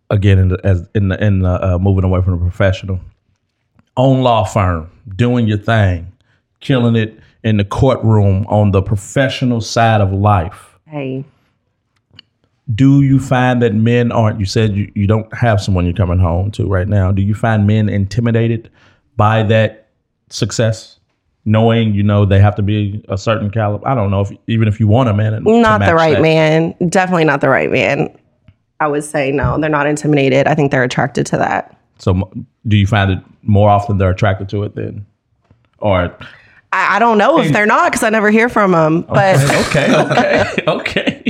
again, 0.10 0.38
in 0.38 0.48
the, 0.50 0.60
as 0.64 0.88
in 0.94 1.08
the, 1.08 1.24
in 1.24 1.40
the, 1.40 1.76
uh, 1.76 1.80
moving 1.80 2.04
away 2.04 2.22
from 2.22 2.34
the 2.34 2.40
professional, 2.40 3.00
own 3.98 4.22
law 4.22 4.44
firm, 4.44 4.92
doing 5.16 5.48
your 5.48 5.58
thing, 5.58 6.12
killing 6.60 6.96
it 6.96 7.20
in 7.44 7.58
the 7.58 7.66
courtroom 7.66 8.46
on 8.48 8.72
the 8.72 8.82
professional 8.82 9.62
side 9.62 10.02
of 10.02 10.14
life. 10.14 10.78
Hey. 10.88 11.26
Do 12.74 13.02
you 13.02 13.20
find 13.20 13.62
that 13.64 13.74
men 13.74 14.12
aren't? 14.12 14.40
You 14.40 14.46
said 14.46 14.76
you, 14.76 14.92
you 14.96 15.08
don't 15.08 15.34
have 15.34 15.60
someone 15.60 15.86
you're 15.86 15.96
coming 15.96 16.20
home 16.20 16.52
to 16.52 16.68
right 16.68 16.88
now. 16.88 17.12
Do 17.12 17.22
you 17.22 17.34
find 17.34 17.66
men 17.66 17.90
intimidated 17.90 18.70
by 19.18 19.44
that 19.44 19.90
success? 20.30 21.00
Knowing 21.44 21.94
you 21.96 22.04
know 22.04 22.24
they 22.24 22.40
have 22.40 22.56
to 22.56 22.62
be 22.62 23.04
a 23.10 23.18
certain 23.18 23.50
caliber. 23.50 23.88
I 23.88 23.96
don't 23.96 24.12
know 24.12 24.22
if 24.22 24.32
even 24.48 24.68
if 24.68 24.80
you 24.80 24.88
want 24.88 25.10
a 25.10 25.14
man, 25.14 25.44
Not 25.44 25.80
the 25.82 25.96
right 25.96 26.16
that. 26.16 26.22
man. 26.22 26.76
Definitely 26.88 27.26
not 27.26 27.42
the 27.42 27.50
right 27.50 27.72
man. 27.72 28.16
I 28.80 28.88
would 28.88 29.04
say 29.04 29.32
no, 29.32 29.60
they're 29.60 29.70
not 29.70 29.88
intimidated. 29.88 30.48
I 30.48 30.54
think 30.56 30.72
they're 30.72 30.84
attracted 30.84 31.26
to 31.28 31.38
that. 31.38 31.76
So, 31.98 32.32
do 32.68 32.78
you 32.78 32.86
find 32.88 33.12
it 33.12 33.20
more 33.44 33.70
often 33.70 33.98
they're 33.98 34.10
attracted 34.12 34.50
to 34.50 34.64
it 34.64 34.76
than, 34.76 35.06
or 35.80 36.16
I, 36.74 36.96
I 36.96 37.00
don't 37.00 37.18
know 37.18 37.40
if 37.40 37.52
they're 37.52 37.66
not 37.66 37.92
because 37.92 38.04
I 38.04 38.10
never 38.10 38.30
hear 38.32 38.48
from 38.50 38.72
them. 38.72 39.02
But 39.02 39.36
okay, 39.68 39.96
okay, 39.96 40.44
okay. 40.68 41.24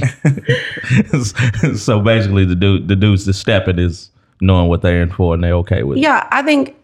so 1.76 1.99
basically, 1.99 2.45
the 2.45 2.55
dude, 2.55 2.88
the 2.88 2.95
dude's 2.95 3.26
the 3.26 3.34
stepping 3.34 3.80
is 3.80 4.12
knowing 4.41 4.70
what 4.70 4.82
they're 4.82 5.01
in 5.01 5.09
for 5.09 5.34
and 5.34 5.43
they're 5.43 5.53
okay 5.53 5.84
with. 5.84 5.97
it. 5.97 6.01
yeah, 6.01 6.28
I 6.32 6.41
think 6.41 6.76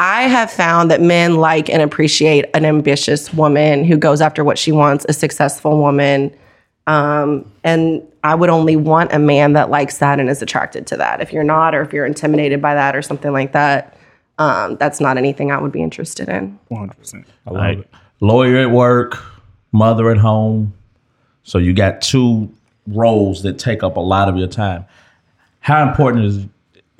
I 0.00 0.22
have 0.22 0.50
found 0.50 0.90
that 0.90 1.02
men 1.02 1.36
like 1.36 1.68
and 1.68 1.82
appreciate 1.82 2.46
an 2.54 2.64
ambitious 2.64 3.34
woman 3.34 3.84
who 3.84 3.98
goes 3.98 4.22
after 4.22 4.42
what 4.42 4.56
she 4.56 4.72
wants, 4.72 5.04
a 5.10 5.12
successful 5.12 5.76
woman. 5.76 6.34
Um, 6.86 7.52
and 7.64 8.02
I 8.24 8.34
would 8.34 8.48
only 8.48 8.76
want 8.76 9.12
a 9.12 9.18
man 9.18 9.52
that 9.52 9.68
likes 9.68 9.98
that 9.98 10.18
and 10.18 10.30
is 10.30 10.40
attracted 10.40 10.86
to 10.86 10.96
that. 10.96 11.20
If 11.20 11.34
you're 11.34 11.44
not, 11.44 11.74
or 11.74 11.82
if 11.82 11.92
you're 11.92 12.06
intimidated 12.06 12.62
by 12.62 12.72
that 12.72 12.96
or 12.96 13.02
something 13.02 13.30
like 13.30 13.52
that, 13.52 13.94
um, 14.38 14.76
that's 14.76 15.02
not 15.02 15.18
anything 15.18 15.52
I 15.52 15.60
would 15.60 15.70
be 15.70 15.82
interested 15.82 16.30
in. 16.30 16.58
100%. 16.70 17.26
I 17.46 17.50
love 17.50 17.78
it. 17.80 17.90
Lawyer 18.20 18.56
at 18.56 18.70
work, 18.70 19.22
mother 19.70 20.10
at 20.10 20.16
home. 20.16 20.72
So 21.42 21.58
you 21.58 21.74
got 21.74 22.00
two 22.00 22.50
roles 22.86 23.42
that 23.42 23.58
take 23.58 23.82
up 23.82 23.98
a 23.98 24.00
lot 24.00 24.30
of 24.30 24.38
your 24.38 24.48
time. 24.48 24.86
How 25.58 25.86
important 25.86 26.24
is 26.24 26.46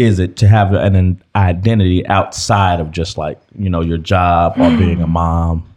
is 0.00 0.18
it 0.18 0.36
to 0.38 0.48
have 0.48 0.72
an, 0.72 0.96
an 0.96 1.22
identity 1.36 2.06
outside 2.06 2.80
of 2.80 2.90
just 2.90 3.18
like 3.18 3.38
you 3.58 3.68
know 3.68 3.82
your 3.82 3.98
job 3.98 4.54
or 4.58 4.70
being 4.76 5.02
a 5.02 5.06
mom, 5.06 5.68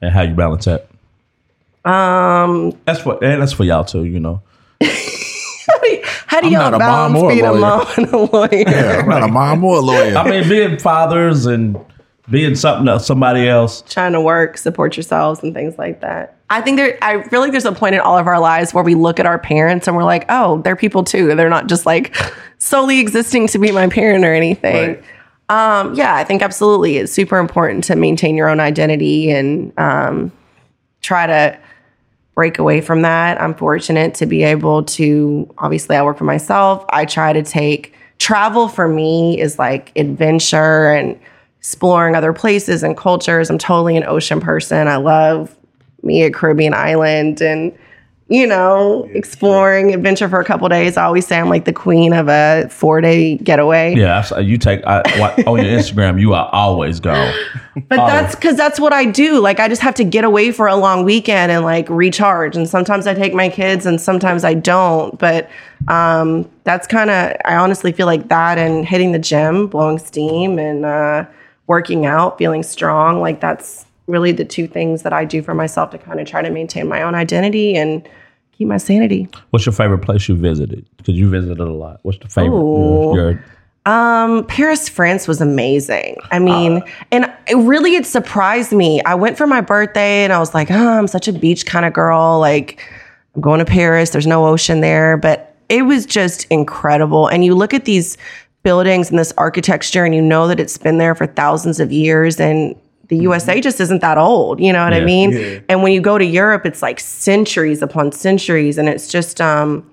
and 0.00 0.14
how 0.14 0.22
you 0.22 0.32
balance 0.34 0.66
that? 0.66 0.86
Um, 1.84 2.72
that's 2.84 3.00
for 3.00 3.22
and 3.22 3.42
that's 3.42 3.52
for 3.52 3.64
y'all 3.64 3.84
too. 3.84 4.04
You 4.04 4.20
know, 4.20 4.42
How 6.26 6.40
do 6.40 6.46
I'm 6.46 6.52
y'all 6.52 6.70
not 6.70 6.74
a 6.74 6.78
mom 6.78 7.12
balance 7.14 7.22
or 7.22 7.30
a 7.30 7.34
being 7.34 7.46
a 7.46 7.52
lawyer. 7.52 7.60
mom 7.60 7.86
and 7.96 8.06
a 8.12 8.18
lawyer? 8.18 8.48
Yeah, 8.52 9.00
I'm 9.02 9.08
not 9.08 9.22
a 9.22 9.28
mom 9.28 9.64
or 9.64 9.76
a 9.78 9.80
lawyer. 9.80 10.16
I 10.16 10.30
mean, 10.30 10.48
being 10.48 10.78
fathers 10.78 11.46
and 11.46 11.76
being 12.30 12.54
something 12.54 12.88
else, 12.88 13.06
somebody 13.06 13.48
else. 13.48 13.82
trying 13.82 14.12
to 14.12 14.20
work, 14.20 14.56
support 14.56 14.96
yourselves, 14.96 15.42
and 15.42 15.52
things 15.52 15.76
like 15.76 16.00
that. 16.00 16.36
I 16.50 16.60
think 16.60 16.76
there, 16.76 16.98
I 17.02 17.22
feel 17.28 17.40
like 17.40 17.52
there's 17.52 17.64
a 17.64 17.72
point 17.72 17.94
in 17.94 18.00
all 18.00 18.16
of 18.16 18.26
our 18.26 18.40
lives 18.40 18.72
where 18.72 18.84
we 18.84 18.94
look 18.94 19.18
at 19.18 19.26
our 19.26 19.38
parents 19.38 19.86
and 19.86 19.96
we're 19.96 20.04
like, 20.04 20.24
oh, 20.28 20.60
they're 20.62 20.76
people 20.76 21.04
too. 21.04 21.34
They're 21.34 21.50
not 21.50 21.66
just 21.66 21.86
like 21.86 22.16
solely 22.58 23.00
existing 23.00 23.48
to 23.48 23.58
be 23.58 23.72
my 23.72 23.88
parent 23.88 24.24
or 24.24 24.32
anything. 24.32 25.02
Um, 25.48 25.94
yeah, 25.94 26.14
I 26.14 26.24
think 26.24 26.42
absolutely 26.42 26.96
it's 26.96 27.12
super 27.12 27.38
important 27.38 27.84
to 27.84 27.96
maintain 27.96 28.36
your 28.36 28.48
own 28.48 28.60
identity 28.60 29.30
and 29.30 29.78
um, 29.78 30.32
try 31.02 31.26
to 31.26 31.58
break 32.34 32.58
away 32.58 32.80
from 32.80 33.02
that. 33.02 33.40
I'm 33.40 33.54
fortunate 33.54 34.14
to 34.14 34.26
be 34.26 34.42
able 34.42 34.84
to, 34.84 35.52
obviously, 35.58 35.96
I 35.96 36.02
work 36.02 36.18
for 36.18 36.24
myself. 36.24 36.84
I 36.88 37.04
try 37.04 37.32
to 37.32 37.42
take 37.42 37.94
travel 38.18 38.68
for 38.68 38.88
me 38.88 39.38
is 39.40 39.58
like 39.58 39.92
adventure 39.96 40.92
and 40.92 41.18
exploring 41.64 42.14
other 42.14 42.34
places 42.34 42.82
and 42.82 42.94
cultures. 42.94 43.48
I'm 43.48 43.56
totally 43.56 43.96
an 43.96 44.04
ocean 44.04 44.38
person. 44.38 44.86
I 44.86 44.96
love 44.96 45.56
me 46.02 46.22
a 46.22 46.30
Caribbean 46.30 46.74
island 46.74 47.40
and 47.40 47.72
you 48.28 48.46
know, 48.46 49.06
exploring 49.12 49.92
adventure 49.92 50.30
for 50.30 50.40
a 50.40 50.44
couple 50.46 50.66
days. 50.68 50.96
I 50.96 51.04
always 51.04 51.26
say 51.26 51.38
I'm 51.38 51.50
like 51.50 51.66
the 51.66 51.74
queen 51.74 52.14
of 52.14 52.28
a 52.28 52.68
four 52.70 53.00
day 53.02 53.36
getaway. 53.36 53.94
Yeah, 53.94 54.38
you 54.38 54.56
take 54.56 54.82
I, 54.84 55.02
what- 55.18 55.46
on 55.46 55.62
your 55.62 55.78
Instagram. 55.78 56.18
You 56.20 56.32
are 56.34 56.48
always 56.52 57.00
gone. 57.00 57.34
But 57.88 58.06
that's 58.06 58.36
because 58.36 58.56
that's 58.56 58.78
what 58.78 58.92
I 58.92 59.04
do. 59.04 59.40
Like, 59.40 59.58
I 59.58 59.66
just 59.66 59.82
have 59.82 59.96
to 59.96 60.04
get 60.04 60.22
away 60.22 60.52
for 60.52 60.68
a 60.68 60.76
long 60.76 61.02
weekend 61.04 61.50
and 61.50 61.64
like 61.64 61.88
recharge. 61.90 62.56
And 62.56 62.68
sometimes 62.68 63.08
I 63.08 63.14
take 63.14 63.34
my 63.34 63.48
kids 63.48 63.84
and 63.84 64.00
sometimes 64.00 64.44
I 64.44 64.54
don't. 64.54 65.18
But 65.18 65.50
um, 65.88 66.48
that's 66.62 66.86
kind 66.86 67.10
of, 67.10 67.36
I 67.44 67.56
honestly 67.56 67.90
feel 67.90 68.06
like 68.06 68.28
that 68.28 68.58
and 68.58 68.86
hitting 68.86 69.10
the 69.10 69.18
gym, 69.18 69.66
blowing 69.66 69.98
steam, 69.98 70.56
and 70.60 70.84
uh, 70.84 71.26
working 71.66 72.06
out, 72.06 72.38
feeling 72.38 72.62
strong. 72.62 73.20
Like, 73.20 73.40
that's 73.40 73.86
really 74.06 74.32
the 74.32 74.44
two 74.44 74.66
things 74.66 75.02
that 75.02 75.12
I 75.12 75.24
do 75.24 75.42
for 75.42 75.54
myself 75.54 75.90
to 75.90 75.98
kind 75.98 76.20
of 76.20 76.26
try 76.26 76.42
to 76.42 76.50
maintain 76.50 76.88
my 76.88 77.02
own 77.02 77.14
identity 77.14 77.74
and 77.74 78.06
keep 78.52 78.68
my 78.68 78.76
sanity. 78.76 79.28
What's 79.50 79.66
your 79.66 79.72
favorite 79.72 80.00
place 80.00 80.28
you 80.28 80.36
visited? 80.36 80.86
Because 80.96 81.14
you 81.14 81.28
visited 81.30 81.60
a 81.60 81.72
lot. 81.72 82.00
What's 82.02 82.18
the 82.18 82.28
favorite? 82.28 82.58
Ooh. 82.58 83.14
Your, 83.14 83.44
Um, 83.86 84.46
Paris, 84.46 84.88
France 84.88 85.28
was 85.28 85.40
amazing. 85.40 86.16
I 86.30 86.38
mean, 86.38 86.82
and 87.10 87.32
it 87.48 87.56
really 87.56 87.96
it 87.96 88.06
surprised 88.06 88.72
me. 88.72 89.02
I 89.02 89.14
went 89.14 89.36
for 89.36 89.46
my 89.46 89.60
birthday 89.60 90.24
and 90.24 90.32
I 90.32 90.38
was 90.38 90.54
like, 90.54 90.70
oh, 90.70 90.98
I'm 90.98 91.06
such 91.06 91.28
a 91.28 91.32
beach 91.32 91.66
kind 91.66 91.84
of 91.84 91.92
girl. 91.92 92.38
Like, 92.40 92.80
I'm 93.34 93.42
going 93.42 93.58
to 93.58 93.64
Paris. 93.64 94.10
There's 94.10 94.26
no 94.26 94.46
ocean 94.46 94.80
there, 94.80 95.16
but 95.16 95.56
it 95.68 95.82
was 95.82 96.06
just 96.06 96.46
incredible. 96.50 97.26
And 97.26 97.44
you 97.44 97.54
look 97.54 97.74
at 97.74 97.84
these 97.84 98.16
buildings 98.64 99.10
and 99.10 99.18
this 99.18 99.32
architecture, 99.38 100.04
and 100.04 100.12
you 100.14 100.20
know 100.22 100.48
that 100.48 100.58
it's 100.58 100.76
been 100.76 100.98
there 100.98 101.14
for 101.14 101.26
thousands 101.26 101.78
of 101.78 101.92
years. 101.92 102.40
And 102.40 102.74
the 103.08 103.16
USA 103.18 103.60
just 103.60 103.80
isn't 103.80 104.00
that 104.00 104.18
old. 104.18 104.58
You 104.60 104.72
know 104.72 104.82
what 104.82 104.92
I 104.94 104.98
Yeah. 104.98 105.04
mean? 105.04 105.62
And 105.68 105.82
when 105.84 105.92
you 105.92 106.00
go 106.00 106.18
to 106.18 106.24
Europe, 106.24 106.66
it's 106.66 106.82
like 106.82 106.98
centuries 106.98 107.80
upon 107.82 108.10
centuries, 108.10 108.76
and 108.78 108.88
it's 108.88 109.06
just 109.08 109.40
um 109.40 109.84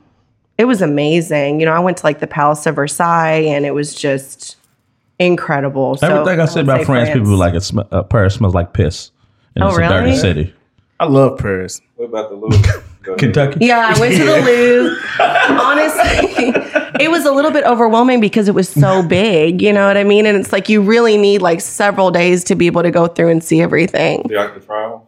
it 0.58 0.66
was 0.66 0.82
amazing. 0.82 1.60
You 1.60 1.66
know, 1.66 1.72
I 1.74 1.80
went 1.80 1.98
to 1.98 2.06
like 2.06 2.20
the 2.20 2.28
Palace 2.28 2.66
of 2.68 2.76
Versailles 2.76 3.46
and 3.48 3.66
it 3.66 3.74
was 3.74 3.94
just 3.96 4.58
incredible. 5.20 5.96
So 5.98 6.08
everything 6.08 6.40
I 6.40 6.46
said 6.46 6.56
would 6.56 6.64
about 6.66 6.80
say 6.82 6.86
France, 6.86 7.10
people 7.10 7.30
were 7.32 7.36
like 7.38 7.54
it 7.56 7.62
sm- 7.62 7.80
uh, 7.92 8.04
Paris 8.04 8.36
smells 8.36 8.54
like 8.56 8.74
piss, 8.74 9.12
and 9.56 9.64
Oh, 9.64 9.68
it's 9.70 9.78
a 9.78 9.82
dirty 9.90 10.16
city. 10.16 10.54
I 11.00 11.06
love 11.06 11.40
Paris. 11.40 11.82
What 11.96 12.06
about 12.06 12.30
the 12.30 12.36
Louvre? 12.36 12.84
Kentucky. 13.18 13.66
Yeah, 13.66 13.92
I 13.96 14.00
went 14.00 14.14
to 14.16 14.24
the 14.24 14.42
Louvre. 14.46 14.98
Honestly, 15.60 16.54
it 17.02 17.12
was 17.12 17.26
a 17.26 17.32
little 17.32 17.52
bit 17.52 17.64
overwhelming 17.66 18.20
because 18.20 18.48
it 18.48 18.56
was 18.56 18.70
so 18.70 19.04
big, 19.08 19.62
you 19.62 19.74
know 19.74 19.88
what 19.88 19.98
I 19.98 20.04
mean? 20.04 20.26
And 20.26 20.38
it's 20.38 20.52
like 20.52 20.70
you 20.70 20.82
really 20.82 21.18
need 21.18 21.42
like 21.42 21.62
several 21.62 22.12
days 22.12 22.44
to 22.46 22.56
be 22.56 22.68
able 22.68 22.84
to 22.84 22.92
go 22.92 23.08
through 23.08 23.30
and 23.30 23.44
see 23.44 23.62
everything. 23.62 24.24
The 24.28 24.38
Arc 24.38 24.54
de 24.54 24.60
Triomphe. 24.62 25.02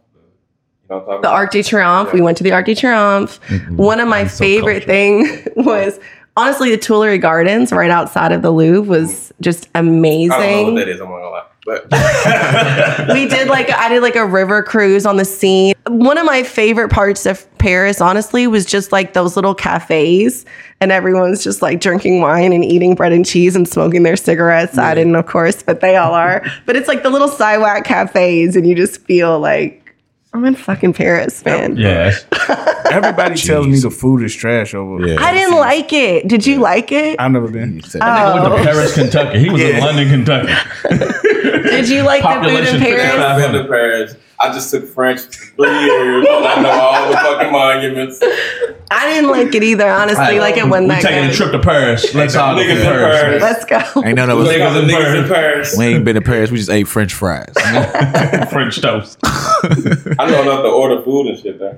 You 0.84 0.90
know 0.90 0.96
what 0.98 1.02
I'm 1.02 1.06
talking 1.06 1.22
The? 1.22 1.30
Arc 1.30 1.52
de 1.52 1.64
Triomphe. 1.64 2.14
We 2.14 2.22
went 2.22 2.38
to 2.38 2.44
the 2.44 2.52
Arc 2.52 2.66
de 2.66 2.76
Triomphe. 2.76 3.40
Mm-hmm. 3.48 3.76
One 3.78 4.00
of 4.00 4.08
my 4.08 4.28
so 4.28 4.44
favorite 4.44 4.86
cultured. 4.86 4.88
thing 4.88 5.48
was 5.66 6.00
honestly, 6.38 6.72
the 6.72 6.78
Tuileries 6.78 7.22
Gardens 7.22 7.72
right 7.72 7.92
outside 7.92 8.32
of 8.32 8.42
the 8.42 8.52
Louvre 8.52 8.90
was 8.90 9.32
just 9.42 9.70
amazing. 9.76 10.32
I 10.32 10.38
don't 10.52 10.66
know 10.68 10.74
what 10.74 10.80
that 10.80 10.88
is. 10.90 11.02
I'm 11.02 11.10
not 11.10 11.18
gonna 11.20 11.30
lie, 11.30 11.46
but 11.66 11.84
we 13.14 13.28
did 13.28 13.48
like 13.48 13.70
I 13.70 13.90
did 13.90 14.02
like 14.02 14.16
a 14.16 14.26
river 14.26 14.64
cruise 14.64 15.06
on 15.06 15.18
the 15.18 15.26
sea. 15.26 15.74
One 15.88 16.18
of 16.18 16.26
my 16.26 16.44
favorite 16.44 16.90
parts 16.90 17.26
of 17.26 17.48
Paris, 17.58 18.02
honestly, 18.02 18.48
was 18.48 18.66
just 18.66 18.92
like 18.92 19.14
those 19.14 19.36
little 19.36 19.56
cafes, 19.56 20.46
and 20.82 20.92
everyone's 20.92 21.44
just 21.44 21.62
like 21.62 21.80
drinking 21.80 22.22
wine 22.22 22.52
and 22.54 22.64
eating 22.66 22.96
bread 22.96 23.12
and 23.14 23.26
cheese 23.26 23.56
and 23.56 23.68
smoking 23.68 24.04
their 24.04 24.16
cigarettes. 24.18 24.78
I 24.78 24.96
didn't, 24.96 25.16
of 25.16 25.26
course, 25.26 25.64
but 25.64 25.82
they 25.82 25.96
all 25.96 26.14
are. 26.14 26.44
but 26.66 26.76
it's 26.76 26.88
like 26.88 27.04
the 27.04 27.10
little 27.10 27.28
sidewalk 27.30 27.84
cafes, 27.86 28.56
and 28.56 28.68
you 28.68 28.76
just 28.76 29.02
feel 29.02 29.40
like 29.40 29.83
I'm 30.34 30.46
in 30.46 30.56
fucking 30.56 30.94
Paris, 30.94 31.46
man. 31.46 31.78
Yeah. 31.78 32.12
Everybody 32.92 33.36
tells 33.40 33.68
me 33.68 33.78
the 33.78 33.92
food 33.92 34.24
is 34.24 34.34
trash 34.36 34.74
over. 34.74 35.06
Yeah. 35.06 35.18
I 35.20 35.32
didn't 35.32 35.58
like 35.58 35.94
it. 35.94 36.28
Did 36.28 36.46
you 36.48 36.60
like 36.60 36.92
it? 36.92 37.20
I've 37.20 37.32
never 37.32 37.48
been. 37.48 37.82
Said- 37.84 38.02
He 38.02 38.10
went 38.10 38.46
to 38.46 38.54
oh. 38.54 38.64
Paris, 38.64 38.96
Kentucky. 38.96 39.40
He 39.40 39.50
was 39.50 39.62
in 39.62 39.80
London, 39.80 40.10
Kentucky. 40.10 40.54
Did 41.44 41.90
you 41.90 42.04
like 42.04 42.24
the 42.24 42.50
food 42.50 42.76
in 42.76 42.80
Paris? 42.80 43.22
I've 43.22 43.42
been 43.42 43.62
to 43.62 43.68
Paris. 43.68 44.16
I 44.40 44.52
just 44.52 44.72
took 44.72 44.86
French 44.86 45.22
for 45.22 45.66
years, 45.66 46.26
and 46.28 46.46
I 46.46 46.62
know 46.62 46.72
all 46.72 47.10
the 47.10 47.16
fucking 47.16 47.52
monuments. 47.52 48.20
I 48.92 49.08
didn't 49.08 49.30
like 49.32 49.56
it 49.56 49.64
either. 49.64 49.88
Honestly, 49.88 50.40
like 50.40 50.58
it 50.58 50.68
wasn't 50.68 50.90
we 50.90 50.96
that 50.96 51.02
taking 51.02 51.30
a 51.30 51.34
trip 51.34 51.52
to 51.54 51.60
Paris. 51.60 52.14
Let's 52.14 52.36
all 52.36 52.56
go 52.56 52.62
Niggas 52.62 52.68
to 52.68 52.76
in 52.76 52.82
Paris. 52.82 53.22
Paris. 53.22 53.42
Let's 53.42 53.94
go. 53.94 54.04
Ain't 54.04 54.16
none 54.18 54.30
of 54.30 54.40
us. 54.40 54.48
Niggas 54.50 54.82
in 54.82 54.90
niggas 54.90 55.24
in 55.24 55.30
Paris. 55.30 55.78
We 55.78 55.86
ain't 55.86 56.04
been 56.04 56.16
to 56.16 56.22
Paris. 56.22 56.52
We 56.52 56.58
just 56.58 56.70
ate 56.70 56.88
French 56.88 57.14
fries. 57.14 57.54
French 58.52 58.82
toast. 58.82 59.18
I 59.24 60.28
know 60.30 60.42
enough 60.42 60.64
to 60.64 60.70
order 60.70 61.02
food 61.04 61.28
and 61.28 61.40
shit 61.40 61.60
there. 61.60 61.78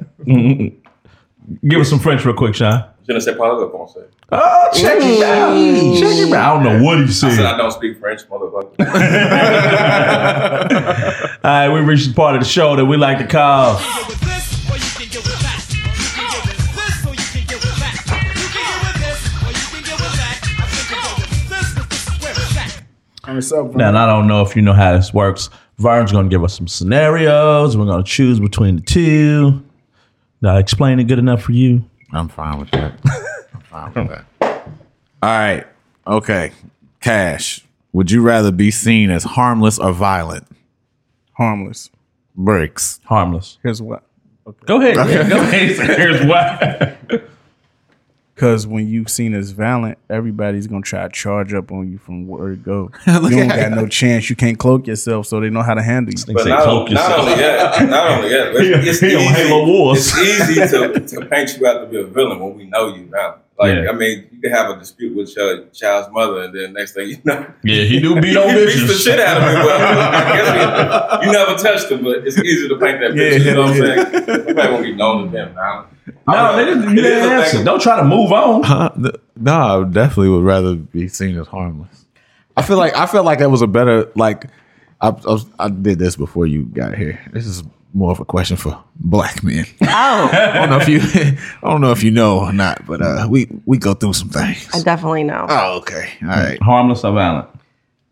Give 1.67 1.79
us 1.81 1.89
some 1.89 1.99
French 1.99 2.23
real 2.25 2.35
quick, 2.35 2.55
Sean. 2.55 2.83
Je 3.07 3.13
ne 3.13 3.19
sais 3.19 3.35
pas 3.35 3.53
le 3.53 3.67
français. 3.69 4.05
Oh, 4.31 4.69
check 4.73 4.97
it 4.99 5.21
out. 5.23 5.53
Check 5.99 6.17
it 6.27 6.33
out. 6.33 6.39
I 6.39 6.53
don't 6.53 6.63
know 6.79 6.83
what 6.83 6.97
he 6.97 7.03
I 7.03 7.07
said 7.07 7.45
I 7.45 7.55
don't 7.57 7.71
speak 7.71 7.99
French, 7.99 8.21
motherfucker. 8.27 8.73
All 11.43 11.51
right, 11.51 11.69
we 11.69 11.79
reached 11.81 12.07
the 12.09 12.13
part 12.15 12.35
of 12.35 12.41
the 12.41 12.47
show 12.47 12.75
that 12.75 12.85
we 12.85 12.97
like 12.97 13.19
to 13.19 13.27
call 13.27 13.77
get 13.77 14.07
with 14.07 14.19
this, 14.21 14.69
or 14.69 14.75
you 14.75 14.81
can 14.97 15.07
get 15.11 15.23
with 15.23 15.39
that. 15.41 15.63
You 15.69 15.83
can 16.15 16.25
get 16.25 16.45
with 16.45 16.75
this, 16.75 17.05
or 17.05 17.13
you 17.13 17.27
can 17.31 17.45
get 17.45 17.61
with 17.61 17.77
that. 17.79 17.95
You 18.09 18.17
can 18.33 18.49
get 18.57 18.73
with 18.81 18.97
this, 19.05 19.21
or 19.45 19.51
you 19.53 19.65
can 19.69 19.81
get 19.85 19.97
with 20.01 20.15
that. 20.17 20.37
I 20.41 20.65
think 20.65 20.89
you 20.89 20.95
go 20.95 21.01
with 21.21 21.29
this, 21.49 21.67
'cause 21.75 21.87
this 21.89 22.03
is 22.07 22.13
where 23.27 23.37
it's 23.37 23.51
up. 23.51 23.75
Now, 23.75 23.89
and 23.89 23.97
I 23.99 24.07
don't 24.07 24.25
know 24.27 24.41
if 24.41 24.55
you 24.55 24.63
know 24.63 24.73
how 24.73 24.93
this 24.97 25.13
works. 25.13 25.51
Vern's 25.77 26.11
going 26.11 26.25
to 26.27 26.33
give 26.33 26.43
us 26.43 26.55
some 26.57 26.67
scenarios. 26.67 27.77
We're 27.77 27.85
going 27.85 28.03
to 28.03 28.09
choose 28.09 28.39
between 28.39 28.77
the 28.77 28.81
two. 28.81 29.61
Did 30.41 30.49
I 30.49 30.59
explain 30.59 30.99
it 30.99 31.05
good 31.05 31.19
enough 31.19 31.43
for 31.43 31.51
you? 31.53 31.83
I'm 32.11 32.27
fine 32.27 32.59
with 32.59 32.71
that. 32.71 32.93
I'm 33.53 33.61
fine 33.61 33.93
with 33.93 34.09
that. 34.09 34.25
All 35.21 35.29
right. 35.29 35.65
Okay. 36.05 36.51
Cash. 37.01 37.61
Would 37.93 38.11
you 38.11 38.21
rather 38.21 38.51
be 38.51 38.71
seen 38.71 39.09
as 39.09 39.23
harmless 39.23 39.79
or 39.79 39.91
violent? 39.93 40.45
Harmless. 41.33 41.89
Bricks. 42.35 42.99
Harmless. 43.05 43.57
Here's 43.63 43.81
what. 43.81 44.03
Go 44.65 44.79
ahead. 44.79 44.95
Yeah, 45.09 45.27
go 45.27 45.37
ahead. 45.41 45.97
Here's 45.97 46.25
why. 46.25 46.97
Because 48.35 48.67
when 48.67 48.85
you 48.89 49.05
seen 49.07 49.33
as 49.33 49.51
violent, 49.51 49.97
everybody's 50.09 50.67
gonna 50.67 50.81
try 50.81 51.03
to 51.03 51.09
charge 51.09 51.53
up 51.53 51.71
on 51.71 51.89
you 51.89 51.97
from 51.97 52.27
where 52.27 52.51
it 52.51 52.63
go. 52.63 52.91
you 53.07 53.29
don't 53.29 53.47
got 53.47 53.71
no 53.71 53.87
chance. 53.87 54.29
You 54.29 54.35
can't 54.35 54.59
cloak 54.59 54.87
yourself, 54.87 55.25
so 55.27 55.39
they 55.39 55.49
know 55.49 55.61
how 55.61 55.73
to 55.73 55.81
handle 55.81 56.13
you. 56.13 56.33
But 56.33 56.45
not, 56.45 56.63
cloak 56.63 56.91
not 56.91 57.09
yourself. 57.09 57.19
only 57.21 57.35
that, 57.35 57.89
not 57.89 58.11
only 58.11 58.29
that, 58.29 58.53
He- 58.83 58.89
it's, 58.89 59.01
easy, 59.01 59.17
Halo 59.17 59.65
Wars. 59.65 60.11
it's 60.17 60.49
easy 60.49 60.55
to, 60.77 60.99
to 61.21 61.25
paint 61.27 61.57
you 61.57 61.65
out 61.65 61.79
to 61.79 61.85
be 61.87 62.01
a 62.01 62.03
villain 62.05 62.39
when 62.41 62.55
we 62.55 62.65
know 62.65 62.93
you 62.93 63.05
now. 63.05 63.37
Like, 63.57 63.73
Yeah. 63.73 63.89
I 63.89 63.93
mean, 63.93 64.27
you 64.33 64.41
can 64.41 64.51
have 64.51 64.69
a 64.69 64.79
dispute 64.79 65.15
with 65.15 65.33
your 65.33 65.67
child's 65.67 66.11
mother, 66.11 66.41
and 66.41 66.53
then 66.53 66.73
next 66.73 66.91
thing 66.91 67.07
you 67.07 67.17
know, 67.23 67.53
Yeah, 67.63 67.83
he 67.83 68.01
do 68.01 68.19
beat 68.19 68.35
on 68.35 68.49
you 68.49 68.65
beat 68.65 68.85
the 68.85 68.93
shit 68.95 69.17
out 69.17 69.37
of 69.37 69.43
me. 69.43 69.65
Well, 69.65 70.11
I 70.11 70.33
guess 70.35 71.23
you, 71.23 71.27
you 71.27 71.31
never 71.31 71.55
touched 71.57 71.89
him, 71.89 72.03
but 72.03 72.27
it's 72.27 72.37
easy 72.37 72.67
to 72.67 72.75
paint 72.77 72.99
that 72.99 73.13
picture. 73.13 73.37
you 73.49 73.55
know 73.55 73.61
what 73.61 73.71
I'm 73.71 74.25
saying? 74.25 74.45
Nobody 74.47 74.71
won't 74.73 74.83
be 74.83 74.93
known 74.93 75.25
to 75.27 75.31
them 75.31 75.55
now. 75.55 75.87
No, 76.27 76.55
they 76.55 76.65
didn't, 76.65 76.83
you 76.83 76.89
It 76.91 76.97
is 76.97 77.03
didn't 77.03 77.31
answer. 77.31 77.57
thing. 77.57 77.65
Don't 77.65 77.81
try 77.81 77.97
to 77.97 78.03
move 78.03 78.31
on. 78.31 78.63
Huh? 78.63 78.89
Th- 79.01 79.15
No, 79.35 79.81
I 79.81 79.83
definitely 79.89 80.29
would 80.29 80.43
rather 80.43 80.75
be 80.75 81.07
seen 81.07 81.37
as 81.37 81.47
harmless. 81.47 82.05
I 82.57 82.61
feel 82.61 82.77
like 82.77 82.95
I 82.95 83.05
feel 83.05 83.23
like 83.23 83.39
that 83.39 83.49
was 83.51 83.61
a 83.61 83.67
better 83.67 84.09
like. 84.15 84.45
I, 85.01 85.09
I, 85.09 85.11
was, 85.11 85.45
I 85.59 85.69
did 85.69 85.99
this 85.99 86.15
before 86.15 86.47
you 86.47 86.63
got 86.67 86.95
here. 86.95 87.19
This 87.33 87.45
is 87.45 87.63
more 87.93 88.11
of 88.11 88.19
a 88.21 88.25
question 88.25 88.55
for 88.57 88.81
black 88.95 89.43
men. 89.43 89.65
Oh, 89.83 89.85
I 90.31 90.53
don't 90.53 90.69
know 90.69 90.77
if 90.77 90.87
you 90.87 90.99
I 91.63 91.69
don't 91.69 91.81
know 91.81 91.91
if 91.91 92.01
you 92.01 92.11
know 92.11 92.39
or 92.39 92.53
not, 92.53 92.85
but 92.87 93.01
uh, 93.01 93.27
we 93.29 93.47
we 93.65 93.77
go 93.77 93.93
through 93.93 94.13
some 94.13 94.29
things. 94.29 94.67
I 94.73 94.81
definitely 94.81 95.23
know. 95.23 95.45
Oh, 95.49 95.77
okay, 95.79 96.13
all 96.23 96.29
right. 96.29 96.61
Harmless 96.61 97.03
or 97.03 97.11
violent? 97.13 97.49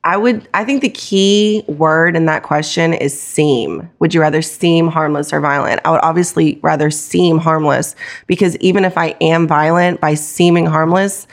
I 0.05 0.17
would. 0.17 0.47
I 0.53 0.65
think 0.65 0.81
the 0.81 0.89
key 0.89 1.63
word 1.67 2.15
in 2.15 2.25
that 2.25 2.43
question 2.43 2.93
is 2.93 3.19
seem. 3.19 3.89
Would 3.99 4.13
you 4.13 4.19
rather 4.19 4.41
seem 4.41 4.87
harmless 4.87 5.31
or 5.31 5.39
violent? 5.39 5.79
I 5.85 5.91
would 5.91 6.01
obviously 6.03 6.59
rather 6.61 6.91
seem 6.91 7.37
harmless 7.37 7.95
because 8.27 8.57
even 8.57 8.83
if 8.83 8.97
I 8.97 9.15
am 9.21 9.47
violent 9.47 10.01
by 10.01 10.15
seeming 10.15 10.65
harmless, 10.65 11.25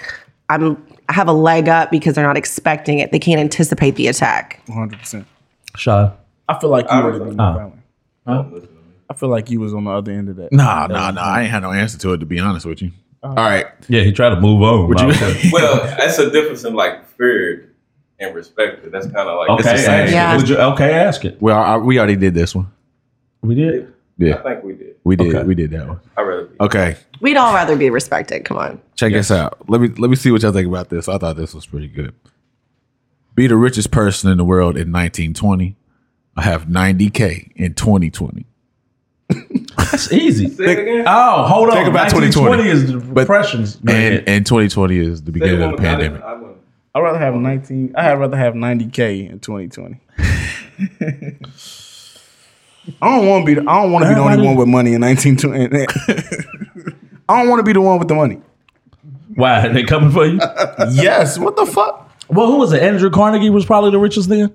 I'm 0.49 0.83
I 1.09 1.13
have 1.15 1.27
a 1.27 1.33
leg 1.33 1.69
up 1.69 1.91
because 1.91 2.15
they're 2.15 2.27
not 2.27 2.37
expecting 2.37 3.01
it. 3.01 3.11
They 3.11 3.19
can't 3.19 3.41
anticipate 3.41 3.97
the 3.97 4.07
attack. 4.07 4.61
100. 4.67 4.99
percent 4.99 5.27
Sean. 5.77 6.13
I 6.49 6.59
feel 6.61 6.71
like 6.71 6.85
you 6.85 6.91
I 6.91 7.05
would 7.05 7.15
have 7.15 7.25
been 7.25 7.41
uh, 7.41 7.53
violent. 7.53 7.83
Don't 8.27 8.53
listen 8.53 8.69
to 8.69 8.75
me. 8.75 8.81
I 9.09 9.15
feel 9.15 9.29
like 9.29 9.51
you 9.51 9.59
was 9.59 9.75
on 9.75 9.85
the 9.85 9.91
other 9.91 10.13
end 10.13 10.29
of 10.29 10.37
that. 10.37 10.53
No, 10.53 10.87
no, 10.87 11.11
no. 11.11 11.21
I 11.21 11.43
ain't 11.43 11.51
had 11.51 11.63
no 11.63 11.73
answer 11.73 11.99
to 11.99 12.13
it 12.13 12.19
to 12.19 12.27
be 12.27 12.39
honest 12.39 12.67
with 12.67 12.83
you. 12.83 12.93
All 13.23 13.35
right. 13.35 13.67
Yeah, 13.89 14.03
he 14.03 14.13
tried 14.13 14.31
to 14.31 14.41
move 14.41 14.63
on. 14.63 14.89
Would 14.89 15.01
you? 15.01 15.51
Well, 15.53 15.83
that's 15.83 16.19
a 16.19 16.31
difference 16.31 16.65
in 16.65 16.75
like 16.75 17.07
feared 17.17 17.70
and 18.21 18.35
respected. 18.35 18.93
That's 18.93 19.07
kind 19.07 19.29
of 19.29 19.39
like 19.39 19.51
Okay, 19.61 19.73
the 19.73 19.79
same. 19.79 20.09
Yeah. 20.13 20.37
Would 20.37 20.49
you, 20.49 20.57
okay, 20.59 20.93
ask 20.93 21.25
it. 21.25 21.41
well, 21.41 21.59
I, 21.61 21.77
we 21.79 21.99
already 21.99 22.17
did 22.17 22.35
this 22.35 22.55
one. 22.55 22.71
We 23.43 23.55
did. 23.55 23.93
Yeah, 24.19 24.37
I 24.37 24.43
think 24.43 24.65
we 24.65 24.75
did. 24.75 24.97
we 25.03 25.17
did. 25.17 25.35
Okay. 25.35 25.43
We 25.47 25.55
did 25.55 25.71
that 25.71 25.89
one. 25.89 26.01
I 26.17 26.21
rather 26.23 26.45
be. 26.45 26.57
Okay, 26.61 26.97
We'd 27.23 27.37
all 27.39 27.55
rather 27.55 27.75
be 27.77 27.89
respected. 27.89 28.45
Come 28.45 28.59
on. 28.59 28.81
check 28.95 29.13
this 29.13 29.31
out. 29.31 29.59
Let 29.69 29.81
me 29.81 29.89
let 29.89 30.11
me 30.11 30.17
see 30.17 30.31
what 30.31 30.43
y'all 30.43 30.53
think 30.53 30.69
about 30.69 30.91
this. 30.91 31.09
I 31.09 31.17
thought 31.19 31.37
this 31.37 31.55
was 31.55 31.65
pretty 31.67 31.89
good. 31.89 32.15
Be 33.35 33.47
the 33.47 33.57
richest 33.57 33.91
person 33.91 34.31
in 34.31 34.37
the 34.37 34.45
world 34.45 34.77
in 34.77 34.93
1920. 34.93 35.75
I 36.37 36.43
have 36.43 36.67
90k 36.67 37.53
in 37.57 37.73
2020. 37.75 38.45
That's 39.77 40.13
easy. 40.13 40.49
Say 40.49 40.65
it 40.73 40.79
again. 40.81 41.05
Oh, 41.07 41.45
hold 41.47 41.69
on. 41.71 41.77
Think 41.77 41.89
about 41.89 42.11
2020 42.11 42.69
is 42.69 42.93
the 42.93 42.99
But- 42.99 43.23
depression's. 43.23 43.77
And 43.87 44.29
and 44.29 44.45
2020 44.45 44.97
is 44.99 45.23
the 45.23 45.33
beginning 45.33 45.55
of 45.55 45.61
the 45.61 45.67
more 45.69 45.77
time. 45.77 45.85
pandemic. 45.87 46.23
I 46.95 46.99
wouldn't- 46.99 47.15
rather 47.21 47.25
have 47.25 47.35
19. 47.35 47.95
I'd 47.97 48.15
rather 48.15 48.37
have 48.37 48.55
90k 48.55 49.31
in 49.31 49.39
2020. 49.41 50.01
I 53.03 53.09
don't 53.17 53.27
want 53.27 53.43
to 53.43 53.47
be. 53.47 53.55
The, 53.55 53.71
I 53.71 53.83
don't 53.83 53.93
want 53.93 54.05
to 54.05 54.09
be 54.09 54.15
the 54.15 54.21
only 54.21 54.47
one 54.47 54.57
with 54.57 54.69
money 54.69 54.95
in 54.95 55.01
1920. 55.03 55.87
I 57.29 57.39
don't 57.41 57.49
want 57.49 57.61
to 57.61 57.63
be 57.63 57.73
the 57.73 57.81
one 57.81 57.99
with 57.99 58.09
the 58.09 58.15
money. 58.15 58.41
Why? 59.35 59.69
They 59.69 59.85
coming 59.85 60.11
for 60.11 60.27
you? 60.27 60.41
Yes. 60.93 61.39
What 61.39 61.57
the 61.57 61.67
fuck? 61.67 62.11
well, 62.29 62.47
who 62.47 62.57
was 62.57 62.73
it? 62.73 62.83
Andrew 62.83 63.11
Carnegie 63.11 63.51
was 63.51 63.65
probably 63.67 63.91
the 63.91 63.99
richest 63.99 64.29
then. 64.29 64.55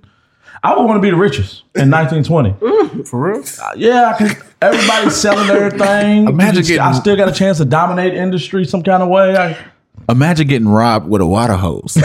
I 0.64 0.76
would 0.76 0.84
want 0.86 0.98
to 0.98 1.02
be 1.02 1.10
the 1.12 1.16
richest 1.18 1.64
in 1.76 1.92
1920. 1.92 3.04
For 3.06 3.32
real? 3.34 3.44
Uh, 3.62 3.72
yeah, 3.78 4.14
I 4.14 4.18
can. 4.18 4.36
Everybody's 4.62 5.16
selling 5.16 5.50
everything. 5.50 6.28
Imagine 6.28 6.64
You 6.64 6.78
just- 6.78 6.80
I 6.82 6.92
still 6.94 7.16
got 7.16 7.30
a 7.30 7.32
chance 7.34 7.60
to 7.60 7.66
dominate 7.66 8.14
industry 8.16 8.66
some 8.66 8.82
kind 8.82 9.04
of 9.04 9.10
way. 9.10 9.36
I, 9.38 9.58
Imagine 10.08 10.48
getting 10.48 10.68
robbed 10.68 11.08
with 11.08 11.22
a 11.22 11.26
water 11.26 11.56
hose. 11.56 11.94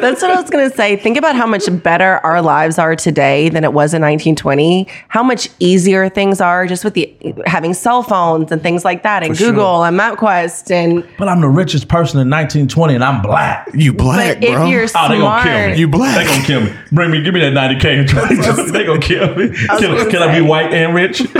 That's 0.00 0.22
what 0.22 0.30
I 0.30 0.40
was 0.40 0.50
going 0.50 0.68
to 0.70 0.74
say. 0.76 0.96
Think 0.96 1.16
about 1.16 1.34
how 1.36 1.46
much 1.46 1.64
better 1.82 2.18
our 2.24 2.40
lives 2.42 2.78
are 2.78 2.94
today 2.96 3.48
than 3.48 3.64
it 3.64 3.72
was 3.72 3.92
in 3.94 4.00
1920. 4.02 4.86
How 5.08 5.22
much 5.22 5.48
easier 5.58 6.08
things 6.08 6.40
are 6.40 6.66
just 6.66 6.84
with 6.84 6.94
the 6.94 7.14
having 7.46 7.74
cell 7.74 8.02
phones 8.02 8.52
and 8.52 8.62
things 8.62 8.84
like 8.84 9.02
that, 9.02 9.22
and 9.22 9.32
For 9.36 9.42
sure. 9.44 9.50
Google 9.52 9.84
and 9.84 9.98
MapQuest. 9.98 10.70
And 10.70 11.06
but 11.18 11.28
I'm 11.28 11.40
the 11.40 11.48
richest 11.48 11.88
person 11.88 12.20
in 12.20 12.28
1920, 12.30 12.94
and 12.94 13.04
I'm 13.04 13.22
black. 13.22 13.68
you 13.74 13.92
black, 13.92 14.36
but 14.40 14.44
if 14.44 14.54
bro. 14.54 14.66
you're 14.66 14.86
Oh, 14.94 15.08
they 15.08 15.18
gonna 15.18 15.42
kill 15.42 15.68
me. 15.74 15.78
You 15.80 15.88
black. 15.88 16.16
They 16.16 16.24
gonna 16.32 16.46
kill 16.46 16.60
me. 16.62 16.72
Bring 16.92 17.10
me, 17.10 17.22
give 17.22 17.34
me 17.34 17.40
that 17.40 17.52
90k 17.52 18.70
they 18.72 18.84
gonna 18.84 19.00
kill 19.00 19.34
me. 19.36 19.48
Can, 19.78 20.10
can 20.10 20.22
I 20.22 20.38
be 20.38 20.44
white 20.44 20.72
and 20.72 20.94
rich? 20.94 21.20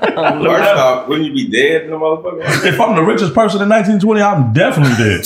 First 0.00 0.78
off, 0.78 1.08
wouldn't 1.08 1.26
you 1.26 1.32
be 1.34 1.48
dead 1.48 1.84
in 1.84 1.90
the 1.90 1.96
motherfucker? 1.96 2.64
if 2.64 2.80
I'm 2.80 2.94
the 2.96 3.02
richest 3.02 3.34
person 3.34 3.62
in 3.62 3.68
1920, 3.68 4.20
I'm 4.20 4.52
definitely 4.52 4.94
dead. 4.96 5.24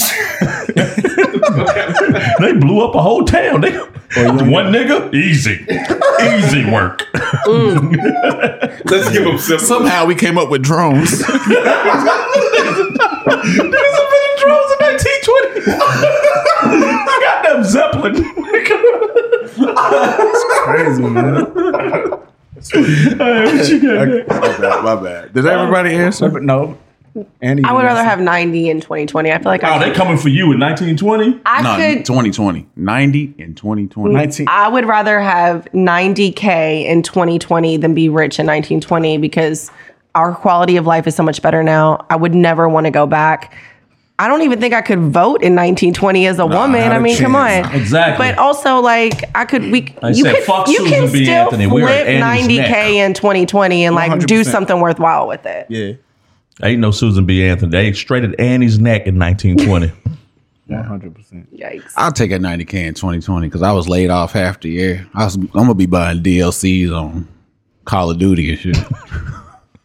they 2.41 2.53
blew 2.53 2.81
up 2.85 2.95
a 2.95 3.03
whole 3.03 3.25
town. 3.25 3.61
They, 3.61 3.73
one 3.77 4.73
nigga, 4.73 5.13
easy, 5.15 5.67
easy 6.23 6.71
work. 6.71 7.07
Mm. 7.47 7.97
Let's 8.91 9.11
give 9.11 9.27
him 9.27 9.39
simple. 9.39 9.67
Somehow 9.67 10.05
we 10.05 10.15
came 10.15 10.37
up 10.39 10.51
with 10.51 10.63
drones. 10.63 11.11
Niggas 11.23 11.39
invented 13.63 14.37
drones 14.39 14.73
in 14.73 14.79
1920. 14.81 15.63
I 16.65 17.19
got 17.23 17.43
them 17.45 17.65
Zeppelin. 17.65 18.15
Crazy, 20.65 21.03
man. 21.03 22.23
Hey, 22.55 23.15
what 23.17 23.69
you 23.69 23.81
got 23.83 24.07
there? 24.09 24.27
my 24.29 24.59
bad. 24.59 24.85
My 24.85 24.97
bad. 24.97 25.33
Did 25.33 25.47
um, 25.47 25.59
everybody 25.59 25.95
answer? 25.95 26.29
But 26.29 26.43
no. 26.43 26.79
And 27.43 27.67
I 27.67 27.73
would 27.75 27.85
rather 27.85 28.03
have 28.03 28.21
90 28.21 28.71
in 28.71 28.81
2020. 28.81 29.31
I 29.31 29.37
feel 29.39 29.45
like 29.45 29.63
Oh, 29.65 29.67
I, 29.67 29.79
they 29.79 29.85
could, 29.87 29.97
coming 29.97 30.17
for 30.17 30.31
you 30.31 30.51
in 30.53 30.59
1920? 30.59 31.43
I 31.45 31.61
No, 31.63 31.77
could 31.77 32.07
2020. 32.07 32.67
90 32.75 33.35
and 33.39 33.55
2020. 33.57 34.15
19. 34.15 34.47
I 34.49 34.69
would 34.69 34.87
rather 34.87 35.21
have 35.21 35.67
90k 35.75 36.87
in 36.87 37.03
2020 37.03 37.77
than 37.77 37.93
be 37.93 38.09
rich 38.09 38.39
in 38.39 38.47
1920 38.47 39.19
because 39.19 39.71
our 40.15 40.35
quality 40.35 40.79
of 40.79 40.87
life 40.87 41.07
is 41.07 41.15
so 41.15 41.23
much 41.23 41.43
better 41.43 41.63
now. 41.63 42.07
I 42.09 42.17
would 42.17 42.35
never 42.35 42.67
want 42.69 42.87
to 42.87 42.91
go 42.91 43.07
back. 43.07 43.55
I 44.23 44.29
don't 44.29 44.43
even 44.43 44.61
think 44.61 44.73
I 44.73 44.83
could 44.83 45.01
vote 45.01 45.43
in 45.43 45.57
1920 45.57 46.29
as 46.29 46.39
a 46.39 46.47
woman. 46.47 46.81
I 46.81 46.95
I 46.95 46.97
a 46.99 47.01
mean, 47.01 47.19
come 47.19 47.35
on. 47.35 47.75
Exactly. 47.75 48.25
But 48.25 48.39
also, 48.39 48.79
like, 48.79 49.25
I 49.35 49.45
could 49.45 49.65
we 49.73 49.93
I 50.01 50.11
you 50.11 50.23
said, 50.23 50.37
can 50.37 50.45
fuck 50.45 50.69
you 50.69 50.77
Susan 50.77 50.93
can 50.93 51.13
B. 51.13 51.25
still 51.25 51.35
Anthony. 51.35 51.67
We're 51.67 51.89
flip 51.89 52.07
90k 52.07 52.57
neck. 52.57 52.89
in 52.89 53.15
2020 53.15 53.85
and 53.85 53.97
like 53.97 54.25
do 54.27 54.43
100%. 54.43 54.47
something 54.47 54.79
worthwhile 54.79 55.27
with 55.27 55.45
it. 55.45 55.67
Yeah. 55.69 55.95
Ain't 56.63 56.81
no 56.81 56.93
Susan 56.93 57.27
B. 57.27 57.45
Anthony. 57.45 57.73
They 57.73 57.93
straight 57.95 58.23
at 58.23 58.39
Annie's 58.39 58.79
neck 58.79 59.09
in 59.09 59.19
1920. 59.19 59.91
100%. 60.71 61.47
Yikes. 61.53 61.93
I'll 61.97 62.13
take 62.13 62.31
a 62.31 62.39
90K 62.39 62.75
in 62.75 62.95
2020 62.95 63.49
because 63.49 63.63
I 63.63 63.73
was 63.73 63.89
laid 63.89 64.11
off 64.11 64.35
half 64.35 64.61
the 64.61 64.71
year. 64.71 65.05
I 65.15 65.25
was, 65.25 65.35
I'm 65.35 65.49
going 65.49 65.67
to 65.67 65.75
be 65.75 65.87
buying 65.87 66.23
DLCs 66.23 66.97
on 66.97 67.27
Call 67.87 68.09
of 68.13 68.19
Duty 68.19 68.51
and 68.51 68.59
shit. 68.61 68.77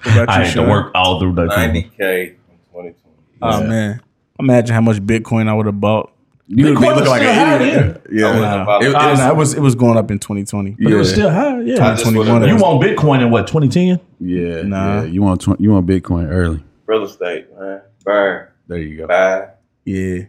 I 0.06 0.42
you, 0.42 0.46
had 0.46 0.54
to 0.54 0.62
work 0.62 0.92
all 0.94 1.20
through 1.20 1.34
that. 1.34 1.50
90K 1.50 2.28
in 2.28 2.36
2020. 2.72 2.96
Oh, 3.42 3.64
man. 3.64 4.00
Imagine 4.40 4.74
how 4.76 4.82
much 4.82 4.98
Bitcoin 4.98 5.48
I 5.48 5.54
would 5.54 5.66
have 5.66 5.80
bought. 5.80 6.12
You 6.50 6.66
would 6.68 6.76
be 6.76 6.82
Bitcoin 6.86 6.96
looking 6.96 7.10
like 7.10 7.22
an 7.24 7.62
idiot. 7.62 8.02
I 8.06 8.10
Yeah. 8.14 8.26
wouldn't 8.28 8.42
Nah. 8.42 8.58
have 8.58 8.66
bought 8.66 8.84
It- 8.84 8.86
it. 8.86 8.90
it 8.90 8.96
was- 8.96 9.20
it 9.26 9.36
was 9.36 9.54
it 9.56 9.62
was 9.62 9.76
going 9.76 9.98
up 9.98 10.12
in 10.12 10.20
2020. 10.20 10.76
But 10.80 10.94
it 10.94 10.96
was 10.96 11.10
Yeah. 11.10 11.14
still 11.16 11.30
high. 11.32 11.60
Yeah. 11.62 11.74
I 11.86 11.92
just 11.92 12.04
21 12.04 12.48
You 12.48 12.56
want 12.58 12.82
Bitcoin 12.84 13.22
in 13.22 13.32
what, 13.32 13.48
2010? 13.48 14.00
Yeah. 14.20 14.62
Nah. 14.64 15.02
yeah. 15.02 15.04
You 15.06 15.22
want 15.24 15.42
tw- 15.42 15.60
you 15.60 15.72
want 15.72 15.86
Bitcoin 15.88 16.30
early. 16.32 16.64
real 16.86 17.04
estate, 17.04 17.48
man. 17.60 17.82
Burn, 18.06 18.46
There 18.70 18.78
you 18.78 18.98
go. 19.00 19.08
buy, 19.08 19.48
Yeah. 19.84 20.20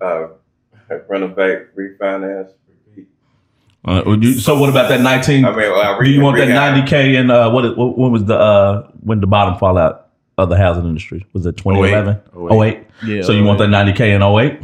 uh, 0.00 0.24
renovate, 1.08 1.76
refinance. 1.78 2.48
Uh, 3.86 4.02
you- 4.20 4.32
so 4.32 4.58
what 4.58 4.68
about 4.68 4.88
that 4.88 5.00
19? 5.00 5.44
I 5.44 5.50
mean, 5.50 5.58
well, 5.58 5.80
I 5.80 6.02
do 6.02 6.10
you 6.10 6.20
want 6.20 6.36
that 6.38 6.48
90K 6.48 7.14
in, 7.14 7.30
uh, 7.30 7.50
what, 7.50 7.76
what, 7.78 7.96
when 7.96 8.10
was 8.10 8.24
the, 8.24 8.34
uh, 8.36 8.88
when 9.04 9.20
the 9.20 9.28
bottom 9.28 9.56
fall 9.60 9.78
out 9.78 10.05
of 10.38 10.48
the 10.50 10.56
housing 10.56 10.84
industry? 10.84 11.26
Was 11.32 11.46
it 11.46 11.56
2011? 11.56 12.20
08. 12.52 12.76
08? 12.78 12.86
Yeah, 13.04 13.22
So 13.22 13.32
you 13.32 13.44
want 13.44 13.58
that 13.58 13.68
90K 13.68 14.14
in 14.14 14.22
08? 14.22 14.60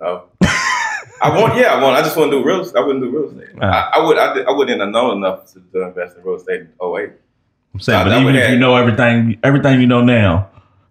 No. 0.00 0.24
I 1.22 1.38
want, 1.38 1.54
yeah, 1.56 1.74
I 1.74 1.82
want. 1.82 1.96
I 1.96 2.00
just 2.02 2.16
want 2.16 2.30
to 2.30 2.38
do 2.38 2.44
real. 2.44 2.60
estate. 2.62 2.78
I 2.78 2.80
wouldn't 2.80 3.04
do 3.04 3.10
real 3.10 3.28
estate. 3.30 3.54
Ah. 3.60 3.90
I, 3.92 3.98
I 4.00 4.06
would. 4.06 4.16
I, 4.16 4.32
did- 4.34 4.46
I 4.46 4.52
wouldn't 4.52 4.80
have 4.80 4.88
known 4.88 5.18
enough 5.18 5.52
to, 5.52 5.60
to 5.74 5.82
invest 5.86 6.16
in 6.16 6.22
real 6.22 6.36
estate 6.36 6.62
in 6.62 6.68
08. 6.80 7.10
I'm 7.74 7.80
saying, 7.80 7.98
Nah, 7.98 8.04
but 8.04 8.10
that 8.10 8.20
even 8.22 8.24
would 8.34 8.36
if 8.36 8.50
you 8.50 8.58
know 8.58 8.74
everything, 8.76 9.38
everything 9.44 9.80
you 9.82 9.86
know 9.86 10.02
now, 10.02 10.48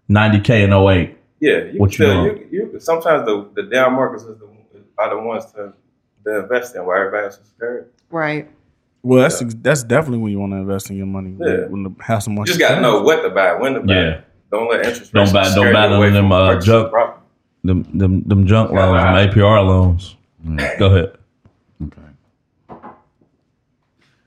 90K 0.08 0.64
in 0.64 0.72
08. 0.72 1.16
Yeah, 1.40 1.64
you 1.72 1.80
What 1.80 1.90
can 1.90 2.04
you 2.04 2.10
still, 2.10 2.22
want? 2.26 2.52
you, 2.52 2.70
you, 2.72 2.80
sometimes 2.80 3.24
the 3.26 3.50
the 3.56 3.62
down 3.64 3.94
markets 3.94 4.22
is 4.24 4.38
the, 4.38 4.46
are 4.98 5.10
the 5.10 5.20
ones 5.20 5.46
to, 5.52 5.72
to 6.24 6.38
invest 6.42 6.76
in. 6.76 6.84
Why 6.86 6.98
everybody 7.00 7.24
else 7.24 7.38
is 7.38 7.48
scared. 7.56 7.90
Right. 8.10 8.48
Well, 9.02 9.22
that's 9.22 9.42
that's 9.62 9.82
definitely 9.82 10.18
when 10.18 10.32
you 10.32 10.38
want 10.40 10.52
to 10.52 10.56
invest 10.58 10.90
in 10.90 10.96
your 10.96 11.06
money. 11.06 11.34
Yeah. 11.38 11.66
When 11.68 11.82
the 11.84 11.90
house 12.02 12.26
You 12.26 12.34
market. 12.34 12.48
just 12.48 12.60
got 12.60 12.74
to 12.74 12.80
know 12.80 13.02
what 13.02 13.22
to 13.22 13.30
buy, 13.30 13.54
when 13.54 13.74
to 13.74 13.80
buy. 13.80 13.94
Yeah. 13.94 14.20
Don't 14.52 14.68
let 14.70 14.84
interest 14.84 15.12
Don't 15.12 15.22
rates 15.22 15.32
buy- 15.32 15.42
don't 15.44 15.50
scare 15.52 15.72
buy 15.72 15.84
you 15.84 15.90
none 15.90 15.98
away 15.98 16.08
of 16.08 16.14
them, 16.14 16.32
uh, 16.32 16.60
junk- 16.60 16.92
Them, 17.62 17.82
them, 17.94 18.22
them 18.24 18.46
junk 18.46 18.72
loans, 18.72 19.02
them 19.02 19.14
APR 19.30 19.66
loans. 19.66 20.16
Go 20.78 20.86
ahead. 20.86 21.12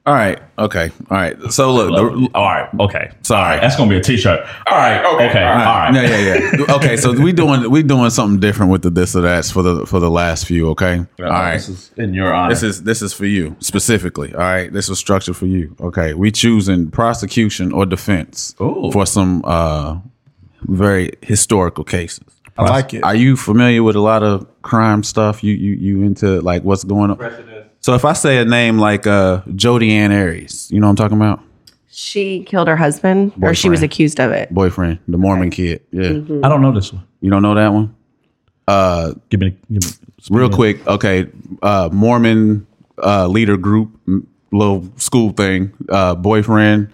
All 0.05 0.13
right. 0.13 0.37
Okay. 0.59 0.91
All 1.09 1.15
right. 1.17 1.41
So 1.49 1.73
look. 1.73 1.89
The, 1.89 2.29
all 2.35 2.43
right. 2.45 2.69
Okay. 2.77 3.11
sorry. 3.21 3.57
That's 3.61 3.77
gonna 3.77 3.89
be 3.89 3.95
a 3.95 4.01
T-shirt. 4.01 4.45
All 4.67 4.77
right. 4.77 4.99
okay, 5.15 5.29
Okay. 5.29 5.43
all 5.43 5.49
All 5.51 5.55
right. 5.55 5.93
right. 5.93 6.09
Yeah, 6.09 6.17
yeah, 6.17 6.51
yeah. 6.67 6.75
okay, 6.75 6.97
so 6.97 7.13
we 7.13 7.31
doing 7.31 7.71
we 7.71 7.83
doing 7.83 8.09
something 8.09 8.37
different 8.41 8.69
with 8.69 8.81
the 8.81 8.89
this 8.89 9.15
or 9.15 9.21
that's 9.21 9.49
for 9.49 9.61
the 9.63 9.85
for 9.85 10.01
the 10.01 10.09
last 10.11 10.45
few. 10.45 10.69
Okay. 10.71 10.97
All 11.19 11.25
right. 11.25 11.53
This 11.53 11.69
is 11.69 11.91
in 11.95 12.13
your 12.13 12.33
honor. 12.33 12.49
This 12.53 12.63
is 12.63 12.83
this 12.83 13.01
is 13.01 13.13
for 13.13 13.25
you 13.25 13.55
specifically. 13.59 14.33
All 14.33 14.41
right, 14.41 14.71
this 14.73 14.89
was 14.89 14.99
structured 14.99 15.37
for 15.37 15.45
you. 15.45 15.73
Okay, 15.79 16.13
we 16.13 16.31
choosing 16.31 16.91
prosecution 16.91 17.71
or 17.71 17.85
defense 17.85 18.55
Ooh. 18.59 18.89
for 18.91 19.05
some 19.05 19.41
uh 19.45 19.99
very 20.63 21.11
historical 21.21 21.85
cases. 21.85 22.25
I 22.57 22.63
like 22.69 22.93
it. 22.93 23.03
Are 23.03 23.15
you 23.15 23.35
familiar 23.37 23.81
with 23.83 23.95
a 23.95 23.99
lot 24.01 24.21
of 24.21 24.45
crime 24.63 25.01
stuff? 25.03 25.43
You 25.45 25.53
you 25.53 25.71
you 25.73 26.03
into 26.03 26.41
like 26.41 26.63
what's 26.63 26.83
going 26.83 27.09
on? 27.09 27.15
Precedents. 27.17 27.52
So 27.84 27.93
if 27.95 28.05
I 28.05 28.13
say 28.13 28.38
a 28.38 28.45
name 28.45 28.79
like 28.79 29.05
uh 29.05 29.41
Jodi 29.55 29.91
Ann 29.93 30.11
Arias, 30.11 30.71
you 30.71 30.79
know 30.79 30.88
what 30.88 30.91
I'm 30.91 30.95
talking 30.95 31.17
about? 31.17 31.41
She 31.95 32.43
killed 32.45 32.67
her 32.67 32.75
husband, 32.75 33.34
or 33.41 33.53
she 33.53 33.69
was 33.69 33.84
accused 33.84 34.19
of 34.19 34.31
it. 34.31 34.51
Boyfriend, 34.51 34.97
the 35.07 35.17
Mormon 35.19 35.51
kid. 35.51 35.81
Yeah, 35.91 36.01
Mm-hmm. 36.09 36.43
I 36.43 36.49
don't 36.49 36.61
know 36.61 36.71
this 36.71 36.91
one. 36.91 37.03
you 37.21 37.29
don't 37.29 37.43
know 37.43 37.53
that 37.53 37.67
one? 37.71 37.95
Give 39.29 39.39
me. 39.39 39.55
Give 39.71 39.84
me 39.84 39.89
Real 40.31 40.49
quick, 40.49 40.86
okay. 40.88 41.27
Uh, 41.61 41.89
Mormon 41.91 42.65
uh, 43.03 43.27
leader 43.27 43.57
group, 43.57 43.91
m- 44.07 44.25
little 44.51 44.88
school 44.95 45.31
thing. 45.34 45.73
Uh, 45.89 46.15
boyfriend, 46.15 46.89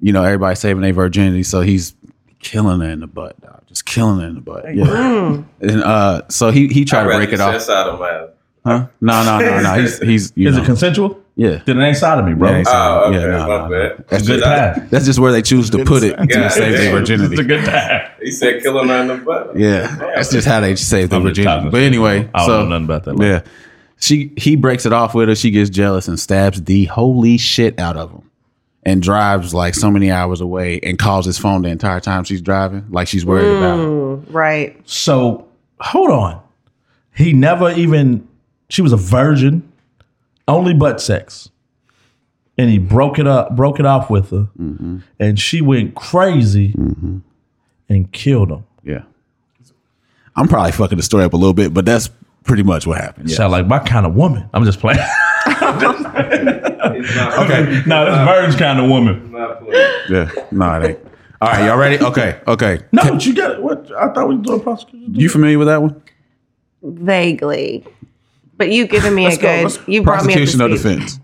you 0.00 0.12
know, 0.12 0.22
everybody 0.22 0.54
saving 0.54 0.82
their 0.82 0.92
virginity, 0.92 1.42
so 1.42 1.60
he's 1.60 1.94
killing 2.38 2.80
her 2.80 2.88
in 2.88 3.00
the 3.00 3.06
butt, 3.08 3.38
dog. 3.40 3.66
Just 3.66 3.84
killing 3.84 4.20
her 4.20 4.28
in 4.28 4.34
the 4.36 4.40
butt. 4.40 4.72
Yeah. 4.74 5.42
And 5.60 5.82
uh, 5.82 6.22
so 6.28 6.50
he 6.52 6.68
he 6.68 6.84
tried 6.84 7.00
I'd 7.06 7.10
to 7.10 7.16
break 7.18 7.32
it 7.32 7.38
say 7.38 7.42
off. 7.44 7.60
Sodomite. 7.60 8.00
matter. 8.00 8.32
Huh? 8.64 8.86
No, 9.00 9.24
no, 9.24 9.38
no, 9.38 9.60
no. 9.62 9.80
He's 9.80 9.98
he's 10.10 10.32
you 10.34 10.48
Is 10.48 10.56
know, 10.56 10.62
it 10.62 10.66
consensual? 10.66 11.22
yeah. 11.36 11.62
Then 11.64 11.80
it 11.80 11.86
ain't 11.86 11.96
sodomy, 11.96 12.34
bro. 12.34 12.48
Oh, 12.50 12.52
yeah, 12.56 12.64
Oh, 12.66 13.04
okay, 13.08 13.18
Yeah, 13.20 13.26
no, 13.26 13.38
my 13.38 13.46
no, 13.46 13.68
no. 13.68 14.04
That's 14.08 14.26
Good 14.26 14.40
Shit, 14.40 14.42
I- 14.48 14.72
time. 14.74 14.88
That's 14.90 15.06
just 15.06 15.18
where 15.18 15.32
they 15.32 15.42
choose 15.42 15.70
to 15.70 15.84
put 15.84 16.02
it 16.02 16.16
to 16.16 16.26
Yeah. 16.28 16.48
save 16.48 16.72
their 16.72 16.82
It's 16.98 17.08
virginity. 17.10 17.40
a 17.40 17.44
good 17.44 17.64
time. 17.64 18.10
He 18.20 18.32
said 18.32 18.62
killing 18.62 18.88
her 18.88 18.96
in 19.00 19.06
the 19.08 19.16
butt. 19.16 19.56
Yeah, 19.56 19.94
that's 19.96 20.30
just 20.30 20.46
how 20.46 20.60
they 20.60 20.74
save 20.76 21.10
their 21.10 21.18
I'm 21.20 21.24
virginity. 21.24 21.70
But 21.70 21.80
anyway, 21.82 22.28
I 22.34 22.38
don't 22.40 22.46
so 22.46 22.64
know 22.64 22.78
nothing 22.78 22.84
about 22.84 23.04
that. 23.04 23.18
Yeah, 23.24 23.40
she 24.00 24.32
he 24.36 24.56
breaks 24.56 24.84
it 24.86 24.92
off 24.92 25.14
with 25.14 25.28
her. 25.28 25.34
She 25.36 25.50
gets 25.52 25.70
jealous 25.70 26.08
and 26.08 26.18
stabs 26.18 26.62
the 26.64 26.86
holy 26.86 27.38
shit 27.38 27.78
out 27.78 27.96
of 27.96 28.10
him, 28.10 28.28
and 28.82 29.00
drives 29.00 29.54
like 29.54 29.74
so 29.76 29.90
many 29.90 30.10
hours 30.10 30.40
away 30.40 30.80
and 30.82 30.98
calls 30.98 31.24
his 31.26 31.38
phone 31.38 31.62
the 31.62 31.68
entire 31.68 32.00
time 32.00 32.24
she's 32.24 32.42
driving, 32.42 32.84
like 32.90 33.06
she's 33.08 33.24
worried 33.24 33.56
about 33.56 33.78
him. 33.78 33.86
Mm, 33.88 34.24
right. 34.34 34.76
So 34.84 35.46
hold 35.80 36.10
on. 36.10 36.40
He 37.14 37.32
never 37.32 37.70
even. 37.72 38.27
She 38.68 38.82
was 38.82 38.92
a 38.92 38.96
virgin, 38.96 39.70
only 40.46 40.74
butt 40.74 41.00
sex, 41.00 41.50
and 42.56 42.70
he 42.70 42.78
broke 42.78 43.18
it 43.18 43.26
up, 43.26 43.56
broke 43.56 43.80
it 43.80 43.86
off 43.86 44.10
with 44.10 44.30
her, 44.30 44.48
mm-hmm. 44.58 44.98
and 45.18 45.38
she 45.38 45.60
went 45.60 45.94
crazy 45.94 46.72
mm-hmm. 46.72 47.18
and 47.88 48.12
killed 48.12 48.50
him. 48.50 48.64
Yeah, 48.82 49.02
I'm 50.36 50.48
probably 50.48 50.72
fucking 50.72 50.98
the 50.98 51.02
story 51.02 51.24
up 51.24 51.32
a 51.32 51.36
little 51.36 51.54
bit, 51.54 51.72
but 51.72 51.84
that's 51.84 52.10
pretty 52.44 52.62
much 52.62 52.86
what 52.86 53.00
happened. 53.00 53.30
Yeah. 53.30 53.36
Sound 53.36 53.52
like 53.52 53.66
my 53.66 53.78
kind 53.78 54.06
of 54.06 54.14
woman. 54.14 54.48
I'm 54.52 54.64
just 54.64 54.80
playing. 54.80 54.98
It's 57.00 57.16
okay, 57.16 57.82
no, 57.86 58.04
this 58.04 58.18
virgin 58.26 58.58
kind 58.58 58.80
of 58.80 58.90
woman. 58.90 59.30
not 59.30 59.62
yeah, 60.10 60.30
no, 60.50 60.80
it 60.80 60.88
ain't. 60.90 60.98
All 61.40 61.48
right, 61.48 61.66
y'all 61.66 61.78
ready? 61.78 62.02
Okay, 62.02 62.40
okay. 62.48 62.80
No, 62.90 63.02
but 63.04 63.24
you 63.24 63.34
got 63.34 63.52
it. 63.52 63.62
What 63.62 63.92
I 63.92 64.12
thought 64.12 64.28
we 64.28 64.36
were 64.36 64.42
doing 64.42 64.60
prosecution. 64.60 65.14
You 65.14 65.28
familiar 65.28 65.58
with 65.58 65.68
that 65.68 65.80
one? 65.80 66.02
Vaguely. 66.82 67.84
But 68.58 68.70
you 68.70 68.86
giving 68.86 69.14
me 69.14 69.24
a 69.24 69.28
Let's 69.30 69.38
go. 69.40 69.48
good. 69.56 69.62
Let's- 69.64 69.78
you 69.88 70.02
brought 70.02 70.24
me 70.26 70.34
up 70.34 70.38
to 70.40 70.44
Prosecution 70.44 70.60
or 70.62 70.68
defense? 70.68 71.20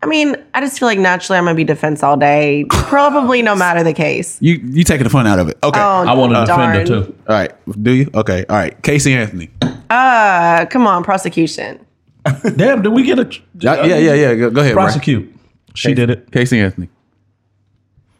I 0.00 0.06
mean, 0.06 0.36
I 0.54 0.60
just 0.60 0.78
feel 0.78 0.86
like 0.86 0.98
naturally 1.00 1.38
I'm 1.38 1.44
gonna 1.44 1.56
be 1.56 1.64
defense 1.64 2.04
all 2.04 2.16
day. 2.16 2.64
Probably 2.68 3.42
no 3.42 3.56
matter 3.56 3.82
the 3.82 3.92
case. 3.92 4.36
You 4.40 4.60
you 4.62 4.84
taking 4.84 5.02
the 5.02 5.10
fun 5.10 5.26
out 5.26 5.40
of 5.40 5.48
it? 5.48 5.58
Okay. 5.64 5.80
Oh, 5.80 5.82
I 6.06 6.12
want 6.14 6.32
to 6.34 6.40
defend 6.44 6.74
her 6.76 6.84
too. 6.84 7.14
All 7.28 7.34
right. 7.34 7.82
Do 7.82 7.90
you? 7.90 8.10
Okay. 8.14 8.44
All 8.48 8.56
right. 8.56 8.80
Casey 8.84 9.12
Anthony. 9.14 9.50
Uh, 9.90 10.66
come 10.66 10.86
on, 10.86 11.02
prosecution. 11.02 11.84
Damn, 12.56 12.82
did 12.82 12.90
we 12.92 13.02
get 13.02 13.18
a 13.18 13.24
Yeah, 13.58 13.84
yeah, 13.86 13.96
yeah. 13.96 14.14
yeah. 14.14 14.34
Go, 14.36 14.50
go 14.50 14.60
ahead. 14.60 14.76
Ray. 14.76 14.82
prosecute? 14.82 15.34
She 15.74 15.94
did 15.94 16.10
it. 16.10 16.30
Casey 16.30 16.60
Anthony. 16.60 16.90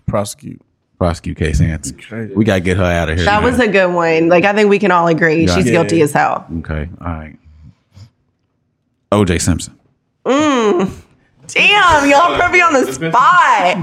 prosecute. 0.07 0.61
Prosecute 0.99 1.37
Casey 1.37 1.65
Anthony. 1.67 2.35
We 2.35 2.45
gotta 2.45 2.61
get 2.61 2.77
her 2.77 2.83
out 2.85 3.09
of 3.09 3.17
here. 3.19 3.25
That 3.25 3.43
man. 3.43 3.53
was 3.53 3.61
a 3.61 3.69
good 3.69 3.93
one. 3.95 4.29
Like 4.29 4.45
I 4.45 4.53
think 4.53 4.69
we 4.69 4.81
can 4.81 4.91
all 4.91 5.07
agree 5.07 5.47
Yeah. 5.47 5.55
she's 5.55 5.67
Yeah. 5.67 5.73
guilty 5.73 6.03
as 6.03 6.13
hell. 6.13 6.45
okay. 6.59 6.89
All 7.01 7.07
right. 7.07 7.37
OJ 9.13 9.41
Simpson. 9.41 9.75
Damn, 10.25 12.11
y'all 12.11 12.37
put 12.39 12.51
me 12.53 12.61
on 12.61 12.73
the 12.75 12.93
spot. 12.93 13.77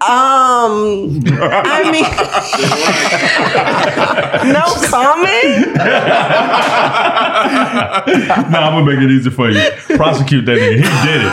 Um, 0.00 1.20
I 1.40 1.90
mean, 1.92 2.02
no 4.52 4.64
comment. 4.90 5.66
no, 8.50 8.58
I'm 8.58 8.84
gonna 8.84 8.84
make 8.84 8.98
it 9.04 9.10
easy 9.12 9.30
for 9.30 9.48
you. 9.50 9.60
Prosecute 9.96 10.44
that 10.46 10.58
nigga. 10.58 10.76
He 10.76 10.82
did 11.06 11.20
it. 11.26 11.32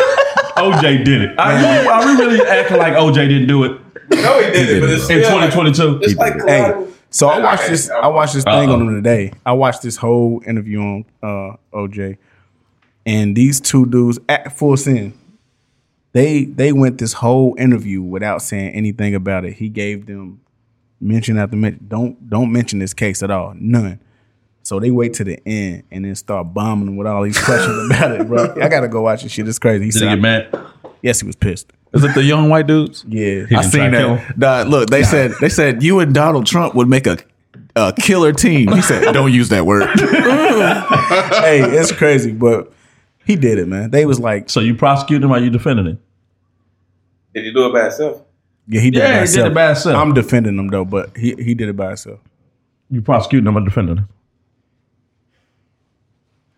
OJ 0.58 1.04
did 1.06 1.22
it. 1.24 1.40
Are, 1.40 1.54
you, 1.60 1.90
are 1.90 2.06
we 2.06 2.12
really 2.22 2.42
acting 2.48 2.78
like 2.78 2.94
OJ 2.94 3.16
didn't 3.28 3.48
do 3.48 3.64
it 3.66 3.72
No, 4.12 4.40
he 4.40 4.52
did 4.52 4.70
it, 4.78 4.82
but 4.82 4.90
it's 4.90 5.10
in 5.10 5.24
still 5.24 5.38
like- 5.38 5.52
2022? 5.52 6.00
It's 6.04 6.16
like 6.16 6.34
Hey, 6.48 6.72
so 7.10 7.28
I 7.28 7.40
watched 7.40 7.64
Okay, 7.64 7.72
this. 7.72 7.90
I'm- 7.90 8.04
I 8.04 8.08
watched 8.08 8.34
this 8.36 8.44
thing 8.44 8.70
Uh-oh. 8.70 8.74
on 8.76 8.82
him 8.88 8.96
today. 9.04 9.32
I 9.46 9.52
watched 9.54 9.82
this 9.82 9.98
whole 9.98 10.42
interview 10.48 10.80
on 10.80 11.06
uh, 11.24 11.56
OJ, 11.74 12.18
and 13.06 13.36
these 13.36 13.60
two 13.62 13.86
dudes 13.86 14.20
at 14.30 14.58
Full 14.58 14.78
Send. 14.78 15.14
they 16.14 16.46
they 16.46 16.72
went 16.72 16.98
this 16.98 17.14
whole 17.14 17.56
interview 17.58 18.02
without 18.02 18.42
saying 18.42 18.74
anything 18.74 19.16
about 19.16 19.46
it. 19.46 19.54
He 19.54 19.70
gave 19.70 20.06
them 20.08 20.42
mention 21.00 21.38
after 21.38 21.56
mention. 21.56 21.86
Don't 21.88 22.30
don't 22.30 22.52
mention 22.52 22.80
this 22.80 22.94
case 22.94 23.22
at 23.24 23.32
all. 23.32 23.54
None. 23.56 24.00
So 24.64 24.80
they 24.80 24.90
wait 24.90 25.14
to 25.16 25.24
the 25.24 25.40
end 25.48 25.84
and 25.92 26.06
then 26.06 26.16
start 26.16 26.54
bombing 26.54 26.98
with 26.98 27.06
all 27.06 27.22
these 27.24 27.40
questions 27.40 27.86
about 27.92 28.12
it, 28.14 28.28
bro. 28.28 28.56
I 28.62 28.68
gotta 28.70 28.88
go 28.88 29.02
watch 29.02 29.22
this 29.24 29.32
shit. 29.32 29.48
It's 29.48 29.60
crazy. 29.60 29.86
He 29.86 29.92
Did 29.92 30.00
said, 30.00 30.10
he 30.10 30.16
get 30.16 30.22
mad? 30.22 30.60
"Yes, 31.04 31.20
he 31.20 31.28
was 31.28 31.36
pissed." 31.36 31.72
Is 31.94 32.04
it 32.04 32.14
the 32.16 32.24
young 32.24 32.50
white 32.50 32.68
dudes? 32.68 33.06
Yeah, 33.08 33.46
He 33.46 33.56
I 33.56 33.62
didn't 33.62 33.64
seen 33.72 33.82
try 33.82 33.90
to 33.92 33.98
kill 33.98 34.16
that. 34.38 34.38
Nah, 34.68 34.70
look, 34.70 34.90
they 34.90 35.04
said 35.04 35.34
they 35.40 35.50
said 35.50 35.84
you 35.84 36.00
and 36.00 36.14
Donald 36.14 36.46
Trump 36.48 36.74
would 36.76 36.88
make 36.90 37.06
a 37.08 37.18
a 37.76 37.94
killer 37.94 38.32
team. 38.34 38.72
He 38.72 38.82
said, 38.82 39.12
"Don't 39.14 39.32
use 39.32 39.50
that 39.50 39.66
word." 39.66 39.88
hey, 40.00 41.62
it's 41.78 41.92
crazy, 41.92 42.32
but 42.32 42.74
he 43.26 43.36
did 43.36 43.58
it, 43.58 43.68
man. 43.68 43.92
They 43.92 44.06
was 44.06 44.20
like, 44.20 44.50
So 44.50 44.60
you 44.60 44.76
prosecuted 44.76 45.24
him 45.24 45.32
or 45.32 45.40
you 45.40 45.50
defending 45.50 45.86
him? 45.88 46.00
Did 47.34 47.46
he 47.46 47.52
do 47.54 47.66
it 47.68 47.74
by 47.74 47.84
himself? 47.84 48.22
yeah, 48.68 48.82
he 48.82 48.92
did 48.92 49.00
Yeah, 49.00 49.06
it 49.06 49.08
by 49.08 49.14
he 49.14 49.20
did 49.20 49.30
himself. 49.30 49.52
it 49.52 49.54
by 49.56 49.66
himself. 49.68 49.96
I'm 49.98 50.14
defending 50.14 50.58
him 50.58 50.68
though, 50.70 50.86
but 50.86 51.16
he 51.18 51.36
he 51.38 51.54
did 51.54 51.70
it 51.70 51.76
by 51.78 51.88
himself. 51.88 52.20
You 52.90 53.02
prosecuting 53.02 53.48
him 53.48 53.58
or 53.58 53.62
defending 53.66 53.98
him? 53.98 54.08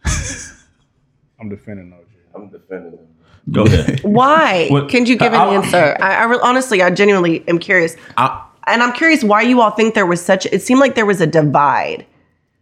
I'm 1.39 1.49
defending 1.49 1.91
OJ. 1.91 2.05
I'm 2.35 2.49
defending 2.49 2.91
him. 2.93 3.07
Go 3.51 3.63
ahead. 3.65 3.99
Why? 4.03 4.67
What- 4.69 4.89
Can 4.89 5.05
you 5.05 5.15
give 5.17 5.33
an 5.33 5.39
I- 5.39 5.53
answer? 5.55 5.97
I, 6.01 6.15
I 6.15 6.23
re- 6.25 6.39
honestly, 6.43 6.81
I 6.81 6.89
genuinely 6.89 7.47
am 7.47 7.59
curious, 7.59 7.95
I- 8.17 8.43
and 8.67 8.83
I'm 8.83 8.91
curious 8.93 9.23
why 9.23 9.43
you 9.43 9.61
all 9.61 9.71
think 9.71 9.93
there 9.95 10.05
was 10.05 10.23
such. 10.23 10.45
It 10.47 10.61
seemed 10.61 10.81
like 10.81 10.95
there 10.95 11.05
was 11.05 11.21
a 11.21 11.27
divide 11.27 12.05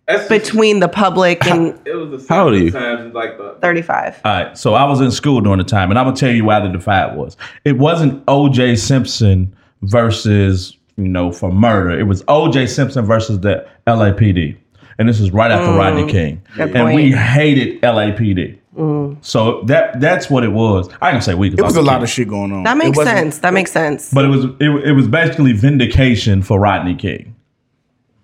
That's 0.07 0.27
between 0.29 0.79
the 0.81 0.87
public 0.87 1.45
and 1.47 1.79
it 1.87 1.95
was 1.95 2.23
the 2.27 2.33
How 2.33 2.45
old 2.45 2.53
are 2.53 2.57
you? 2.57 2.69
times 2.71 3.13
like 3.13 3.37
the 3.37 3.55
35. 3.61 4.21
All 4.23 4.31
right, 4.31 4.57
so 4.57 4.73
I 4.75 4.83
was 4.85 5.01
in 5.01 5.09
school 5.11 5.41
during 5.41 5.57
the 5.57 5.63
time, 5.63 5.89
and 5.89 5.97
I'm 5.97 6.05
gonna 6.05 6.15
tell 6.15 6.31
you 6.31 6.45
why 6.45 6.59
the 6.59 6.69
divide 6.69 7.15
was. 7.15 7.35
It 7.63 7.77
wasn't 7.77 8.23
O.J. 8.27 8.75
Simpson 8.75 9.55
versus 9.81 10.77
you 10.97 11.07
know 11.07 11.31
for 11.31 11.51
murder. 11.51 11.97
It 11.99 12.03
was 12.03 12.23
O.J. 12.27 12.67
Simpson 12.67 13.05
versus 13.05 13.39
the 13.39 13.67
LAPD, 13.87 14.57
and 14.99 15.09
this 15.09 15.19
is 15.19 15.31
right 15.31 15.51
after 15.51 15.67
mm, 15.71 15.77
Rodney 15.77 16.11
King, 16.11 16.41
good 16.55 16.75
and 16.75 16.93
we 16.95 17.11
hated 17.11 17.81
LAPD. 17.81 18.59
Mm. 18.77 19.17
So 19.25 19.61
that 19.63 19.99
that's 19.99 20.29
what 20.29 20.43
it 20.43 20.49
was. 20.51 20.89
I 21.01 21.11
can 21.11 21.21
say 21.21 21.33
we. 21.33 21.47
It 21.49 21.61
was 21.61 21.77
a 21.77 21.81
lot 21.81 22.03
of 22.03 22.09
shit 22.09 22.27
going 22.27 22.51
on. 22.51 22.63
That 22.63 22.77
makes 22.77 22.97
sense. 22.97 23.39
That 23.39 23.53
makes 23.53 23.71
sense. 23.71 24.13
but 24.13 24.25
it 24.25 24.27
was 24.27 24.45
it, 24.59 24.69
it 24.89 24.91
was 24.91 25.07
basically 25.07 25.53
vindication 25.53 26.41
for 26.43 26.59
Rodney 26.59 26.95
King. 26.95 27.35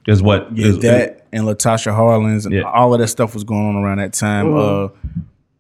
Is 0.08 0.22
what 0.22 0.56
Yeah, 0.56 0.68
is- 0.68 0.80
that 0.80 1.21
and 1.32 1.46
Latasha 1.46 1.96
Harlins 1.96 2.46
and 2.46 2.54
Yeah. 2.54 2.64
all 2.64 2.94
of 2.94 3.00
that 3.00 3.08
stuff 3.08 3.34
was 3.34 3.44
going 3.44 3.68
on 3.68 3.76
around 3.76 4.00
that 4.00 4.14
time. 4.14 4.48
Mm-hmm. 4.48 5.06
Uh, 5.06 5.12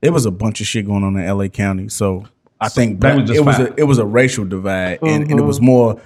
it 0.01 0.11
was 0.11 0.25
a 0.25 0.31
bunch 0.31 0.61
of 0.61 0.67
shit 0.67 0.85
going 0.85 1.03
on 1.03 1.15
in 1.15 1.23
L.A. 1.23 1.49
County. 1.49 1.89
So 1.89 2.25
I 2.59 2.69
think 2.69 3.01
that 3.01 3.15
black- 3.15 3.27
was 3.27 3.37
it 3.37 3.45
was 3.45 3.57
fine. 3.57 3.67
a 3.67 3.73
it 3.77 3.83
was 3.83 3.97
a 3.97 4.05
racial 4.05 4.45
divide, 4.45 4.99
and, 5.01 5.29
and 5.29 5.39
it 5.39 5.43
was 5.43 5.57
mm-hmm. 5.57 5.65
more 5.67 6.01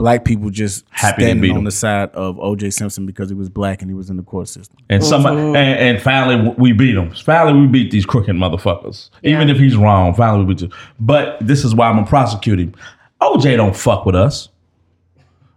black 0.00 0.24
people 0.24 0.48
just 0.48 0.86
Happy 0.90 1.16
to 1.16 1.26
standing 1.26 1.42
beat 1.42 1.50
on 1.50 1.58
him. 1.58 1.64
the 1.64 1.70
side 1.70 2.10
of 2.12 2.40
O.J. 2.40 2.70
Simpson 2.70 3.04
because 3.04 3.28
he 3.28 3.34
was 3.34 3.50
black 3.50 3.82
and 3.82 3.90
he 3.90 3.94
was 3.94 4.08
in 4.08 4.16
the 4.16 4.22
court 4.22 4.48
system. 4.48 4.78
And 4.88 5.04
somebody, 5.04 5.36
mm-hmm. 5.36 5.56
and, 5.56 5.78
and 5.78 6.02
finally 6.02 6.54
we 6.56 6.72
beat 6.72 6.96
him. 6.96 7.12
Finally 7.14 7.60
we 7.60 7.66
beat 7.66 7.90
these 7.90 8.06
crooked 8.06 8.34
motherfuckers. 8.34 9.10
Even 9.22 9.50
if 9.50 9.58
he's 9.58 9.76
wrong, 9.76 10.14
finally 10.14 10.44
we 10.44 10.54
beat 10.54 10.62
him. 10.62 10.72
But 10.98 11.36
this 11.46 11.64
is 11.64 11.74
why 11.74 11.88
I'm 11.88 11.96
gonna 11.96 12.06
prosecute 12.06 12.58
him. 12.58 12.74
OJ 13.20 13.56
don't 13.56 13.76
fuck 13.76 14.06
with 14.06 14.14
us. 14.14 14.48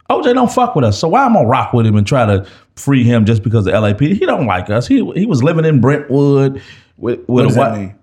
OJ 0.09 0.33
don't 0.33 0.51
fuck 0.51 0.75
with 0.75 0.83
us. 0.83 0.99
So 0.99 1.07
why 1.07 1.23
I'm 1.23 1.33
gonna 1.33 1.47
rock 1.47 1.71
with 1.71 1.85
him 1.85 1.95
and 1.95 2.05
try 2.05 2.25
to 2.25 2.45
free 2.75 3.03
him 3.03 3.25
just 3.25 3.43
because 3.43 3.67
of 3.67 3.73
LAPD? 3.73 4.13
He 4.17 4.25
don't 4.25 4.45
like 4.45 4.69
us. 4.69 4.87
He 4.87 4.95
he 5.13 5.25
was 5.25 5.43
living 5.43 5.65
in 5.65 5.81
Brentwood 5.81 6.61
with, 6.97 7.19
with 7.19 7.27
What 7.27 7.45
a 7.45 7.47
does 7.47 7.57
what? 7.57 7.69
that 7.71 7.79
mean? 7.79 7.95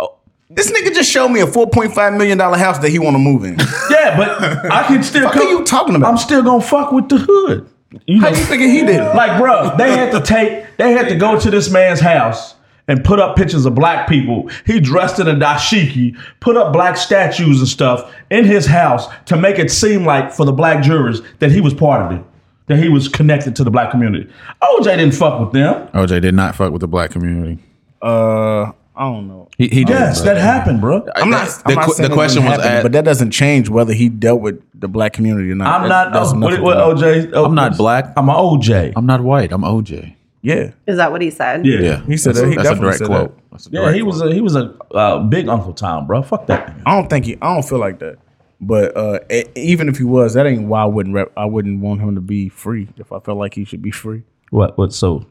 Oh. 0.00 0.16
This 0.50 0.70
nigga 0.70 0.94
just 0.94 1.10
showed 1.10 1.28
me 1.28 1.40
a 1.40 1.46
four 1.46 1.68
point 1.68 1.92
five 1.94 2.12
million 2.14 2.38
dollar 2.38 2.58
house 2.58 2.78
that 2.78 2.90
he 2.90 2.98
want 2.98 3.14
to 3.14 3.18
move 3.18 3.44
in. 3.44 3.56
Yeah, 3.90 4.16
but 4.16 4.70
I 4.70 4.86
can 4.86 5.02
still. 5.02 5.24
Fuck 5.24 5.36
are 5.36 5.42
you 5.44 5.64
talking 5.64 5.96
about? 5.96 6.10
I'm 6.10 6.18
still 6.18 6.42
gonna 6.42 6.62
fuck 6.62 6.92
with 6.92 7.08
the 7.08 7.18
hood. 7.18 7.68
You 8.06 8.20
How 8.20 8.30
know, 8.30 8.36
you 8.36 8.44
thinking 8.44 8.70
he 8.70 8.80
did 8.82 9.00
it? 9.00 9.14
Like, 9.16 9.40
bro, 9.40 9.74
they 9.76 9.90
had 9.90 10.12
to 10.12 10.20
take, 10.20 10.76
they 10.76 10.92
had 10.92 11.08
to 11.08 11.16
go 11.16 11.38
to 11.40 11.50
this 11.50 11.70
man's 11.70 11.98
house 12.00 12.54
and 12.88 13.02
put 13.04 13.18
up 13.18 13.36
pictures 13.36 13.64
of 13.66 13.74
black 13.74 14.08
people. 14.08 14.48
He 14.64 14.78
dressed 14.80 15.18
in 15.18 15.26
a 15.28 15.34
dashiki, 15.34 16.16
put 16.40 16.56
up 16.56 16.72
black 16.72 16.96
statues 16.96 17.58
and 17.58 17.68
stuff 17.68 18.12
in 18.30 18.44
his 18.44 18.66
house 18.66 19.06
to 19.26 19.36
make 19.36 19.58
it 19.58 19.70
seem 19.70 20.04
like 20.04 20.32
for 20.32 20.44
the 20.44 20.52
black 20.52 20.82
jurors 20.84 21.20
that 21.38 21.50
he 21.50 21.60
was 21.60 21.74
part 21.74 22.02
of 22.12 22.18
it, 22.20 22.24
that 22.66 22.78
he 22.78 22.88
was 22.88 23.08
connected 23.08 23.54
to 23.56 23.64
the 23.64 23.70
black 23.70 23.90
community. 23.90 24.30
OJ 24.62 24.84
didn't 24.84 25.12
fuck 25.12 25.40
with 25.40 25.52
them. 25.52 25.88
OJ 25.88 26.20
did 26.20 26.34
not 26.34 26.54
fuck 26.54 26.72
with 26.72 26.80
the 26.80 26.88
black 26.88 27.10
community. 27.10 27.62
Uh, 28.02 28.72
I 28.98 29.02
don't 29.02 29.28
know. 29.28 29.48
He, 29.58 29.68
he 29.68 29.80
Yes, 29.86 30.18
did. 30.20 30.28
that 30.28 30.36
happened, 30.38 30.80
bro. 30.80 31.06
I'm 31.16 31.28
not. 31.30 31.46
The, 31.48 31.62
I'm 31.66 31.74
not 31.74 31.84
qu- 31.86 31.92
saying 31.94 32.08
the 32.10 32.14
question 32.14 32.44
was, 32.44 32.52
happen, 32.56 32.66
at, 32.72 32.82
but 32.82 32.92
that 32.92 33.04
doesn't 33.04 33.30
change 33.30 33.68
whether 33.68 33.92
he 33.92 34.08
dealt 34.08 34.40
with 34.40 34.62
the 34.78 34.88
black 34.88 35.12
community 35.12 35.50
or 35.50 35.54
not. 35.54 35.68
I'm 35.82 35.88
That- 35.88 35.88
not. 35.88 36.12
that's 36.12 36.32
Oh, 36.32 36.38
what, 36.38 36.60
what. 36.62 36.76
OJ? 36.78 37.30
oh, 37.34 37.44
I'm 37.44 37.54
not 37.54 37.76
black. 37.76 38.12
I'm 38.16 38.28
an 38.28 38.34
OJ. 38.34 38.92
I'm 38.96 39.06
not 39.06 39.20
white. 39.22 39.52
I'm 39.52 39.62
OJ. 39.62 40.14
Yeah, 40.42 40.70
Is 40.86 40.96
that 40.98 41.10
what 41.10 41.22
he 41.22 41.30
said? 41.30 41.66
yeah, 41.66 41.80
Yeah, 41.80 42.00
He 42.04 42.16
said 42.16 42.36
that's, 42.36 42.42
that. 42.42 42.50
He 42.50 42.56
that's 42.56 42.68
a 42.70 42.74
direct 42.76 42.98
said 42.98 43.06
quote. 43.08 43.36
that. 43.36 43.50
That's 43.50 43.66
a 43.66 43.70
yeah. 43.70 43.80
direct 43.80 43.96
He 43.96 44.02
was 44.02 44.20
a 44.22 44.32
he 44.32 44.40
was 44.40 44.54
a 44.54 44.74
uh, 44.94 45.18
big 45.24 45.48
Uncle 45.48 45.72
Tom, 45.72 46.06
bro. 46.06 46.22
Fuck 46.22 46.46
that. 46.46 46.72
I 46.86 46.94
don't 46.94 47.10
think 47.10 47.24
he. 47.24 47.36
I 47.42 47.52
don't 47.52 47.64
feel 47.68 47.78
like 47.78 47.98
that. 47.98 48.18
But 48.60 48.96
uh, 48.96 49.18
even 49.54 49.88
if 49.88 49.98
he 49.98 50.04
was, 50.04 50.34
that 50.34 50.46
ain't 50.46 50.66
why 50.66 50.82
I 50.82 50.86
wouldn't. 50.86 51.14
Rep, 51.14 51.32
I 51.36 51.44
wouldn't 51.44 51.80
want 51.80 52.00
him 52.00 52.14
to 52.14 52.20
be 52.20 52.48
free. 52.48 52.88
If 52.96 53.12
I 53.12 53.20
felt 53.20 53.38
like 53.38 53.54
he 53.54 53.64
should 53.64 53.82
be 53.82 53.90
free. 53.90 54.22
What? 54.50 54.78
What? 54.78 54.92
So, 54.94 55.26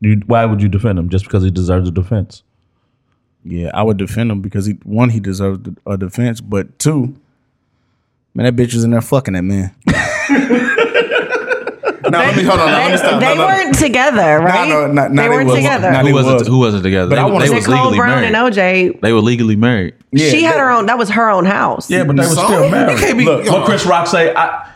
you, 0.00 0.22
why 0.26 0.44
would 0.46 0.62
you 0.62 0.68
defend 0.68 0.98
him 0.98 1.08
just 1.08 1.24
because 1.24 1.44
he 1.44 1.50
deserves 1.50 1.88
a 1.88 1.92
defense? 1.92 2.42
Yeah, 3.44 3.70
I 3.74 3.82
would 3.82 3.96
defend 3.96 4.30
him 4.30 4.40
because 4.40 4.66
he 4.66 4.74
one 4.84 5.10
he 5.10 5.20
deserves 5.20 5.68
a 5.86 5.98
defense, 5.98 6.40
but 6.40 6.78
two, 6.78 7.14
man, 8.34 8.46
that 8.46 8.56
bitch 8.56 8.74
is 8.74 8.84
in 8.84 8.90
there 8.90 9.00
fucking 9.00 9.34
that 9.34 9.42
man. 9.42 9.74
no, 12.10 12.18
let 12.18 12.36
me 12.36 12.42
hold 12.42 12.60
on. 12.60 12.66
Let 12.66 12.84
me 12.86 12.90
They, 12.92 12.96
stop. 12.98 13.20
they 13.20 13.26
No, 13.26 13.34
no. 13.34 13.46
weren't 13.46 13.74
together, 13.78 14.38
right? 14.40 14.68
no, 14.68 14.86
no, 14.86 14.92
no, 14.92 15.08
they 15.08 15.22
they 15.22 15.28
weren't 15.28 15.48
wasn't. 15.48 15.64
together. 15.64 15.90
No, 15.92 15.98
Who 15.98 16.04
they 16.06 16.12
was 16.12 16.26
was. 16.26 16.42
it? 16.42 16.48
Who 16.48 16.58
was 16.58 16.74
it 16.74 16.82
together? 16.82 17.08
But 17.10 17.14
they, 17.16 17.20
I 17.22 17.24
wanna 17.26 17.44
they 17.46 17.54
was 17.54 17.66
Nicole 17.68 17.84
legally 17.84 17.98
Brown 17.98 18.20
married. 18.22 18.34
and 18.34 18.54
OJ. 18.96 19.00
They 19.00 19.12
were 19.12 19.20
legally 19.20 19.56
married. 19.56 19.94
Yeah, 20.12 20.30
she 20.30 20.42
had 20.42 20.58
her 20.58 20.70
own. 20.70 20.86
That 20.86 20.98
was 20.98 21.10
her 21.10 21.28
own 21.30 21.44
house. 21.44 21.90
Yeah, 21.90 22.04
but 22.04 22.16
they 22.16 22.22
were 22.22 22.28
still 22.28 22.68
married. 22.70 22.98
They 22.98 23.00
can't 23.02 23.18
be- 23.18 23.24
Look, 23.24 23.46
what 23.46 23.64
Chris 23.66 23.86
Rock 23.86 24.06
say? 24.06 24.34
I, 24.34 24.68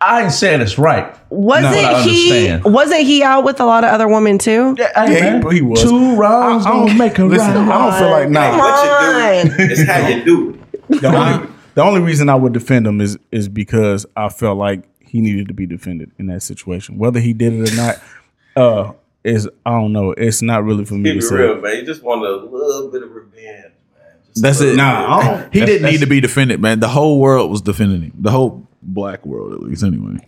I 0.00 0.22
ain't 0.24 0.32
saying 0.32 0.60
it's 0.60 0.78
right. 0.78 1.16
Wasn't 1.30 1.74
I 1.74 2.02
he? 2.02 2.56
Wasn't 2.64 3.00
he 3.02 3.22
out 3.22 3.44
with 3.44 3.60
a 3.60 3.64
lot 3.64 3.82
of 3.82 3.90
other 3.90 4.06
women 4.06 4.36
too? 4.38 4.76
Yeah, 4.78 5.04
Yeah, 5.08 5.40
he- 5.50 5.56
he 5.56 5.62
was. 5.62 5.82
Two 5.82 6.14
wrongs 6.16 6.66
I- 6.66 6.70
I 6.70 6.72
don't 6.74 6.86
don't- 6.88 6.98
make 6.98 7.18
a 7.18 7.24
listen, 7.24 7.66
right. 7.66 7.76
I 7.76 7.90
don't 7.90 7.98
feel 7.98 8.10
like 8.10 8.24
Come 8.24 8.32
nah. 8.32 8.58
What 8.58 9.44
you 9.46 9.50
do 9.50 9.62
on. 9.64 9.70
is 9.70 9.86
how 9.88 10.06
you 10.08 10.24
do 10.24 10.50
it. 10.90 11.00
The 11.00 11.08
only, 11.08 11.48
the 11.74 11.82
only 11.82 12.00
reason 12.00 12.28
I 12.28 12.34
would 12.36 12.52
defend 12.52 12.86
him 12.86 13.00
is 13.00 13.18
is 13.32 13.48
because 13.48 14.06
I 14.14 14.28
felt 14.28 14.58
like 14.58 14.84
he 15.06 15.20
needed 15.20 15.48
to 15.48 15.54
be 15.54 15.66
defended 15.66 16.10
in 16.18 16.26
that 16.26 16.42
situation. 16.42 16.98
Whether 16.98 17.20
he 17.20 17.32
did 17.32 17.52
it 17.54 17.72
or 17.72 17.76
not, 17.76 18.02
uh, 18.56 18.92
is 19.24 19.48
I 19.64 19.70
don't 19.70 19.92
know. 19.92 20.12
It's 20.12 20.42
not 20.42 20.64
really 20.64 20.84
for 20.84 20.94
me 20.94 21.10
Keep 21.12 21.20
to 21.20 21.26
it 21.26 21.28
say. 21.28 21.34
real, 21.36 21.60
man. 21.60 21.76
You 21.76 21.84
just 21.86 22.02
want 22.02 22.22
a 22.24 22.30
little 22.46 22.90
bit 22.90 23.02
of 23.02 23.10
revenge, 23.14 23.72
man. 23.94 24.12
Just 24.28 24.42
That's 24.42 24.60
it. 24.60 24.76
Nah, 24.76 25.18
I 25.18 25.24
don't- 25.24 25.52
he 25.52 25.60
That's- 25.60 25.78
didn't 25.78 25.90
need 25.90 26.00
to 26.00 26.06
be 26.06 26.20
defended, 26.20 26.60
man. 26.60 26.80
The 26.80 26.88
whole 26.88 27.20
world 27.20 27.50
was 27.50 27.60
defending 27.62 28.02
him. 28.02 28.12
The 28.18 28.30
whole 28.30 28.66
black 28.82 29.24
world, 29.26 29.52
at 29.52 29.62
least, 29.62 29.82
anyway. 29.82 30.18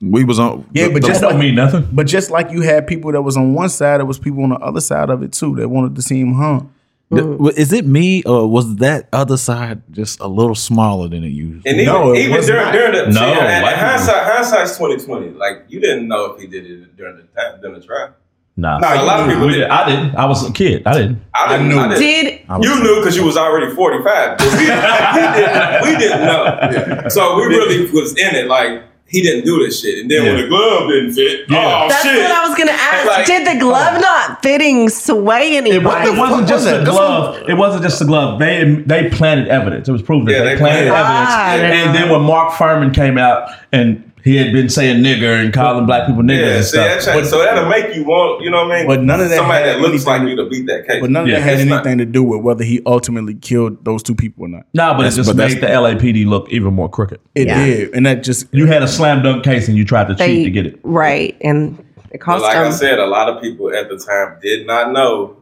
We 0.00 0.22
was 0.24 0.38
on. 0.38 0.66
Yeah, 0.72 0.88
the- 0.88 0.92
but 0.92 1.02
the- 1.02 1.08
That 1.08 1.12
just 1.14 1.20
don't 1.22 1.38
mean 1.38 1.54
nothing. 1.54 1.88
But 1.92 2.06
just 2.06 2.30
like 2.30 2.50
you 2.50 2.60
had 2.60 2.86
people 2.86 3.10
that 3.12 3.22
was 3.22 3.36
on 3.36 3.54
one 3.54 3.68
side, 3.70 3.98
there 3.98 4.04
was 4.04 4.18
people 4.18 4.42
on 4.44 4.50
the 4.50 4.56
other 4.58 4.80
side 4.80 5.08
of 5.10 5.22
it 5.22 5.32
too 5.32 5.56
that 5.56 5.68
wanted 5.68 5.94
to 5.96 6.02
see 6.02 6.20
him 6.20 6.34
hung. 6.34 6.70
The- 7.14 7.22
mm. 7.22 7.56
is 7.58 7.72
it 7.72 7.86
me 7.86 8.22
or 8.24 8.46
was 8.48 8.76
that 8.76 9.08
other 9.12 9.36
side 9.36 9.82
just 9.90 10.20
a 10.20 10.26
little 10.26 10.54
smaller 10.54 11.08
than 11.08 11.24
it 11.24 11.28
usually? 11.28 11.62
And 11.70 11.80
even, 11.80 11.92
No, 11.92 12.12
it 12.12 12.18
even 12.20 12.40
during, 12.42 12.72
during 12.72 12.92
the 12.92 13.06
No, 13.06 13.12
see, 13.12 13.18
and- 13.20 13.64
and 13.66 13.76
hindsight, 13.80 14.24
hindsight's 14.24 14.76
twenty 14.76 14.96
twenty. 15.04 15.30
Like 15.30 15.64
you 15.68 15.80
didn't 15.80 16.08
know 16.08 16.32
if 16.32 16.40
he 16.40 16.46
did 16.46 16.64
it 16.70 16.96
during 16.96 17.16
the 17.16 17.22
time 17.40 17.60
during 17.60 17.80
the 17.80 17.86
trial. 17.86 18.10
Nah, 18.56 18.78
Nah, 18.78 18.94
A 18.94 19.02
lot 19.02 19.18
of 19.20 19.26
people 19.26 19.48
did. 19.48 19.54
did- 19.54 19.68
I 19.70 19.88
didn't. 19.90 20.14
I 20.14 20.26
was 20.26 20.48
a 20.48 20.52
kid. 20.52 20.82
I 20.86 20.92
didn't. 20.92 21.20
I 21.34 21.48
didn't. 21.56 21.68
knew. 21.70 21.78
I 21.78 21.88
didn't. 21.98 22.46
Did 22.60 22.64
You 22.64 22.82
knew 22.84 22.96
because 23.00 23.16
you 23.16 23.24
was 23.24 23.36
already 23.36 23.74
45. 23.74 24.38
We, 24.40 24.46
we 24.48 24.56
didn't, 24.58 25.82
we 25.82 25.96
didn't 25.98 26.22
know. 26.24 27.08
So 27.08 27.36
we 27.36 27.46
really 27.46 27.90
was 27.90 28.12
in 28.16 28.34
it 28.36 28.46
like 28.46 28.84
he 29.06 29.22
didn't 29.22 29.44
do 29.44 29.64
this 29.64 29.80
shit. 29.80 30.00
And 30.00 30.10
then 30.10 30.24
when 30.24 30.36
the 30.42 30.48
glove 30.48 30.88
didn't 30.88 31.12
fit, 31.12 31.40
Yeah. 31.48 31.84
oh 31.84 31.88
that's 31.88 32.02
shit. 32.02 32.16
what 32.22 32.30
I 32.32 32.48
was 32.48 32.58
gonna 32.58 32.72
ask? 32.72 33.06
Like- 33.06 33.26
Did 33.26 33.46
the 33.46 33.60
glove 33.60 34.00
not 34.00 34.42
fitting 34.42 34.88
sway 34.88 35.56
It, 35.56 35.62
wa- 35.84 35.92
anybody? 35.94 36.10
it 36.10 36.18
wasn't 36.18 36.48
just 36.48 36.64
the 36.64 36.82
glove. 36.84 37.48
It 37.48 37.54
wasn't 37.54 37.82
just 37.84 37.98
the 38.00 38.06
glove. 38.06 38.38
They 38.38 38.82
they 38.86 39.08
planted 39.10 39.48
evidence. 39.48 39.88
It 39.88 39.92
was 39.92 40.02
proven 40.02 40.26
that 40.26 40.32
Yeah, 40.32 40.38
they, 40.44 40.54
they 40.54 40.56
planted 40.56 40.88
planted 40.90 41.06
evidence. 41.06 41.30
Ah, 41.30 41.50
I 41.50 41.56
and 41.56 41.94
then 41.94 42.10
when 42.10 42.22
Mark 42.22 42.52
Fuhrman 42.54 42.92
came 42.94 43.18
out 43.18 43.48
and 43.72 44.10
he 44.24 44.36
had 44.36 44.52
been 44.52 44.68
saying 44.70 45.02
nigger 45.04 45.38
and 45.44 45.52
calling 45.52 45.84
black 45.86 46.06
people 46.06 46.22
niggers 46.22 46.40
yeah, 46.40 46.56
and 46.56 46.64
see, 46.64 46.76
that 46.78 47.02
stuff. 47.02 47.14
change, 47.14 47.26
so 47.26 47.38
that'll 47.38 47.68
make 47.68 47.94
you 47.94 48.04
want, 48.04 48.42
you 48.42 48.50
know 48.50 48.64
what 48.66 48.74
I 48.74 48.78
mean? 48.78 48.86
But 48.86 49.02
none 49.02 49.20
of 49.20 49.28
that 49.28 49.36
Somebody 49.36 49.68
had 49.68 49.76
that 49.76 49.80
looks 49.82 50.06
like 50.06 50.20
anything 50.22 50.38
you 50.38 50.44
to 50.44 50.50
beat 50.50 50.66
that 50.66 50.86
case. 50.86 51.00
But 51.00 51.10
none 51.10 51.24
of 51.24 51.28
Yeah, 51.28 51.34
that 51.36 51.42
had 51.42 51.60
it's 51.60 51.68
not. 51.68 51.86
anything 51.86 51.98
to 51.98 52.06
do 52.06 52.22
with 52.22 52.40
whether 52.40 52.64
he 52.64 52.80
ultimately 52.86 53.34
killed 53.34 53.84
those 53.84 54.02
two 54.02 54.14
people 54.14 54.46
or 54.46 54.48
not. 54.48 54.64
No, 54.72 54.92
but 54.94 54.98
That's- 55.04 55.14
it 55.14 55.16
just 55.18 55.28
but 55.30 55.36
that's- 55.36 55.54
made 55.54 55.62
the 55.62 55.68
LAPD 55.72 56.24
look 56.26 56.50
even 56.50 56.72
more 56.74 56.88
crooked. 56.88 57.20
It 57.34 57.48
Yeah. 57.48 57.64
did, 57.66 57.94
and 57.94 58.06
that 58.06 58.22
just 58.24 58.46
You 58.52 58.66
had 58.66 58.82
a 58.82 58.88
slam 58.88 59.22
dunk 59.22 59.44
case 59.44 59.68
and 59.68 59.76
you 59.76 59.84
tried 59.84 60.08
to 60.08 60.14
cheat 60.14 60.44
to 60.44 60.50
get 60.50 60.66
it. 60.66 60.78
right, 60.82 61.36
and 61.42 61.78
it 62.10 62.12
But 62.12 62.20
cost 62.20 62.42
like 62.44 62.56
I 62.56 62.70
said, 62.70 62.98
a 62.98 63.06
lot 63.06 63.28
of 63.28 63.42
people 63.42 63.74
at 63.74 63.88
the 63.90 63.98
time 63.98 64.36
did 64.40 64.66
not 64.66 64.92
know 64.92 65.36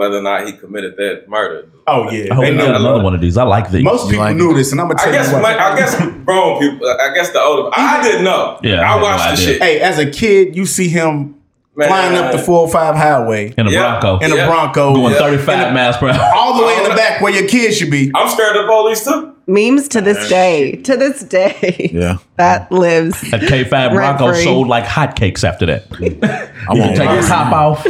whether 0.00 0.16
or 0.16 0.22
not 0.22 0.46
he 0.46 0.52
committed 0.54 0.96
that 0.96 1.28
murder. 1.28 1.68
Oh 1.86 2.10
yeah, 2.10 2.28
I 2.32 2.34
hope 2.34 2.44
they 2.46 2.54
know. 2.56 2.74
another 2.74 3.02
one 3.04 3.14
of 3.14 3.20
these. 3.20 3.36
I 3.36 3.42
like 3.42 3.70
these. 3.70 3.84
Most 3.84 4.08
people 4.08 4.24
like 4.24 4.34
knew 4.34 4.54
this, 4.54 4.72
and 4.72 4.80
I'm 4.80 4.88
gonna 4.88 4.98
I 4.98 5.04
tell 5.04 5.12
guess 5.12 5.26
you 5.28 5.34
what. 5.34 5.42
my, 5.42 5.58
I 5.58 5.76
guess 5.76 5.94
grown 6.24 6.58
people. 6.58 6.88
I 6.88 7.12
guess 7.14 7.30
the 7.32 7.40
older. 7.40 7.68
I 7.74 8.02
didn't 8.02 8.24
know. 8.24 8.58
Yeah, 8.62 8.80
I 8.80 8.84
I, 8.84 8.86
had 8.92 8.96
no 8.96 9.02
watched 9.02 9.24
the 9.24 9.30
idea. 9.32 9.46
shit. 9.46 9.62
hey, 9.62 9.80
as 9.80 9.98
a 9.98 10.10
kid, 10.10 10.56
you 10.56 10.64
see 10.64 10.88
him 10.88 11.39
Man. 11.76 11.88
flying 11.88 12.16
up 12.16 12.32
the 12.32 12.38
405 12.38 12.96
highway 12.96 13.54
in 13.56 13.66
a 13.66 13.70
Yeah. 13.70 14.00
Bronco. 14.00 14.24
in 14.24 14.32
a 14.32 14.36
Yeah. 14.36 14.46
Bronco, 14.46 14.94
Going 14.94 15.12
Yeah. 15.14 15.18
35 15.20 15.72
miles 15.72 15.96
per 15.96 16.08
hour. 16.08 16.32
all 16.36 16.58
the 16.58 16.66
way 16.66 16.76
in 16.76 16.82
the 16.90 16.94
back 16.96 17.20
where 17.20 17.32
your 17.32 17.46
kids 17.48 17.76
should 17.76 17.90
be. 17.90 18.10
I'm 18.14 18.28
scared 18.28 18.56
of 18.56 18.62
the 18.66 18.68
police 18.68 19.04
too. 19.04 19.32
Memes 19.46 19.88
to 19.88 20.00
this 20.00 20.28
day. 20.28 20.76
To 20.84 20.96
this 20.96 21.22
day. 21.22 21.90
Yeah. 21.92 22.16
That 22.36 22.72
lives. 22.72 23.20
That 23.30 23.42
K5 23.42 23.92
Bronco 23.92 24.26
Rent-free. 24.26 24.44
sold 24.44 24.66
like 24.68 24.84
hotcakes 24.84 25.44
after 25.44 25.66
that. 25.66 25.84
I 26.68 26.72
won't 26.74 26.96
Take 26.96 27.10
your 27.10 27.20
top 27.22 27.52
off, 27.52 27.86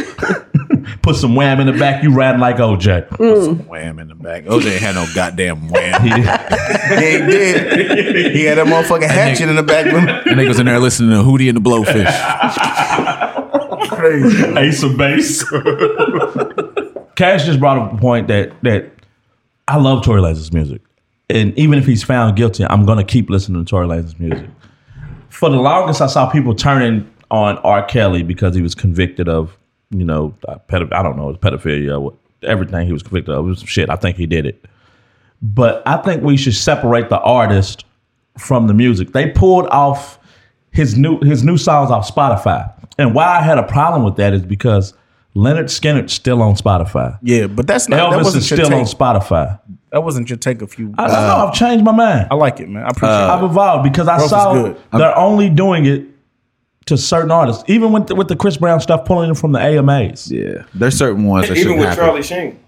put 1.03 1.15
some 1.15 1.37
wham 1.37 1.61
in 1.61 1.67
the 1.69 1.73
back, 1.73 2.03
you 2.03 2.13
riding 2.13 2.41
like 2.41 2.57
OJ. 2.57 3.07
Mm. 3.11 3.67
Wham 3.69 3.99
in 4.01 4.09
the 4.09 4.15
back. 4.17 4.45
OJ 4.47 4.73
ain't 4.73 4.81
had 4.81 4.95
no 4.97 5.07
goddamn 5.15 5.69
wham. 5.69 6.03
He- 6.03 6.09
Yeah, 6.09 7.01
he 7.01 7.19
did. 7.31 8.33
He 8.35 8.45
had 8.45 8.59
that 8.59 8.67
motherfucking 8.67 9.09
hatchet 9.09 9.49
in 9.49 9.55
the 9.57 9.63
back. 9.63 9.87
of 9.87 9.93
him. 9.93 10.07
The 10.07 10.31
niggas 10.43 10.59
in 10.59 10.67
there 10.67 10.81
listening 10.81 11.11
to 11.11 11.25
Hootie 11.25 11.49
and 11.49 11.57
the 11.57 11.61
Blowfish. 11.63 13.40
Crazy. 13.89 14.45
Ace 14.59 14.83
of 14.83 14.97
Base. 14.97 15.43
Cash 17.17 17.45
just 17.45 17.61
brought 17.61 17.79
up 17.79 17.93
a 17.93 17.97
point 17.99 18.29
that 18.29 18.53
that 18.63 18.91
I 19.69 19.77
love 19.77 20.05
Tory 20.05 20.21
Lanez's 20.21 20.53
music, 20.53 20.81
and 21.29 21.57
even 21.59 21.79
if 21.79 21.87
he's 21.87 22.03
found 22.03 22.37
guilty, 22.37 22.65
I'm 22.65 22.87
gonna 22.87 23.05
keep 23.05 23.29
listening 23.31 23.65
to 23.65 23.69
Tory 23.69 23.87
Lanez's 23.87 24.19
music. 24.19 24.49
For 25.29 25.49
the 25.51 25.57
longest, 25.57 26.01
I 26.01 26.07
saw 26.07 26.29
people 26.31 26.55
turning 26.55 27.09
on 27.31 27.59
R. 27.59 27.85
Kelly 27.85 28.23
because 28.23 28.55
he 28.57 28.63
was 28.63 28.75
convicted 28.75 29.29
of, 29.29 29.57
you 29.91 30.05
know, 30.05 30.35
pedo- 30.69 30.93
I 30.93 31.03
don't 31.03 31.17
know, 31.17 31.33
pedophilia, 31.35 32.01
what- 32.01 32.15
everything 32.43 32.87
he 32.87 32.93
was 32.93 33.03
convicted 33.03 33.35
of. 33.35 33.45
It 33.45 33.49
was 33.49 33.59
some 33.59 33.67
shit. 33.69 33.91
I 33.91 33.97
think 33.97 34.17
he 34.17 34.27
did 34.27 34.47
it, 34.47 34.65
but 35.43 35.83
I 35.87 35.99
think 35.99 36.23
we 36.23 36.37
should 36.37 36.55
separate 36.55 37.09
the 37.11 37.21
artist 37.21 37.85
from 38.39 38.67
the 38.67 38.75
music. 38.75 39.13
They 39.13 39.31
pulled 39.31 39.67
off 39.67 40.19
his 40.73 40.97
new 40.97 41.21
his 41.21 41.43
new 41.45 41.57
songs 41.57 41.91
off 41.91 42.13
Spotify. 42.13 42.73
And 42.99 43.15
why 43.15 43.39
I 43.39 43.43
had 43.43 43.59
a 43.59 43.63
problem 43.63 44.05
with 44.05 44.17
that 44.17 44.35
is 44.35 44.43
because 44.43 44.95
Lynyrd 45.35 45.65
Skynyrd's 45.65 46.13
still 46.13 46.43
on 46.43 46.55
Spotify. 46.55 47.19
Yeah, 47.23 47.47
but 47.47 47.67
that's 47.67 47.89
not. 47.89 47.97
that 47.97 48.19
Elvis 48.19 48.25
wasn't 48.25 48.45
is 48.45 48.51
your 48.51 48.65
still 48.65 48.75
on. 48.75 48.85
Spotify. 48.85 49.61
That 49.93 50.03
wasn't 50.03 50.29
your 50.29 50.37
take. 50.39 50.63
A 50.63 50.67
few. 50.67 50.95
I 50.99 51.07
don't 51.07 51.17
know. 51.17 51.19
Uh, 51.19 51.47
I've 51.47 51.55
changed 51.55 51.85
my 51.85 51.93
mind. 51.93 52.29
I 52.31 52.35
like 52.35 52.61
it, 52.61 52.69
man. 52.69 52.85
I 52.85 52.89
appreciate 52.89 53.15
it. 53.15 53.31
I've 53.31 53.43
evolved 53.43 53.85
because 53.85 54.09
I 54.09 54.19
Growth 54.19 54.31
saw 54.31 54.75
they're 54.93 55.17
only 55.17 55.49
doing 55.49 55.87
it 55.87 56.07
to 56.87 56.97
certain 56.99 57.31
artists, 57.31 57.63
even 57.69 57.93
with 57.93 58.09
the, 58.09 58.15
with 58.15 58.29
the 58.29 58.37
Chris 58.37 58.57
Brown 58.57 58.81
stuff, 58.81 59.05
pulling 59.05 59.31
it 59.31 59.37
from 59.37 59.53
the 59.53 59.61
AMAs. 59.61 60.31
Yeah. 60.31 60.65
There's 60.75 60.97
certain 60.97 61.25
ones 61.25 61.49
that 61.49 61.57
Even 61.57 61.63
shouldn't 61.63 61.79
with 61.81 61.89
happen. 61.89 62.05
Charlie 62.05 62.23
Sheen. 62.23 62.39
It, 62.39 62.59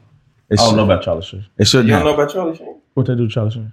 I 0.50 0.56
don't 0.56 0.68
should, 0.70 0.76
know 0.76 0.84
about 0.84 1.02
Charlie 1.02 1.22
Sheen. 1.22 1.46
it 1.58 1.66
shouldn't 1.66 1.88
You 1.88 1.94
don't 1.96 2.04
know 2.04 2.14
about 2.14 2.32
Charlie 2.32 2.56
Sheen? 2.56 2.80
What 2.94 3.06
they 3.06 3.14
do, 3.16 3.26
to 3.26 3.32
Charlie 3.32 3.50
Sheen? 3.50 3.72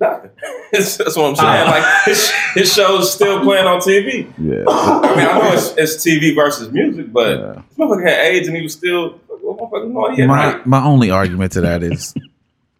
Nothing. 0.00 0.30
That's 0.72 0.98
what 0.98 1.18
I'm 1.18 1.36
saying. 1.36 1.66
Like 1.66 2.04
his, 2.04 2.30
his 2.54 2.72
show's 2.72 3.12
still 3.12 3.40
playing 3.42 3.66
on 3.66 3.80
TV. 3.80 4.32
Yeah. 4.38 4.64
I 4.68 5.16
mean, 5.16 5.26
I 5.26 5.38
know 5.38 5.52
it's, 5.52 5.74
it's 5.76 6.04
TV 6.04 6.34
versus 6.34 6.72
music, 6.72 7.12
but 7.12 7.54
this 7.54 7.78
motherfucker 7.78 8.08
had 8.08 8.18
AIDS 8.26 8.48
and 8.48 8.56
he 8.56 8.62
was 8.62 8.72
still. 8.72 9.20
Motherfucker, 9.44 9.90
no, 9.90 10.10
he 10.14 10.26
My 10.26 10.54
AIDS. 10.56 10.66
my 10.66 10.82
only 10.82 11.10
argument 11.10 11.52
to 11.52 11.60
that 11.60 11.82
is 11.82 12.14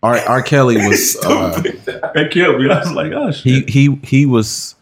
R. 0.02 0.16
R. 0.18 0.42
Kelly 0.42 0.76
was 0.88 1.16
uh, 1.24 1.60
That 2.14 2.30
killed 2.32 2.60
me. 2.60 2.70
I 2.70 2.78
was 2.80 2.92
like, 2.92 3.12
oh 3.12 3.30
shit. 3.30 3.68
he 3.68 3.88
he 3.90 4.00
he 4.02 4.26
was. 4.26 4.74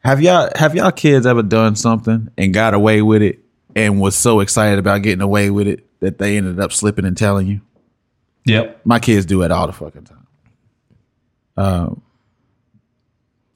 Have 0.00 0.22
y'all 0.22 0.50
have 0.56 0.74
y'all 0.74 0.90
kids 0.90 1.26
ever 1.26 1.42
done 1.42 1.76
something 1.76 2.30
and 2.38 2.54
got 2.54 2.72
away 2.74 3.02
with 3.02 3.20
it 3.22 3.38
and 3.76 4.00
was 4.00 4.16
so 4.16 4.40
excited 4.40 4.78
about 4.78 5.02
getting 5.02 5.20
away 5.20 5.50
with 5.50 5.68
it 5.68 5.86
that 6.00 6.18
they 6.18 6.38
ended 6.38 6.58
up 6.58 6.72
slipping 6.72 7.04
and 7.04 7.16
telling 7.16 7.46
you? 7.46 7.60
yep. 8.46 8.80
My 8.86 8.98
kids 8.98 9.26
do 9.26 9.42
it 9.42 9.50
all 9.52 9.66
the 9.66 9.72
fucking 9.74 10.04
time. 10.04 10.19
Um, 11.60 12.02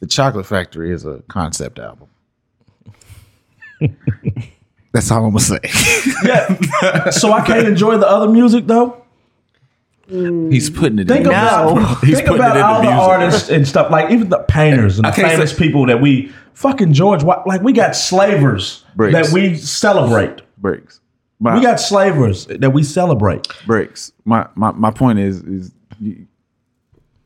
the 0.01 0.07
Chocolate 0.07 0.47
Factory 0.47 0.91
is 0.93 1.05
a 1.07 1.23
concept 1.29 1.79
album. 1.79 2.09
That's 4.93 5.11
all 5.11 5.25
I'm 5.25 5.33
gonna 5.33 5.41
say. 5.41 5.59
Yeah. 6.25 7.11
so 7.11 7.33
I 7.33 7.45
can't 7.45 7.67
enjoy 7.67 7.97
the 7.99 8.07
other 8.09 8.29
music 8.29 8.67
though. 8.67 9.01
He's 10.07 10.69
putting 10.69 10.99
it. 10.99 11.09
Think 11.09 11.23
in 11.23 11.27
about 11.29 11.75
No. 11.77 11.85
He's 12.07 12.17
think 12.17 12.29
putting 12.29 12.43
about 12.45 12.57
it 12.57 12.61
in 12.61 12.63
the 12.63 12.67
all 12.67 12.83
the, 12.83 12.89
music. 12.91 13.01
artists 13.09 13.49
and 13.51 13.67
stuff 13.67 13.91
like 13.91 14.11
even 14.13 14.29
the 14.29 14.39
painters 14.41 14.99
and 14.99 15.07
the 15.07 15.13
famous 15.13 15.51
say- 15.53 15.59
people 15.59 15.87
that 15.87 16.01
we 16.01 16.31
fucking 16.53 16.93
George 16.93 17.23
like 17.25 17.63
we 17.63 17.73
got 17.73 17.97
slavers 17.97 18.85
Bricks. 18.95 19.15
that 19.15 19.35
we 19.35 19.57
celebrate. 19.57 20.43
bricks. 20.59 21.01
My, 21.41 21.57
We 21.57 21.63
got 21.63 21.81
slavers 21.81 22.47
that 22.47 22.71
we 22.71 22.85
celebrate. 22.85 23.49
bricks. 23.67 24.13
My 24.25 24.47
my 24.55 24.71
my 24.73 24.91
point 24.91 25.19
is 25.19 25.41
is 25.43 25.73
you- 26.01 26.27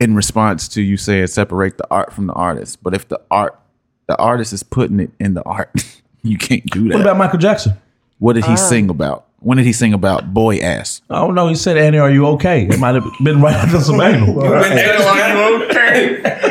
in 0.01 0.15
response 0.15 0.69
to 0.69 0.83
you 0.83 0.97
saying 0.97 1.27
separate 1.29 1.79
the 1.79 1.87
art 1.91 2.12
from 2.12 2.27
the 2.27 2.35
artist. 2.35 2.83
But 2.83 2.95
if 2.95 3.09
the 3.09 3.20
art 3.31 3.59
the 4.07 4.16
artist 4.16 4.53
is 4.53 4.62
putting 4.62 5.01
it 5.01 5.11
in 5.20 5.35
the 5.35 5.43
art, 5.43 5.70
you 6.23 6.39
can't 6.39 6.65
do 6.66 6.89
that. 6.89 6.95
What 6.95 7.03
about 7.03 7.19
Michael 7.19 7.39
Jackson? 7.39 7.75
what 8.19 8.33
did 8.35 8.45
he 8.45 8.53
ah. 8.53 8.57
sing 8.57 8.91
about? 8.91 9.25
When 9.41 9.57
did 9.57 9.66
he 9.66 9.73
sing 9.73 9.93
about 9.93 10.35
boy 10.35 10.59
ass? 10.59 11.01
I 11.09 11.20
don't 11.20 11.37
know. 11.37 11.47
He 11.47 11.55
said, 11.55 11.79
"Annie, 11.79 11.99
are 11.99 12.11
you 12.11 12.27
okay?" 12.27 12.66
It 12.66 12.81
might 12.81 12.97
have 12.97 13.05
been 13.23 13.41
right 13.41 13.55
after 13.55 13.79
some 13.81 14.01
anal. 14.01 14.35
Been 14.35 14.51
touched 14.51 15.05
by- 15.05 15.29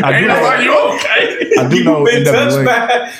I 0.03 0.19
do 0.19 0.27
know. 0.27 0.35
Are 0.35 0.61
you 0.61 0.71
okay? 0.95 1.51
I 1.59 1.67
do 1.69 1.83
know 1.83 2.05
Been 2.05 2.23
touched 2.23 2.55
NWA. 2.55 2.65
by. 2.65 3.11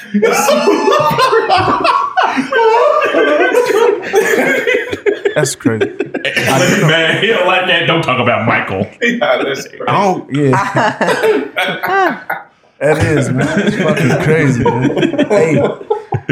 That's 5.38 5.56
crazy. 5.56 5.86
Man, 5.86 7.22
he 7.22 7.28
don't 7.28 7.46
like 7.46 7.68
that. 7.68 7.86
Don't 7.86 8.02
talk 8.02 8.20
about 8.20 8.48
Michael. 8.48 8.88
Yeah, 9.02 9.44
that's 9.44 9.68
crazy. 9.68 9.84
I 9.88 10.04
don't. 10.04 10.34
Yeah. 10.34 10.52
that 12.80 13.06
is 13.06 13.30
man. 13.30 13.60
It's 13.60 13.76
fucking 13.76 14.24
crazy. 14.24 14.64
Man. 14.64 15.28
Hey, 15.28 15.62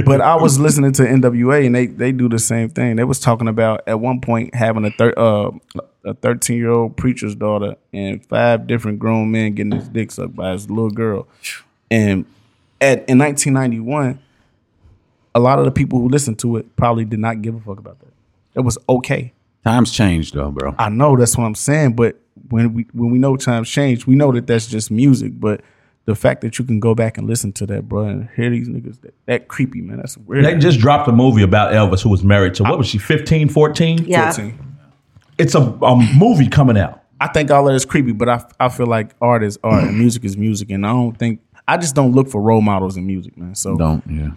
but 0.04 0.22
I 0.22 0.34
was 0.36 0.60
listening 0.60 0.92
to 0.94 1.04
NWA 1.04 1.68
and 1.68 1.76
they 1.76 1.86
they 1.86 2.12
do 2.12 2.28
the 2.28 2.40
same 2.40 2.70
thing. 2.70 2.96
They 2.96 3.04
was 3.04 3.20
talking 3.20 3.48
about 3.48 3.84
at 3.86 4.00
one 4.00 4.22
point 4.22 4.56
having 4.56 4.86
a 4.86 4.92
thir- 4.92 5.14
uh, 5.16 5.52
a 6.04 6.16
thirteen 6.16 6.58
year 6.58 6.72
old 6.72 6.98
preacher's 6.98 7.36
daughter 7.36 7.76
and 7.94 8.26
five 8.26 8.66
different 8.66 8.98
grown 8.98 9.30
men 9.32 9.54
getting 9.54 9.74
his 9.74 9.88
dick 9.88 10.12
sucked 10.12 10.36
by 10.36 10.54
his 10.54 10.68
little 10.68 10.90
girl. 10.90 11.28
And 11.92 12.26
at 12.82 13.08
in 13.08 13.20
1991, 13.20 14.18
a 15.36 15.40
lot 15.40 15.60
of 15.60 15.66
the 15.66 15.72
people 15.72 16.00
who 16.00 16.10
listened 16.10 16.40
to 16.40 16.58
it 16.58 16.76
probably 16.76 17.06
did 17.06 17.20
not 17.20 17.44
give 17.44 17.54
a 17.54 17.60
fuck 17.60 17.78
about 17.78 18.00
that. 18.00 18.05
It 18.56 18.62
was 18.62 18.78
okay. 18.88 19.34
Times 19.64 19.92
changed 19.92 20.36
though, 20.36 20.52
bro. 20.52 20.76
I 20.78 20.90
know 20.90 21.16
that's 21.18 21.38
what 21.38 21.46
I'm 21.46 21.56
saying, 21.56 21.94
but 21.94 22.20
when 22.50 22.74
we 22.74 22.84
when 22.94 23.12
we 23.12 23.18
know 23.18 23.36
times 23.36 23.70
change, 23.70 24.06
we 24.06 24.16
know 24.16 24.32
that 24.32 24.48
that's 24.48 24.68
just 24.68 24.92
music. 24.92 25.40
But 25.40 25.62
the 26.06 26.16
fact 26.16 26.42
that 26.42 26.60
you 26.60 26.66
can 26.66 26.80
go 26.80 26.94
back 26.94 27.18
and 27.18 27.28
listen 27.28 27.52
to 27.54 27.66
that, 27.68 27.90
bro, 27.90 28.04
and 28.04 28.30
hear 28.36 28.50
these 28.52 28.70
niggas, 28.70 29.02
that, 29.02 29.16
that 29.26 29.48
creepy 29.48 29.82
man. 29.82 29.98
That's 29.98 30.18
weird. 30.18 30.46
They 30.46 30.56
just 30.56 30.80
dropped 30.80 31.08
a 31.08 31.12
movie 31.12 31.42
about 31.42 31.74
Elvis 31.74 32.04
who 32.04 32.10
was 32.10 32.24
married 32.24 32.54
to 32.56 32.64
what 32.64 32.78
was 32.78 32.88
she, 32.88 33.00
15, 33.00 33.50
14? 33.50 34.06
Yeah. 34.06 34.32
14. 34.32 34.78
It's 35.38 35.56
a, 35.56 35.62
a 35.62 35.96
movie 36.16 36.48
coming 36.48 36.78
out. 36.78 37.02
I 37.20 37.28
think 37.28 37.50
all 37.50 37.68
of 37.68 37.74
that's 37.74 37.86
creepy, 37.86 38.12
but 38.12 38.30
I 38.30 38.46
I 38.60 38.70
feel 38.70 38.88
like 38.88 39.16
art 39.22 39.44
is 39.44 39.58
art 39.64 39.84
and 39.86 39.98
music 39.98 40.26
is 40.26 40.38
music, 40.38 40.70
and 40.70 40.86
I 40.86 40.90
don't 40.90 41.18
think 41.18 41.40
I 41.68 41.78
just 41.78 41.96
don't 41.96 42.14
look 42.14 42.30
for 42.30 42.42
role 42.42 42.62
models 42.62 42.98
in 42.98 43.08
music, 43.08 43.38
man. 43.38 43.56
So 43.56 43.76
Don't 43.78 44.04
yeah. 44.08 44.32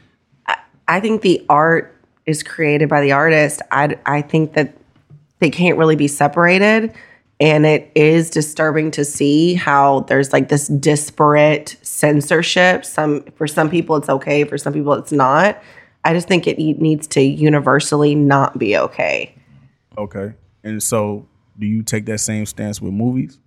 I 0.86 1.00
think 1.00 1.20
the 1.20 1.44
art 1.50 1.94
is 2.28 2.42
created 2.42 2.88
by 2.88 3.00
the 3.00 3.12
artist. 3.12 3.62
I, 3.72 3.96
I 4.04 4.20
think 4.20 4.52
that 4.52 4.74
they 5.38 5.50
can't 5.50 5.78
really 5.78 5.96
be 5.96 6.08
separated. 6.08 6.92
And 7.40 7.64
it 7.64 7.90
is 7.94 8.30
disturbing 8.30 8.90
to 8.92 9.04
see 9.04 9.54
how 9.54 10.00
there's 10.00 10.32
like 10.32 10.48
this 10.48 10.68
disparate 10.68 11.76
censorship. 11.82 12.84
Some 12.84 13.22
for 13.36 13.46
some 13.46 13.70
people 13.70 13.96
it's 13.96 14.08
okay, 14.08 14.44
for 14.44 14.58
some 14.58 14.72
people 14.72 14.92
it's 14.94 15.12
not. 15.12 15.62
I 16.04 16.12
just 16.12 16.28
think 16.28 16.46
it 16.46 16.58
needs 16.58 17.06
to 17.08 17.20
universally 17.20 18.14
not 18.14 18.58
be 18.58 18.76
okay. 18.76 19.34
okay, 19.96 20.34
and 20.64 20.82
so 20.82 21.26
do 21.58 21.66
you 21.66 21.82
take 21.82 22.06
that 22.06 22.18
same 22.18 22.46
stance 22.46 22.80
with 22.80 22.92
movies? 22.92 23.38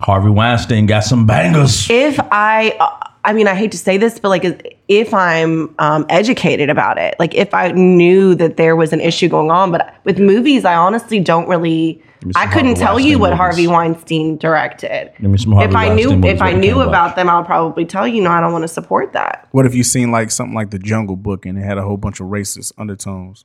Harvey 0.00 0.30
Weinstein 0.30 0.86
got 0.86 1.04
some 1.04 1.26
bangers. 1.26 1.88
if 1.90 2.18
I, 2.30 2.76
uh, 2.80 3.09
I 3.24 3.32
mean, 3.32 3.46
I 3.46 3.54
hate 3.54 3.72
to 3.72 3.78
say 3.78 3.98
this, 3.98 4.18
but 4.18 4.28
like, 4.28 4.78
if 4.88 5.12
I'm 5.12 5.74
um, 5.78 6.06
educated 6.08 6.70
about 6.70 6.98
it, 6.98 7.14
like 7.18 7.34
if 7.34 7.52
I 7.52 7.70
knew 7.72 8.34
that 8.36 8.56
there 8.56 8.76
was 8.76 8.92
an 8.92 9.00
issue 9.00 9.28
going 9.28 9.50
on, 9.50 9.70
but 9.70 9.94
with 10.04 10.18
movies, 10.18 10.64
I 10.64 10.74
honestly 10.74 11.20
don't 11.20 11.48
really. 11.48 12.02
I 12.34 12.46
couldn't 12.46 12.78
Harvey 12.78 12.80
tell 12.80 13.00
you 13.00 13.18
what 13.18 13.30
movies. 13.30 13.38
Harvey 13.38 13.66
Weinstein 13.66 14.36
directed. 14.36 15.12
Give 15.20 15.30
me 15.30 15.38
some 15.38 15.52
Harvey 15.52 15.70
if 15.70 15.76
I 15.76 15.88
Weinstein 15.88 16.20
knew, 16.20 16.28
if 16.28 16.42
I 16.42 16.52
knew 16.52 16.80
out. 16.80 16.88
about 16.88 17.16
them, 17.16 17.28
I'll 17.28 17.44
probably 17.44 17.84
tell 17.84 18.06
you. 18.06 18.22
No, 18.22 18.30
I 18.30 18.40
don't 18.40 18.52
want 18.52 18.62
to 18.62 18.68
support 18.68 19.12
that. 19.12 19.48
What 19.52 19.66
if 19.66 19.74
you 19.74 19.82
seen 19.82 20.10
like 20.10 20.30
something 20.30 20.54
like 20.54 20.70
The 20.70 20.78
Jungle 20.78 21.16
Book 21.16 21.46
and 21.46 21.58
it 21.58 21.62
had 21.62 21.78
a 21.78 21.82
whole 21.82 21.96
bunch 21.96 22.20
of 22.20 22.26
racist 22.28 22.72
undertones? 22.78 23.44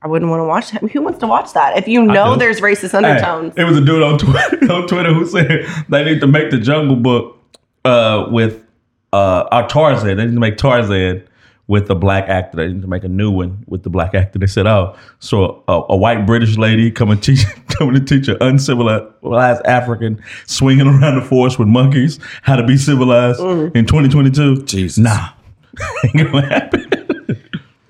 I 0.00 0.06
wouldn't 0.06 0.30
want 0.30 0.40
to 0.40 0.44
watch 0.44 0.70
that. 0.70 0.90
Who 0.92 1.02
wants 1.02 1.18
to 1.20 1.26
watch 1.26 1.54
that? 1.54 1.76
If 1.76 1.88
you 1.88 2.02
know 2.02 2.36
there's 2.36 2.60
racist 2.60 2.92
Hey, 2.92 2.98
undertones, 2.98 3.54
it 3.56 3.64
was 3.64 3.76
a 3.76 3.80
dude 3.80 4.02
on 4.02 4.18
Twitter, 4.18 4.72
on 4.72 4.86
Twitter 4.86 5.12
who 5.12 5.26
said 5.26 5.66
they 5.88 6.04
need 6.04 6.20
to 6.20 6.28
make 6.28 6.50
the 6.50 6.58
Jungle 6.58 6.96
Book 6.96 7.36
uh, 7.84 8.28
with 8.30 8.64
uh, 9.12 9.44
our 9.50 9.68
Tarzan. 9.68 10.16
They 10.16 10.24
need 10.26 10.34
to 10.34 10.40
make 10.40 10.56
Tarzan 10.56 11.22
with 11.66 11.86
the 11.86 11.94
black 11.94 12.28
actor. 12.28 12.56
They 12.56 12.72
need 12.72 12.82
to 12.82 12.88
make 12.88 13.04
a 13.04 13.08
new 13.08 13.30
one 13.30 13.62
with 13.66 13.82
the 13.82 13.90
black 13.90 14.14
actor. 14.14 14.38
They 14.38 14.46
said, 14.46 14.66
"Oh, 14.66 14.96
so 15.18 15.62
a, 15.68 15.82
a 15.90 15.96
white 15.96 16.26
British 16.26 16.56
lady 16.56 16.90
come 16.90 17.10
and 17.10 17.22
teach, 17.22 17.44
coming 17.68 17.94
to 17.94 18.00
teach 18.00 18.28
an 18.28 18.36
uncivilized 18.40 19.62
African 19.66 20.22
swinging 20.46 20.86
around 20.86 21.16
the 21.20 21.26
forest 21.26 21.58
with 21.58 21.68
monkeys 21.68 22.18
how 22.42 22.56
to 22.56 22.66
be 22.66 22.76
civilized 22.76 23.40
in 23.40 23.86
2022." 23.86 24.62
Jesus. 24.64 24.98
nah, 24.98 25.28
ain't 26.04 26.30
gonna 26.32 26.46
happen. 26.46 26.84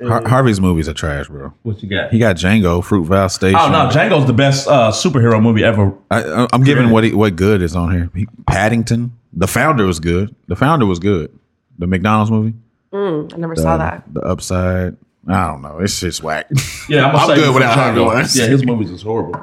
Har- 0.00 0.26
Harvey's 0.28 0.60
movies 0.60 0.88
are 0.88 0.94
trash, 0.94 1.26
bro. 1.26 1.52
What 1.64 1.82
you 1.82 1.88
got? 1.88 2.12
He 2.12 2.20
got 2.20 2.36
Django, 2.36 2.84
Fruitvale 2.84 3.30
Station. 3.30 3.58
Oh 3.60 3.68
no, 3.70 3.88
Django's 3.88 4.26
the 4.26 4.32
best 4.32 4.68
uh, 4.68 4.92
superhero 4.92 5.42
movie 5.42 5.64
ever. 5.64 5.92
I, 6.10 6.22
I- 6.22 6.48
I'm 6.52 6.62
giving 6.62 6.90
what 6.90 7.02
he, 7.04 7.12
what 7.12 7.34
good 7.34 7.62
is 7.62 7.74
on 7.74 7.92
here. 7.92 8.08
He, 8.14 8.28
Paddington, 8.46 9.17
The 9.32 9.46
Founder 9.46 9.86
was 9.86 10.00
good. 10.00 10.34
The 10.46 10.56
Founder 10.56 10.86
was 10.86 10.98
good. 10.98 11.36
The 11.78 11.86
McDonald's 11.86 12.30
movie, 12.30 12.54
mm, 12.92 13.32
I 13.32 13.36
never 13.36 13.54
saw 13.56 13.76
that. 13.76 14.02
The 14.12 14.20
Upside. 14.22 14.96
I 15.28 15.46
don't 15.48 15.62
know. 15.62 15.78
It's 15.80 16.00
just 16.00 16.22
whack. 16.22 16.46
Yeah, 16.88 17.06
I'm, 17.06 17.16
I'm 17.16 17.28
say 17.28 17.34
good 17.36 17.46
for 17.48 17.52
without 17.54 17.74
Harvey 17.78 18.00
Django. 18.00 18.06
Weinstein. 18.06 18.42
Yeah, 18.44 18.48
his 18.48 18.64
movies 18.64 18.90
is 18.90 19.02
horrible. 19.02 19.40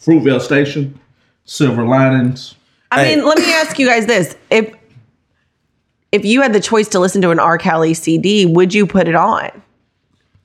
Fruitvale 0.00 0.40
Station, 0.40 0.98
Silver 1.44 1.86
Linings. 1.86 2.54
I 2.90 3.04
Hey. 3.04 3.16
mean, 3.16 3.24
let 3.24 3.38
me 3.38 3.52
ask 3.52 3.78
you 3.78 3.86
guys 3.86 4.06
this: 4.06 4.34
if 4.50 4.74
if 6.12 6.24
you 6.24 6.42
had 6.42 6.52
the 6.52 6.60
choice 6.60 6.88
to 6.88 6.98
listen 6.98 7.22
to 7.22 7.30
an 7.30 7.38
R. 7.38 7.58
Kelly 7.58 7.94
CD, 7.94 8.46
would 8.46 8.74
you 8.74 8.86
put 8.86 9.06
it 9.08 9.14
on? 9.14 9.50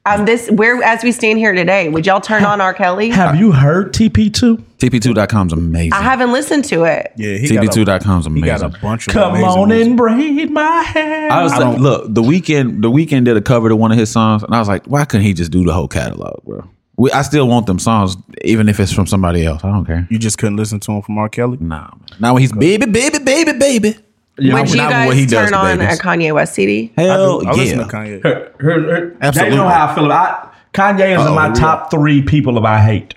Um, 0.08 0.26
this 0.26 0.50
where 0.52 0.82
as 0.84 1.04
we 1.04 1.12
stand 1.12 1.38
here 1.38 1.54
today, 1.54 1.90
would 1.90 2.06
y'all 2.06 2.22
turn 2.22 2.46
on 2.46 2.62
R. 2.62 2.74
Kelly? 2.74 3.10
Have 3.10 3.36
you 3.38 3.52
heard 3.52 3.94
TP2? 3.94 4.64
TP2.com's 4.78 5.54
amazing. 5.54 5.94
I 5.94 6.02
haven't 6.02 6.32
listened 6.32 6.64
to 6.66 6.84
it. 6.84 7.12
Yeah, 7.18 7.38
he 7.38 7.50
got 7.54 7.66
a, 7.66 7.68
TP2.com's 7.68 8.26
he 8.28 8.42
got 8.42 8.62
a 8.62 8.66
amazing. 8.66 8.82
bunch 8.82 9.08
of 9.08 9.14
Come 9.14 9.32
amazing 9.32 9.48
on 9.50 9.70
music. 9.70 9.88
and 9.88 9.98
braid 9.98 10.52
my 10.52 10.82
hair. 10.84 11.32
I 11.32 11.44
was 11.44 11.52
I 11.54 11.58
like, 11.70 11.80
look, 11.80 12.14
the 12.14 12.22
Weeknd, 12.22 12.82
the 12.82 12.90
Weeknd 12.92 13.26
did 13.26 13.36
a 13.36 13.42
cover 13.42 13.70
to 13.70 13.76
one 13.76 13.92
of 13.92 13.98
his 13.98 14.10
songs, 14.12 14.44
and 14.44 14.54
I 14.56 14.60
was 14.60 14.68
like, 14.68 14.86
why 14.86 15.04
couldn't 15.06 15.26
he 15.26 15.34
just 15.34 15.52
do 15.52 15.64
the 15.66 15.74
whole 15.74 15.88
catalog, 15.88 16.44
bro? 16.46 16.70
We, 16.96 17.12
I 17.12 17.22
still 17.24 17.48
want 17.48 17.66
them 17.68 17.78
songs, 17.78 18.16
even 18.44 18.70
if 18.70 18.80
it's 18.80 18.92
from 18.92 19.08
somebody 19.08 19.46
else. 19.46 19.64
I 19.64 19.72
don't 19.72 19.86
care. 19.86 20.08
You 20.10 20.18
just 20.18 20.38
couldn't 20.38 20.56
listen 20.58 20.80
to 20.82 20.92
him 20.94 21.02
from 21.04 21.18
R. 21.18 21.30
Kelly. 21.30 21.58
Nah, 21.60 21.82
man. 21.82 22.02
Now 22.20 22.34
when 22.34 22.42
he's 22.42 22.52
baby, 22.54 22.86
baby, 22.86 23.20
baby, 23.20 23.54
baby. 23.54 23.96
Would 24.38 24.70
you 24.70 24.78
guys 24.78 25.08
what 25.08 25.18
he 25.18 25.26
turn 25.26 25.50
to 25.50 25.58
on 25.58 25.80
babies. 25.80 26.00
a 26.00 26.02
Kanye 26.02 26.34
West 26.34 26.54
CD? 26.54 26.92
Hell 26.98 27.48
I 27.48 27.52
listen 27.54 27.80
yeah. 27.80 27.86
to 27.86 27.92
Kanye. 27.92 28.24
her, 28.24 28.54
her, 28.60 28.82
her, 28.82 29.18
Absolutely. 29.22 29.52
They 29.52 29.56
know 29.58 29.68
how 29.68 29.88
I 29.88 29.96
feel 29.96 30.06
about 30.06 30.54
Kanye 30.74 31.16
is 31.16 31.22
in 31.22 31.28
Uh-oh, 31.28 31.36
my 31.36 31.46
here 31.46 31.54
we 31.54 31.60
top 31.60 31.92
three 31.92 32.22
people 32.22 32.58
of 32.58 32.66
I 32.66 32.80
hate. 32.80 33.16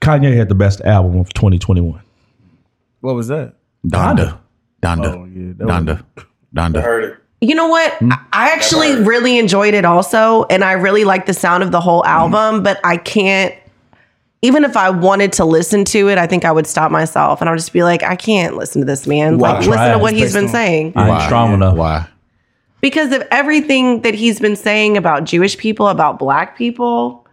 Kanye 0.00 0.36
had 0.36 0.48
the 0.48 0.54
best 0.54 0.80
album 0.80 1.18
of 1.20 1.32
2021. 1.32 2.00
What 3.00 3.14
was 3.14 3.28
that? 3.28 3.54
Donda. 3.86 4.38
Donda. 4.82 5.14
Oh, 5.14 5.24
yeah, 5.26 5.52
that 5.58 5.66
was- 5.66 5.96
Donda. 5.96 6.04
Donda. 6.54 6.82
Heard 6.82 7.04
it. 7.04 7.18
You 7.40 7.54
know 7.56 7.66
what? 7.68 7.92
I 8.02 8.18
I 8.32 8.50
actually 8.50 9.02
really 9.02 9.36
enjoyed 9.38 9.74
it 9.74 9.84
also, 9.84 10.44
and 10.44 10.62
I 10.62 10.72
really 10.72 11.04
like 11.04 11.26
the 11.26 11.34
sound 11.34 11.62
of 11.64 11.72
the 11.72 11.80
whole 11.80 12.04
album, 12.06 12.62
but 12.62 12.78
I 12.84 12.96
can't. 12.96 13.52
Even 14.44 14.64
if 14.64 14.76
I 14.76 14.90
wanted 14.90 15.32
to 15.34 15.44
listen 15.44 15.84
to 15.86 16.08
it, 16.08 16.18
I 16.18 16.26
think 16.26 16.44
I 16.44 16.50
would 16.50 16.66
stop 16.66 16.90
myself 16.90 17.40
and 17.40 17.48
I 17.48 17.52
would 17.52 17.58
just 17.58 17.72
be 17.72 17.84
like, 17.84 18.02
I 18.02 18.16
can't 18.16 18.56
listen 18.56 18.80
to 18.82 18.84
this 18.86 19.06
man. 19.06 19.38
Why? 19.38 19.50
Like, 19.52 19.58
listen 19.58 19.70
to 19.72 19.76
Try 19.78 19.92
it. 19.92 20.00
what 20.00 20.14
he's 20.14 20.32
been 20.34 20.44
on- 20.46 20.50
saying. 20.50 20.92
I 20.96 21.08
ain't 21.10 21.22
strong 21.22 21.52
enough. 21.54 21.76
Why? 21.76 22.06
because 22.80 23.12
of 23.12 23.22
everything 23.30 24.00
that 24.02 24.12
he's 24.12 24.40
been 24.40 24.56
saying 24.56 24.96
about 24.96 25.22
Jewish 25.22 25.56
people, 25.56 25.86
about 25.86 26.18
black 26.18 26.58
people, 26.58 27.24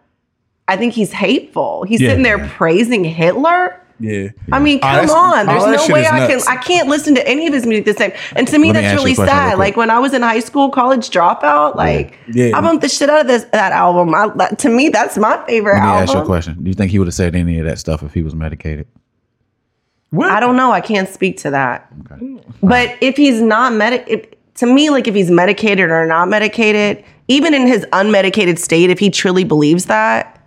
I 0.68 0.78
think 0.78 0.94
he's 0.94 1.12
hateful. 1.12 1.82
He's 1.88 2.00
Yeah. 2.00 2.10
sitting 2.10 2.22
there 2.22 2.38
praising 2.50 3.04
Hitler. 3.04 3.82
Yeah. 4.00 4.30
I 4.52 4.60
mean, 4.60 4.80
come 4.80 4.94
that's- 4.94 5.12
on. 5.12 5.46
There's 5.46 5.88
no 5.90 5.94
way 5.94 6.08
I 6.08 6.26
can. 6.28 6.40
I 6.48 6.56
can't 6.56 6.88
listen 6.88 7.16
to 7.16 7.28
any 7.28 7.48
of 7.48 7.54
his 7.54 7.66
music 7.66 7.86
the 7.86 7.94
same. 7.94 8.12
And 8.36 8.48
to 8.48 8.58
me 8.58 8.68
Let 8.72 8.82
that's 8.82 8.86
ask 8.86 8.94
you 8.94 9.00
a 9.00 9.04
really 9.04 9.16
question 9.16 9.36
real 9.38 9.50
sad. 9.52 9.58
Like 9.60 9.76
when 9.78 9.90
I 9.90 10.00
was 10.00 10.14
in 10.14 10.22
high 10.22 10.40
school, 10.40 10.70
college 10.70 11.10
dropout, 11.10 11.76
like 11.76 12.18
Yeah. 12.34 12.58
I 12.58 12.62
bumped 12.62 12.82
the 12.82 12.90
shit 12.90 13.10
out 13.10 13.22
of 13.22 13.28
this 13.28 13.44
that 13.52 13.72
album. 13.74 14.16
I, 14.16 14.30
that, 14.38 14.60
to 14.60 14.70
me, 14.70 14.90
that's 14.90 15.18
my 15.18 15.44
favorite 15.46 15.74
Let 15.74 15.82
me 15.82 15.88
album. 15.88 16.04
ask 16.04 16.14
you 16.14 16.20
a 16.20 16.26
question. 16.26 16.64
Do 16.64 16.70
you 16.70 16.74
think 16.76 16.92
he 16.92 17.00
would 17.00 17.08
have 17.08 17.14
said 17.16 17.36
any 17.36 17.60
of 17.60 17.66
that 17.66 17.78
stuff 17.80 18.02
if 18.04 18.14
he 18.14 18.22
was 18.24 18.34
medicated? 18.36 18.88
What? 20.12 20.32
I 20.32 20.40
don't 20.40 20.56
know. 20.56 20.72
I 20.72 20.82
can't 20.82 21.08
speak 21.10 21.38
to 21.40 21.52
that. 21.52 21.92
But 22.64 22.98
if 23.02 23.16
he's 23.18 23.42
not 23.42 23.74
medic, 23.74 24.40
to 24.56 24.66
me, 24.66 24.90
like 24.90 25.08
if 25.08 25.14
he's 25.14 25.30
medicated 25.30 25.90
or 25.92 26.06
not 26.08 26.30
medicated, 26.30 27.04
even 27.28 27.54
in 27.54 27.68
his 27.68 27.86
unmedicated 27.94 28.58
state, 28.58 28.90
if 28.90 28.98
he 28.98 29.10
truly 29.12 29.44
believes 29.44 29.86
that, 29.86 30.39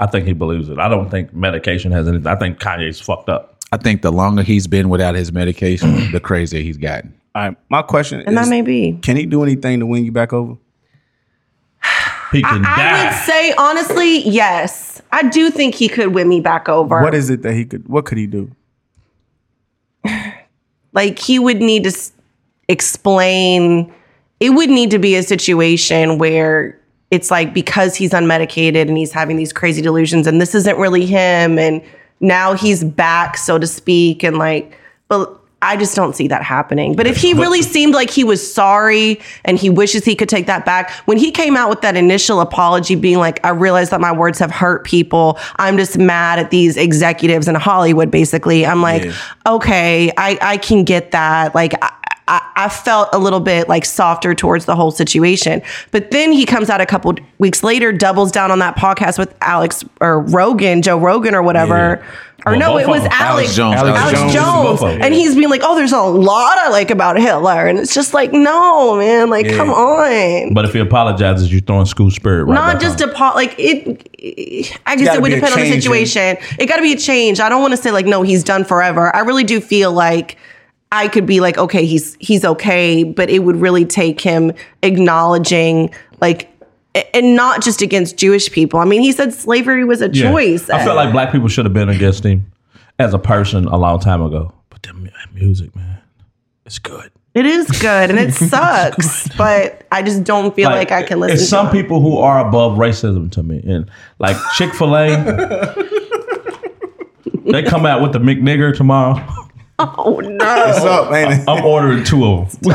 I 0.00 0.06
think 0.06 0.26
he 0.26 0.32
believes 0.32 0.68
it. 0.68 0.78
I 0.78 0.88
don't 0.88 1.10
think 1.10 1.32
medication 1.34 1.92
has 1.92 2.08
anything. 2.08 2.26
I 2.26 2.36
think 2.36 2.58
Kanye's 2.58 3.00
fucked 3.00 3.28
up. 3.28 3.58
I 3.72 3.76
think 3.76 4.02
the 4.02 4.10
longer 4.12 4.42
he's 4.42 4.66
been 4.66 4.88
without 4.88 5.14
his 5.14 5.32
medication, 5.32 6.10
the 6.12 6.20
crazier 6.20 6.60
he's 6.62 6.76
gotten. 6.78 7.14
All 7.34 7.42
right. 7.48 7.56
My 7.70 7.82
question 7.82 8.20
and 8.20 8.30
is 8.30 8.34
that 8.34 8.48
may 8.50 8.62
be. 8.62 8.98
can 9.02 9.16
he 9.16 9.26
do 9.26 9.42
anything 9.42 9.80
to 9.80 9.86
win 9.86 10.04
you 10.04 10.12
back 10.12 10.32
over? 10.32 10.56
He 12.32 12.40
can 12.42 12.64
I 12.64 12.76
die. 12.76 13.04
would 13.04 13.14
say 13.24 13.54
honestly, 13.58 14.18
yes. 14.28 15.02
I 15.12 15.28
do 15.28 15.50
think 15.50 15.74
he 15.74 15.88
could 15.88 16.14
win 16.14 16.28
me 16.28 16.40
back 16.40 16.68
over. 16.68 17.02
What 17.02 17.14
is 17.14 17.28
it 17.28 17.42
that 17.42 17.52
he 17.52 17.64
could 17.66 17.86
what 17.88 18.06
could 18.06 18.16
he 18.18 18.26
do? 18.26 18.50
like 20.92 21.18
he 21.18 21.38
would 21.38 21.58
need 21.60 21.82
to 21.84 21.90
s- 21.90 22.12
explain 22.68 23.92
it 24.40 24.50
would 24.50 24.70
need 24.70 24.90
to 24.90 24.98
be 24.98 25.14
a 25.14 25.22
situation 25.22 26.18
where 26.18 26.78
it's 27.12 27.30
like 27.30 27.52
because 27.52 27.94
he's 27.94 28.10
unmedicated 28.10 28.88
and 28.88 28.96
he's 28.96 29.12
having 29.12 29.36
these 29.36 29.52
crazy 29.52 29.82
delusions 29.82 30.26
and 30.26 30.40
this 30.40 30.54
isn't 30.54 30.78
really 30.78 31.04
him 31.04 31.58
and 31.58 31.82
now 32.20 32.54
he's 32.54 32.82
back 32.82 33.36
so 33.36 33.58
to 33.58 33.66
speak 33.66 34.24
and 34.24 34.38
like 34.38 34.76
but 35.08 35.38
I 35.62 35.76
just 35.76 35.94
don't 35.94 36.16
see 36.16 36.26
that 36.26 36.42
happening. 36.42 36.96
But 36.96 37.06
if 37.06 37.16
he 37.16 37.34
really 37.34 37.62
seemed 37.62 37.94
like 37.94 38.10
he 38.10 38.24
was 38.24 38.42
sorry 38.52 39.20
and 39.44 39.56
he 39.56 39.70
wishes 39.70 40.04
he 40.04 40.16
could 40.16 40.28
take 40.28 40.46
that 40.46 40.66
back, 40.66 40.90
when 41.06 41.18
he 41.18 41.30
came 41.30 41.56
out 41.56 41.70
with 41.70 41.82
that 41.82 41.96
initial 41.96 42.40
apology, 42.40 42.96
being 42.96 43.18
like, 43.18 43.38
I 43.46 43.50
realize 43.50 43.90
that 43.90 44.00
my 44.00 44.10
words 44.10 44.40
have 44.40 44.50
hurt 44.50 44.84
people. 44.84 45.38
I'm 45.56 45.76
just 45.76 45.96
mad 45.96 46.40
at 46.40 46.50
these 46.50 46.76
executives 46.76 47.46
in 47.46 47.54
Hollywood, 47.54 48.10
basically. 48.10 48.66
I'm 48.66 48.82
like, 48.82 49.04
Yeah. 49.04 49.14
okay, 49.46 50.12
I, 50.16 50.36
I 50.42 50.56
can 50.56 50.82
get 50.82 51.12
that. 51.12 51.54
Like, 51.54 51.74
I, 51.80 51.92
I, 52.32 52.40
I 52.56 52.68
felt 52.70 53.10
a 53.12 53.18
little 53.18 53.40
bit 53.40 53.68
like 53.68 53.84
softer 53.84 54.34
towards 54.34 54.64
the 54.64 54.74
whole 54.74 54.90
situation. 54.90 55.60
But 55.90 56.10
then 56.12 56.32
he 56.32 56.46
comes 56.46 56.70
out 56.70 56.80
a 56.80 56.86
couple 56.86 57.14
weeks 57.38 57.62
later, 57.62 57.92
doubles 57.92 58.32
down 58.32 58.50
on 58.50 58.58
that 58.60 58.76
podcast 58.76 59.18
with 59.18 59.34
Alex 59.42 59.84
or 60.00 60.20
Rogan, 60.20 60.80
Joe 60.80 60.98
Rogan 60.98 61.34
or 61.34 61.42
whatever. 61.42 62.02
Or 62.44 62.52
Well, 62.52 62.58
no, 62.58 62.78
it 62.78 62.88
was. 62.88 63.02
Alex, 63.02 63.14
Alex 63.20 63.54
Jones. 63.54 63.76
Alex 63.76 63.98
Alex 64.00 64.18
Jones. 64.18 64.32
Jones. 64.32 64.80
Both. 64.80 65.00
And 65.02 65.12
he's 65.14 65.34
being 65.36 65.50
like, 65.50 65.60
oh, 65.62 65.76
there's 65.76 65.92
a 65.92 66.00
lot 66.00 66.56
I 66.58 66.70
like 66.70 66.90
about 66.90 67.20
Hitler. 67.20 67.66
And 67.66 67.78
it's 67.78 67.94
just 67.94 68.14
like, 68.14 68.32
no, 68.32 68.96
man, 68.96 69.28
like, 69.30 69.46
Yeah. 69.46 69.56
come 69.58 69.70
on. 69.70 70.54
But 70.54 70.64
if 70.64 70.72
he 70.72 70.80
apologizes, 70.80 71.52
you're 71.52 71.60
throwing 71.60 71.84
school 71.86 72.10
spirit 72.10 72.44
right 72.46 72.54
Not 72.54 72.80
just 72.80 73.02
on. 73.02 73.10
a 73.10 73.12
po- 73.12 73.32
like 73.34 73.54
it. 73.58 74.08
it- 74.14 74.78
I 74.86 74.96
guess 74.96 75.14
it 75.14 75.20
would 75.22 75.28
depend 75.30 75.52
on 75.52 75.58
the 75.60 75.64
change 75.66 75.74
in- 75.76 75.82
situation. 75.82 76.36
It 76.58 76.66
got 76.66 76.76
to 76.76 76.82
be 76.82 76.92
a 76.94 76.96
change. 76.96 77.40
I 77.40 77.48
don't 77.48 77.60
want 77.60 77.72
to 77.72 77.76
say 77.76 77.90
like 77.92 78.06
no, 78.06 78.22
he's 78.22 78.42
done 78.42 78.64
forever. 78.64 79.14
I 79.14 79.20
really 79.20 79.44
do 79.44 79.60
feel 79.60 79.92
like 79.92 80.36
I 80.92 81.08
could 81.08 81.26
be 81.26 81.40
like 81.40 81.58
okay, 81.58 81.84
he's 81.86 82.16
he's 82.20 82.44
okay, 82.44 83.02
but 83.02 83.30
it 83.30 83.40
would 83.40 83.56
really 83.56 83.84
take 83.84 84.20
him 84.20 84.52
acknowledging 84.82 85.90
like 86.20 86.48
and 87.14 87.34
not 87.34 87.62
just 87.62 87.80
against 87.82 88.16
Jewish 88.18 88.52
people. 88.52 88.78
I 88.78 88.84
mean, 88.84 89.00
he 89.02 89.10
said 89.12 89.32
slavery 89.32 89.82
was 89.84 90.02
a 90.02 90.10
Yeah. 90.12 90.30
choice. 90.30 90.68
I 90.70 90.84
felt 90.84 90.94
like 90.96 91.10
black 91.10 91.32
people 91.32 91.48
should 91.48 91.64
have 91.64 91.72
been 91.72 91.88
against 91.88 92.22
him 92.24 92.52
as 92.98 93.14
a 93.14 93.18
person 93.18 93.64
a 93.64 93.76
long 93.78 93.98
time 93.98 94.20
ago. 94.22 94.52
But 94.68 94.82
that 94.82 94.94
music, 95.34 95.74
man, 95.74 95.98
it's 96.66 96.78
good. 96.78 97.10
it 97.34 97.46
is 97.46 97.66
good 97.80 98.10
and 98.10 98.18
it 98.18 98.34
sucks, 98.34 99.26
but 99.38 99.86
I 99.90 100.02
just 100.02 100.22
don't 100.24 100.54
feel 100.54 100.68
like, 100.68 100.92
I 100.92 101.02
can 101.02 101.18
listen. 101.18 101.34
It's 101.36 101.44
to 101.44 101.48
some 101.48 101.66
him. 101.68 101.72
people 101.72 102.02
who 102.02 102.18
are 102.18 102.46
above 102.46 102.76
racism 102.76 103.32
to 103.32 103.42
me, 103.42 103.62
and 103.66 103.90
like 104.18 104.36
Chick 104.56 104.74
Fil 104.74 104.94
A, 104.94 105.16
they 107.46 107.62
come 107.62 107.86
out 107.86 108.02
with 108.02 108.12
the 108.12 108.18
McNigger 108.18 108.76
tomorrow. 108.76 109.18
Oh 109.82 110.20
no, 110.20 110.36
What's 110.36 110.78
up, 110.84 111.08
oh, 111.08 111.10
man? 111.10 111.44
I'm 111.48 111.64
ordering 111.64 112.04
two 112.04 112.24
of 112.24 112.58
them 112.60 112.74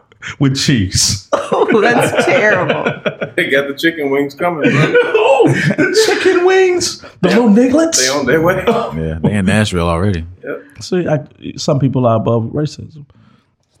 with 0.38 0.56
cheese. 0.56 1.28
Oh, 1.32 1.80
that's 1.80 2.24
terrible. 2.24 2.82
They 3.36 3.48
got 3.48 3.68
the 3.68 3.74
chicken 3.78 4.10
wings 4.10 4.34
coming, 4.34 4.70
bro. 4.70 4.80
oh, 4.94 5.48
the 5.76 6.02
chicken 6.06 6.44
wings, 6.44 7.00
the 7.20 7.28
little 7.28 7.48
niglets. 7.48 7.98
They 7.98 8.08
on 8.08 8.26
their 8.26 8.40
way. 8.42 8.64
Yeah, 9.02 9.18
they 9.22 9.34
in 9.34 9.46
Nashville 9.46 9.88
already. 9.88 10.26
See, 10.80 11.06
I, 11.06 11.26
some 11.56 11.78
people 11.78 12.06
are 12.06 12.16
above 12.16 12.44
racism. 12.44 13.06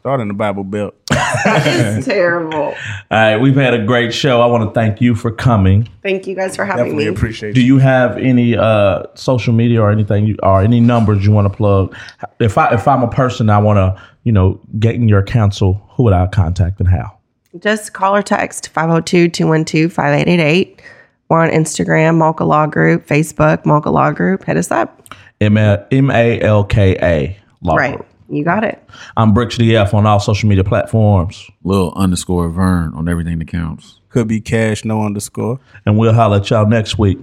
Start 0.02 0.20
in 0.20 0.28
the 0.28 0.34
Bible 0.34 0.64
Belt. 0.64 0.94
It's 1.44 2.06
terrible. 2.06 2.56
All 2.62 2.74
right, 3.10 3.36
we've 3.38 3.54
had 3.56 3.72
a 3.72 3.82
great 3.84 4.12
show. 4.12 4.42
I 4.42 4.46
want 4.46 4.68
to 4.68 4.74
thank 4.78 5.00
you 5.00 5.14
for 5.14 5.30
coming. 5.30 5.88
Thank 6.02 6.26
you 6.26 6.34
guys 6.36 6.56
for 6.56 6.64
having 6.64 6.84
Definitely 6.84 7.04
me. 7.06 7.10
appreciate 7.10 7.54
Do 7.54 7.62
you. 7.62 7.74
you 7.74 7.78
have 7.80 8.18
any 8.18 8.54
uh, 8.56 9.04
social 9.14 9.54
media 9.54 9.80
or 9.80 9.90
anything 9.90 10.26
you, 10.26 10.36
or 10.42 10.60
any 10.60 10.78
numbers 10.80 11.24
you 11.24 11.32
want 11.32 11.50
to 11.50 11.56
plug? 11.56 11.96
If 12.38 12.58
I 12.58 12.74
if 12.74 12.86
I'm 12.86 13.02
a 13.02 13.10
person 13.10 13.48
I 13.48 13.58
want 13.58 13.78
to 13.78 14.02
you 14.24 14.32
know 14.32 14.60
get 14.78 14.94
in 14.96 15.08
your 15.08 15.22
counsel, 15.22 15.80
who 15.92 16.02
would 16.04 16.12
I 16.12 16.26
contact 16.26 16.78
and 16.80 16.88
how? 16.88 17.16
Just 17.60 17.92
call 17.94 18.14
or 18.16 18.22
text 18.22 18.72
502-212-5888. 18.74 20.80
We're 21.28 21.40
on 21.40 21.48
Instagram, 21.50 22.18
Malka 22.18 22.44
Law 22.44 22.66
Group, 22.66 23.06
Facebook, 23.06 23.64
Malka 23.64 23.90
Law 23.90 24.10
Group. 24.10 24.44
Hit 24.44 24.56
us 24.58 24.70
up. 24.70 25.14
M 25.40 25.56
A 25.56 25.86
M 25.90 26.10
A 26.10 26.40
L 26.40 26.64
K 26.64 26.96
A 27.02 27.38
law 27.62 27.76
Right. 27.76 27.96
group. 27.96 28.06
You 28.32 28.44
got 28.44 28.64
it. 28.64 28.82
I'm 29.18 29.34
Bricks 29.34 29.58
DF 29.58 29.92
on 29.92 30.06
all 30.06 30.18
social 30.18 30.48
media 30.48 30.64
platforms. 30.64 31.50
Little 31.64 31.92
underscore 31.94 32.48
Vern 32.48 32.94
on 32.94 33.06
everything 33.06 33.38
that 33.40 33.48
counts. 33.48 34.00
Could 34.08 34.26
be 34.26 34.40
cash, 34.40 34.86
no 34.86 35.04
underscore. 35.04 35.60
And 35.84 35.98
we'll 35.98 36.14
holler 36.14 36.38
at 36.38 36.48
y'all 36.48 36.66
next 36.66 36.98
week. 36.98 37.18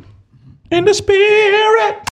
In 0.69 0.85
the 0.85 0.93
spirit. 0.93 2.07